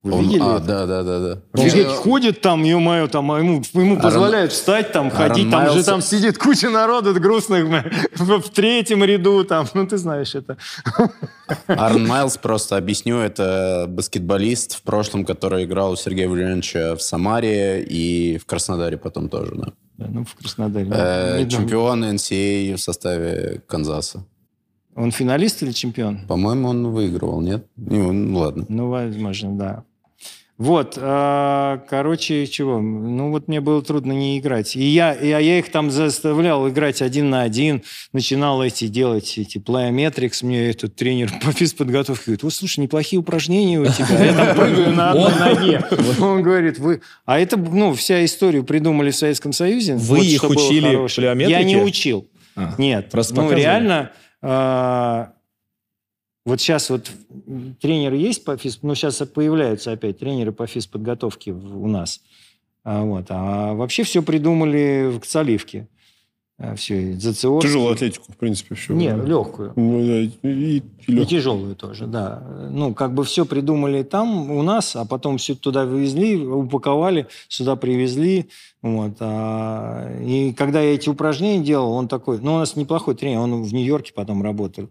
Вы 0.04 0.12
Он- 0.12 0.24
видели 0.24 0.42
а, 0.42 0.56
это? 0.58 0.66
да, 0.66 0.86
да, 0.86 1.02
да, 1.02 1.18
да. 1.18 1.40
Он- 1.54 1.96
ходит 1.96 2.42
там, 2.42 2.62
ё-моё, 2.62 3.08
там, 3.08 3.32
а 3.32 3.38
ему, 3.38 3.62
ему 3.72 3.98
позволяют 3.98 4.52
встать 4.52 4.92
там, 4.92 5.06
Аарон 5.06 5.28
ходить, 5.30 5.50
там 5.50 5.64
Майлз- 5.66 5.72
же 5.72 5.84
там 5.84 6.02
сидит 6.02 6.36
куча 6.36 6.68
народу 6.68 7.14
грустных, 7.14 7.64
в, 8.16 8.50
третьем 8.50 9.02
ряду, 9.02 9.44
там, 9.44 9.66
ну 9.72 9.86
ты 9.86 9.96
знаешь 9.96 10.34
это. 10.34 10.58
Аарон 11.66 12.06
Майлз, 12.06 12.36
просто 12.36 12.76
объясню, 12.76 13.16
это 13.16 13.86
баскетболист 13.88 14.76
в 14.76 14.82
прошлом, 14.82 15.24
который 15.24 15.64
играл 15.64 15.92
у 15.92 15.96
Сергея 15.96 16.28
Валерьяновича 16.28 16.96
в 16.96 17.00
Самаре 17.02 17.82
и 17.82 18.36
в 18.36 18.44
Краснодаре 18.44 18.98
потом 18.98 19.30
тоже, 19.30 19.52
да. 19.54 19.72
Да, 19.96 20.06
Ну, 20.10 20.24
в 20.26 20.34
Краснодаре. 20.34 20.86
Э. 20.92 21.48
Чемпион 21.48 22.04
NCAA 22.04 22.74
в 22.76 22.80
составе 22.80 23.62
Канзаса. 23.66 24.26
Он 24.96 25.10
финалист 25.10 25.62
или 25.62 25.72
чемпион? 25.72 26.26
По-моему, 26.28 26.68
он 26.68 26.88
выигрывал, 26.92 27.40
нет? 27.40 27.66
Ну, 27.76 28.38
ладно. 28.38 28.64
Ну, 28.68 28.88
возможно, 28.90 29.56
да. 29.56 29.84
Вот, 30.56 30.96
а, 31.00 31.82
короче, 31.88 32.46
чего? 32.46 32.80
Ну, 32.80 33.32
вот 33.32 33.48
мне 33.48 33.60
было 33.60 33.82
трудно 33.82 34.12
не 34.12 34.38
играть. 34.38 34.76
И 34.76 34.84
я, 34.84 35.12
я, 35.12 35.40
я 35.40 35.58
их 35.58 35.72
там 35.72 35.90
заставлял 35.90 36.68
играть 36.68 37.02
один 37.02 37.28
на 37.28 37.42
один, 37.42 37.82
начинал 38.12 38.62
эти 38.62 38.86
делать, 38.86 39.36
эти 39.36 39.58
plyometrics. 39.58 40.46
Мне 40.46 40.70
этот 40.70 40.94
тренер 40.94 41.32
по 41.44 41.50
физподготовке 41.50 42.26
говорит, 42.26 42.44
вот, 42.44 42.54
слушай, 42.54 42.78
неплохие 42.78 43.18
упражнения 43.18 43.80
у 43.80 43.86
тебя. 43.86 44.24
Я 44.24 44.32
там 44.32 44.56
прыгаю 44.56 44.92
на 44.92 45.10
одной 45.10 45.34
ноге. 45.34 45.84
Он 46.20 46.40
говорит, 46.42 46.78
вы... 46.78 47.00
А 47.24 47.40
это, 47.40 47.56
ну, 47.56 47.92
вся 47.94 48.24
историю 48.24 48.62
придумали 48.62 49.10
в 49.10 49.16
Советском 49.16 49.52
Союзе. 49.52 49.96
Вы 49.96 50.18
Вот 50.18 50.24
их 50.24 50.44
учили 50.44 50.86
хорошее. 50.86 51.26
Я 51.26 51.34
плеометрике? 51.34 51.64
не 51.64 51.82
учил. 51.82 52.28
А, 52.54 52.74
Нет. 52.78 53.10
просто 53.10 53.34
ну, 53.34 53.42
показывали. 53.42 53.60
реально, 53.60 54.12
а, 54.40 55.32
вот 56.44 56.60
сейчас 56.60 56.90
вот 56.90 57.10
тренеры 57.80 58.16
есть 58.16 58.44
по 58.44 58.56
физ... 58.56 58.80
Ну, 58.82 58.94
сейчас 58.94 59.16
появляются 59.34 59.92
опять 59.92 60.18
тренеры 60.18 60.52
по 60.52 60.66
физподготовке 60.66 61.52
у 61.52 61.86
нас. 61.88 62.20
А, 62.84 63.02
вот. 63.02 63.26
а 63.30 63.72
вообще 63.74 64.02
все 64.02 64.22
придумали 64.22 65.10
в 65.18 65.24
Цаливке. 65.26 65.88
Все, 66.76 67.14
ЗЦО. 67.18 67.58
Тяжелую 67.60 67.94
атлетику, 67.94 68.30
в 68.30 68.36
принципе, 68.36 68.76
все. 68.76 68.94
Нет, 68.94 69.26
легкую. 69.26 69.72
Ну, 69.74 70.06
да, 70.06 70.20
и, 70.20 70.30
и 70.42 70.76
И 70.76 70.82
легкую. 71.08 71.26
тяжелую 71.26 71.74
тоже, 71.74 72.06
да. 72.06 72.46
Ну, 72.70 72.94
как 72.94 73.12
бы 73.12 73.24
все 73.24 73.44
придумали 73.44 74.04
там 74.04 74.52
у 74.52 74.62
нас, 74.62 74.94
а 74.94 75.04
потом 75.04 75.38
все 75.38 75.56
туда 75.56 75.84
вывезли, 75.84 76.36
упаковали, 76.36 77.26
сюда 77.48 77.74
привезли. 77.74 78.50
Вот. 78.82 79.16
а, 79.18 80.16
и 80.20 80.52
когда 80.52 80.80
я 80.80 80.94
эти 80.94 81.08
упражнения 81.08 81.64
делал, 81.64 81.92
он 81.92 82.06
такой... 82.06 82.38
Ну, 82.38 82.54
у 82.54 82.58
нас 82.58 82.76
неплохой 82.76 83.16
тренер, 83.16 83.40
он 83.40 83.64
в 83.64 83.74
Нью-Йорке 83.74 84.12
потом 84.14 84.40
работал, 84.40 84.90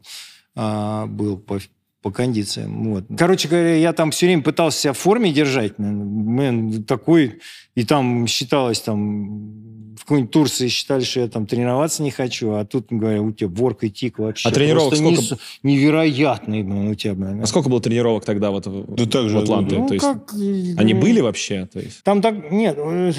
а, 0.55 1.05
был 1.07 1.37
по, 1.37 1.59
по 2.01 2.11
кондициям. 2.11 2.91
Вот. 2.91 3.05
Короче 3.17 3.47
говоря, 3.47 3.75
я 3.75 3.93
там 3.93 4.11
все 4.11 4.25
время 4.27 4.43
пытался 4.43 4.79
себя 4.79 4.93
в 4.93 4.97
форме 4.97 5.31
держать. 5.31 5.79
Мэн, 5.79 6.83
такой... 6.83 7.39
И 7.75 7.85
там 7.85 8.27
считалось 8.27 8.81
там... 8.81 9.61
В 9.95 10.05
какой-нибудь 10.05 10.31
Турции 10.31 10.67
считали, 10.67 11.03
что 11.03 11.21
я 11.21 11.27
там 11.27 11.45
тренироваться 11.45 12.03
не 12.03 12.11
хочу, 12.11 12.51
а 12.53 12.65
тут, 12.65 12.87
говорят, 12.89 13.21
у 13.21 13.31
тебя 13.31 13.47
ворк 13.49 13.83
и 13.85 13.89
тик 13.89 14.19
вообще. 14.19 14.49
А 14.49 14.51
тренировок 14.51 14.89
просто 14.89 15.05
сколько? 15.05 15.21
нес- 15.21 15.39
невероятный, 15.61 16.63
блин, 16.63 16.87
у 16.89 16.95
тебя, 16.95 17.13
блин. 17.13 17.41
А 17.41 17.45
сколько 17.45 17.69
было 17.69 17.79
тренировок 17.79 18.25
тогда 18.25 18.51
вот 18.51 18.65
в, 18.67 18.95
Да 18.95 19.05
так 19.05 19.29
же, 19.29 19.37
в 19.37 19.43
Атланте? 19.43 19.77
Ну, 19.77 19.87
То 19.87 19.93
есть 19.93 20.05
как, 20.05 20.33
они 20.33 20.93
ну, 20.93 20.99
были 20.99 21.21
вообще? 21.21 21.67
То 21.71 21.79
есть... 21.79 22.03
Там 22.03 22.21
так... 22.21 22.51
Нет. 22.51 22.75
э, 22.77 23.13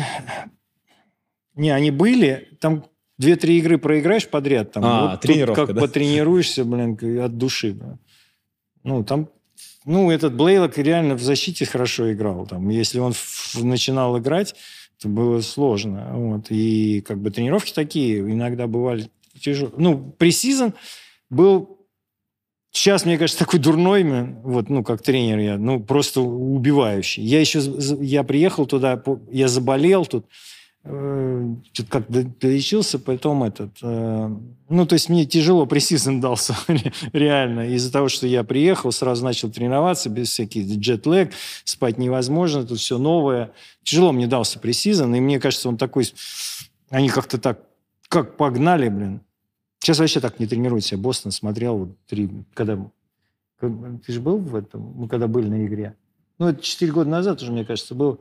Не, 1.55 1.70
они 1.70 1.90
были. 1.90 2.48
Там 2.61 2.85
две-три 3.19 3.59
игры 3.59 3.78
проиграешь 3.78 4.28
подряд. 4.28 4.73
Там, 4.73 4.85
А, 4.85 5.03
вот 5.03 5.12
тут 5.12 5.20
тренировка, 5.23 5.66
как 5.66 5.74
да? 5.74 5.81
потренируешься, 5.81 6.65
блин, 6.65 6.99
от 7.20 7.36
души. 7.39 7.73
блин. 7.73 7.99
Ну, 8.82 9.05
там... 9.05 9.28
Ну, 9.85 10.11
этот 10.11 10.35
Блейлок 10.35 10.78
реально 10.78 11.15
в 11.15 11.23
защите 11.23 11.66
хорошо 11.66 12.12
играл. 12.12 12.47
Там, 12.47 12.70
если 12.70 13.01
он 13.01 13.12
начинал 13.55 14.19
играть, 14.19 14.55
то 15.01 15.09
было 15.09 15.41
сложно. 15.43 16.11
Вот. 16.15 16.47
И 16.49 17.03
как 17.03 17.19
бы 17.19 17.31
тренировки 17.31 17.73
такие 17.73 18.20
иногда 18.20 18.66
бывали 18.66 19.11
тяжелые. 19.39 19.74
Ну, 19.77 20.15
пресизон 20.19 20.73
был 21.28 21.74
Сейчас, 22.77 23.05
мне 23.05 23.16
кажется, 23.16 23.39
такой 23.39 23.61
дурной, 23.61 24.03
вот, 24.43 24.69
ну, 24.69 24.82
как 24.82 25.01
тренер 25.01 25.39
я, 25.39 25.57
ну, 25.59 25.78
просто 25.78 26.20
убивающий. 26.20 27.23
Я 27.23 27.39
еще, 27.39 27.61
я 28.01 28.24
приехал 28.24 28.66
туда, 28.66 29.01
я 29.31 29.47
заболел 29.47 30.05
тут, 30.05 30.27
э, 30.85 31.55
чё-то 31.73 31.90
как 31.90 32.11
до- 32.11 32.24
долечился, 32.24 32.98
потом 32.98 33.43
этот, 33.44 33.70
э, 33.82 34.31
ну, 34.69 34.86
то 34.86 34.93
есть 34.94 35.09
мне 35.09 35.24
тяжело 35.24 35.66
пресизон 35.66 36.20
дался, 36.20 36.55
реально, 37.12 37.69
из-за 37.74 37.90
того, 37.93 38.09
что 38.09 38.27
я 38.27 38.44
приехал, 38.44 38.93
сразу 38.93 39.24
начал 39.24 39.51
тренироваться, 39.51 40.11
без 40.11 40.28
всяких 40.28 40.66
джетлэг, 40.78 41.32
спать 41.65 41.98
невозможно, 41.98 42.65
тут 42.66 42.78
все 42.78 42.98
новое. 42.98 43.52
Тяжело 43.82 44.12
мне 44.12 44.27
дался 44.27 44.59
пресизон, 44.59 45.15
и 45.15 45.20
мне 45.20 45.40
кажется, 45.40 45.69
он 45.69 45.77
такой, 45.77 46.06
они 46.90 47.09
как-то 47.09 47.39
так, 47.39 47.61
как 48.09 48.36
погнали, 48.36 48.89
блин. 48.89 49.20
Сейчас 49.81 49.98
вообще 49.98 50.20
так 50.20 50.39
не 50.40 50.47
тренируется. 50.47 50.94
Я 50.94 51.01
Бостон 51.01 51.31
смотрел, 51.32 51.77
вот 51.77 51.89
три, 52.06 52.31
когда... 52.55 52.78
Ты 53.61 54.12
же 54.12 54.20
был 54.20 54.39
в 54.39 54.55
этом? 54.56 54.93
Мы 54.97 55.09
когда 55.09 55.27
были 55.27 55.48
на 55.48 55.65
игре. 55.66 55.94
Ну, 56.39 56.48
это 56.48 56.61
4 56.62 56.90
года 56.93 57.09
назад 57.11 57.40
уже, 57.43 57.52
мне 57.52 57.65
кажется, 57.65 57.94
был. 57.94 58.20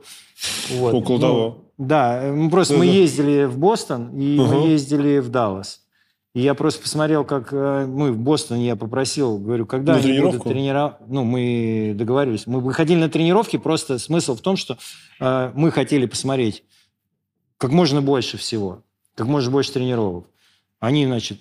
Вот. 0.72 0.94
Около 0.94 1.16
Ну, 1.16 1.20
того. 1.20 1.63
Да, 1.78 2.22
э, 2.22 2.32
мы 2.32 2.50
просто 2.50 2.76
мы 2.76 2.86
ездили 2.86 3.44
в 3.44 3.58
Бостон, 3.58 4.18
и 4.18 4.38
Ага. 4.38 4.54
мы 4.54 4.66
ездили 4.68 5.18
в 5.18 5.28
Даллас. 5.28 5.80
И 6.34 6.40
я 6.40 6.54
просто 6.54 6.82
посмотрел, 6.82 7.24
как 7.24 7.52
э, 7.52 7.86
мы 7.86 8.10
в 8.10 8.18
Бостоне, 8.18 8.66
я 8.66 8.76
попросил, 8.76 9.38
говорю, 9.38 9.66
когда 9.66 9.92
На 9.92 9.98
они 10.00 10.20
будут 10.20 10.42
тренировать. 10.42 10.96
Ну, 11.06 11.22
мы 11.22 11.92
договорились. 11.94 12.46
Мы 12.48 12.60
выходили 12.60 12.98
на 12.98 13.08
тренировки, 13.08 13.56
просто 13.56 14.00
смысл 14.00 14.34
в 14.34 14.40
том, 14.40 14.56
что 14.56 14.76
э, 15.20 15.52
мы 15.54 15.70
хотели 15.70 16.06
посмотреть 16.06 16.64
как 17.56 17.70
можно 17.70 18.02
больше 18.02 18.36
всего, 18.36 18.82
как 19.14 19.28
можно 19.28 19.52
больше 19.52 19.72
тренировок. 19.72 20.26
Они, 20.80 21.06
значит, 21.06 21.38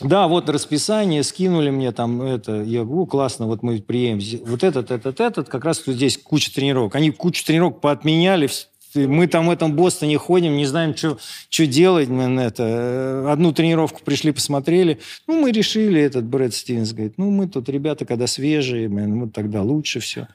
да, 0.00 0.26
вот 0.26 0.48
расписание, 0.48 1.22
скинули 1.22 1.70
мне 1.70 1.92
там 1.92 2.20
это. 2.20 2.62
Я 2.62 2.84
говорю, 2.84 3.02
«О, 3.02 3.06
классно, 3.06 3.46
вот 3.46 3.62
мы 3.62 3.80
приедем. 3.80 4.44
Вот 4.46 4.64
этот, 4.64 4.90
этот, 4.90 5.20
этот, 5.20 5.48
как 5.48 5.64
раз 5.64 5.78
тут 5.78 5.94
здесь 5.94 6.18
куча 6.18 6.52
тренировок. 6.52 6.94
Они 6.96 7.10
кучу 7.10 7.44
тренировок 7.44 7.80
поотменяли. 7.80 8.48
Мы 8.94 9.26
там 9.26 9.46
в 9.46 9.50
этом 9.50 9.74
Бостоне 9.74 10.18
ходим, 10.18 10.56
не 10.56 10.66
знаем, 10.66 10.96
что 10.96 11.66
делать. 11.66 12.08
блин, 12.08 12.38
это. 12.38 12.62
Э, 12.62 13.32
Одну 13.32 13.52
тренировку 13.52 14.00
пришли, 14.04 14.32
посмотрели. 14.32 14.98
Ну, 15.26 15.40
мы 15.40 15.52
решили, 15.52 16.00
этот 16.00 16.24
Брэд 16.24 16.54
Стивенс 16.54 16.92
говорит, 16.92 17.14
ну, 17.18 17.30
мы 17.30 17.48
тут 17.48 17.68
ребята, 17.68 18.04
когда 18.04 18.26
свежие, 18.26 18.88
блин, 18.88 19.20
вот 19.20 19.32
тогда 19.32 19.62
лучше 19.62 20.00
все. 20.00 20.28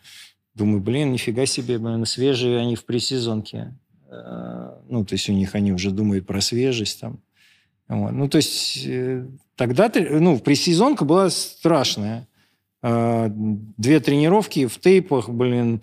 Думаю, 0.56 0.82
блин, 0.82 1.12
нифига 1.12 1.46
себе, 1.46 1.80
блин, 1.80 2.06
свежие 2.06 2.60
они 2.60 2.76
в 2.76 2.86
пресезонке. 2.86 3.74
Э, 4.10 4.74
Ну, 4.90 5.04
то 5.06 5.14
есть 5.14 5.30
у 5.30 5.34
них 5.34 5.56
они 5.56 5.72
уже 5.74 5.92
думают 5.92 6.28
про 6.28 6.42
свежесть 6.42 7.00
там. 7.02 7.20
Вот. 7.88 8.12
Ну, 8.12 8.30
то 8.30 8.38
есть 8.38 8.84
э, 8.86 9.26
тогда, 9.56 9.92
ну, 9.96 10.40
пресезонка 10.40 11.06
была 11.06 11.30
страшная. 11.30 12.28
Две 12.82 14.02
тренировки 14.02 14.68
в 14.68 14.78
тейпах, 14.78 15.30
блин, 15.30 15.82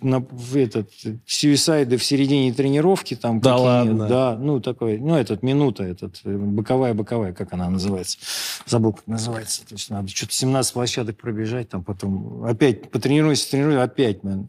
на, 0.00 0.20
в 0.20 0.56
этот, 0.56 0.90
сьюсайды 1.24 1.96
в 1.96 2.04
середине 2.04 2.52
тренировки. 2.52 3.14
Там 3.14 3.40
Да 3.40 3.56
ладно? 3.56 4.08
Да, 4.08 4.36
ну, 4.36 4.60
такой, 4.60 4.98
ну, 4.98 5.14
этот, 5.14 5.42
минута, 5.42 5.84
этот, 5.84 6.20
э, 6.24 6.36
боковая-боковая, 6.36 7.32
как 7.32 7.52
она 7.52 7.70
называется. 7.70 8.18
Забыл, 8.66 8.94
как 8.94 9.06
называется. 9.06 9.66
То 9.66 9.74
есть 9.74 9.88
надо 9.90 10.08
что-то 10.08 10.32
17 10.32 10.72
площадок 10.72 11.16
пробежать, 11.16 11.68
там 11.68 11.84
потом 11.84 12.44
опять 12.44 12.90
потренируйся, 12.90 13.50
тренируйся, 13.50 13.82
опять, 13.84 14.20
man, 14.22 14.46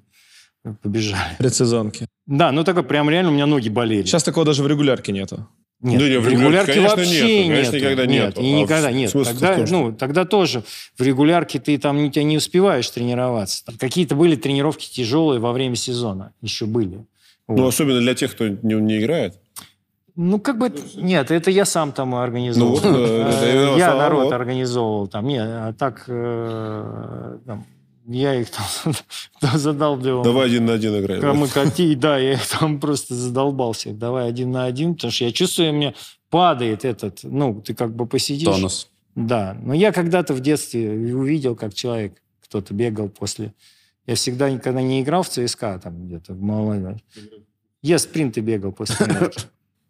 побежали. 0.81 1.35
Предсезонки. 1.37 2.07
Да, 2.25 2.51
ну, 2.51 2.63
такой 2.63 2.83
прям 2.83 3.09
реально 3.09 3.31
у 3.31 3.33
меня 3.33 3.45
ноги 3.45 3.69
болели. 3.69 4.05
Сейчас 4.05 4.23
такого 4.23 4.45
даже 4.45 4.63
в 4.63 4.67
регулярке 4.67 5.11
нету. 5.11 5.47
Нет, 5.83 6.01
не, 6.01 6.17
в 6.17 6.27
регулярке, 6.29 6.73
конечно, 6.73 6.95
вообще 6.95 7.47
нету, 7.47 7.49
конечно, 7.49 7.75
никогда 7.75 8.05
нет. 8.05 8.25
нету. 8.25 8.41
И 8.41 8.53
А 8.53 8.59
никогда 8.61 8.91
нет. 8.91 9.11
Тогда, 9.11 9.65
что- 9.65 9.73
ну, 9.73 9.91
тогда 9.93 10.25
тоже 10.25 10.63
в 10.97 11.01
регулярке 11.03 11.59
ты 11.59 11.77
там 11.77 11.97
не, 12.01 12.23
не 12.23 12.37
успеваешь 12.37 12.89
тренироваться. 12.89 13.63
Какие-то 13.77 14.15
были 14.15 14.35
тренировки 14.37 14.89
тяжелые 14.89 15.39
во 15.41 15.51
время 15.51 15.75
сезона. 15.75 16.33
Еще 16.41 16.65
были. 16.65 17.05
Вот. 17.47 17.57
Ну, 17.57 17.67
особенно 17.67 17.99
для 17.99 18.15
тех, 18.15 18.31
кто 18.31 18.47
не, 18.47 18.75
не 18.75 18.99
играет. 18.99 19.35
Ну, 20.15 20.39
как 20.39 20.57
бы... 20.57 20.71
Нет, 20.95 21.31
это 21.31 21.51
я 21.51 21.65
сам 21.65 21.91
там 21.91 22.15
организовал. 22.15 22.79
Ну, 22.83 23.77
Я 23.77 23.95
народ 23.95 24.31
организовывал 24.31 25.07
там. 25.07 25.27
Не, 25.27 25.39
а 25.41 25.73
так... 25.73 26.05
э, 26.07 27.37
там, 27.45 27.65
Я 28.05 28.35
их 28.35 28.49
там 28.49 28.93
задалбливал. 29.53 30.23
Давай 30.23 30.47
один 30.47 30.65
на 30.65 30.73
один 30.73 30.99
играем. 30.99 31.21
Кому 31.21 31.47
какие, 31.47 31.95
да, 31.95 32.17
я 32.17 32.33
их 32.33 32.47
там 32.47 32.79
просто 32.79 33.15
задолбал 33.15 33.73
всех. 33.73 33.97
Давай 33.97 34.27
один 34.27 34.51
на 34.51 34.65
один, 34.65 34.95
потому 34.95 35.11
что 35.11 35.25
я 35.25 35.31
чувствую, 35.31 35.71
у 35.71 35.73
меня 35.73 35.93
падает 36.29 36.83
этот, 36.83 37.19
ну, 37.23 37.61
ты 37.61 37.73
как 37.73 37.95
бы 37.95 38.05
посидишь. 38.05 38.45
Тонус. 38.47 38.89
Да, 39.15 39.55
но 39.61 39.73
я 39.73 39.91
когда-то 39.91 40.33
в 40.33 40.39
детстве 40.39 40.91
увидел, 40.91 41.55
как 41.55 41.73
человек, 41.73 42.21
кто-то 42.43 42.73
бегал 42.73 43.09
после... 43.09 43.53
Я 44.05 44.15
всегда 44.15 44.49
никогда 44.49 44.81
не 44.81 45.01
играл 45.01 45.23
в 45.23 45.29
ЦСКА 45.29 45.79
там 45.81 46.07
где-то 46.07 46.33
в 46.33 46.41
молодой. 46.41 47.01
Я 47.81 47.99
спринты 47.99 48.41
бегал 48.41 48.73
после 48.73 49.05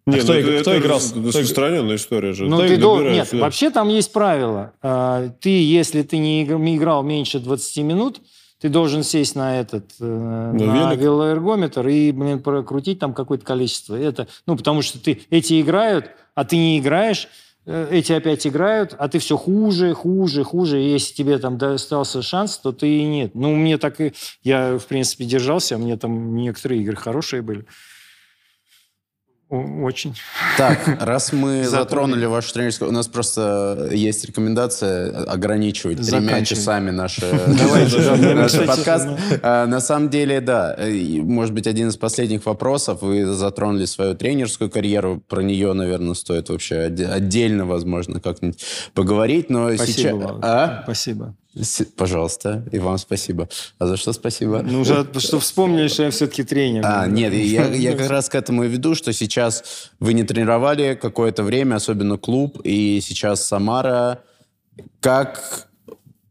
тренировки. 0.06 0.08
Не, 0.08 0.20
кто 0.24 0.34
ну, 0.34 0.40
иг- 0.40 0.46
это- 0.48 0.62
кто 0.62 0.72
это 0.72 0.80
играл? 0.82 0.98
рас- 0.98 1.12
Кто- 1.12 1.28
Распространенная 1.28 1.96
история 1.96 2.34
же. 2.34 2.46
Ну, 2.46 2.58
ты 2.60 2.78
дол- 2.78 3.02
Нет, 3.02 3.30
да. 3.32 3.38
вообще 3.40 3.70
там 3.70 3.90
есть 3.90 4.12
правило. 4.14 4.74
А, 4.82 5.30
Ты, 5.40 5.50
если 5.50 6.02
ты 6.04 6.18
не 6.18 6.44
иг- 6.44 6.58
не 6.60 6.78
играл 6.78 7.04
меньше 7.04 7.40
20 7.40 7.84
минут, 7.84 8.20
ты 8.60 8.70
должен 8.70 9.04
сесть 9.04 9.36
на 9.36 9.60
этот 9.60 9.92
э, 10.00 10.06
на 10.06 10.88
велик? 10.92 11.00
велоэргометр 11.02 11.86
и, 11.88 12.12
блин, 12.12 12.40
прокрутить 12.42 13.00
там 13.00 13.14
какое-то 13.14 13.46
количество. 13.46 13.96
Это, 13.96 14.28
ну, 14.48 14.56
потому 14.56 14.82
что 14.82 15.00
ты 15.00 15.22
эти 15.30 15.60
играют, 15.60 16.12
а 16.34 16.46
ты 16.46 16.56
не 16.56 16.80
играешь, 16.80 17.28
э, 17.66 17.88
эти 17.92 18.14
опять 18.14 18.48
играют, 18.48 18.96
а 18.98 19.10
ты 19.10 19.20
все 19.20 19.36
хуже, 19.38 19.94
хуже, 19.94 20.46
хуже. 20.46 20.82
И 20.82 20.92
если 20.94 21.14
тебе 21.14 21.40
там 21.40 21.58
достался 21.58 22.22
шанс, 22.22 22.58
то 22.58 22.72
ты 22.72 22.88
и 23.00 23.04
нет. 23.04 23.36
Ну, 23.36 23.54
мне 23.54 23.78
так 23.78 24.00
и... 24.00 24.14
Я, 24.44 24.78
в 24.78 24.86
принципе, 24.86 25.26
держался, 25.26 25.76
а 25.76 25.78
мне 25.78 25.98
там 25.98 26.34
некоторые 26.36 26.82
игры 26.84 26.96
хорошие 26.96 27.42
были. 27.42 27.66
Очень. 29.54 30.16
Так, 30.58 30.80
раз 31.02 31.32
мы 31.32 31.64
Затронули. 31.68 32.26
вашу 32.26 32.54
тренерскую... 32.54 32.90
У 32.90 32.94
нас 32.94 33.08
просто 33.08 33.90
есть 33.92 34.26
рекомендация 34.26 35.24
ограничивать 35.26 36.02
тремя 36.08 36.44
часами 36.44 36.90
наш 36.92 37.18
подкаст. 37.18 39.06
ну. 39.08 39.18
А, 39.44 39.68
На 39.68 39.80
самом 39.80 40.10
деле, 40.10 40.42
да. 40.42 40.74
э, 40.78 40.92
Может 41.22 41.54
быть, 41.54 41.68
один 41.68 41.90
из 41.90 41.98
последних 41.98 42.46
вопросов. 42.48 43.02
Вы 43.02 43.26
затронули 43.26 43.86
свою 43.86 44.16
тренерскую 44.16 44.72
карьеру. 44.72 45.22
Про 45.28 45.42
нее, 45.44 45.74
наверное, 45.74 46.16
стоит 46.16 46.50
вообще 46.50 46.88
отде- 46.88 47.08
отдельно, 47.08 47.66
возможно, 47.66 48.20
как-нибудь 48.20 48.64
поговорить. 48.96 49.50
Но 49.52 49.74
Спасибо 49.76 49.92
сейчас... 49.98 50.16
А? 50.42 50.82
Спасибо. 50.84 51.36
Пожалуйста. 51.96 52.66
И 52.72 52.80
вам 52.80 52.98
спасибо. 52.98 53.48
А 53.78 53.86
за 53.88 53.98
что 53.98 54.14
спасибо? 54.14 54.62
Ну, 54.64 54.84
за- 54.84 55.08
что 55.20 55.40
вспомнили, 55.40 55.88
что 55.88 56.04
я 56.04 56.10
все-таки 56.10 56.44
тренер. 56.44 56.84
А, 56.86 57.06
нет, 57.08 57.34
я, 57.34 57.68
я 57.68 57.96
как 57.96 58.10
раз 58.10 58.30
к 58.30 58.36
этому 58.36 58.64
и 58.64 58.68
веду, 58.68 58.96
что 58.96 59.14
сейчас 59.14 59.92
вы 60.00 60.14
не 60.14 60.24
тренировали 60.24 60.98
какое-то 61.00 61.44
время, 61.44 61.76
особенно 61.76 62.18
клуб, 62.18 62.60
и 62.64 63.00
сейчас 63.02 63.46
Самара. 63.46 64.24
Как 65.00 65.68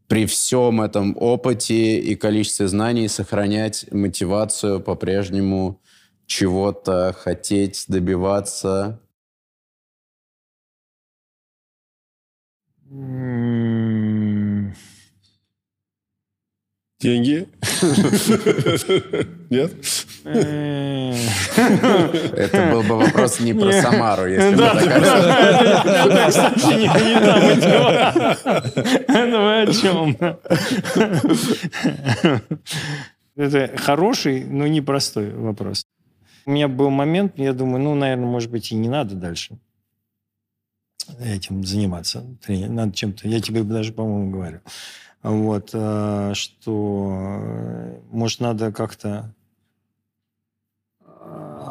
при 0.07 0.25
всем 0.25 0.81
этом 0.81 1.15
опыте 1.17 1.99
и 1.99 2.15
количестве 2.15 2.67
знаний 2.67 3.07
сохранять 3.07 3.85
мотивацию 3.91 4.81
по-прежнему 4.81 5.79
чего-то 6.25 7.15
хотеть, 7.17 7.85
добиваться? 7.87 8.99
М, 12.91 14.22
Деньги? 17.03 17.47
Нет? 19.49 19.73
Это 22.37 22.69
был 22.71 22.83
бы 22.83 22.95
вопрос 22.97 23.41
не 23.41 23.53
про 23.53 23.73
Самару, 23.73 24.25
если 24.25 24.51
бы 24.51 24.57
да, 24.57 26.29
кстати, 26.29 26.65
не 26.75 26.87
не 26.87 27.19
там 27.19 27.39
идет. 27.51 27.75
Вы 29.09 29.63
о 29.63 29.67
чем? 29.73 30.15
Это 33.35 33.77
хороший, 33.77 34.45
но 34.45 34.67
непростой 34.67 35.31
вопрос. 35.33 35.85
У 36.45 36.51
меня 36.51 36.69
был 36.69 36.89
момент, 36.89 37.33
я 37.35 37.51
думаю, 37.51 37.83
ну, 37.83 37.95
наверное, 37.95 38.27
может 38.27 38.49
быть, 38.49 38.71
и 38.71 38.75
не 38.75 38.87
надо 38.87 39.15
дальше 39.15 39.57
этим 41.21 41.65
заниматься. 41.65 42.23
Надо 42.47 42.95
чем-то. 42.95 43.27
Я 43.27 43.41
тебе 43.41 43.63
даже, 43.63 43.91
по-моему, 43.91 44.31
говорю. 44.31 44.61
Вот, 45.23 45.69
э, 45.71 46.31
что, 46.33 47.39
э, 47.41 47.99
может, 48.11 48.41
надо 48.41 48.73
как-то 48.73 49.33
э, 50.99 51.61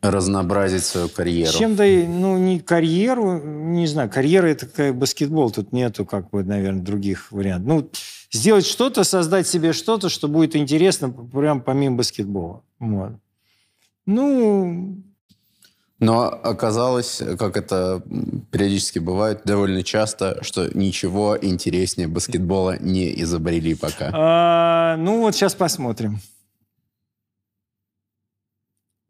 разнообразить 0.00 0.84
свою 0.84 1.10
карьеру. 1.10 1.52
чем-то, 1.52 1.82
ну, 1.84 2.38
не 2.38 2.58
карьеру, 2.60 3.38
не 3.42 3.86
знаю, 3.86 4.08
карьера 4.08 4.46
это 4.46 4.66
как 4.66 4.96
баскетбол, 4.96 5.50
тут 5.50 5.72
нету, 5.72 6.06
как 6.06 6.30
бы, 6.30 6.42
наверное, 6.42 6.80
других 6.80 7.30
вариантов. 7.32 7.68
Ну, 7.68 7.90
сделать 8.32 8.64
что-то, 8.64 9.04
создать 9.04 9.46
себе 9.46 9.74
что-то, 9.74 10.08
что 10.08 10.26
будет 10.26 10.56
интересно 10.56 11.10
прям 11.10 11.60
помимо 11.60 11.96
баскетбола. 11.96 12.62
Вот. 12.78 13.12
Ну, 14.06 15.02
Но 16.00 16.28
оказалось, 16.28 17.20
как 17.38 17.56
это 17.56 18.02
периодически 18.52 19.00
бывает, 19.00 19.42
довольно 19.44 19.82
часто, 19.82 20.38
что 20.44 20.68
ничего 20.72 21.36
интереснее 21.40 22.06
баскетбола 22.06 22.78
не 22.78 23.20
изобрели 23.22 23.74
пока. 23.74 24.10
а, 24.14 24.96
ну 24.96 25.20
вот 25.20 25.34
сейчас 25.34 25.54
посмотрим. 25.54 26.20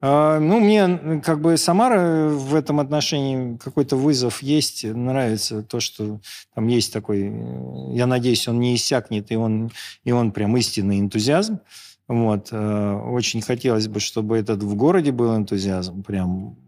А, 0.01 0.39
ну, 0.39 0.60
мне 0.60 1.20
как 1.23 1.40
бы 1.40 1.56
Самара 1.59 2.28
в 2.28 2.55
этом 2.55 2.81
отношении 2.81 3.59
какой-то 3.59 3.97
вызов 3.97 4.43
есть. 4.43 4.85
Нравится 4.85 5.62
то, 5.62 5.81
что 5.81 6.20
там 6.55 6.69
есть 6.69 6.93
такой... 6.93 7.24
э, 7.24 7.94
Я 7.94 8.06
надеюсь, 8.06 8.47
он 8.48 8.60
не 8.60 8.77
иссякнет, 8.77 9.31
и 9.32 9.36
он, 9.36 9.73
и 10.05 10.12
он 10.12 10.31
прям 10.31 10.56
истинный 10.56 11.01
энтузиазм. 11.01 11.59
Вот. 12.06 12.48
э, 12.52 12.93
Очень 13.10 13.43
хотелось 13.43 13.89
бы, 13.89 13.98
чтобы 13.98 14.39
этот 14.39 14.62
в 14.62 14.74
городе 14.77 15.10
был 15.10 15.36
энтузиазм. 15.36 16.05
Прям 16.05 16.56
Э, 16.56 16.68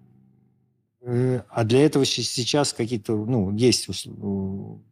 А 1.05 1.65
для 1.65 1.85
этого 1.87 2.05
сейчас 2.05 2.73
какие-то, 2.73 3.17
ну, 3.17 3.51
есть 3.57 3.89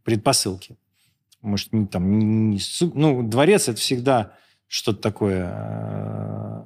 предпосылки. 0.05 0.77
Может, 1.43 1.73
не, 1.73 1.87
там, 1.87 2.51
не- 2.51 2.61
ну, 2.95 3.23
дворец 3.23 3.69
это 3.69 3.79
всегда 3.79 4.33
что-то 4.67 5.01
такое. 5.01 5.53
э, 5.55 6.65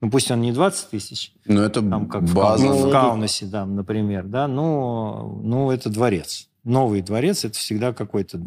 Ну, 0.00 0.10
пусть 0.10 0.30
он 0.30 0.40
не 0.42 0.52
20 0.52 0.90
тысяч, 0.90 1.32
Но 1.46 1.62
это 1.62 1.80
там, 1.80 2.08
как 2.08 2.22
в, 2.22 2.34
база. 2.34 2.66
В 2.68 2.84
ну, 2.86 2.90
Каунасе, 2.90 3.46
да, 3.46 3.64
например, 3.64 4.24
да, 4.24 4.48
но, 4.48 5.40
но 5.42 5.72
это 5.72 5.88
дворец. 5.88 6.48
Новый 6.62 7.00
дворец 7.02 7.44
это 7.44 7.58
всегда 7.58 7.92
какой-то 7.92 8.38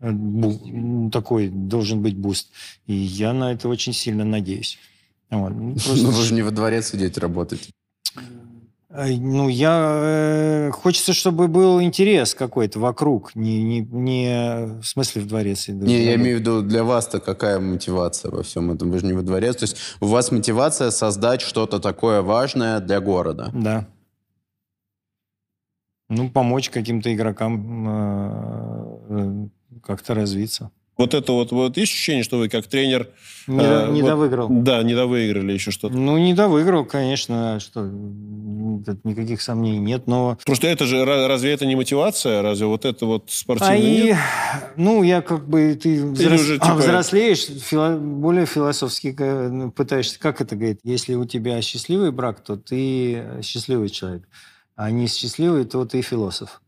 э, 0.00 0.10
бу- 0.10 0.60
ну, 0.66 1.10
такой 1.10 1.48
должен 1.48 2.02
быть 2.02 2.16
буст. 2.16 2.50
И 2.86 2.92
я 2.94 3.32
на 3.32 3.52
это 3.52 3.68
очень 3.68 3.92
сильно 3.94 4.24
надеюсь. 4.24 4.78
Вот. 5.30 5.50
Ну, 5.50 5.72
просто- 5.72 5.96
Ну, 6.02 6.10
вы 6.16 6.22
же 6.22 6.34
не 6.34 6.42
во 6.42 6.50
дворец 6.50 6.94
идете 6.94 7.20
работать. 7.20 7.70
Ну, 8.96 9.48
я... 9.48 9.90
э, 9.94 10.70
хочется, 10.72 11.12
чтобы 11.12 11.48
был 11.48 11.82
интерес 11.82 12.34
какой-то 12.34 12.80
вокруг. 12.80 13.34
Не, 13.34 13.62
не, 13.62 13.80
не 13.80 14.80
в 14.80 14.84
смысле 14.84 15.22
в 15.22 15.26
дворец. 15.26 15.68
иду. 15.68 15.84
Не, 15.84 16.02
я 16.02 16.14
имею 16.14 16.38
в 16.38 16.40
виду, 16.40 16.62
для 16.62 16.82
вас-то 16.82 17.20
какая 17.20 17.60
мотивация 17.60 18.30
во 18.30 18.42
всем 18.42 18.70
этом? 18.70 18.90
Вы 18.90 18.98
же 19.00 19.06
не 19.06 19.12
во 19.12 19.22
дворец. 19.22 19.56
То 19.56 19.64
есть 19.64 19.76
у 20.00 20.06
вас 20.06 20.32
мотивация 20.32 20.90
создать 20.90 21.42
что-то 21.42 21.78
такое 21.78 22.22
важное 22.22 22.80
для 22.80 23.00
города. 23.00 23.50
Да. 23.52 23.86
Ну, 26.08 26.30
помочь 26.30 26.70
каким-то 26.70 27.12
игрокам 27.12 27.88
э, 27.88 28.98
э, 29.10 29.80
как-то 29.82 30.14
развиться. 30.14 30.70
Вот 30.96 31.12
это 31.12 31.32
вот, 31.32 31.52
вот 31.52 31.76
есть 31.76 31.92
ощущение, 31.92 32.22
что 32.22 32.38
вы 32.38 32.48
как 32.48 32.66
тренер... 32.66 33.10
Не, 33.46 33.58
э, 33.60 33.86
до- 33.86 33.92
не 33.92 34.00
вот- 34.00 34.08
довыиграл. 34.08 34.48
Да, 34.48 34.82
не 34.82 34.94
довыиграли 34.94 35.52
еще 35.52 35.70
что-то. 35.70 35.94
Ну, 35.94 36.16
не 36.16 36.32
довыиграл, 36.32 36.86
конечно. 36.86 37.60
Что, 37.60 37.82
никаких 39.04 39.42
сомнений 39.42 39.78
нет. 39.78 40.06
Но 40.06 40.36
Просто 40.44 40.66
это 40.68 40.84
же, 40.86 40.96
ра- 41.04 41.26
разве 41.26 41.52
это 41.52 41.66
не 41.66 41.76
мотивация? 41.76 42.42
Разве 42.42 42.66
вот 42.66 42.84
это 42.84 43.06
вот 43.06 43.24
А 43.28 43.30
спортивное 43.32 43.76
и, 43.78 44.02
нет? 44.04 44.18
ну, 44.76 45.02
я 45.02 45.22
как 45.22 45.48
бы, 45.48 45.74
ты 45.80 46.02
взрос- 46.02 46.34
уже, 46.34 46.54
типа, 46.58 46.74
взрослеешь, 46.74 47.48
фило- 47.48 47.98
более 47.98 48.46
философски 48.46 49.14
э, 49.18 49.70
пытаешься, 49.74 50.18
как 50.18 50.40
это 50.40 50.56
говорит, 50.56 50.80
если 50.84 51.14
у 51.14 51.24
тебя 51.24 51.60
счастливый 51.62 52.10
брак, 52.12 52.40
то 52.44 52.56
ты 52.56 53.40
счастливый 53.42 53.88
человек, 53.88 54.28
а 54.76 54.90
не 54.90 55.06
счастливый, 55.06 55.64
то 55.64 55.84
ты 55.84 56.02
философ. 56.02 56.60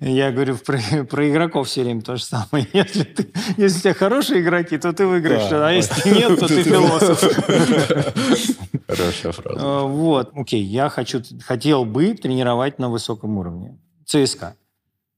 Я 0.00 0.32
говорю 0.32 0.56
про, 0.56 0.78
про 1.08 1.30
игроков 1.30 1.68
все 1.68 1.82
время 1.82 2.02
то 2.02 2.16
же 2.16 2.24
самое. 2.24 2.66
Если, 2.72 3.04
ты, 3.04 3.28
если 3.56 3.78
у 3.78 3.80
тебя 3.82 3.94
хорошие 3.94 4.40
игроки, 4.42 4.78
то 4.78 4.92
ты 4.92 5.06
выиграешь, 5.06 5.48
Да. 5.50 5.68
а 5.68 5.72
если 5.72 6.10
нет, 6.14 6.38
то 6.38 6.46
ты 6.48 6.62
философ. 6.62 7.20
Хорошая 8.86 9.32
фраза. 9.32 9.60
Э, 9.60 9.82
Вот, 9.86 10.30
окей, 10.34 10.62
я 10.62 10.88
хочу, 10.88 11.22
хотел 11.44 11.84
бы 11.84 12.14
тренировать 12.14 12.78
на 12.78 12.88
высоком 12.90 13.36
уровне. 13.38 13.78
ЦСКА. 14.06 14.54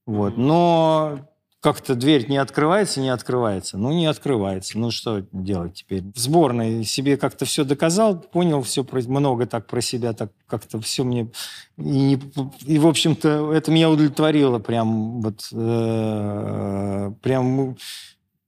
Вот, 0.06 0.36
но 0.36 1.18
как-то 1.66 1.97
дверь 1.97 2.28
не 2.28 2.36
открывается, 2.36 3.01
не 3.01 3.09
открывается. 3.09 3.76
Ну, 3.76 3.90
не 3.90 4.06
открывается. 4.06 4.78
Ну, 4.78 4.93
что 4.93 5.24
делать 5.32 5.74
теперь? 5.74 6.05
В 6.14 6.16
сборной 6.16 6.84
себе 6.84 7.16
как-то 7.16 7.44
все 7.44 7.64
доказал, 7.64 8.20
понял 8.20 8.62
все, 8.62 8.84
про- 8.84 9.02
много 9.02 9.47
так 9.47 9.66
про 9.66 9.80
себя, 9.80 10.12
так 10.12 10.30
как-то 10.47 10.80
все 10.80 11.02
мне... 11.02 11.32
И, 11.76 12.20
и, 12.66 12.78
в 12.78 12.86
общем-то, 12.86 13.52
это 13.52 13.72
меня 13.72 13.90
удовлетворило 13.90 14.60
прям 14.60 15.20
вот... 15.22 15.48
э, 15.51 17.12
прям, 17.20 17.76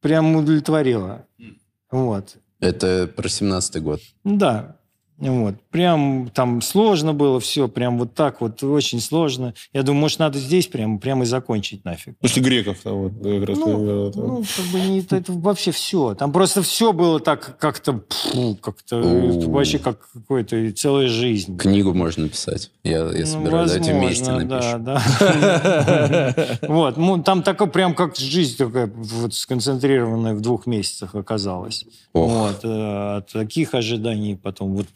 прям 0.01 0.36
удовлетворило. 0.36 1.27
Вот. 1.90 2.36
Это 2.61 3.11
про 3.16 3.27
17-й 3.27 3.81
год. 3.81 3.99
Да. 4.23 4.77
Вот. 5.19 5.57
Прям 5.73 6.31
там 6.32 6.62
сложно 6.62 7.12
было 7.12 7.40
все, 7.40 7.66
прям 7.66 7.99
вот 7.99 8.15
так 8.15 8.40
вот, 8.40 8.62
очень 8.62 9.01
сложно. 9.01 9.53
Я 9.73 9.82
думаю, 9.82 10.03
может, 10.03 10.20
надо 10.20 10.39
здесь 10.39 10.69
прям, 10.69 11.01
прям 11.01 11.24
и 11.24 11.27
закончить 11.27 11.85
нафиг. 11.85 12.16
После 12.19 12.40
греков 12.40 12.78
там 12.85 12.95
вот 12.95 13.12
как 13.20 13.49
раз, 13.49 13.59
Ну, 13.59 14.11
там. 14.12 14.27
ну, 14.27 14.45
как 14.57 14.65
бы 14.66 14.81
не, 14.81 15.01
это, 15.01 15.16
это 15.16 15.32
вообще 15.32 15.73
все. 15.73 16.15
Там 16.15 16.32
просто 16.32 16.62
все 16.62 16.93
было 16.93 17.19
так 17.19 17.59
как-то, 17.59 18.01
как-то 18.62 19.01
вообще 19.49 19.78
как 19.81 20.09
какой-то 20.12 20.70
целая 20.73 21.09
жизнь. 21.09 21.57
Книгу 21.59 21.93
можно 21.95 22.24
написать. 22.24 22.70
Я, 22.85 22.99
я 22.99 23.05
Ну, 23.07 23.27
собираю, 23.27 23.66
давайте 23.66 23.93
вместе 23.95 24.32
возможно, 24.32 24.55
напишем. 24.57 24.85
Да, 24.85 25.03
да. 26.35 26.59
Вот, 26.69 26.97
ну, 26.97 27.23
там 27.23 27.43
такой 27.43 27.66
прям 27.69 27.95
как 27.95 28.16
жизнь 28.16 28.57
такая 28.57 28.86
вот 28.95 29.35
сконцентрированная 29.35 30.35
в 30.35 30.40
двух 30.40 30.66
месяцах 30.66 31.15
оказалась. 31.16 31.85
Вот, 32.12 32.61
э, 32.62 33.16
от 33.19 33.32
таких 33.32 33.74
ожиданий 33.74 34.36
потом 34.36 34.74
вот 34.77 34.86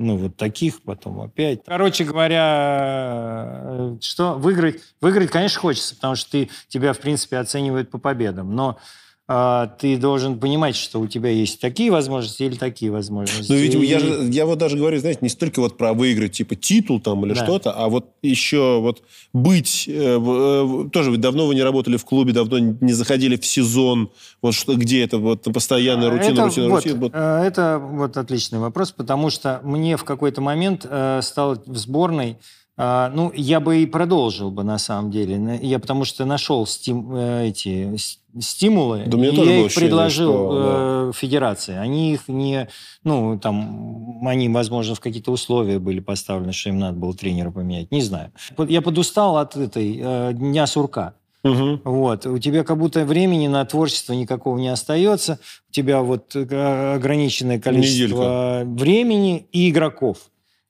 ну, 0.00 0.16
вот 0.16 0.36
таких, 0.38 0.80
потом 0.80 1.20
опять. 1.20 1.60
Короче 1.66 2.04
говоря, 2.04 3.60
э, 3.64 3.96
что 4.00 4.32
выиграть, 4.32 4.80
выиграть, 5.02 5.30
конечно, 5.30 5.60
хочется, 5.60 5.94
потому 5.94 6.16
что 6.16 6.30
ты, 6.30 6.48
тебя, 6.68 6.94
в 6.94 6.98
принципе, 6.98 7.36
оценивают 7.36 7.90
по 7.90 7.98
победам, 7.98 8.56
но 8.56 8.78
ты 9.78 9.96
должен 9.96 10.40
понимать, 10.40 10.74
что 10.74 10.98
у 10.98 11.06
тебя 11.06 11.30
есть 11.30 11.60
такие 11.60 11.92
возможности 11.92 12.42
или 12.42 12.56
такие 12.56 12.90
возможности. 12.90 13.52
Ну, 13.52 13.56
видимо, 13.58 13.84
я, 13.84 13.98
И- 13.98 14.00
же, 14.00 14.28
я 14.30 14.44
вот 14.44 14.58
даже 14.58 14.76
говорю, 14.76 14.98
знаете, 14.98 15.20
не 15.22 15.28
столько 15.28 15.60
вот 15.60 15.76
про 15.76 15.92
выиграть, 15.92 16.32
типа, 16.32 16.56
титул 16.56 16.98
там 17.00 17.24
или 17.24 17.34
Да. 17.34 17.44
что-то, 17.44 17.70
а 17.72 17.88
вот 17.88 18.06
еще 18.22 18.80
вот 18.80 19.02
быть... 19.32 19.84
э, 19.88 20.18
э, 20.18 20.88
тоже 20.92 21.12
ведь 21.12 21.20
давно 21.20 21.46
вы 21.46 21.54
не 21.54 21.62
работали 21.62 21.96
в 21.96 22.04
клубе, 22.04 22.32
давно 22.32 22.58
не 22.58 22.92
заходили 22.92 23.36
в 23.36 23.46
сезон, 23.46 24.10
вот 24.42 24.54
что, 24.54 24.74
где 24.74 25.04
это, 25.04 25.18
вот 25.18 25.42
постоянная 25.44 26.10
рутина, 26.10 26.32
это, 26.32 26.44
рутина, 26.46 26.68
вот, 26.68 26.84
рутина. 26.84 27.00
вот. 27.00 27.12
э, 27.14 27.42
это 27.46 27.78
вот 27.80 28.16
отличный 28.16 28.58
вопрос, 28.58 28.90
потому 28.90 29.30
что 29.30 29.60
мне 29.62 29.96
в 29.96 30.02
какой-то 30.04 30.40
момент 30.40 30.84
э, 30.90 31.20
стало 31.22 31.62
в 31.66 31.76
сборной, 31.76 32.36
э, 32.80 33.10
ну, 33.14 33.32
я 33.34 33.60
бы 33.60 33.82
и 33.82 33.86
продолжил 33.86 34.50
бы 34.50 34.64
на 34.64 34.78
самом 34.78 35.10
деле, 35.10 35.58
я 35.62 35.78
потому 35.78 36.04
что 36.04 36.24
нашел 36.24 36.66
стим, 36.66 37.14
э, 37.14 37.48
эти 37.48 37.96
стимулы, 38.38 39.04
Да 39.06 39.18
и 39.18 39.22
я 39.22 39.30
их 39.30 39.66
ощущение, 39.66 39.70
предложил 39.70 40.32
что, 40.32 41.10
э, 41.10 41.12
федерации. 41.14 41.76
Они 41.76 42.12
их 42.14 42.28
не, 42.28 42.68
ну, 43.04 43.38
там, 43.38 44.26
они, 44.26 44.48
возможно, 44.48 44.94
в 44.94 45.00
какие-то 45.00 45.32
условия 45.32 45.78
были 45.78 46.00
поставлены, 46.00 46.52
что 46.52 46.70
им 46.70 46.78
надо 46.78 46.96
было 46.96 47.14
тренера 47.14 47.50
поменять, 47.50 47.90
не 47.90 48.02
знаю. 48.02 48.32
Я 48.68 48.82
подустал 48.82 49.36
от 49.36 49.56
этой 49.56 50.00
э, 50.02 50.32
дня 50.34 50.66
сурка. 50.66 51.14
Мгм. 51.42 51.80
Вот. 51.84 52.26
У 52.26 52.38
тебя 52.38 52.64
как 52.64 52.78
будто 52.78 53.04
времени 53.04 53.48
на 53.48 53.64
творчество 53.64 54.12
никакого 54.12 54.58
не 54.58 54.68
остается. 54.68 55.38
У 55.70 55.72
тебя 55.72 56.02
вот 56.02 56.36
ограниченное 56.36 57.58
количество 57.58 58.62
времени 58.64 59.46
и 59.50 59.70
игроков. 59.70 60.18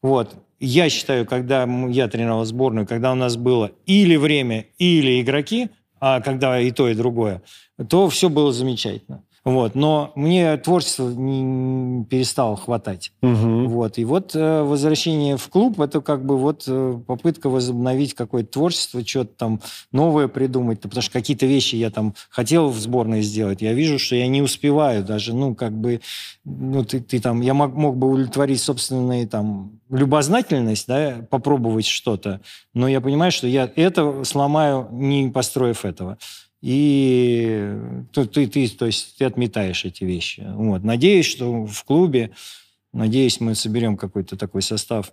Вот. 0.03 0.35
Я 0.61 0.91
считаю, 0.91 1.25
когда 1.25 1.67
я 1.89 2.07
тренировал 2.07 2.45
сборную, 2.45 2.87
когда 2.87 3.13
у 3.13 3.15
нас 3.15 3.37
было 3.37 3.73
или 3.87 4.17
время, 4.17 4.67
или 4.77 5.21
игроки, 5.23 5.71
а 6.01 6.21
когда 6.21 6.61
и 6.61 6.71
то, 6.71 6.89
и 6.89 6.95
другое, 6.95 7.43
то 7.89 8.09
все 8.11 8.29
было 8.29 8.53
замечательно. 8.53 9.25
Вот. 9.45 9.75
Но 9.75 10.13
мне 10.17 10.57
творчество 10.59 11.09
не 11.09 12.05
перестало 12.05 12.57
хватать. 12.57 13.13
Мгм. 13.23 13.69
Вот. 13.69 13.97
И 13.97 14.05
вот 14.05 14.35
э, 14.35 14.63
возвращение 14.63 15.39
в 15.39 15.49
клуб 15.49 15.81
это 15.81 16.03
как 16.03 16.27
бы 16.27 16.37
вот 16.37 16.65
э, 16.67 17.01
попытка 17.07 17.49
возобновить 17.49 18.15
какое-то 18.15 18.51
творчество, 18.51 19.05
что-то 19.05 19.33
там 19.37 19.61
новое 19.93 20.29
придумать. 20.29 20.81
Потому 20.81 21.01
что 21.01 21.13
какие-то 21.13 21.47
вещи 21.47 21.77
я 21.77 21.91
там 21.91 22.15
хотел 22.29 22.69
в 22.69 22.79
сборной 22.79 23.23
сделать. 23.23 23.63
Я 23.63 23.73
вижу, 23.73 23.99
что 23.99 24.15
я 24.15 24.29
не 24.29 24.43
успеваю 24.43 25.03
даже. 25.05 25.35
Ну, 25.35 25.55
как 25.55 25.73
бы, 25.73 26.03
ну, 26.45 26.85
ты, 26.85 27.01
ты 27.01 27.19
там, 27.19 27.41
я 27.41 27.55
мог, 27.55 27.75
мог 27.75 27.97
бы 27.97 28.11
удовлетворить 28.11 28.61
собственную 28.61 29.27
там 29.27 29.81
любознательность, 29.89 30.87
да, 30.87 31.27
попробовать 31.31 31.87
что-то. 31.87 32.43
Но 32.75 32.89
я 32.89 33.01
понимаю, 33.01 33.33
что 33.33 33.47
я 33.47 33.71
это 33.75 34.23
сломаю, 34.25 34.89
не 34.93 35.31
построив 35.31 35.87
этого. 35.87 36.19
И 36.63 37.75
ты, 38.13 38.27
ты, 38.27 38.47
ты, 38.47 38.69
то 38.69 38.87
есть 38.87 39.17
ты 39.17 39.25
отметаешь 39.25 39.85
эти 39.85 40.05
вещи. 40.05 40.47
Вот. 40.55 40.83
Надеюсь, 40.85 41.27
что 41.27 41.65
в 41.65 41.85
клубе 41.85 42.33
Надеюсь, 42.93 43.41
мы 43.41 43.55
соберем 43.55 43.97
какой-то 43.97 44.37
такой 44.37 44.63
состав, 44.63 45.13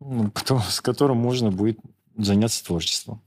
ну, 0.00 0.30
кто- 0.32 0.60
с 0.60 0.80
которым 0.80 1.18
можно 1.18 1.50
будет 1.50 1.78
заняться 2.16 2.64
творчеством. 2.64 3.22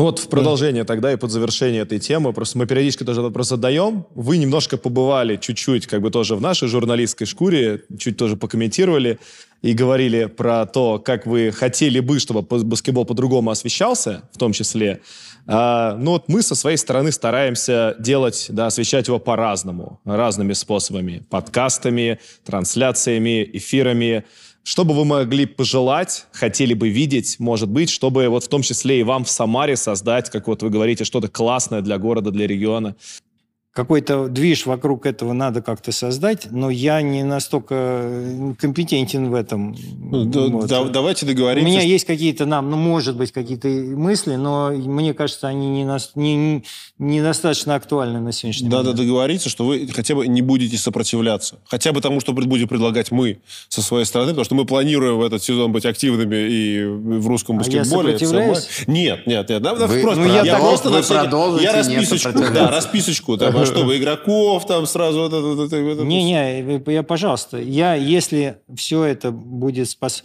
Ну 0.00 0.04
вот 0.06 0.18
в 0.18 0.28
продолжение 0.28 0.84
тогда 0.84 1.12
и 1.12 1.16
под 1.16 1.30
завершение 1.30 1.82
этой 1.82 1.98
темы, 1.98 2.32
просто 2.32 2.56
мы 2.56 2.66
периодически 2.66 3.04
тоже 3.04 3.20
вопрос 3.20 3.48
задаем. 3.48 4.06
Вы 4.14 4.38
немножко 4.38 4.78
побывали 4.78 5.36
чуть-чуть 5.36 5.86
как 5.86 6.00
бы 6.00 6.10
тоже 6.10 6.36
в 6.36 6.40
нашей 6.40 6.68
журналистской 6.68 7.26
шкуре, 7.26 7.82
чуть 7.98 8.16
тоже 8.16 8.38
покомментировали 8.38 9.18
и 9.60 9.74
говорили 9.74 10.24
про 10.24 10.64
то, 10.64 10.98
как 10.98 11.26
вы 11.26 11.52
хотели 11.52 12.00
бы, 12.00 12.18
чтобы 12.18 12.40
баскетбол 12.40 13.04
по-другому 13.04 13.50
освещался, 13.50 14.22
в 14.32 14.38
том 14.38 14.54
числе. 14.54 15.02
А, 15.46 15.94
ну 15.96 16.12
вот 16.12 16.28
мы 16.28 16.40
со 16.40 16.54
своей 16.54 16.78
стороны 16.78 17.12
стараемся 17.12 17.94
делать, 17.98 18.46
да, 18.48 18.68
освещать 18.68 19.06
его 19.06 19.18
по-разному, 19.18 20.00
разными 20.06 20.54
способами. 20.54 21.24
Подкастами, 21.28 22.20
трансляциями, 22.46 23.46
эфирами. 23.52 24.24
Что 24.62 24.84
бы 24.84 24.94
вы 24.94 25.04
могли 25.04 25.46
пожелать, 25.46 26.26
хотели 26.32 26.74
бы 26.74 26.90
видеть, 26.90 27.36
может 27.38 27.68
быть, 27.68 27.88
чтобы 27.88 28.28
вот 28.28 28.44
в 28.44 28.48
том 28.48 28.62
числе 28.62 29.00
и 29.00 29.02
вам 29.02 29.24
в 29.24 29.30
Самаре 29.30 29.76
создать, 29.76 30.30
как 30.30 30.46
вот 30.48 30.62
вы 30.62 30.70
говорите, 30.70 31.04
что-то 31.04 31.28
классное 31.28 31.80
для 31.80 31.98
города, 31.98 32.30
для 32.30 32.46
региона? 32.46 32.94
Какой-то 33.72 34.26
движ 34.26 34.66
вокруг 34.66 35.06
этого 35.06 35.32
надо 35.32 35.62
как-то 35.62 35.92
создать, 35.92 36.48
но 36.50 36.70
я 36.70 37.02
не 37.02 37.22
настолько 37.22 37.74
э, 37.78 38.54
компетентен 38.58 39.30
в 39.30 39.34
этом. 39.34 39.76
Ну, 40.10 40.24
да- 40.24 40.40
Вот. 40.48 40.66
да- 40.66 40.82
давайте 40.88 41.24
У 41.24 41.28
договоримся. 41.28 41.68
меня 41.70 41.78
что- 41.78 41.88
есть 41.88 42.04
какие-то, 42.04 42.46
нам, 42.46 42.68
ну, 42.68 42.76
может 42.76 43.16
быть, 43.16 43.30
какие-то 43.30 43.68
мысли, 43.68 44.34
но 44.34 44.72
мне 44.72 45.14
кажется, 45.14 45.46
они 45.46 45.68
не, 45.68 45.84
нас- 45.84 46.10
не, 46.16 46.34
не- 46.34 46.64
недостаточно 46.98 47.76
актуальны 47.76 48.18
на 48.18 48.32
сегодняшний 48.32 48.66
Надо 48.68 48.90
момент. 48.90 48.96
договориться, 48.96 49.48
что 49.48 49.64
вы 49.64 49.86
хотя 49.94 50.16
бы 50.16 50.26
не 50.26 50.42
будете 50.42 50.76
сопротивляться. 50.76 51.60
Хотя 51.68 51.92
бы 51.92 52.00
тому, 52.00 52.18
что 52.18 52.32
будем 52.32 52.66
предлагать 52.66 53.12
мы 53.12 53.38
со 53.68 53.82
своей 53.82 54.04
стороны, 54.04 54.30
потому 54.32 54.44
что 54.46 54.56
мы 54.56 54.64
планируем 54.64 55.18
в 55.18 55.22
этот 55.22 55.44
сезон 55.44 55.70
быть 55.70 55.86
активными 55.86 56.34
и 56.34 56.84
в 56.84 57.24
русском 57.28 57.56
А 57.60 57.62
я 57.62 57.78
баскетболе. 57.82 58.14
и 58.14 58.16
в 58.16 58.18
сопротивляюсь? 58.18 58.68
Нет, 58.88 59.28
нет, 59.28 59.48
нет. 59.48 59.62
Нам 59.62 59.78
Вы- 59.78 60.00
просто, 60.02 60.20
ну, 60.22 60.26
я 60.26 60.42
я 60.42 60.52
так- 60.54 60.60
просто 60.60 60.88
вы 60.88 60.96
на 60.96 61.02
всякий- 61.02 61.62
я 61.62 61.72
расписочку, 61.72 62.32
да, 62.52 62.68
расписочку, 62.68 63.36
там, 63.36 63.59
а 63.62 63.66
чтобы 63.66 63.96
игроков 63.96 64.66
там 64.66 64.86
сразу 64.86 65.20
вот 65.20 65.32
это, 65.32 65.42
вот 65.42 65.66
это, 65.66 65.82
вот 65.82 65.92
это. 65.92 66.04
Не-не, 66.04 66.80
я, 66.92 67.02
пожалуйста, 67.02 67.58
я, 67.58 67.94
если 67.94 68.58
все 68.74 69.04
это 69.04 69.30
будет 69.30 69.88
спас... 69.88 70.22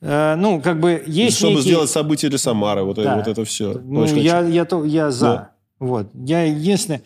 э, 0.00 0.34
ну, 0.36 0.60
как 0.60 0.80
бы 0.80 1.02
есть 1.06 1.38
чтобы 1.38 1.54
некие- 1.54 1.62
сделать 1.62 1.90
событие 1.90 2.28
для 2.28 2.38
Самары, 2.38 2.82
вот, 2.82 2.98
это- 2.98 3.08
Да. 3.08 3.16
вот 3.16 3.28
это 3.28 3.44
все. 3.44 3.72
Ну, 3.84 4.04
я, 4.06 4.40
я, 4.40 4.64
то, 4.64 4.84
я 4.84 5.10
за. 5.10 5.50
Вот. 5.78 6.08
Я 6.14 6.42
единственное, 6.44 7.02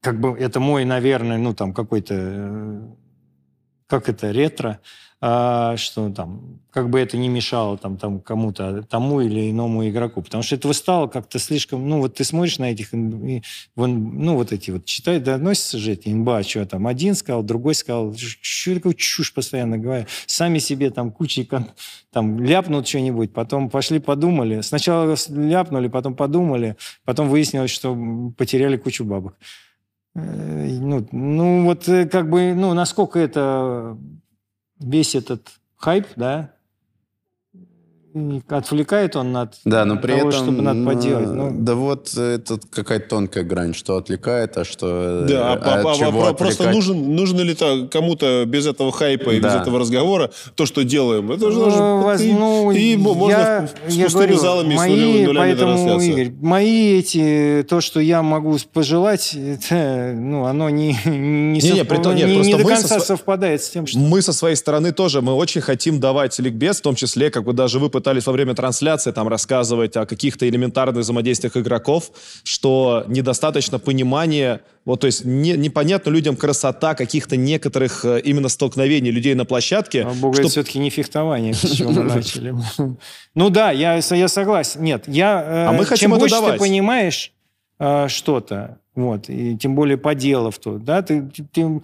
как 0.00 0.20
бы 0.20 0.36
это 0.38 0.60
мой, 0.60 0.84
наверное, 0.84 1.38
ну, 1.38 1.54
там, 1.54 1.72
какой-то, 1.72 2.14
э, 2.16 2.80
как 3.86 4.08
это, 4.08 4.30
ретро, 4.30 4.80
а, 5.22 5.76
что 5.76 6.08
там, 6.08 6.60
как 6.70 6.88
бы 6.88 6.98
это 6.98 7.18
не 7.18 7.28
мешало 7.28 7.76
там, 7.76 7.98
там 7.98 8.20
кому-то, 8.20 8.82
тому 8.84 9.20
или 9.20 9.50
иному 9.50 9.86
игроку. 9.86 10.22
Потому 10.22 10.42
что 10.42 10.54
этого 10.54 10.72
стало 10.72 11.08
как-то 11.08 11.38
слишком... 11.38 11.86
Ну, 11.86 11.98
вот 11.98 12.14
ты 12.14 12.24
смотришь 12.24 12.58
на 12.58 12.72
этих... 12.72 12.94
и 12.94 13.42
вон, 13.76 14.14
ну, 14.24 14.36
вот 14.36 14.52
эти 14.52 14.70
вот, 14.70 14.86
читают, 14.86 15.24
доносятся 15.24 15.78
же 15.78 15.92
эти 15.92 16.08
инба, 16.08 16.42
что 16.42 16.64
там, 16.64 16.86
один 16.86 17.14
сказал, 17.14 17.42
другой 17.42 17.74
сказал, 17.74 18.14
что 18.16 18.74
такую 18.74 18.94
чушь 18.94 19.34
постоянно 19.34 19.76
говорят. 19.76 20.08
Сами 20.26 20.58
себе 20.58 20.90
там 20.90 21.12
кучей 21.12 21.48
там 22.10 22.40
ляпнут 22.40 22.88
что-нибудь, 22.88 23.32
потом 23.34 23.68
пошли 23.68 23.98
подумали. 23.98 24.62
Сначала 24.62 25.14
ляпнули, 25.28 25.88
потом 25.88 26.14
подумали, 26.14 26.76
потом 27.04 27.28
выяснилось, 27.28 27.70
что 27.70 27.94
потеряли 28.38 28.78
кучу 28.78 29.04
бабок. 29.04 29.36
Э, 30.14 30.78
Ну, 30.80 31.06
ну 31.12 31.64
вот 31.64 31.88
э, 31.88 32.06
как 32.06 32.30
бы, 32.30 32.54
ну, 32.54 32.72
насколько 32.74 33.18
это 33.18 33.96
весь 34.80 35.14
этот 35.14 35.48
хайп, 35.76 36.06
да, 36.16 36.54
отвлекает 38.48 39.16
он 39.16 39.36
от 39.36 39.54
Да, 39.64 39.84
но 39.84 39.96
при 39.96 40.12
того, 40.12 40.28
этом... 40.30 40.42
чтобы 40.44 40.62
надо 40.62 40.84
поделать. 40.84 41.28
Ну, 41.28 41.50
Да 41.52 41.74
вот 41.74 42.12
это 42.16 42.58
какая-то 42.70 43.08
тонкая 43.08 43.44
грань, 43.44 43.74
что 43.74 43.96
отвлекает, 43.96 44.56
а 44.56 44.64
что... 44.64 45.24
э, 45.24 45.26
Да, 45.28 45.52
а, 45.52 45.54
от 45.54 45.66
а- 45.66 45.90
а- 45.92 45.94
чего 45.94 46.26
а 46.26 46.34
просто 46.34 46.70
нужен, 46.70 47.14
нужно 47.14 47.40
ли 47.42 47.54
то 47.54 47.88
кому-то 47.90 48.44
без 48.46 48.66
этого 48.66 48.90
хайпа 48.92 49.30
и 49.30 49.36
без 49.36 49.52
Да. 49.52 49.62
этого 49.62 49.78
разговора 49.78 50.30
то, 50.54 50.66
что 50.66 50.82
делаем? 50.84 51.30
Это 51.30 51.50
же 51.50 51.58
Ну, 51.58 51.64
даже 51.66 51.76
воз- 51.82 52.20
и, 52.20 52.32
ну, 52.32 52.70
и 52.72 52.96
мо- 52.96 53.14
можно 53.14 53.36
я- 53.36 53.68
с 53.88 53.92
я 53.94 54.04
пустыми 54.06 54.22
говорю, 54.26 54.38
залами 54.40 54.72
и 54.72 54.76
с 54.76 54.78
мои, 54.78 54.90
нулевыми 54.90 55.26
нулями 55.26 55.54
поэтому. 55.54 56.00
Игорь, 56.00 56.32
мои 56.40 56.98
эти, 56.98 57.64
то, 57.68 57.80
что 57.80 58.00
я 58.00 58.22
могу 58.22 58.56
пожелать, 58.72 59.34
это, 59.34 60.14
ну, 60.16 60.44
оно 60.46 60.68
не, 60.70 60.98
не, 61.04 61.58
Не-не, 61.60 61.60
совпа- 61.60 61.84
при 61.84 61.96
том- 62.02 62.14
нет, 62.16 62.28
не- 62.28 62.38
не 62.40 62.52
до 62.56 62.64
мы 62.64 62.76
со 62.76 62.80
конца 62.88 62.96
сво- 62.98 63.00
совпадает 63.06 63.62
с 63.62 63.70
тем, 63.70 63.86
что... 63.86 63.98
Мы 63.98 64.22
со 64.22 64.32
своей 64.32 64.56
стороны 64.56 64.92
тоже, 64.92 65.20
мы 65.22 65.32
очень 65.34 65.60
хотим 65.60 66.00
давать 66.00 66.38
ликбез, 66.38 66.78
в 66.78 66.82
том 66.82 66.94
числе, 66.94 67.30
как 67.30 67.44
бы 67.44 67.52
даже 67.52 67.78
вы 67.78 67.90
пытались 68.00 68.26
во 68.26 68.32
время 68.32 68.54
трансляции 68.54 69.12
там 69.12 69.28
рассказывать 69.28 69.96
о 69.96 70.06
каких-то 70.06 70.48
элементарных 70.48 71.02
взаимодействиях 71.02 71.56
игроков, 71.56 72.10
что 72.44 73.04
недостаточно 73.08 73.78
понимания, 73.78 74.60
вот, 74.84 75.00
то 75.00 75.06
есть 75.06 75.24
не, 75.24 75.52
непонятна 75.52 76.10
людям 76.10 76.36
красота 76.36 76.94
каких-то 76.94 77.36
некоторых 77.36 78.04
э, 78.04 78.20
именно 78.24 78.48
столкновений 78.48 79.10
людей 79.10 79.34
на 79.34 79.44
площадке. 79.44 80.02
А 80.02 80.14
Бога, 80.14 80.34
что- 80.34 80.42
это 80.42 80.50
все-таки 80.50 80.78
не 80.78 80.90
фехтование, 80.90 81.52
с 81.54 81.70
чего 81.70 81.90
мы 81.92 82.02
начали. 82.14 82.54
Ну 83.34 83.50
да, 83.50 83.70
я, 83.70 83.96
я 84.10 84.28
согласен. 84.28 84.82
Нет, 84.82 85.04
я... 85.06 85.42
э, 85.46 85.66
А 85.68 85.72
мы 85.72 85.84
хотим 85.84 86.10
чем 86.10 86.18
больше 86.18 86.34
ты 86.34 86.58
понимаешь 86.58 87.32
э, 87.78 88.08
что-то, 88.08 88.78
вот, 88.94 89.28
и 89.28 89.56
тем 89.56 89.74
более 89.74 89.96
поделав 89.98 90.58
то, 90.58 90.78
да, 90.78 91.02
ты, 91.02 91.30
ты, 91.52 91.80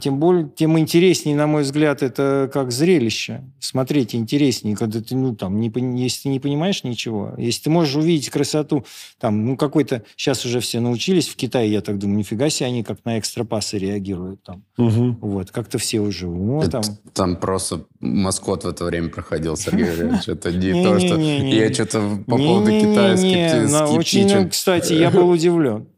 тем 0.00 0.20
более, 0.20 0.48
тем 0.54 0.78
интереснее, 0.78 1.34
на 1.34 1.48
мой 1.48 1.62
взгляд, 1.62 2.02
это 2.02 2.48
как 2.52 2.70
зрелище. 2.70 3.42
Смотреть 3.58 4.14
интереснее, 4.14 4.76
когда 4.76 5.00
ты, 5.00 5.16
ну, 5.16 5.34
там, 5.34 5.58
не, 5.58 5.72
если 6.00 6.24
ты 6.24 6.28
не 6.28 6.38
понимаешь 6.38 6.84
ничего, 6.84 7.32
если 7.38 7.64
ты 7.64 7.70
можешь 7.70 7.96
увидеть 7.96 8.30
красоту, 8.30 8.84
там, 9.18 9.44
ну, 9.44 9.56
какой-то, 9.56 10.04
сейчас 10.16 10.44
уже 10.46 10.60
все 10.60 10.78
научились 10.78 11.26
в 11.26 11.34
Китае, 11.34 11.72
я 11.72 11.80
так 11.80 11.98
думаю, 11.98 12.18
нифига 12.18 12.50
себе, 12.50 12.68
они 12.68 12.84
как 12.84 13.04
на 13.04 13.18
экстрапасы 13.18 13.78
реагируют 13.78 14.44
там. 14.44 14.62
Вот, 14.76 15.50
как-то 15.50 15.78
все 15.78 15.98
уже, 15.98 16.28
ну, 16.28 16.60
Это- 16.62 16.70
там... 16.70 16.82
Там 17.12 17.36
просто 17.36 17.84
маскот 17.98 18.64
в 18.64 18.68
это 18.68 18.84
время 18.84 19.08
проходил, 19.08 19.56
Сергей 19.56 19.90
Валерьевич. 19.90 20.28
Это 20.28 20.52
не 20.52 20.84
то, 20.84 20.98
что... 21.00 21.16
Я 21.16 21.72
что-то 21.74 22.18
по 22.26 22.36
поводу 22.36 22.70
Китая 22.70 23.16
скептичен. 23.16 24.50
кстати, 24.50 24.92
я 24.92 25.10
был 25.10 25.28
удивлен. 25.30 25.88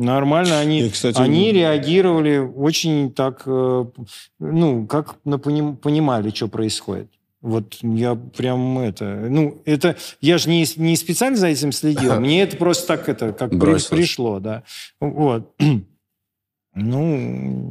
Нормально, 0.00 0.58
они, 0.58 0.80
И, 0.80 0.88
кстати, 0.88 1.20
они 1.20 1.52
реагировали 1.52 2.38
очень 2.38 3.12
так, 3.12 3.42
э, 3.44 3.84
ну, 4.38 4.86
как 4.86 5.16
на 5.24 5.34
поним- 5.36 5.76
понимали, 5.76 6.30
что 6.30 6.48
происходит. 6.48 7.10
Вот 7.42 7.78
я 7.82 8.14
прям 8.14 8.78
это... 8.78 9.26
Ну, 9.28 9.60
это... 9.66 9.96
Я 10.22 10.38
же 10.38 10.48
не, 10.48 10.64
не 10.76 10.96
специально 10.96 11.36
за 11.36 11.48
этим 11.48 11.70
следил. 11.72 12.14
Мне 12.20 12.42
это 12.42 12.56
просто 12.56 12.86
так 12.86 13.10
это, 13.10 13.34
как 13.34 13.54
Бросилось. 13.54 13.86
пришло, 13.88 14.40
да. 14.40 14.62
Вот. 15.00 15.54
Ну, 16.72 17.16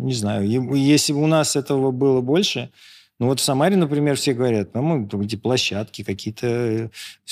не 0.03 0.13
знаю. 0.13 0.45
Если 0.75 1.13
бы 1.13 1.23
у 1.23 1.27
нас 1.27 1.55
этого 1.55 1.91
было 1.91 2.19
больше... 2.19 2.69
Ну, 3.17 3.27
вот 3.27 3.39
в 3.39 3.43
Самаре, 3.43 3.77
например, 3.77 4.17
все 4.17 4.33
говорят, 4.33 4.73
ну, 4.73 4.81
мы 4.81 5.25
эти 5.25 5.37
площадки 5.37 6.03
какие-то 6.03 6.47
э, 6.47 6.89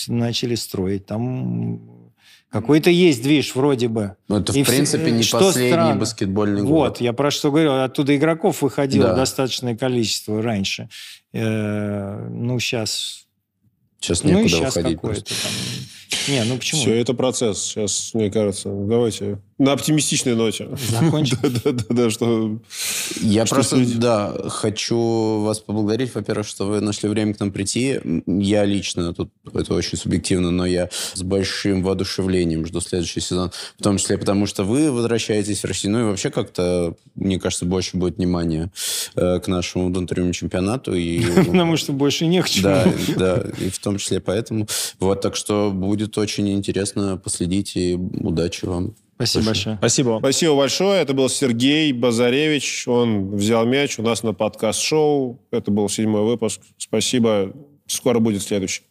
начали 0.08 0.56
строить. 0.56 1.06
Там 1.06 1.97
какой-то 2.50 2.90
есть 2.90 3.22
движ 3.24 3.56
вроде 3.56 3.88
бы. 3.88 4.16
Ну, 4.28 4.40
это, 4.40 4.54
И 4.54 4.64
в 4.64 4.68
принципе, 4.68 5.12
не 5.12 5.24
что 5.24 5.40
последний 5.40 5.72
странно. 5.72 6.00
баскетбольный 6.00 6.62
год. 6.62 6.70
Вот, 6.70 7.02
я 7.02 7.14
про 7.14 7.30
что 7.32 7.52
говорю. 7.52 7.74
Оттуда 7.84 8.16
игроков 8.16 8.62
выходило 8.62 9.10
Да. 9.10 9.16
достаточное 9.16 9.76
количество 9.76 10.42
раньше. 10.42 10.90
Э, 11.34 12.28
ну, 12.30 12.60
сейчас... 12.60 13.26
Сейчас 14.00 14.24
Ну, 14.24 14.30
и 14.30 14.34
некуда 14.34 14.50
сейчас 14.50 14.78
уходить 14.78 14.96
какое-то 14.98 15.22
просто. 15.26 15.44
там... 15.44 16.34
Не, 16.36 16.44
ну 16.44 16.58
почему? 16.58 16.82
Все, 16.82 16.94
это 16.96 17.14
процесс. 17.14 17.62
Сейчас, 17.64 18.14
мне 18.14 18.30
кажется, 18.32 18.70
давайте 18.70 19.40
на 19.58 19.72
оптимистичной 19.74 20.36
ноте. 20.36 20.70
Закончим. 20.90 21.38
Да-да-да, 21.42 22.10
что... 22.10 22.60
Я 23.22 23.46
Что 23.46 23.56
просто, 23.56 23.78
следить? 23.78 24.00
да, 24.00 24.36
хочу 24.50 25.40
вас 25.40 25.60
поблагодарить, 25.60 26.14
во-первых, 26.14 26.48
что 26.48 26.66
вы 26.68 26.80
нашли 26.80 27.10
время 27.10 27.34
к 27.34 27.40
нам 27.40 27.52
прийти. 27.52 28.00
Я 28.28 28.66
лично, 28.66 29.14
тут 29.14 29.32
это 29.52 29.74
очень 29.74 29.98
субъективно, 29.98 30.52
но 30.52 30.66
я 30.66 30.90
с 31.14 31.24
большим 31.24 31.82
воодушевлением 31.82 32.66
жду 32.68 32.82
следующий 32.82 33.20
сезон. 33.20 33.52
В 33.80 33.84
том 33.84 33.98
числе 33.98 34.18
потому, 34.18 34.46
что 34.46 34.64
вы 34.64 34.92
возвращаетесь 34.92 35.62
в 35.62 35.66
Россию. 35.66 35.94
Ну 35.94 36.00
и 36.02 36.04
вообще 36.04 36.30
как-то, 36.30 36.96
мне 37.16 37.40
кажется, 37.40 37.66
больше 37.66 37.98
будет 37.98 38.18
внимания 38.18 38.72
э, 39.16 39.40
к 39.40 39.48
нашему 39.48 39.88
внутреннему 39.88 40.34
чемпионату. 40.34 40.94
И, 40.94 41.26
Потому 41.46 41.78
что 41.78 41.94
больше 41.94 42.28
не 42.28 42.44
к 42.44 42.50
чему. 42.50 42.64
да, 42.64 42.94
да, 43.18 43.44
и 43.60 43.70
в 43.70 43.80
том 43.80 43.98
числе 43.98 44.20
поэтому. 44.20 44.68
Вот, 45.00 45.22
так 45.22 45.36
что 45.36 45.72
будет 45.74 46.16
очень 46.20 46.50
интересно 46.50 47.18
последить, 47.18 47.76
и 47.76 47.96
удачи 47.96 48.66
вам. 48.66 48.96
Спасибо 49.18 49.46
большое. 49.46 49.78
Спасибо. 49.78 50.18
Спасибо 50.20 50.56
большое. 50.56 51.02
Это 51.02 51.14
был 51.14 51.28
Сергей 51.28 51.92
Базаревич. 51.92 52.88
Он 52.88 53.36
взял 53.36 53.66
мяч 53.66 53.98
у 53.98 54.04
нас 54.04 54.22
на 54.22 54.34
подкаст-шоу. 54.34 55.40
Это 55.50 55.72
был 55.72 55.90
седьмой 55.90 56.22
выпуск. 56.22 56.62
Спасибо. 56.78 57.52
Скоро 57.88 58.20
будет 58.20 58.44
следующий. 58.44 58.84